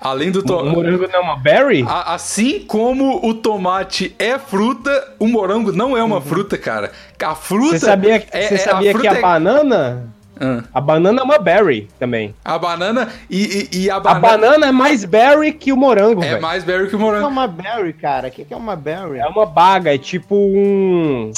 Além 0.00 0.30
do 0.30 0.40
O 0.40 0.42
tomate. 0.42 0.74
morango 0.76 1.06
não 1.08 1.14
é 1.14 1.18
uma 1.20 1.36
berry? 1.36 1.84
Assim 1.88 2.60
como 2.60 3.24
o 3.26 3.32
tomate 3.32 4.14
é 4.18 4.38
fruta, 4.38 5.14
o 5.18 5.26
morango 5.26 5.72
não 5.72 5.96
é 5.96 6.02
uma 6.04 6.20
fruta, 6.20 6.58
cara. 6.58 6.90
A 7.24 7.34
fruta. 7.34 7.78
Você 7.78 7.86
sabia, 7.86 8.16
é- 8.30 8.42
você 8.48 8.54
é- 8.54 8.58
sabia 8.58 8.92
que 8.92 8.98
fruta 8.98 9.14
a 9.14 9.18
é- 9.18 9.22
banana. 9.22 10.15
Ah. 10.38 10.62
A 10.74 10.80
banana 10.80 11.20
é 11.20 11.24
uma 11.24 11.38
berry 11.38 11.88
também. 11.98 12.34
A 12.44 12.58
banana 12.58 13.08
e, 13.30 13.68
e- 13.72 13.78
e 13.84 13.90
a 13.90 13.96
A 13.96 14.00
banana. 14.00 14.20
banana 14.20 14.66
é 14.66 14.72
mais 14.72 15.04
berry 15.04 15.52
que 15.52 15.72
o 15.72 15.76
morango, 15.76 16.22
é 16.22 16.28
velho. 16.30 16.42
mais 16.42 16.62
berry 16.64 16.88
que 16.88 16.94
o 16.94 16.98
O 16.98 17.00
que 17.00 17.04
é 17.04 17.06
morango. 17.06 17.28
uma 17.28 17.46
berry, 17.48 17.92
cara? 17.94 18.28
O 18.28 18.30
que 18.30 18.46
é 18.52 18.56
uma 18.56 18.76
berry? 18.76 19.18
É 19.18 19.26
uma 19.26 19.46
baga, 19.46 19.94
é 19.94 19.98
tipo 19.98 20.34
um. 20.36 21.32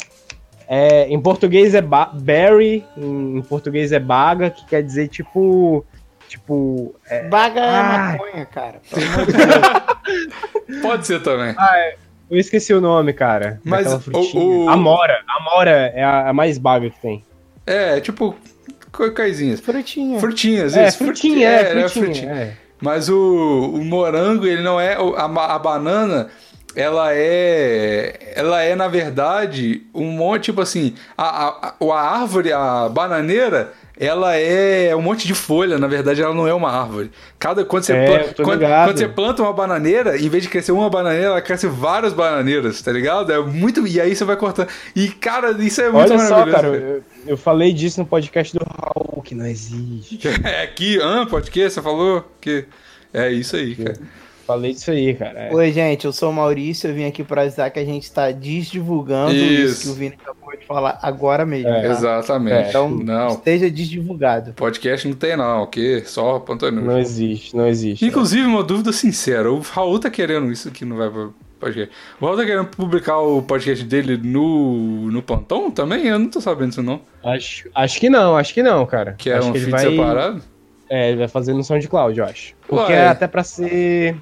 é, 0.67 1.07
em 1.07 1.19
português 1.19 1.73
é 1.73 1.81
ba- 1.81 2.11
berry, 2.13 2.85
em, 2.97 3.37
em 3.37 3.41
português 3.41 3.91
é 3.91 3.99
baga, 3.99 4.49
que 4.49 4.65
quer 4.65 4.83
dizer 4.83 5.07
tipo. 5.07 5.85
Tipo. 6.27 6.93
É, 7.09 7.23
Baga 7.23 7.59
é 7.59 7.69
Ai. 7.69 8.11
maconha, 8.17 8.45
cara. 8.45 8.81
Pode 10.81 11.07
ser 11.07 11.21
também. 11.23 11.55
eu 12.29 12.37
esqueci 12.37 12.73
o 12.73 12.81
nome, 12.81 13.13
cara. 13.13 13.59
Mas 13.63 13.87
o- 14.07 14.37
o- 14.65 14.69
Amora. 14.69 15.21
Amora 15.27 15.71
é 15.95 16.03
a, 16.03 16.29
a 16.29 16.33
mais 16.33 16.57
baga 16.57 16.89
que 16.89 16.99
tem. 16.99 17.23
É, 17.65 17.99
tipo. 17.99 18.35
Co- 18.91 19.11
Coisinhas. 19.11 19.59
Frutinha. 19.59 20.19
Frutinhas, 20.19 20.75
É, 20.75 20.87
isso. 20.87 20.97
frutinha, 20.97 21.59
fruti- 21.59 21.77
é, 21.77 21.81
é, 21.83 21.89
frutinha. 21.89 22.31
é. 22.31 22.53
Mas 22.81 23.09
o, 23.09 23.71
o 23.75 23.83
morango, 23.83 24.45
ele 24.47 24.61
não 24.63 24.79
é. 24.79 24.93
A, 24.95 25.25
a 25.55 25.59
banana, 25.59 26.29
ela 26.75 27.09
é. 27.13 28.33
Ela 28.35 28.61
é, 28.61 28.75
na 28.75 28.87
verdade, 28.87 29.83
um 29.93 30.05
monte, 30.11 30.45
tipo 30.45 30.61
assim. 30.61 30.93
A, 31.17 31.47
a- 31.49 31.73
a 31.81 32.01
árvore, 32.21 32.53
a 32.53 32.87
bananeira, 32.89 33.73
ela 33.99 34.33
é 34.33 34.95
um 34.95 35.01
monte 35.01 35.27
de 35.27 35.33
folha. 35.33 35.77
Na 35.77 35.85
verdade, 35.87 36.21
ela 36.21 36.33
não 36.33 36.47
é 36.47 36.53
uma 36.53 36.71
árvore. 36.71 37.11
Cada, 37.37 37.65
quando, 37.65 37.83
você 37.83 37.91
É, 37.91 38.05
planta, 38.05 38.43
quando, 38.43 38.59
quando 38.61 38.97
você 38.97 39.07
planta 39.09 39.41
uma 39.41 39.51
bananeira, 39.51 40.17
em 40.17 40.29
vez 40.29 40.43
de 40.43 40.49
crescer 40.49 40.71
uma 40.71 40.89
bananeira, 40.89 41.25
ela 41.25 41.41
cresce 41.41 41.67
várias 41.67 42.13
bananeiras, 42.13 42.81
tá 42.81 42.93
ligado? 42.93 43.29
É 43.33 43.39
muito. 43.41 43.85
E 43.85 43.99
aí 43.99 44.15
você 44.15 44.23
vai 44.23 44.37
cortando. 44.37 44.69
E, 44.95 45.09
cara, 45.09 45.51
isso 45.61 45.81
é 45.81 45.91
muito 45.91 46.13
Olha 46.13 46.27
só, 46.27 46.45
cara, 46.45 46.67
eu, 46.69 47.03
eu 47.27 47.37
falei 47.37 47.73
disso 47.73 47.99
no 47.99 48.05
podcast 48.05 48.57
do 48.57 48.65
Raul, 48.65 49.21
que 49.21 49.35
não 49.35 49.45
existe. 49.45 50.19
É 50.45 50.63
aqui, 50.63 50.97
ah, 51.01 51.27
pode 51.29 51.51
que? 51.51 51.69
Você 51.69 51.81
falou 51.81 52.25
que. 52.39 52.65
É 53.13 53.29
isso 53.31 53.57
aí, 53.57 53.75
cara. 53.75 53.97
Falei 54.49 54.73
disso 54.73 54.89
aí, 54.89 55.13
cara. 55.13 55.41
é. 55.41 55.53
Oi, 55.53 55.71
gente, 55.71 56.05
eu 56.05 56.11
sou 56.11 56.31
o 56.31 56.33
Maurício, 56.33 56.89
eu 56.89 56.93
vim 56.95 57.05
aqui 57.05 57.23
pra 57.23 57.43
avisar 57.43 57.69
que 57.69 57.77
a 57.77 57.85
gente 57.85 58.11
tá 58.11 58.31
desdivulgando 58.31 59.35
isso, 59.35 59.63
Isso. 59.63 59.83
que 59.83 59.89
o 59.89 59.93
Vini 59.93 60.17
acabou 60.19 60.57
de 60.57 60.65
falar 60.65 60.97
agora 61.03 61.45
mesmo. 61.45 61.69
É. 61.69 61.83
tá? 61.83 61.87
Exatamente. 61.89 62.69
Então, 62.69 62.89
não, 62.89 63.27
esteja 63.27 63.69
desdivulgado. 63.69 64.53
podcast 64.53 65.07
não 65.07 65.15
tem 65.15 65.37
não, 65.37 65.61
ok? 65.61 66.03
Só 66.03 66.39
Pantone. 66.39 66.81
Não 66.81 66.97
existe, 66.97 67.55
não 67.55 67.67
existe. 67.67 68.03
Inclusive, 68.03 68.41
uma 68.43 68.63
dúvida 68.63 68.91
sincera, 68.91 69.51
o 69.51 69.59
Raul 69.59 69.99
tá 69.99 70.09
querendo 70.09 70.51
isso 70.51 70.67
aqui, 70.67 70.83
não 70.83 70.97
vai 70.97 71.11
pro 71.11 71.31
podcast. 71.59 71.95
O 72.19 72.25
Raul 72.25 72.37
tá 72.37 72.43
querendo 72.43 72.65
publicar 72.69 73.19
o 73.19 73.43
podcast 73.43 73.85
dele 73.85 74.17
no, 74.17 75.11
no 75.11 75.21
plantão 75.21 75.69
também? 75.69 76.07
Eu 76.07 76.17
não 76.17 76.27
tô 76.27 76.41
sabendo 76.41 76.69
disso 76.69 76.81
não. 76.81 77.01
Acho, 77.23 77.69
acho 77.75 77.99
que 77.99 78.09
não, 78.09 78.35
acho 78.35 78.51
que 78.51 78.63
não, 78.63 78.83
cara. 78.87 79.13
Que 79.15 79.29
é 79.29 79.37
acho 79.37 79.47
um 79.47 79.51
que 79.51 79.59
ele 79.59 79.65
feed 79.65 79.77
vai, 79.77 79.91
separado? 79.91 80.41
É, 80.89 81.09
ele 81.09 81.17
vai 81.19 81.27
fazer 81.27 81.53
no 81.53 81.63
SoundCloud, 81.63 82.17
eu 82.17 82.25
acho. 82.25 82.55
Porque 82.67 82.91
Ué. 82.91 82.97
é 82.97 83.07
até 83.09 83.27
pra 83.27 83.43
ser. 83.43 84.17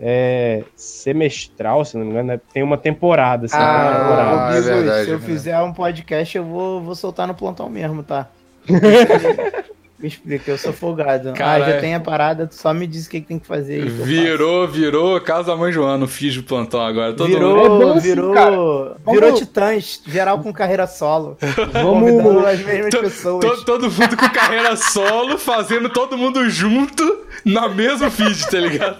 É, 0.00 0.62
semestral, 0.76 1.84
se 1.84 1.96
não 1.96 2.04
me 2.04 2.10
engano, 2.12 2.28
né? 2.28 2.40
tem 2.52 2.62
uma 2.62 2.76
temporada. 2.78 3.46
Assim, 3.46 3.56
uma 3.56 3.64
Ah, 3.64 3.98
temporada. 3.98 4.36
ô, 4.36 4.48
Bigos, 4.52 4.68
é 4.68 4.74
verdade, 4.74 5.04
se 5.06 5.10
eu 5.10 5.16
é 5.16 5.20
fizer 5.20 5.60
um 5.60 5.72
podcast, 5.72 6.36
eu 6.38 6.44
vou, 6.44 6.80
vou 6.80 6.94
soltar 6.94 7.26
no 7.26 7.34
plantão 7.34 7.68
mesmo, 7.68 8.02
tá? 8.04 8.28
me 9.98 10.06
explica, 10.06 10.52
eu 10.52 10.58
sou 10.58 10.72
folgado. 10.72 11.32
Cara, 11.32 11.64
ah, 11.64 11.68
já 11.70 11.74
é- 11.76 11.80
tem 11.80 11.94
a 11.96 11.98
parada, 12.00 12.46
tu 12.46 12.54
só 12.54 12.72
me 12.72 12.86
diz 12.86 13.06
o 13.06 13.10
que, 13.10 13.20
que 13.20 13.26
tem 13.26 13.38
que 13.40 13.46
fazer. 13.48 13.82
aí 13.82 13.90
faço. 13.90 14.04
Virou, 14.04 14.68
virou 14.68 15.20
Casa 15.20 15.56
Mãe 15.56 15.72
Joana, 15.72 16.04
o 16.04 16.08
fiz 16.08 16.36
do 16.36 16.44
plantão 16.44 16.80
agora. 16.80 17.12
Todo 17.14 17.26
virou, 17.28 17.56
mundo... 17.56 17.82
É 17.82 17.84
bom 17.86 17.92
assim, 17.94 18.08
virou, 18.08 18.32
cara. 18.34 18.50
virou 18.52 18.96
Vamos- 19.04 19.38
titãs, 19.40 20.00
geral 20.06 20.38
com 20.38 20.52
carreira 20.52 20.86
solo. 20.86 21.36
Vamos, 21.72 22.44
as 22.46 22.60
mesmas 22.60 22.90
To- 22.94 23.00
pessoas. 23.00 23.44
to- 23.44 23.64
todo 23.64 23.90
mundo 23.90 24.16
com 24.16 24.28
carreira 24.30 24.76
solo, 24.76 25.36
fazendo 25.36 25.88
todo 25.88 26.16
mundo 26.16 26.48
junto 26.48 27.24
na 27.44 27.68
mesma 27.68 28.08
feed, 28.08 28.48
tá 28.48 28.58
ligado? 28.60 28.96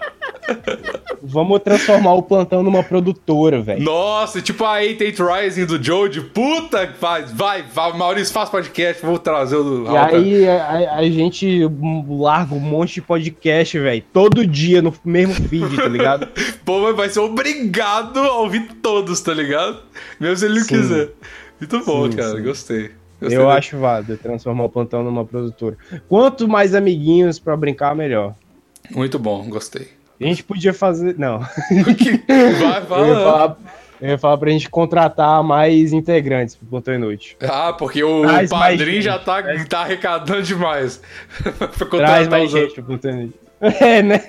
Vamos 1.22 1.60
transformar 1.60 2.14
o 2.14 2.22
plantão 2.22 2.62
numa 2.62 2.82
produtora, 2.82 3.60
velho. 3.60 3.82
Nossa, 3.82 4.40
tipo 4.40 4.64
a 4.64 4.72
88 4.74 5.24
Rising 5.24 5.66
do 5.66 5.82
Joe, 5.82 6.08
puta, 6.20 6.94
vai, 7.00 7.24
vai, 7.24 7.62
vai, 7.62 7.96
Maurício, 7.96 8.32
faz 8.32 8.48
podcast, 8.48 9.04
vou 9.04 9.18
trazer 9.18 9.56
o 9.56 9.62
do 9.62 9.92
E 9.92 9.96
aí 9.96 10.48
a, 10.48 10.96
a 10.96 11.10
gente 11.10 11.62
larga 12.08 12.54
um 12.54 12.60
monte 12.60 12.94
de 12.94 13.02
podcast, 13.02 13.78
velho. 13.78 14.02
Todo 14.12 14.46
dia 14.46 14.80
no 14.80 14.92
mesmo 15.04 15.34
feed, 15.34 15.76
tá 15.76 15.88
ligado? 15.88 16.28
Pô, 16.64 16.80
mas 16.80 16.96
vai 16.96 17.08
ser 17.08 17.20
obrigado 17.20 18.18
a 18.18 18.38
ouvir 18.38 18.68
todos, 18.82 19.20
tá 19.20 19.34
ligado? 19.34 19.78
Mesmo 20.18 20.36
se 20.36 20.44
ele 20.46 20.60
não 20.60 20.66
quiser. 20.66 21.10
Muito 21.60 21.84
bom, 21.84 22.10
Sim, 22.10 22.16
cara, 22.16 22.36
sim. 22.36 22.42
gostei. 22.42 22.90
Gostei 23.20 23.36
Eu 23.36 23.50
acho 23.50 23.76
válido 23.78 24.16
transformar 24.16 24.64
o 24.64 24.68
plantão 24.68 25.02
numa 25.02 25.24
produtora. 25.24 25.76
Quanto 26.08 26.46
mais 26.46 26.72
amiguinhos 26.72 27.38
pra 27.40 27.56
brincar, 27.56 27.96
melhor. 27.96 28.34
Muito 28.90 29.18
bom, 29.18 29.48
gostei. 29.48 29.97
A 30.20 30.24
gente 30.24 30.42
podia 30.42 30.74
fazer. 30.74 31.16
Não. 31.18 31.38
Vai, 31.40 31.48
Eu 32.28 33.06
ia 33.06 33.14
vai. 33.14 33.24
falar, 33.24 33.56
eu 34.00 34.08
ia 34.10 34.18
falar 34.18 34.38
pra 34.38 34.50
gente 34.50 34.68
contratar 34.68 35.42
mais 35.42 35.92
integrantes 35.92 36.54
pro 36.56 36.66
Plantão 36.66 36.94
Inútil. 36.94 37.36
Ah, 37.42 37.72
porque 37.72 38.02
o 38.02 38.22
Traz 38.22 38.50
padrinho 38.50 39.02
já 39.02 39.18
tá, 39.18 39.42
tá 39.68 39.80
arrecadando 39.80 40.42
demais. 40.42 41.00
Traz 41.40 41.76
contratar 41.88 42.30
mais 42.30 42.50
gente 42.50 42.74
pro 42.74 42.84
Plantão 42.84 43.10
Inútil. 43.10 43.47
É, 43.80 44.02
né? 44.02 44.22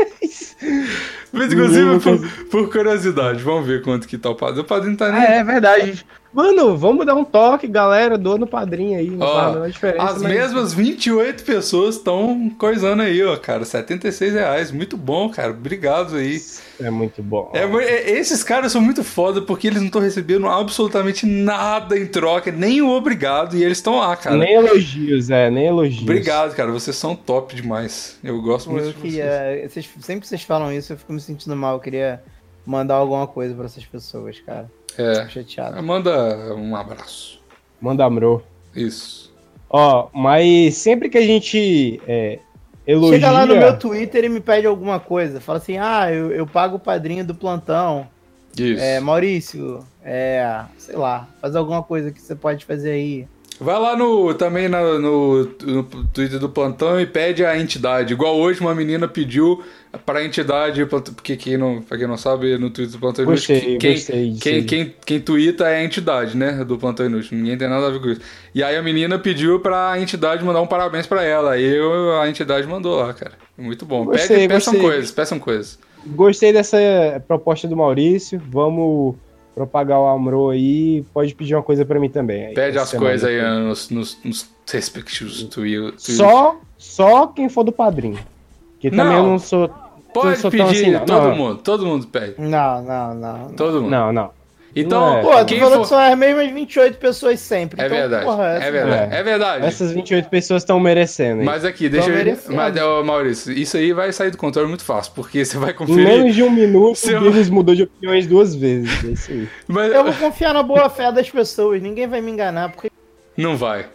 Mas, 1.32 1.54
inclusive, 1.54 2.00
por, 2.00 2.48
por 2.50 2.72
curiosidade, 2.72 3.44
vamos 3.44 3.68
ver 3.68 3.84
quanto 3.84 4.08
que 4.08 4.18
tá 4.18 4.30
o 4.30 4.36
padrinho. 4.36 4.64
O 4.64 4.68
padrinho 4.68 4.98
tá 4.98 5.12
nem. 5.12 5.22
É, 5.22 5.38
é 5.38 5.44
verdade. 5.44 6.06
Mano, 6.34 6.76
vamos 6.78 7.06
dar 7.06 7.16
um 7.16 7.24
toque, 7.24 7.68
galera. 7.68 8.18
Doa 8.18 8.38
no 8.38 8.48
padrinho 8.48 8.98
aí. 8.98 9.16
Ó, 9.20 9.38
a 9.40 9.52
menor 9.52 9.70
diferença. 9.70 10.04
As 10.04 10.22
mas- 10.22 10.32
mesmas 10.32 10.74
28 10.74 11.44
pessoas 11.44 11.96
estão 11.96 12.52
coisando 12.58 13.02
aí, 13.04 13.24
ó, 13.24 13.38
cara. 13.38 13.64
76 13.66 14.34
reais. 14.34 14.72
Muito 14.72 14.98
bom, 14.98 15.30
cara. 15.30 15.52
Obrigado 15.52 16.16
aí. 16.16 16.40
É 16.80 16.90
muito 16.90 17.22
bom. 17.22 17.52
É, 17.54 17.64
é, 17.64 18.12
esses 18.12 18.44
caras 18.44 18.72
são 18.72 18.82
muito 18.82 19.04
foda 19.04 19.42
porque 19.42 19.68
eles 19.68 19.80
não 19.80 19.88
estão 19.88 20.02
recebendo 20.02 20.48
absolutamente 20.48 21.26
nada 21.26 21.98
em 21.98 22.06
troca, 22.06 22.52
nem 22.52 22.82
o 22.82 22.90
obrigado, 22.90 23.58
e 23.58 23.64
eles 23.64 23.78
estão 23.80 23.98
lá, 23.98 24.16
cara. 24.16 24.38
Nem 24.38 24.54
elogios, 24.54 25.30
é, 25.30 25.50
nem 25.52 25.66
elogios. 25.68 26.02
Obrigado, 26.04 26.56
cara. 26.56 26.72
Vocês 26.72 26.96
são 26.96 27.16
top 27.16 27.56
demais. 27.56 28.18
Eu 28.24 28.42
gosto 28.42 28.70
muito 28.70 28.86
Eu 28.86 28.94
de 28.94 28.98
vocês. 29.00 29.14
queria, 29.14 29.68
vocês- 29.70 29.90
sempre 30.02 30.22
que 30.22 30.28
vocês 30.28 30.42
falam 30.44 30.72
isso, 30.72 30.94
eu 30.94 30.98
fico 30.98 31.12
me 31.12 31.20
sentindo 31.20 31.56
mal. 31.56 31.74
Eu 31.76 31.80
queria 31.82 32.24
mandar 32.66 32.96
alguma 32.96 33.28
coisa 33.28 33.54
pra 33.54 33.66
essas 33.66 33.86
pessoas, 33.86 34.40
cara. 34.40 34.70
É. 34.98 35.16
Fico 35.22 35.32
chateado. 35.32 35.84
Manda 35.84 36.54
um 36.56 36.76
abraço. 36.76 37.40
Manda 37.82 38.06
amor. 38.06 38.44
Isso. 38.76 39.34
Ó, 39.70 40.08
mas 40.14 40.76
sempre 40.78 41.10
que 41.10 41.18
a 41.18 41.22
gente 41.26 42.02
é, 42.08 42.40
elogia... 42.92 43.20
Chega 43.20 43.32
lá 43.32 43.46
no 43.46 43.56
meu 43.56 43.78
Twitter 43.78 44.26
e 44.26 44.30
me 44.30 44.40
pede 44.40 44.66
alguma 44.68 45.00
coisa. 45.00 45.40
Fala 45.40 45.60
assim, 45.60 45.78
ah, 45.78 46.12
eu, 46.12 46.32
eu 46.32 46.48
pago 46.48 46.78
o 46.78 46.80
padrinho 46.80 47.26
do 47.26 47.36
plantão. 47.36 48.08
Isso. 48.58 48.82
É, 48.82 49.00
Maurício, 49.00 49.80
é, 50.04 50.64
sei 50.78 50.96
lá, 50.96 51.28
faz 51.40 51.56
alguma 51.56 51.84
coisa 51.84 52.12
que 52.12 52.22
você 52.22 52.36
pode 52.36 52.66
fazer 52.66 52.92
aí. 52.92 53.28
Vai 53.60 53.78
lá 53.78 53.96
no 53.96 54.34
também 54.34 54.70
na- 54.70 54.98
no, 55.00 55.44
no 55.64 55.84
Twitter 56.14 56.40
do 56.40 56.48
plantão 56.48 57.00
e 57.00 57.06
pede 57.06 57.44
a 57.44 57.58
entidade. 57.60 58.14
Igual 58.14 58.38
hoje 58.38 58.62
uma 58.62 58.74
menina 58.74 59.06
pediu 59.08 59.62
pra 60.06 60.24
entidade, 60.24 60.86
porque 60.86 61.36
quem 61.36 61.58
não, 61.58 61.82
pra 61.82 61.98
quem 61.98 62.08
não 62.08 62.16
sabe, 62.16 62.58
no 62.58 62.70
Twitter 62.70 62.94
do 62.94 63.00
Plantão 63.00 63.26
Inútil, 63.26 63.56
Gostei, 63.56 63.78
quem, 63.78 63.94
gostei 63.94 64.36
quem, 64.40 64.64
quem, 64.64 64.96
quem 65.06 65.20
twitta 65.20 65.68
é 65.68 65.78
a 65.80 65.84
entidade, 65.84 66.38
né, 66.38 66.64
do 66.64 66.78
Plantão 66.78 67.06
Inútil. 67.06 67.38
Ninguém 67.38 67.58
tem 67.58 67.68
nada 67.68 67.88
a 67.88 67.90
ver 67.90 68.00
com 68.00 68.08
isso. 68.10 68.22
E 68.56 68.64
aí 68.64 68.78
a 68.78 68.82
menina 68.84 69.20
pediu 69.20 69.60
pra 69.60 70.00
entidade 70.00 70.44
mandar 70.44 70.62
um 70.62 70.68
parabéns 70.68 71.06
pra 71.08 71.24
ela. 71.24 71.52
Aí 71.54 71.64
eu, 71.66 72.18
a 72.20 72.30
entidade 72.30 72.66
mandou 72.68 72.96
lá, 72.98 73.14
cara. 73.14 73.34
Muito 73.58 73.86
bom. 73.86 74.06
Gostei, 74.06 74.38
Pede, 74.38 74.48
peçam 74.54 74.74
gostei. 74.74 74.90
coisas, 74.90 75.12
peçam 75.12 75.40
coisas. 75.40 75.80
Gostei 76.06 76.54
dessa 76.54 76.78
proposta 77.28 77.68
do 77.68 77.76
Maurício. 77.76 78.42
Vamos 78.50 79.16
propagar 79.56 80.00
o 80.00 80.08
Amro 80.08 80.50
aí. 80.50 81.04
Pode 81.14 81.34
pedir 81.36 81.56
uma 81.56 81.64
coisa 81.64 81.86
pra 81.86 82.00
mim 82.00 82.10
também. 82.10 82.54
Pede 82.54 82.78
as 82.78 82.94
coisas 82.94 83.24
aí 83.30 83.42
nos, 83.60 83.90
nos, 83.90 84.18
nos 84.24 84.50
respectivos 84.72 85.44
tweets. 85.44 86.04
Só, 86.16 86.58
só 86.78 87.28
quem 87.28 87.50
for 87.50 87.64
do 87.64 87.72
padrinho. 87.72 88.20
Que 88.80 88.90
também 88.90 89.06
Não. 89.06 89.14
eu 89.18 89.24
não 89.24 89.40
sou. 89.40 89.70
Pode 90.14 90.30
não 90.30 90.36
sou 90.38 90.52
tão 90.52 90.68
pedir 90.68 90.82
assim, 90.82 90.92
não. 90.92 91.06
todo 91.06 91.28
Não. 91.28 91.36
mundo, 91.36 91.62
todo 91.62 91.86
mundo 91.86 92.08
pede. 92.08 92.36
Não, 92.40 92.82
não, 92.82 93.14
não. 93.14 93.50
Todo 93.54 93.82
mundo. 93.82 93.92
Não, 93.92 94.12
não. 94.12 94.32
Então, 94.76 95.18
é. 95.18 95.22
Pô, 95.22 95.46
tu 95.46 95.56
falou 95.58 95.74
for... 95.78 95.82
que 95.82 95.88
são 95.88 95.98
as 96.00 96.18
mesmas 96.18 96.52
28 96.52 96.98
pessoas 96.98 97.40
sempre. 97.40 97.82
É 97.82 97.86
então, 97.88 97.98
verdade, 97.98 98.26
porra, 98.26 98.54
é 98.54 98.58
essa- 98.58 98.72
verdade, 98.72 99.16
é 99.16 99.24
verdade. 99.24 99.66
Essas 99.66 99.92
28 99.92 100.30
pessoas 100.30 100.62
estão 100.62 100.80
merecendo. 100.80 101.40
hein? 101.42 101.46
Mas 101.46 101.66
aqui, 101.66 101.90
deixa 101.90 102.10
eu. 102.10 102.16
merecendo. 102.16 102.56
Mas, 102.56 102.76
ô, 102.82 103.04
Maurício, 103.04 103.52
isso 103.52 103.78
aí 103.78 103.92
vai 103.94 104.12
sair 104.12 104.30
do 104.32 104.38
controle 104.38 104.68
muito 104.68 104.84
fácil, 104.84 105.12
porque 105.16 105.44
você 105.46 105.58
vai 105.58 105.72
Em 105.72 105.74
conferir. 105.74 106.06
menos 106.08 106.36
de 106.36 106.44
um 106.44 106.52
minuto, 106.52 106.96
Seu- 106.98 107.20
o 107.20 107.52
mudou 107.52 107.74
de 107.74 107.84
opiniões 107.84 108.28
duas 108.28 108.54
vezes. 108.56 109.04
É 109.04 109.08
isso 109.08 109.32
aí. 109.32 109.48
Mas 109.68 109.92
Eu 109.92 110.04
vou 110.04 110.14
confiar 110.14 110.54
na 110.54 110.62
boa 110.64 110.90
fé 110.90 111.12
das 111.12 111.30
pessoas. 111.30 111.82
Ninguém 111.82 112.08
vai 112.08 112.22
me 112.22 112.32
enganar. 112.32 112.72
Porque 112.72 112.90
não 113.36 113.58
vai. 113.58 113.88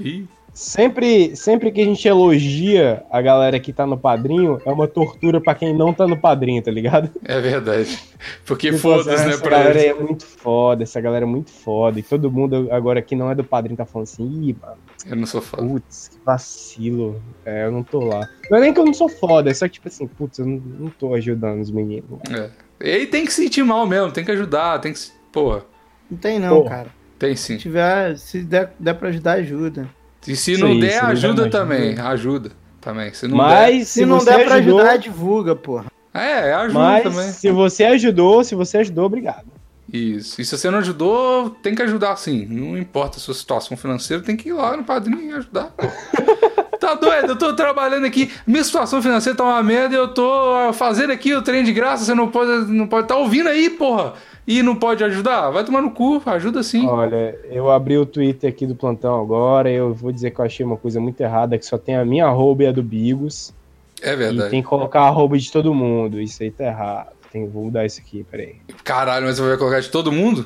Ih, 0.00 0.26
Sempre, 0.54 1.34
sempre 1.34 1.72
que 1.72 1.80
a 1.80 1.84
gente 1.84 2.06
elogia 2.06 3.02
a 3.10 3.22
galera 3.22 3.58
que 3.58 3.72
tá 3.72 3.86
no 3.86 3.96
padrinho, 3.96 4.60
é 4.66 4.70
uma 4.70 4.86
tortura 4.86 5.40
pra 5.40 5.54
quem 5.54 5.74
não 5.74 5.94
tá 5.94 6.06
no 6.06 6.16
padrinho, 6.16 6.62
tá 6.62 6.70
ligado? 6.70 7.10
é 7.24 7.40
verdade. 7.40 7.98
Porque 8.44 8.66
Tipo, 8.68 8.78
foda-se, 8.78 9.10
essa 9.10 9.26
né, 9.28 9.36
pra 9.38 9.50
galera 9.58 9.80
eles. 9.80 9.90
é 9.90 9.94
muito 10.02 10.26
foda, 10.26 10.82
essa 10.82 11.00
galera 11.00 11.24
é 11.24 11.28
muito 11.28 11.50
foda. 11.50 11.98
E 11.98 12.02
todo 12.02 12.30
mundo 12.30 12.68
agora 12.70 13.00
que 13.00 13.16
não 13.16 13.30
é 13.30 13.34
do 13.34 13.42
padrinho 13.42 13.78
tá 13.78 13.86
falando 13.86 14.04
assim, 14.08 14.24
ih, 14.42 14.56
mano, 14.60 14.76
Eu 15.06 15.16
não 15.16 15.26
sou 15.26 15.40
foda. 15.40 15.62
putz, 15.66 16.08
que 16.08 16.18
vacilo. 16.24 17.22
É, 17.46 17.64
eu 17.64 17.72
não 17.72 17.82
tô 17.82 18.00
lá. 18.00 18.28
Não 18.50 18.58
é 18.58 18.60
nem 18.60 18.74
que 18.74 18.78
eu 18.80 18.84
não 18.84 18.92
sou 18.94 19.08
foda, 19.08 19.50
é 19.50 19.54
só 19.54 19.66
que, 19.66 19.72
tipo 19.74 19.88
assim, 19.88 20.06
putz, 20.06 20.38
eu 20.38 20.44
não, 20.46 20.58
não 20.80 20.90
tô 20.90 21.14
ajudando 21.14 21.60
os 21.62 21.70
meninos. 21.70 22.20
É. 22.30 22.50
E 22.84 22.90
aí 22.90 23.06
tem 23.06 23.24
que 23.24 23.32
se 23.32 23.42
sentir 23.42 23.64
mal 23.64 23.86
mesmo, 23.86 24.12
tem 24.12 24.24
que 24.24 24.30
ajudar, 24.32 24.78
tem 24.80 24.92
que. 24.92 24.98
se- 24.98 25.12
Porra, 25.32 25.64
não 26.10 26.18
tem 26.18 26.38
não, 26.38 26.58
Porra. 26.62 26.68
cara. 26.70 26.88
tem 27.18 27.34
Se 27.34 27.44
sim. 27.54 27.56
tiver, 27.56 28.18
se 28.18 28.42
der, 28.42 28.74
der 28.78 28.92
pra 28.94 29.08
ajudar, 29.08 29.32
ajuda. 29.38 29.88
E 30.26 30.36
se 30.36 30.56
não 30.56 30.68
aí, 30.68 30.80
der, 30.80 30.90
se 30.90 30.96
não 31.00 31.06
der, 31.06 31.12
ajuda 31.12 31.50
também. 31.50 31.90
ajuda. 31.90 32.08
Ajuda 32.08 32.52
também. 32.80 33.14
Se 33.14 33.28
não 33.28 33.36
Mas 33.36 33.88
Se, 33.88 34.00
se, 34.00 34.06
não 34.06 34.18
der 34.24 34.44
pra 34.44 34.56
ajudou, 34.56 34.78
ajudar, 34.80 34.96
divulga, 34.96 35.56
porra. 35.56 35.86
der. 36.12 36.20
É, 36.22 36.52
ajuda 36.54 36.78
mas 36.78 37.02
também. 37.04 37.32
se 37.32 37.50
você 37.50 37.84
ajudou, 37.84 38.44
se 38.44 38.54
você 38.54 38.78
ajudou, 38.78 39.06
obrigado. 39.06 39.46
Isso. 39.92 40.40
E 40.40 40.44
se 40.44 40.56
você 40.56 40.70
não 40.70 40.78
ajudou, 40.78 41.50
tem 41.62 41.74
que 41.74 41.82
ajudar 41.82 42.16
sim. 42.16 42.46
Não 42.46 42.78
importa 42.78 43.18
a 43.18 43.20
sua 43.20 43.34
situação 43.34 43.76
financeira, 43.76 44.22
tem 44.22 44.36
que 44.36 44.48
ir 44.48 44.52
lá 44.52 44.76
no 44.76 44.84
padrinho 44.84 45.30
e 45.30 45.32
ajudar. 45.32 45.70
pô. 45.76 45.86
tá 46.78 46.94
doido? 46.94 47.28
Eu 47.32 47.36
tô 47.38 47.54
trabalhando 47.54 48.06
aqui. 48.06 48.30
Minha 48.46 48.64
situação 48.64 49.00
financeira 49.02 49.36
tá 49.36 49.44
uma 49.44 49.62
merda 49.62 49.94
e 49.94 49.98
eu 49.98 50.08
tô 50.08 50.72
fazendo 50.72 51.12
aqui 51.12 51.34
o 51.34 51.42
trem 51.42 51.62
de 51.62 51.72
graça. 51.72 52.04
Você 52.04 52.14
não 52.14 52.28
pode 52.28 52.70
não 52.72 52.86
pode 52.86 53.06
tá 53.06 53.16
ouvindo 53.16 53.48
aí, 53.48 53.70
porra. 53.70 54.14
E 54.46 54.62
não 54.62 54.74
pode 54.74 55.04
ajudar? 55.04 55.50
Vai 55.50 55.64
tomar 55.64 55.80
no 55.82 55.90
cu, 55.92 56.20
ajuda 56.26 56.62
sim. 56.62 56.86
Olha, 56.86 57.38
eu 57.50 57.70
abri 57.70 57.96
o 57.96 58.04
Twitter 58.04 58.50
aqui 58.50 58.66
do 58.66 58.74
plantão 58.74 59.20
agora, 59.20 59.70
eu 59.70 59.94
vou 59.94 60.10
dizer 60.10 60.30
que 60.32 60.40
eu 60.40 60.44
achei 60.44 60.66
uma 60.66 60.76
coisa 60.76 61.00
muito 61.00 61.20
errada, 61.20 61.56
que 61.56 61.64
só 61.64 61.78
tem 61.78 61.94
a 61.96 62.04
minha 62.04 62.26
arroba 62.26 62.64
e 62.64 62.66
a 62.66 62.72
do 62.72 62.82
Bigos. 62.82 63.54
É 64.02 64.12
E 64.14 64.16
verdade. 64.16 64.50
tem 64.50 64.60
que 64.60 64.68
colocar 64.68 65.02
a 65.02 65.06
arroba 65.08 65.38
de 65.38 65.50
todo 65.50 65.72
mundo. 65.72 66.20
Isso 66.20 66.42
aí 66.42 66.50
tá 66.50 66.64
errado. 66.64 67.10
Tem, 67.30 67.48
vou 67.48 67.64
mudar 67.64 67.86
isso 67.86 68.00
aqui, 68.00 68.26
peraí. 68.28 68.56
Caralho, 68.82 69.26
mas 69.26 69.36
você 69.36 69.42
vai 69.48 69.56
colocar 69.56 69.80
de 69.80 69.88
todo 69.90 70.10
mundo? 70.10 70.44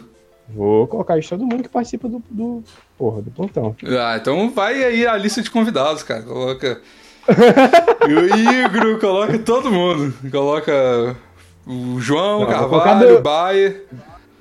Vou 0.48 0.86
colocar 0.86 1.18
de 1.18 1.28
todo 1.28 1.40
mundo 1.44 1.62
que 1.62 1.68
participa 1.68 2.06
do, 2.06 2.22
do 2.30 2.62
porra, 2.98 3.22
do 3.22 3.30
plantão. 3.30 3.74
Ah, 3.98 4.16
então 4.20 4.50
vai 4.50 4.84
aí 4.84 5.06
a 5.06 5.16
lista 5.16 5.40
de 5.42 5.50
convidados, 5.50 6.02
cara. 6.02 6.22
Coloca. 6.22 6.80
e 8.08 8.12
o 8.14 8.36
Igor, 8.66 9.00
coloca 9.00 9.36
todo 9.38 9.72
mundo. 9.72 10.14
Coloca 10.30 11.16
o 11.66 12.00
João, 12.00 12.40
Não, 12.40 12.46
Carvalho, 12.46 13.16
do- 13.16 13.22
Baia. 13.22 13.82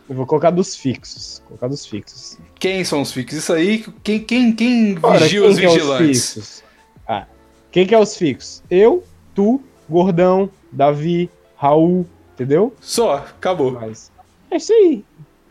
Eu 0.08 0.16
vou 0.16 0.26
colocar 0.28 0.52
dos 0.52 0.76
fixos. 0.76 1.42
Colocar 1.48 1.68
dos 1.68 1.86
fixos. 1.86 2.38
Quem 2.60 2.84
são 2.86 3.02
os 3.02 3.12
fixos? 3.12 3.40
Isso 3.40 3.52
aí, 3.54 3.84
quem, 4.04 4.20
quem, 4.20 4.52
quem 4.54 4.98
Ora, 5.02 5.20
vigia 5.20 5.42
quem 5.42 5.50
os 5.50 5.58
que 5.60 5.66
é 5.66 5.70
vigilantes? 5.70 6.06
fixos? 6.34 6.64
Ah, 7.08 7.26
quem 7.72 7.88
que 7.88 7.96
é 7.96 8.00
os 8.00 8.16
fixos? 8.16 8.62
Eu, 8.70 9.04
tu, 9.34 9.60
Gordão, 9.90 10.50
Davi, 10.72 11.30
Raul, 11.58 12.06
entendeu? 12.36 12.74
Só, 12.80 13.16
acabou. 13.16 13.72
Mas 13.72 14.12
é 14.52 14.58
isso 14.58 14.72
aí. 14.74 15.04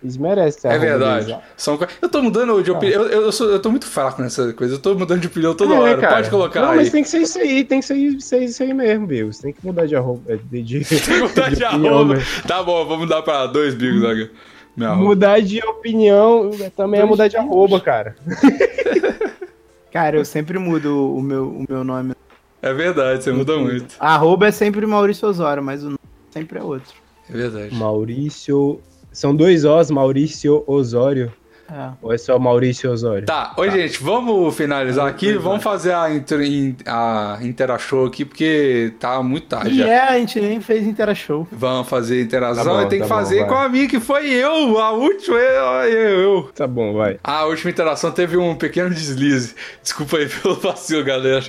Eles 0.05 0.19
merecem 0.19 0.71
É 0.71 0.79
verdade. 0.79 1.35
São... 1.57 1.79
Eu 2.03 2.09
tô 2.11 2.21
mudando 2.23 2.63
de 2.63 2.71
opinião. 2.71 3.03
Eu, 3.05 3.23
eu, 3.23 3.33
sou- 3.33 3.49
eu 3.51 3.59
tô 3.59 3.71
muito 3.71 3.87
fraco 3.87 4.21
nessa 4.21 4.53
coisa. 4.53 4.75
Eu 4.75 4.79
tô 4.79 4.95
mudando 4.95 5.19
de 5.21 5.29
opinião 5.29 5.55
toda 5.55 5.75
É, 5.75 5.79
hora. 5.79 5.97
cara. 5.99 6.15
Pode 6.17 6.29
colocar 6.31 6.61
Não, 6.61 6.71
aí. 6.73 6.77
mas 6.77 6.91
tem 6.91 7.03
que 7.03 7.09
ser 7.09 7.23
isso 7.23 7.39
aí, 7.39 7.65
tem 7.65 7.81
que 7.81 7.87
ser, 7.87 8.21
ser 8.21 8.45
isso 8.45 8.63
aí 8.63 8.75
mesmo, 8.75 9.07
Bill. 9.07 9.33
Você 9.33 9.43
tem 9.45 9.53
que 9.55 9.65
mudar 9.65 9.87
de 9.87 9.97
arroba. 9.97 10.21
é, 10.35 10.37
De, 10.37 10.63
de, 10.63 10.85
Tem 10.85 10.99
que 11.01 11.11
mudar 11.21 11.49
de 11.55 11.65
opinião, 11.65 11.95
arroba. 11.95 12.15
né? 12.17 12.23
Tá 12.47 12.63
bom, 12.63 12.85
vamos 12.85 13.05
mudar 13.07 13.23
pra 13.23 13.47
dois 13.47 13.75
bigos 13.75 14.05
agora. 14.05 14.31
Minha 14.77 14.91
arroba. 14.91 15.05
Mudar 15.09 15.41
de 15.41 15.65
opinião 15.65 16.51
também 16.77 17.01
é 17.01 17.05
mudar 17.07 17.29
de 17.29 17.37
arroba, 17.39 17.81
cara. 17.81 18.15
Cara, 19.93 20.17
eu 20.17 20.25
sempre 20.25 20.59
mudo 20.59 21.15
o 21.15 21.23
meu, 21.23 21.49
o 21.49 21.65
meu 21.69 21.85
nome. 21.85 22.15
É 22.61 22.73
verdade, 22.73 23.23
você 23.23 23.31
muda 23.33 23.57
muito. 23.57 23.95
A 24.01 24.15
arroba 24.15 24.49
é 24.49 24.51
sempre 24.51 24.85
Maurício 24.87 25.29
Osório, 25.29 25.63
mas 25.63 25.83
o 25.83 25.87
nome 25.87 25.99
sempre 26.31 26.59
é 26.59 26.63
outro. 26.63 26.93
É 27.31 27.33
verdade. 27.33 27.75
Maurício. 27.75 28.81
São 29.15 29.35
dois 29.35 29.65
Os, 29.65 29.91
Maurício 29.91 30.63
Osório. 30.67 31.33
É. 31.73 31.89
Ou 32.03 32.13
é 32.13 32.19
só 32.19 32.39
Maurício 32.39 32.93
Osório? 32.93 33.25
Tá, 33.25 33.55
oi 33.57 33.71
gente, 33.71 34.03
vamos 34.03 34.55
finalizar 34.55 35.07
aqui. 35.07 35.27
Pois 35.33 35.37
é. 35.37 35.39
Vamos 35.39 35.63
fazer 35.63 35.95
a, 35.95 36.13
inter, 36.15 36.43
in- 36.43 36.77
a 36.85 37.39
Interashow 37.41 38.05
aqui, 38.05 38.23
porque 38.23 38.93
tá 39.01 39.23
muito 39.23 39.47
tarde 39.47 39.71
E 39.71 39.79
já. 39.79 39.89
é, 39.89 39.99
a 40.01 40.19
gente 40.19 40.39
nem 40.41 40.61
fez 40.61 40.87
Interashow. 40.87 41.49
Vamos 41.51 41.89
fazer 41.89 42.21
interação 42.21 42.65
Tá 42.65 42.71
bom, 42.71 42.83
e 42.83 42.87
tem 42.89 43.01
que 43.01 43.09
tá 43.09 43.15
bom, 43.15 43.21
fazer 43.21 43.39
vai. 43.41 43.49
com 43.49 43.55
a 43.55 43.69
minha, 43.71 43.89
que 43.89 43.99
foi 43.99 44.29
eu, 44.29 44.79
a 44.79 44.91
última, 44.93 45.39
eu, 45.39 45.65
eu, 45.91 46.21
eu. 46.21 46.51
Tá 46.55 46.67
bom, 46.67 46.93
vai. 46.93 47.19
A 47.25 47.47
última 47.47 47.71
interação 47.71 48.11
teve 48.11 48.37
um 48.37 48.55
pequeno 48.55 48.91
deslize. 48.91 49.55
Desculpa 49.83 50.19
aí 50.19 50.29
pelo 50.29 50.57
vacilo, 50.61 51.03
galera. 51.03 51.45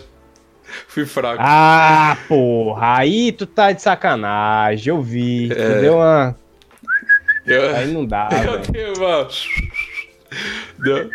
Fui 0.87 1.05
fraco. 1.05 1.39
Ah, 1.45 2.17
porra, 2.29 2.99
aí 2.99 3.33
tu 3.33 3.45
tá 3.45 3.73
de 3.73 3.81
sacanagem, 3.81 4.93
eu 4.93 5.01
vi. 5.01 5.49
Tu 5.49 5.59
É. 5.59 5.81
deu 5.81 5.95
uma. 5.95 6.35
Eu, 7.45 7.75
Aí 7.75 7.91
não 7.93 8.05
dá, 8.05 8.29
eu 8.31 8.51
velho. 8.59 8.71
dei 8.71 8.93
uma. 8.93 9.27
Deu, 10.79 11.09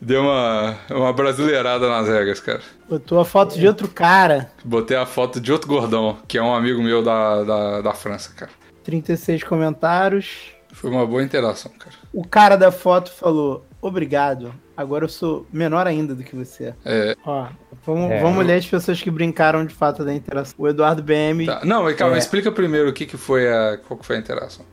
deu 0.00 0.22
uma, 0.22 0.76
uma 0.90 1.12
brasileirada 1.12 1.88
nas 1.88 2.08
regras, 2.08 2.40
cara. 2.40 2.60
Botou 2.88 3.20
a 3.20 3.24
foto 3.24 3.58
de 3.58 3.66
outro 3.66 3.88
cara. 3.88 4.50
Botei 4.64 4.96
a 4.96 5.06
foto 5.06 5.40
de 5.40 5.52
outro 5.52 5.68
gordão, 5.68 6.18
que 6.26 6.38
é 6.38 6.42
um 6.42 6.54
amigo 6.54 6.82
meu 6.82 7.02
da, 7.02 7.42
da, 7.44 7.80
da 7.82 7.92
França, 7.92 8.32
cara. 8.34 8.50
36 8.84 9.42
comentários. 9.44 10.50
Foi 10.72 10.90
uma 10.90 11.06
boa 11.06 11.22
interação, 11.22 11.72
cara. 11.78 11.94
O 12.12 12.26
cara 12.26 12.56
da 12.56 12.70
foto 12.70 13.10
falou: 13.10 13.64
Obrigado, 13.80 14.54
agora 14.76 15.04
eu 15.04 15.08
sou 15.08 15.46
menor 15.52 15.86
ainda 15.86 16.14
do 16.14 16.22
que 16.22 16.36
você. 16.36 16.74
É, 16.84 17.16
Ó, 17.24 17.46
vamos, 17.84 18.10
É. 18.10 18.20
vamos 18.20 18.44
ler 18.46 18.54
as 18.58 18.66
pessoas 18.66 19.00
que 19.00 19.10
brincaram 19.10 19.64
de 19.64 19.74
fato 19.74 20.04
da 20.04 20.12
interação. 20.14 20.54
O 20.58 20.68
Eduardo 20.68 21.02
BM, 21.02 21.46
tá. 21.46 21.60
Não, 21.64 21.84
mas 21.84 21.96
calma, 21.96 22.16
É. 22.16 22.18
explica 22.18 22.52
primeiro 22.52 22.90
o 22.90 22.92
que, 22.92 23.06
que 23.06 23.16
foi 23.16 23.48
a. 23.52 23.78
Qual 23.86 23.98
que 23.98 24.04
foi 24.06 24.16
a 24.16 24.18
interação. 24.18 24.64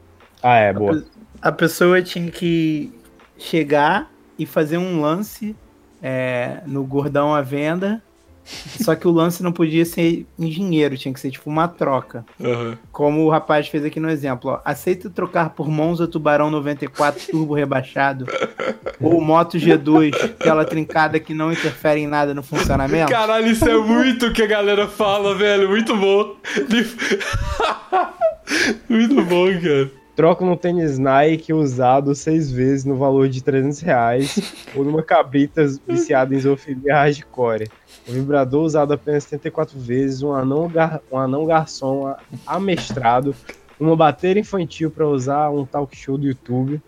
Ah, 0.43 0.57
é, 0.57 0.73
boa. 0.73 1.03
a 1.41 1.51
pessoa 1.51 2.01
tinha 2.01 2.29
que 2.29 2.91
chegar 3.37 4.11
e 4.37 4.45
fazer 4.45 4.77
um 4.77 4.99
lance 4.99 5.55
é, 6.01 6.61
no 6.65 6.83
gordão 6.83 7.33
à 7.33 7.41
venda. 7.41 8.01
Só 8.45 8.93
que 8.93 9.07
o 9.07 9.11
lance 9.11 9.41
não 9.41 9.53
podia 9.53 9.85
ser 9.85 10.25
em 10.37 10.49
dinheiro, 10.49 10.97
tinha 10.97 11.13
que 11.13 11.19
ser 11.19 11.31
tipo 11.31 11.49
uma 11.49 11.65
troca. 11.65 12.25
Aham. 12.43 12.77
Como 12.91 13.21
o 13.21 13.29
rapaz 13.29 13.69
fez 13.69 13.85
aqui 13.85 14.01
no 14.01 14.09
exemplo, 14.09 14.51
ó. 14.51 14.59
Aceita 14.65 15.09
trocar 15.09 15.51
por 15.51 15.69
Monza 15.69 16.09
Tubarão 16.09 16.51
94 16.51 17.25
turbo 17.31 17.53
rebaixado 17.53 18.25
ou 18.99 19.21
Moto 19.21 19.57
G2, 19.57 20.13
aquela 20.25 20.65
trincada 20.65 21.21
que 21.21 21.33
não 21.33 21.53
interfere 21.53 22.01
em 22.01 22.07
nada 22.07 22.33
no 22.33 22.43
funcionamento? 22.43 23.09
Caralho, 23.09 23.47
isso 23.47 23.67
é 23.67 23.77
muito 23.77 24.25
o 24.25 24.33
que 24.33 24.43
a 24.43 24.47
galera 24.47 24.89
fala, 24.89 25.33
velho. 25.35 25.69
Muito 25.69 25.95
bom. 25.95 26.35
muito 28.89 29.23
bom, 29.23 29.45
cara. 29.61 30.02
Troca 30.15 30.45
no 30.45 30.55
tênis 30.55 30.99
Nike 30.99 31.51
usado 31.51 32.13
seis 32.13 32.51
vezes 32.51 32.85
no 32.85 32.95
valor 32.95 33.27
de 33.27 33.43
300 33.43 33.79
reais 33.81 34.53
ou 34.75 34.83
numa 34.83 35.01
cabrita 35.01 35.65
viciada 35.87 36.35
em 36.35 36.39
zoofilia 36.39 36.93
hardcore. 36.93 37.67
Um 38.07 38.13
vibrador 38.13 38.63
usado 38.63 38.93
apenas 38.93 39.23
74 39.23 39.79
vezes, 39.79 40.21
um 40.21 40.31
anão, 40.31 40.67
gar, 40.67 41.01
um 41.11 41.17
anão 41.17 41.45
garçom 41.45 42.15
amestrado, 42.45 43.35
uma 43.79 43.95
bateria 43.95 44.41
infantil 44.41 44.91
para 44.91 45.07
usar 45.07 45.49
um 45.49 45.65
talk 45.65 45.95
show 45.95 46.17
do 46.17 46.27
YouTube, 46.27 46.79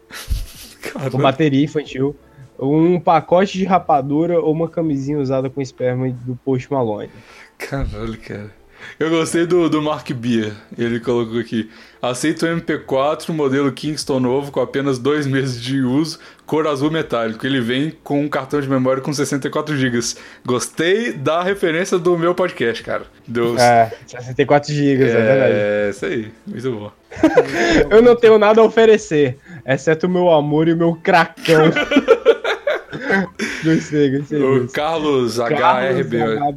uma 1.12 1.24
bateria 1.24 1.64
infantil, 1.64 2.16
um 2.60 3.00
pacote 3.00 3.58
de 3.58 3.66
rapadura 3.66 4.40
ou 4.40 4.52
uma 4.52 4.70
camisinha 4.70 5.18
usada 5.18 5.50
com 5.50 5.62
esperma 5.62 6.10
do 6.10 6.36
Post 6.36 6.72
Malone. 6.72 7.10
Caralho, 7.58 8.18
cara. 8.20 8.66
Eu 9.00 9.10
gostei 9.10 9.46
do, 9.46 9.70
do 9.70 9.82
Mark 9.82 10.10
Beer. 10.12 10.54
Ele 10.78 11.00
colocou 11.00 11.40
aqui. 11.40 11.70
Aceito 12.10 12.46
o 12.46 12.50
MP4, 12.50 13.34
modelo 13.34 13.72
Kingston 13.72 14.20
novo, 14.20 14.52
com 14.52 14.60
apenas 14.60 15.00
dois 15.00 15.26
meses 15.26 15.60
de 15.62 15.82
uso, 15.82 16.20
cor 16.46 16.68
azul 16.68 16.92
metálico. 16.92 17.46
Ele 17.46 17.60
vem 17.60 17.92
com 18.04 18.22
um 18.22 18.30
cartão 18.30 18.62
de 18.62 18.70
memória 18.70 19.02
com 19.02 19.12
64 19.12 19.76
GB. 19.76 20.00
Gostei 20.46 21.14
da 21.14 21.42
referência 21.42 21.98
do 21.98 22.18
meu 22.18 22.36
podcast, 22.36 22.84
cara. 22.84 23.04
Deus. 23.28 23.60
É, 23.60 23.92
64 24.06 24.72
gigas, 24.74 25.10
é, 25.10 25.14
verdade. 25.14 25.54
É, 25.56 25.88
isso 25.90 26.06
aí. 26.06 26.32
Muito 26.46 26.72
bom. 26.72 26.92
Eu 27.90 28.02
não 28.02 28.16
tenho 28.16 28.38
nada 28.38 28.62
a 28.62 28.64
oferecer, 28.64 29.38
exceto 29.66 30.06
o 30.06 30.10
meu 30.10 30.30
amor 30.30 30.68
e 30.68 30.74
o 30.74 30.78
meu 30.78 30.96
cracão. 30.96 31.72
gostei, 33.64 34.18
gostei. 34.18 34.44
O 34.44 34.62
disso. 34.62 34.74
Carlos 34.74 35.40
HRB. 35.40 36.18
Carlos 36.20 36.38
H- 36.40 36.54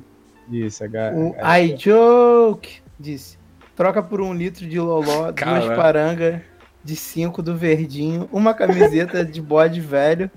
Isso, 0.53 0.85
H. 0.85 1.13
Um 1.15 1.35
H- 1.39 1.61
I 1.61 1.77
joke, 1.79 2.81
disse. 2.99 3.38
Troca 3.79 4.03
por 4.03 4.21
um 4.21 4.35
litro 4.35 4.67
de 4.67 4.81
loló, 4.81 5.31
duas 5.31 5.35
Caralho. 5.37 5.77
parangas 5.77 6.41
de 6.83 6.97
5 6.97 7.41
do 7.41 7.57
Verdinho, 7.57 8.29
uma 8.33 8.53
camiseta 8.53 9.25
de 9.25 9.41
bode 9.41 9.81
velho 9.81 10.29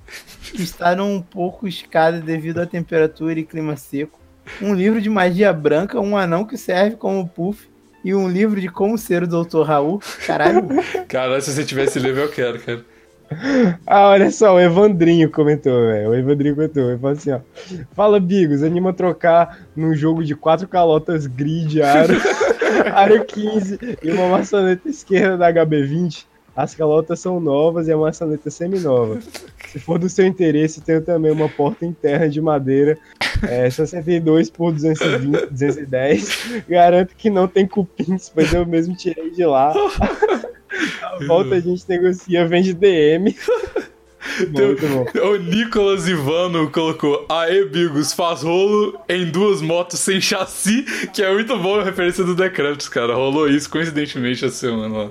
que 0.43 0.61
está 0.61 0.95
num 0.95 1.19
pouco 1.19 1.67
escada 1.67 2.21
devido 2.21 2.59
à 2.61 2.67
temperatura 2.67 3.39
e 3.39 3.43
clima 3.43 3.75
seco, 3.75 4.19
um 4.61 4.75
livro 4.75 5.01
de 5.01 5.09
magia 5.09 5.51
branca, 5.51 5.99
um 5.99 6.15
anão 6.15 6.45
que 6.45 6.55
serve 6.55 6.97
como 6.97 7.27
puff 7.27 7.67
e 8.05 8.13
um 8.13 8.29
livro 8.29 8.61
de 8.61 8.69
como 8.69 8.95
ser 8.95 9.23
o 9.23 9.27
Dr. 9.27 9.63
Raul. 9.63 9.99
Caralho, 10.27 10.67
Cara, 11.07 11.41
se 11.41 11.51
você 11.51 11.63
tivesse 11.63 11.97
livro, 11.97 12.21
eu 12.21 12.29
quero, 12.29 12.59
cara. 12.59 12.85
Ah, 13.87 14.09
olha 14.09 14.29
só, 14.29 14.55
o 14.55 14.59
Evandrinho 14.59 15.29
comentou, 15.31 15.87
velho. 15.87 16.09
O 16.09 16.15
Evandrinho 16.15 16.55
comentou. 16.55 16.89
Ele 16.89 16.99
falou 16.99 17.15
assim, 17.15 17.31
ó. 17.31 17.39
Fala, 17.93 18.19
Bigos, 18.19 18.61
anima 18.61 18.89
a 18.89 18.93
trocar 18.93 19.59
num 19.75 19.93
jogo 19.95 20.23
de 20.23 20.35
quatro 20.35 20.67
calotas 20.67 21.27
grid, 21.27 21.81
aro, 21.81 22.13
aro 22.93 23.25
15 23.25 23.79
e 24.03 24.11
uma 24.11 24.27
maçaneta 24.29 24.89
esquerda 24.89 25.37
da 25.37 25.53
HB20. 25.53 26.25
As 26.55 26.75
calotas 26.75 27.19
são 27.19 27.39
novas 27.39 27.87
e 27.87 27.91
a 27.93 27.97
maçaneta 27.97 28.49
é 28.49 28.51
semi-nova. 28.51 29.19
Se 29.67 29.79
for 29.79 29.97
do 29.97 30.09
seu 30.09 30.25
interesse, 30.25 30.81
tenho 30.81 31.01
também 31.01 31.31
uma 31.31 31.47
porta 31.47 31.85
interna 31.85 32.27
de 32.27 32.41
madeira 32.41 32.97
é, 33.47 33.69
62 33.69 34.49
por 34.49 34.73
220, 34.73 35.49
210. 35.49 36.63
Garanto 36.67 37.15
que 37.15 37.29
não 37.29 37.47
tem 37.47 37.65
cupins, 37.65 38.29
pois 38.29 38.53
eu 38.53 38.65
mesmo 38.65 38.95
tirei 38.95 39.31
de 39.31 39.45
lá. 39.45 39.73
A 41.01 41.17
volta 41.25 41.55
a 41.55 41.59
gente 41.59 41.87
negocia, 41.87 42.47
vende 42.47 42.73
DM. 42.73 43.35
Bom, 44.51 44.61
muito 44.61 44.87
bom. 44.87 45.05
O 45.27 45.35
Nicolas 45.37 46.07
Ivano 46.07 46.69
colocou 46.69 47.25
Aê, 47.29 47.65
Bigos, 47.65 48.13
faz 48.13 48.41
rolo 48.43 48.99
em 49.07 49.29
duas 49.29 49.61
motos 49.61 49.99
sem 49.99 50.19
chassi, 50.21 50.83
que 51.13 51.21
é 51.21 51.33
muito 51.33 51.57
bom 51.57 51.79
a 51.79 51.83
referência 51.83 52.23
do 52.23 52.35
Decreptus, 52.35 52.87
cara. 52.89 53.13
Rolou 53.15 53.47
isso 53.47 53.69
coincidentemente 53.69 54.45
essa 54.45 54.55
semana. 54.55 55.09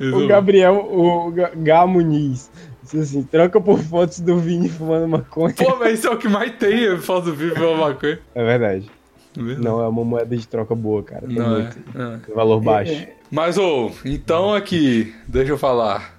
Muito 0.00 0.16
O. 0.24 0.26
Gabriel, 0.26 0.74
o 0.76 1.32
Gá 1.56 1.86
Muniz, 1.86 2.50
disse 2.82 2.98
assim: 2.98 3.22
troca 3.22 3.60
por 3.60 3.78
fotos 3.78 4.20
do 4.20 4.38
Vini 4.38 4.68
fumando 4.68 5.08
maconha. 5.08 5.54
Pô, 5.54 5.76
mas 5.78 5.98
isso 5.98 6.08
é 6.08 6.10
o 6.10 6.18
que 6.18 6.28
mais 6.28 6.52
tem, 6.56 6.80
eu 6.80 6.98
faço 6.98 7.32
vivo 7.32 7.54
pela 7.54 7.76
maconha. 7.76 8.18
É 8.34 8.44
verdade. 8.44 8.90
Não, 9.36 9.82
é 9.82 9.88
uma 9.88 10.04
moeda 10.04 10.34
de 10.36 10.48
troca 10.48 10.74
boa, 10.74 11.02
cara. 11.02 11.26
Tem 11.26 11.36
Não 11.36 11.56
é, 11.56 11.60
muito. 11.60 11.78
é. 11.94 12.18
Tem 12.24 12.34
valor 12.34 12.60
baixo. 12.60 13.06
Mas, 13.30 13.58
ô, 13.58 13.90
então 14.04 14.54
aqui, 14.54 15.14
deixa 15.26 15.52
eu 15.52 15.58
falar. 15.58 16.15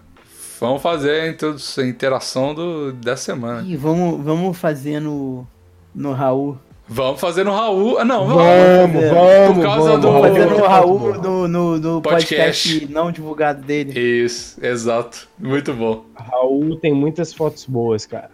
Vamos 0.59 0.81
fazer 0.81 1.37
a, 1.39 1.81
interação 1.85 2.53
do, 2.53 2.91
dessa 2.93 3.23
semana. 3.23 3.67
Ih, 3.67 3.77
vamos, 3.77 4.23
vamos 4.23 4.57
fazer 4.57 4.99
no, 4.99 5.45
no 5.93 6.13
Raul. 6.13 6.57
Vamos 6.89 7.19
fazer 7.19 7.43
no 7.43 7.51
Raul. 7.51 7.99
Ah, 7.99 8.05
não, 8.05 8.25
vamos. 8.27 8.43
Vamos, 8.43 9.09
vamos, 9.09 9.55
Por 9.55 9.63
causa 9.63 9.89
vamos, 9.89 10.01
do- 10.01 10.11
Vamos 10.11 10.27
fazer 10.29 10.45
no 10.45 10.55
vamos, 10.55 10.67
Raul 10.67 10.99
vamos. 10.99 11.21
no, 11.21 11.47
no, 11.47 11.77
no 11.77 12.01
Podcast. 12.01 12.69
podcast 12.71 12.93
não 12.93 13.11
divulgado 13.11 13.61
dele. 13.61 13.99
Isso, 13.99 14.57
exato. 14.65 15.27
Muito 15.37 15.73
bom. 15.73 16.05
Raul 16.15 16.77
tem 16.77 16.93
muitas 16.93 17.33
fotos 17.33 17.65
boas, 17.65 18.05
cara. 18.05 18.31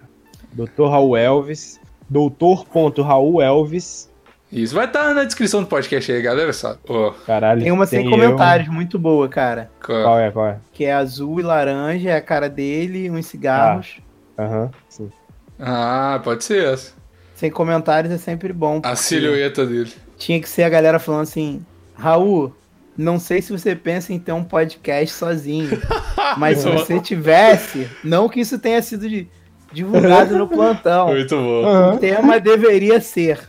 Doutor 0.51 0.89
Raul 0.89 1.17
Elvis. 1.17 1.79
Doutor.Raul 2.09 3.41
Elvis. 3.41 4.07
Isso 4.53 4.75
vai 4.75 4.85
estar 4.85 5.13
na 5.13 5.23
descrição 5.23 5.61
do 5.61 5.67
podcast 5.67 6.11
aí, 6.11 6.21
galera, 6.21 6.53
sabe? 6.53 6.79
Ó, 6.87 7.11
Caralho. 7.25 7.61
Tem 7.63 7.71
uma 7.71 7.85
sem 7.85 8.05
eu- 8.05 8.11
comentários, 8.11 8.69
muito 8.69 8.99
boa, 8.99 9.27
cara. 9.27 9.69
qual- 9.83 10.03
Qual 10.03 10.19
é, 10.19 10.31
qual 10.31 10.47
é? 10.47 10.57
Que 10.71 10.85
é 10.85 10.93
azul 10.93 11.39
e 11.39 11.43
laranja, 11.43 12.09
é 12.11 12.15
a 12.15 12.21
cara 12.21 12.47
dele, 12.49 13.09
uns 13.09 13.25
cigarros. 13.25 13.99
Aham, 14.37 14.69
sim. 14.87 15.11
Ah, 15.59 16.19
pode 16.23 16.43
ser 16.43 16.65
essa. 16.65 16.93
Sem 17.35 17.49
comentários 17.51 18.13
é 18.13 18.17
sempre 18.17 18.53
bom. 18.53 18.79
A 18.83 18.95
silhueta 18.95 19.65
dele. 19.65 19.91
Tinha 20.17 20.39
que 20.39 20.47
ser 20.47 20.63
a 20.63 20.69
galera 20.69 20.99
falando 20.99 21.23
assim: 21.23 21.65
Raul, 21.95 22.55
não 22.97 23.19
sei 23.19 23.41
se 23.41 23.51
você 23.51 23.75
pensa 23.75 24.13
em 24.13 24.19
ter 24.19 24.31
um 24.31 24.43
podcast 24.43 25.13
sozinho, 25.15 25.79
mas 26.37 26.59
se 26.59 26.69
você 26.69 26.99
tivesse, 26.99 27.89
não 28.03 28.29
que 28.29 28.39
isso 28.39 28.57
tenha 28.59 28.81
sido 28.81 29.09
di- 29.09 29.27
divulgado 29.71 30.37
no 30.37 30.47
plantão. 30.49 31.07
Muito 31.09 31.35
bom. 31.35 31.95
O 31.95 31.97
tema 31.97 32.39
deveria 32.39 33.01
ser, 33.01 33.39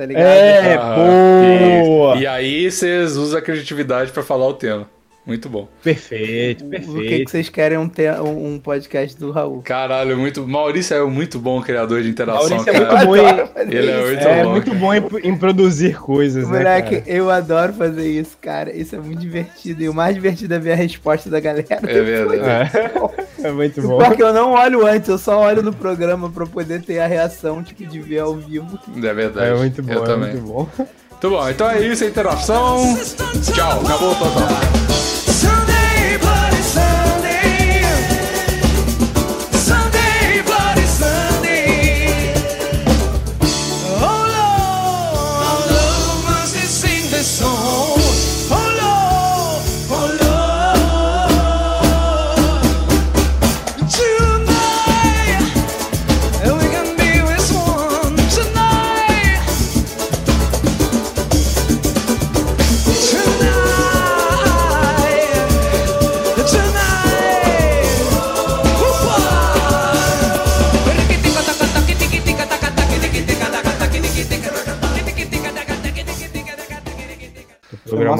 tá 0.00 0.06
ligado? 0.06 0.24
É, 0.26 0.74
Ah, 0.76 0.94
boa! 0.96 2.16
E, 2.16 2.20
e 2.22 2.26
aí 2.26 2.70
vocês 2.70 3.16
usam 3.16 3.38
a 3.38 3.42
criatividade 3.42 4.10
pra 4.12 4.22
falar 4.22 4.46
o 4.46 4.54
tema. 4.54 4.88
Muito 5.26 5.50
bom. 5.50 5.68
Perfeito, 5.84 6.64
O 6.64 6.70
que, 6.70 6.78
perfeito. 6.78 7.24
que 7.26 7.30
vocês 7.30 7.48
querem 7.50 7.76
um, 7.76 7.86
te- 7.86 8.10
um 8.10 8.54
um 8.54 8.58
podcast 8.58 9.16
do 9.20 9.30
Raul? 9.30 9.60
Caralho, 9.62 10.16
muito. 10.16 10.48
Maurício 10.48 10.96
é 10.96 11.04
um 11.04 11.10
muito 11.10 11.38
bom 11.38 11.60
criador 11.60 12.02
de 12.02 12.08
interação, 12.08 12.48
Maurício 12.48 12.70
é 12.70 12.72
cara. 12.72 13.06
muito 13.06 13.06
bom 13.06 13.16
em, 13.16 13.76
Ele 13.76 13.90
é 13.90 14.00
muito 14.06 14.26
é 14.28 14.42
bom. 14.44 14.50
muito 14.50 14.74
bom 14.74 14.94
em, 14.94 15.02
em 15.28 15.36
produzir 15.38 16.00
coisas, 16.00 16.48
né, 16.48 16.58
Moleque, 16.58 17.00
cara? 17.02 17.04
eu 17.16 17.30
adoro 17.30 17.74
fazer 17.74 18.08
isso, 18.08 18.36
cara. 18.40 18.74
Isso 18.74 18.96
é 18.96 18.98
muito 18.98 19.20
divertido. 19.20 19.82
E 19.82 19.88
o 19.90 19.94
mais 19.94 20.14
divertido 20.14 20.54
é 20.54 20.58
ver 20.58 20.72
a 20.72 20.76
resposta 20.76 21.28
da 21.28 21.38
galera. 21.38 21.66
É 21.68 22.00
verdade. 22.02 22.70
É, 22.80 23.29
é 23.42 23.50
muito 23.52 23.82
bom. 23.82 23.98
Porque 23.98 24.22
eu 24.22 24.32
não 24.32 24.52
olho 24.52 24.86
antes, 24.86 25.08
eu 25.08 25.18
só 25.18 25.40
olho 25.40 25.62
no 25.62 25.72
programa 25.72 26.30
pra 26.30 26.46
poder 26.46 26.82
ter 26.82 26.98
a 27.00 27.06
reação 27.06 27.62
tipo, 27.62 27.84
de 27.86 28.00
ver 28.00 28.20
ao 28.20 28.34
vivo. 28.34 28.78
É 28.96 29.14
verdade. 29.14 29.50
É 29.50 29.54
muito 29.54 29.82
bom, 29.82 29.92
Eu 29.92 30.04
é 30.04 30.06
também. 30.06 30.32
muito 30.32 30.46
bom. 30.46 30.68
Muito 30.76 31.30
bom. 31.30 31.48
Então 31.48 31.68
é 31.68 31.80
isso, 31.86 32.04
a 32.04 32.06
interação. 32.06 32.98
Tchau. 33.54 33.80
Acabou 33.84 34.12
o 34.12 34.16
plantão. 34.16 35.59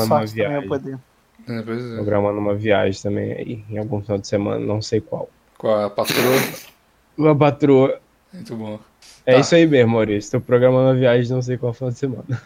Programando 0.06 0.24
uma 0.24 0.26
também 0.26 0.44
eu 0.44 0.50
viagem. 0.50 0.68
poder. 0.68 0.98
É, 1.48 1.62
pois 1.62 1.84
é. 1.92 1.96
Programando 1.96 2.38
uma 2.38 2.54
viagem 2.54 3.02
também 3.02 3.32
aí, 3.32 3.64
em 3.70 3.78
algum 3.78 4.00
final 4.02 4.18
de 4.18 4.28
semana, 4.28 4.60
não 4.64 4.80
sei 4.82 5.00
qual. 5.00 5.28
Com 5.58 5.74
a 5.74 5.88
patroa. 5.90 6.40
Uma 7.18 7.36
patroa. 7.36 8.00
Muito 8.32 8.54
bom. 8.56 8.78
É 9.26 9.34
Tá. 9.34 9.40
isso 9.40 9.54
aí 9.54 9.66
mesmo, 9.66 9.92
Maurício. 9.92 10.30
Tô 10.32 10.40
programando 10.40 10.84
uma 10.90 10.94
viagem, 10.94 11.30
não 11.32 11.42
sei 11.42 11.58
qual 11.58 11.74
final 11.74 11.90
de 11.90 11.98
semana. 11.98 12.24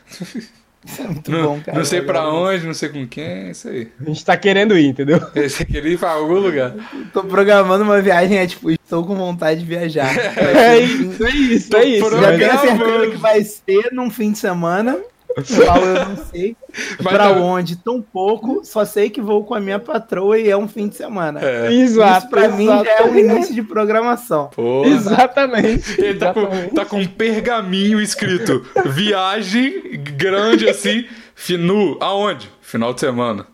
Muito 1.09 1.31
Não, 1.31 1.43
bom, 1.56 1.60
cara. 1.64 1.78
não 1.78 1.85
sei 1.85 2.02
pra 2.02 2.28
onde, 2.28 2.66
não 2.66 2.74
sei 2.74 2.90
com 2.90 3.06
quem, 3.09 3.24
é 3.24 3.51
isso 3.52 3.68
aí. 3.68 3.90
A 3.98 4.05
gente 4.05 4.22
tá 4.22 4.36
querendo 4.36 4.76
ir, 4.76 4.89
entendeu? 4.89 5.16
Aqui 5.60 5.76
ele 5.78 5.93
ir 5.94 5.98
pra 5.98 6.10
algum 6.10 6.35
lugar. 6.35 6.74
Tô 7.10 7.24
programando 7.24 7.85
uma 7.85 8.02
viagem, 8.02 8.36
é 8.36 8.47
tipo, 8.47 8.70
estou 8.70 9.02
com 9.06 9.14
vontade 9.14 9.60
de 9.60 9.66
viajar. 9.66 10.14
É 10.39 10.78
isso, 10.81 11.24
é 11.24 11.31
isso, 11.31 11.76
é 11.76 11.85
isso. 11.86 12.10
Tô 12.10 12.20
Já 12.20 12.31
Mas- 12.32 12.39
tenho 12.39 12.59
certeza 12.78 13.10
que 13.12 13.16
vai 13.16 13.43
ser 13.43 13.93
num 13.93 14.10
fim 14.10 14.32
de 14.32 14.39
semana. 14.39 14.98
Qual 15.35 15.78
eu 15.85 16.09
não 16.09 16.16
sei. 16.27 16.56
Mas 17.02 17.12
pra 17.15 17.28
tá- 17.31 17.40
onde? 17.40 17.77
Tão 17.77 18.01
pouco. 18.01 18.61
Só 18.65 18.85
sei 18.85 19.11
que 19.11 19.20
vou 19.20 19.44
com 19.44 19.55
a 19.55 19.61
minha 19.61 19.78
patroa 19.78 20.39
e 20.39 20.48
é 20.51 20.56
um 20.56 20.69
fim 20.69 20.89
de 20.89 20.97
semana. 20.97 21.40
É. 21.43 21.73
Exato, 21.73 22.19
Isso 22.19 22.28
pra 22.31 22.48
mim 22.48 22.66
é 22.69 22.70
o 22.70 22.82
exatamente. 22.82 23.19
início 23.20 23.55
de 23.55 23.62
programação. 23.62 24.51
Pô. 24.55 24.85
Exatamente. 24.85 26.01
Ele 26.01 26.19
tá 26.19 26.32
com, 26.35 26.47
tá 26.74 26.85
com 26.85 26.98
um 27.01 27.06
pergaminho 27.06 28.01
escrito 28.01 28.65
viagem 28.86 30.01
grande 30.16 30.69
assim, 30.69 31.06
fi- 31.35 31.56
nu, 31.56 31.97
aonde? 32.01 32.51
Final 32.61 32.93
de 32.94 33.01
semana. 33.01 33.47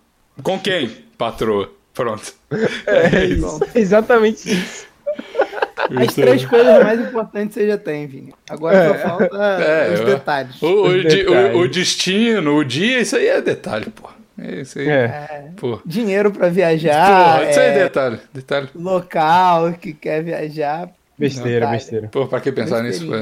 Com 0.42 0.58
quem? 0.58 0.88
Patroa. 1.18 1.70
Pronto. 1.92 2.32
É 2.86 3.24
isso. 3.26 3.60
Exatamente 3.74 4.50
isso. 4.52 4.86
As 5.98 6.14
três 6.14 6.44
coisas 6.44 6.82
mais 6.84 7.00
importantes 7.00 7.54
você 7.54 7.66
já 7.66 7.78
tem, 7.78 8.06
Vini. 8.06 8.32
Agora 8.48 8.88
só 8.88 8.94
falta 9.08 9.36
É, 9.62 9.92
os 9.94 10.00
detalhes. 10.00 10.62
O, 10.62 10.66
o 10.66 10.82
Os 10.88 11.04
o- 11.04 11.08
detalhes. 11.08 11.56
o 11.56 11.68
destino, 11.68 12.56
o 12.56 12.64
dia, 12.64 13.00
isso 13.00 13.16
aí 13.16 13.26
é 13.28 13.40
detalhe, 13.40 13.86
pô. 13.90 14.08
É 14.38 14.60
isso 14.62 14.78
aí. 14.78 14.88
É. 14.88 15.48
Pô. 15.56 15.80
Dinheiro 15.84 16.30
pra 16.30 16.48
viajar, 16.48 17.38
Porra, 17.38 17.50
isso 17.50 17.60
aí 17.60 17.66
é 17.66 17.70
é, 17.70 17.82
detalhe. 17.84 18.18
Detalhe. 18.32 18.68
local 18.74 19.72
que 19.74 19.92
quer 19.92 20.22
viajar. 20.22 20.88
Besteira, 21.18 21.60
Detalhe. 21.66 21.76
besteira. 21.76 22.08
Pô, 22.10 22.26
pra 22.26 22.40
que 22.40 22.50
pensar 22.50 22.82
nisso? 22.82 23.06
Pô? 23.06 23.12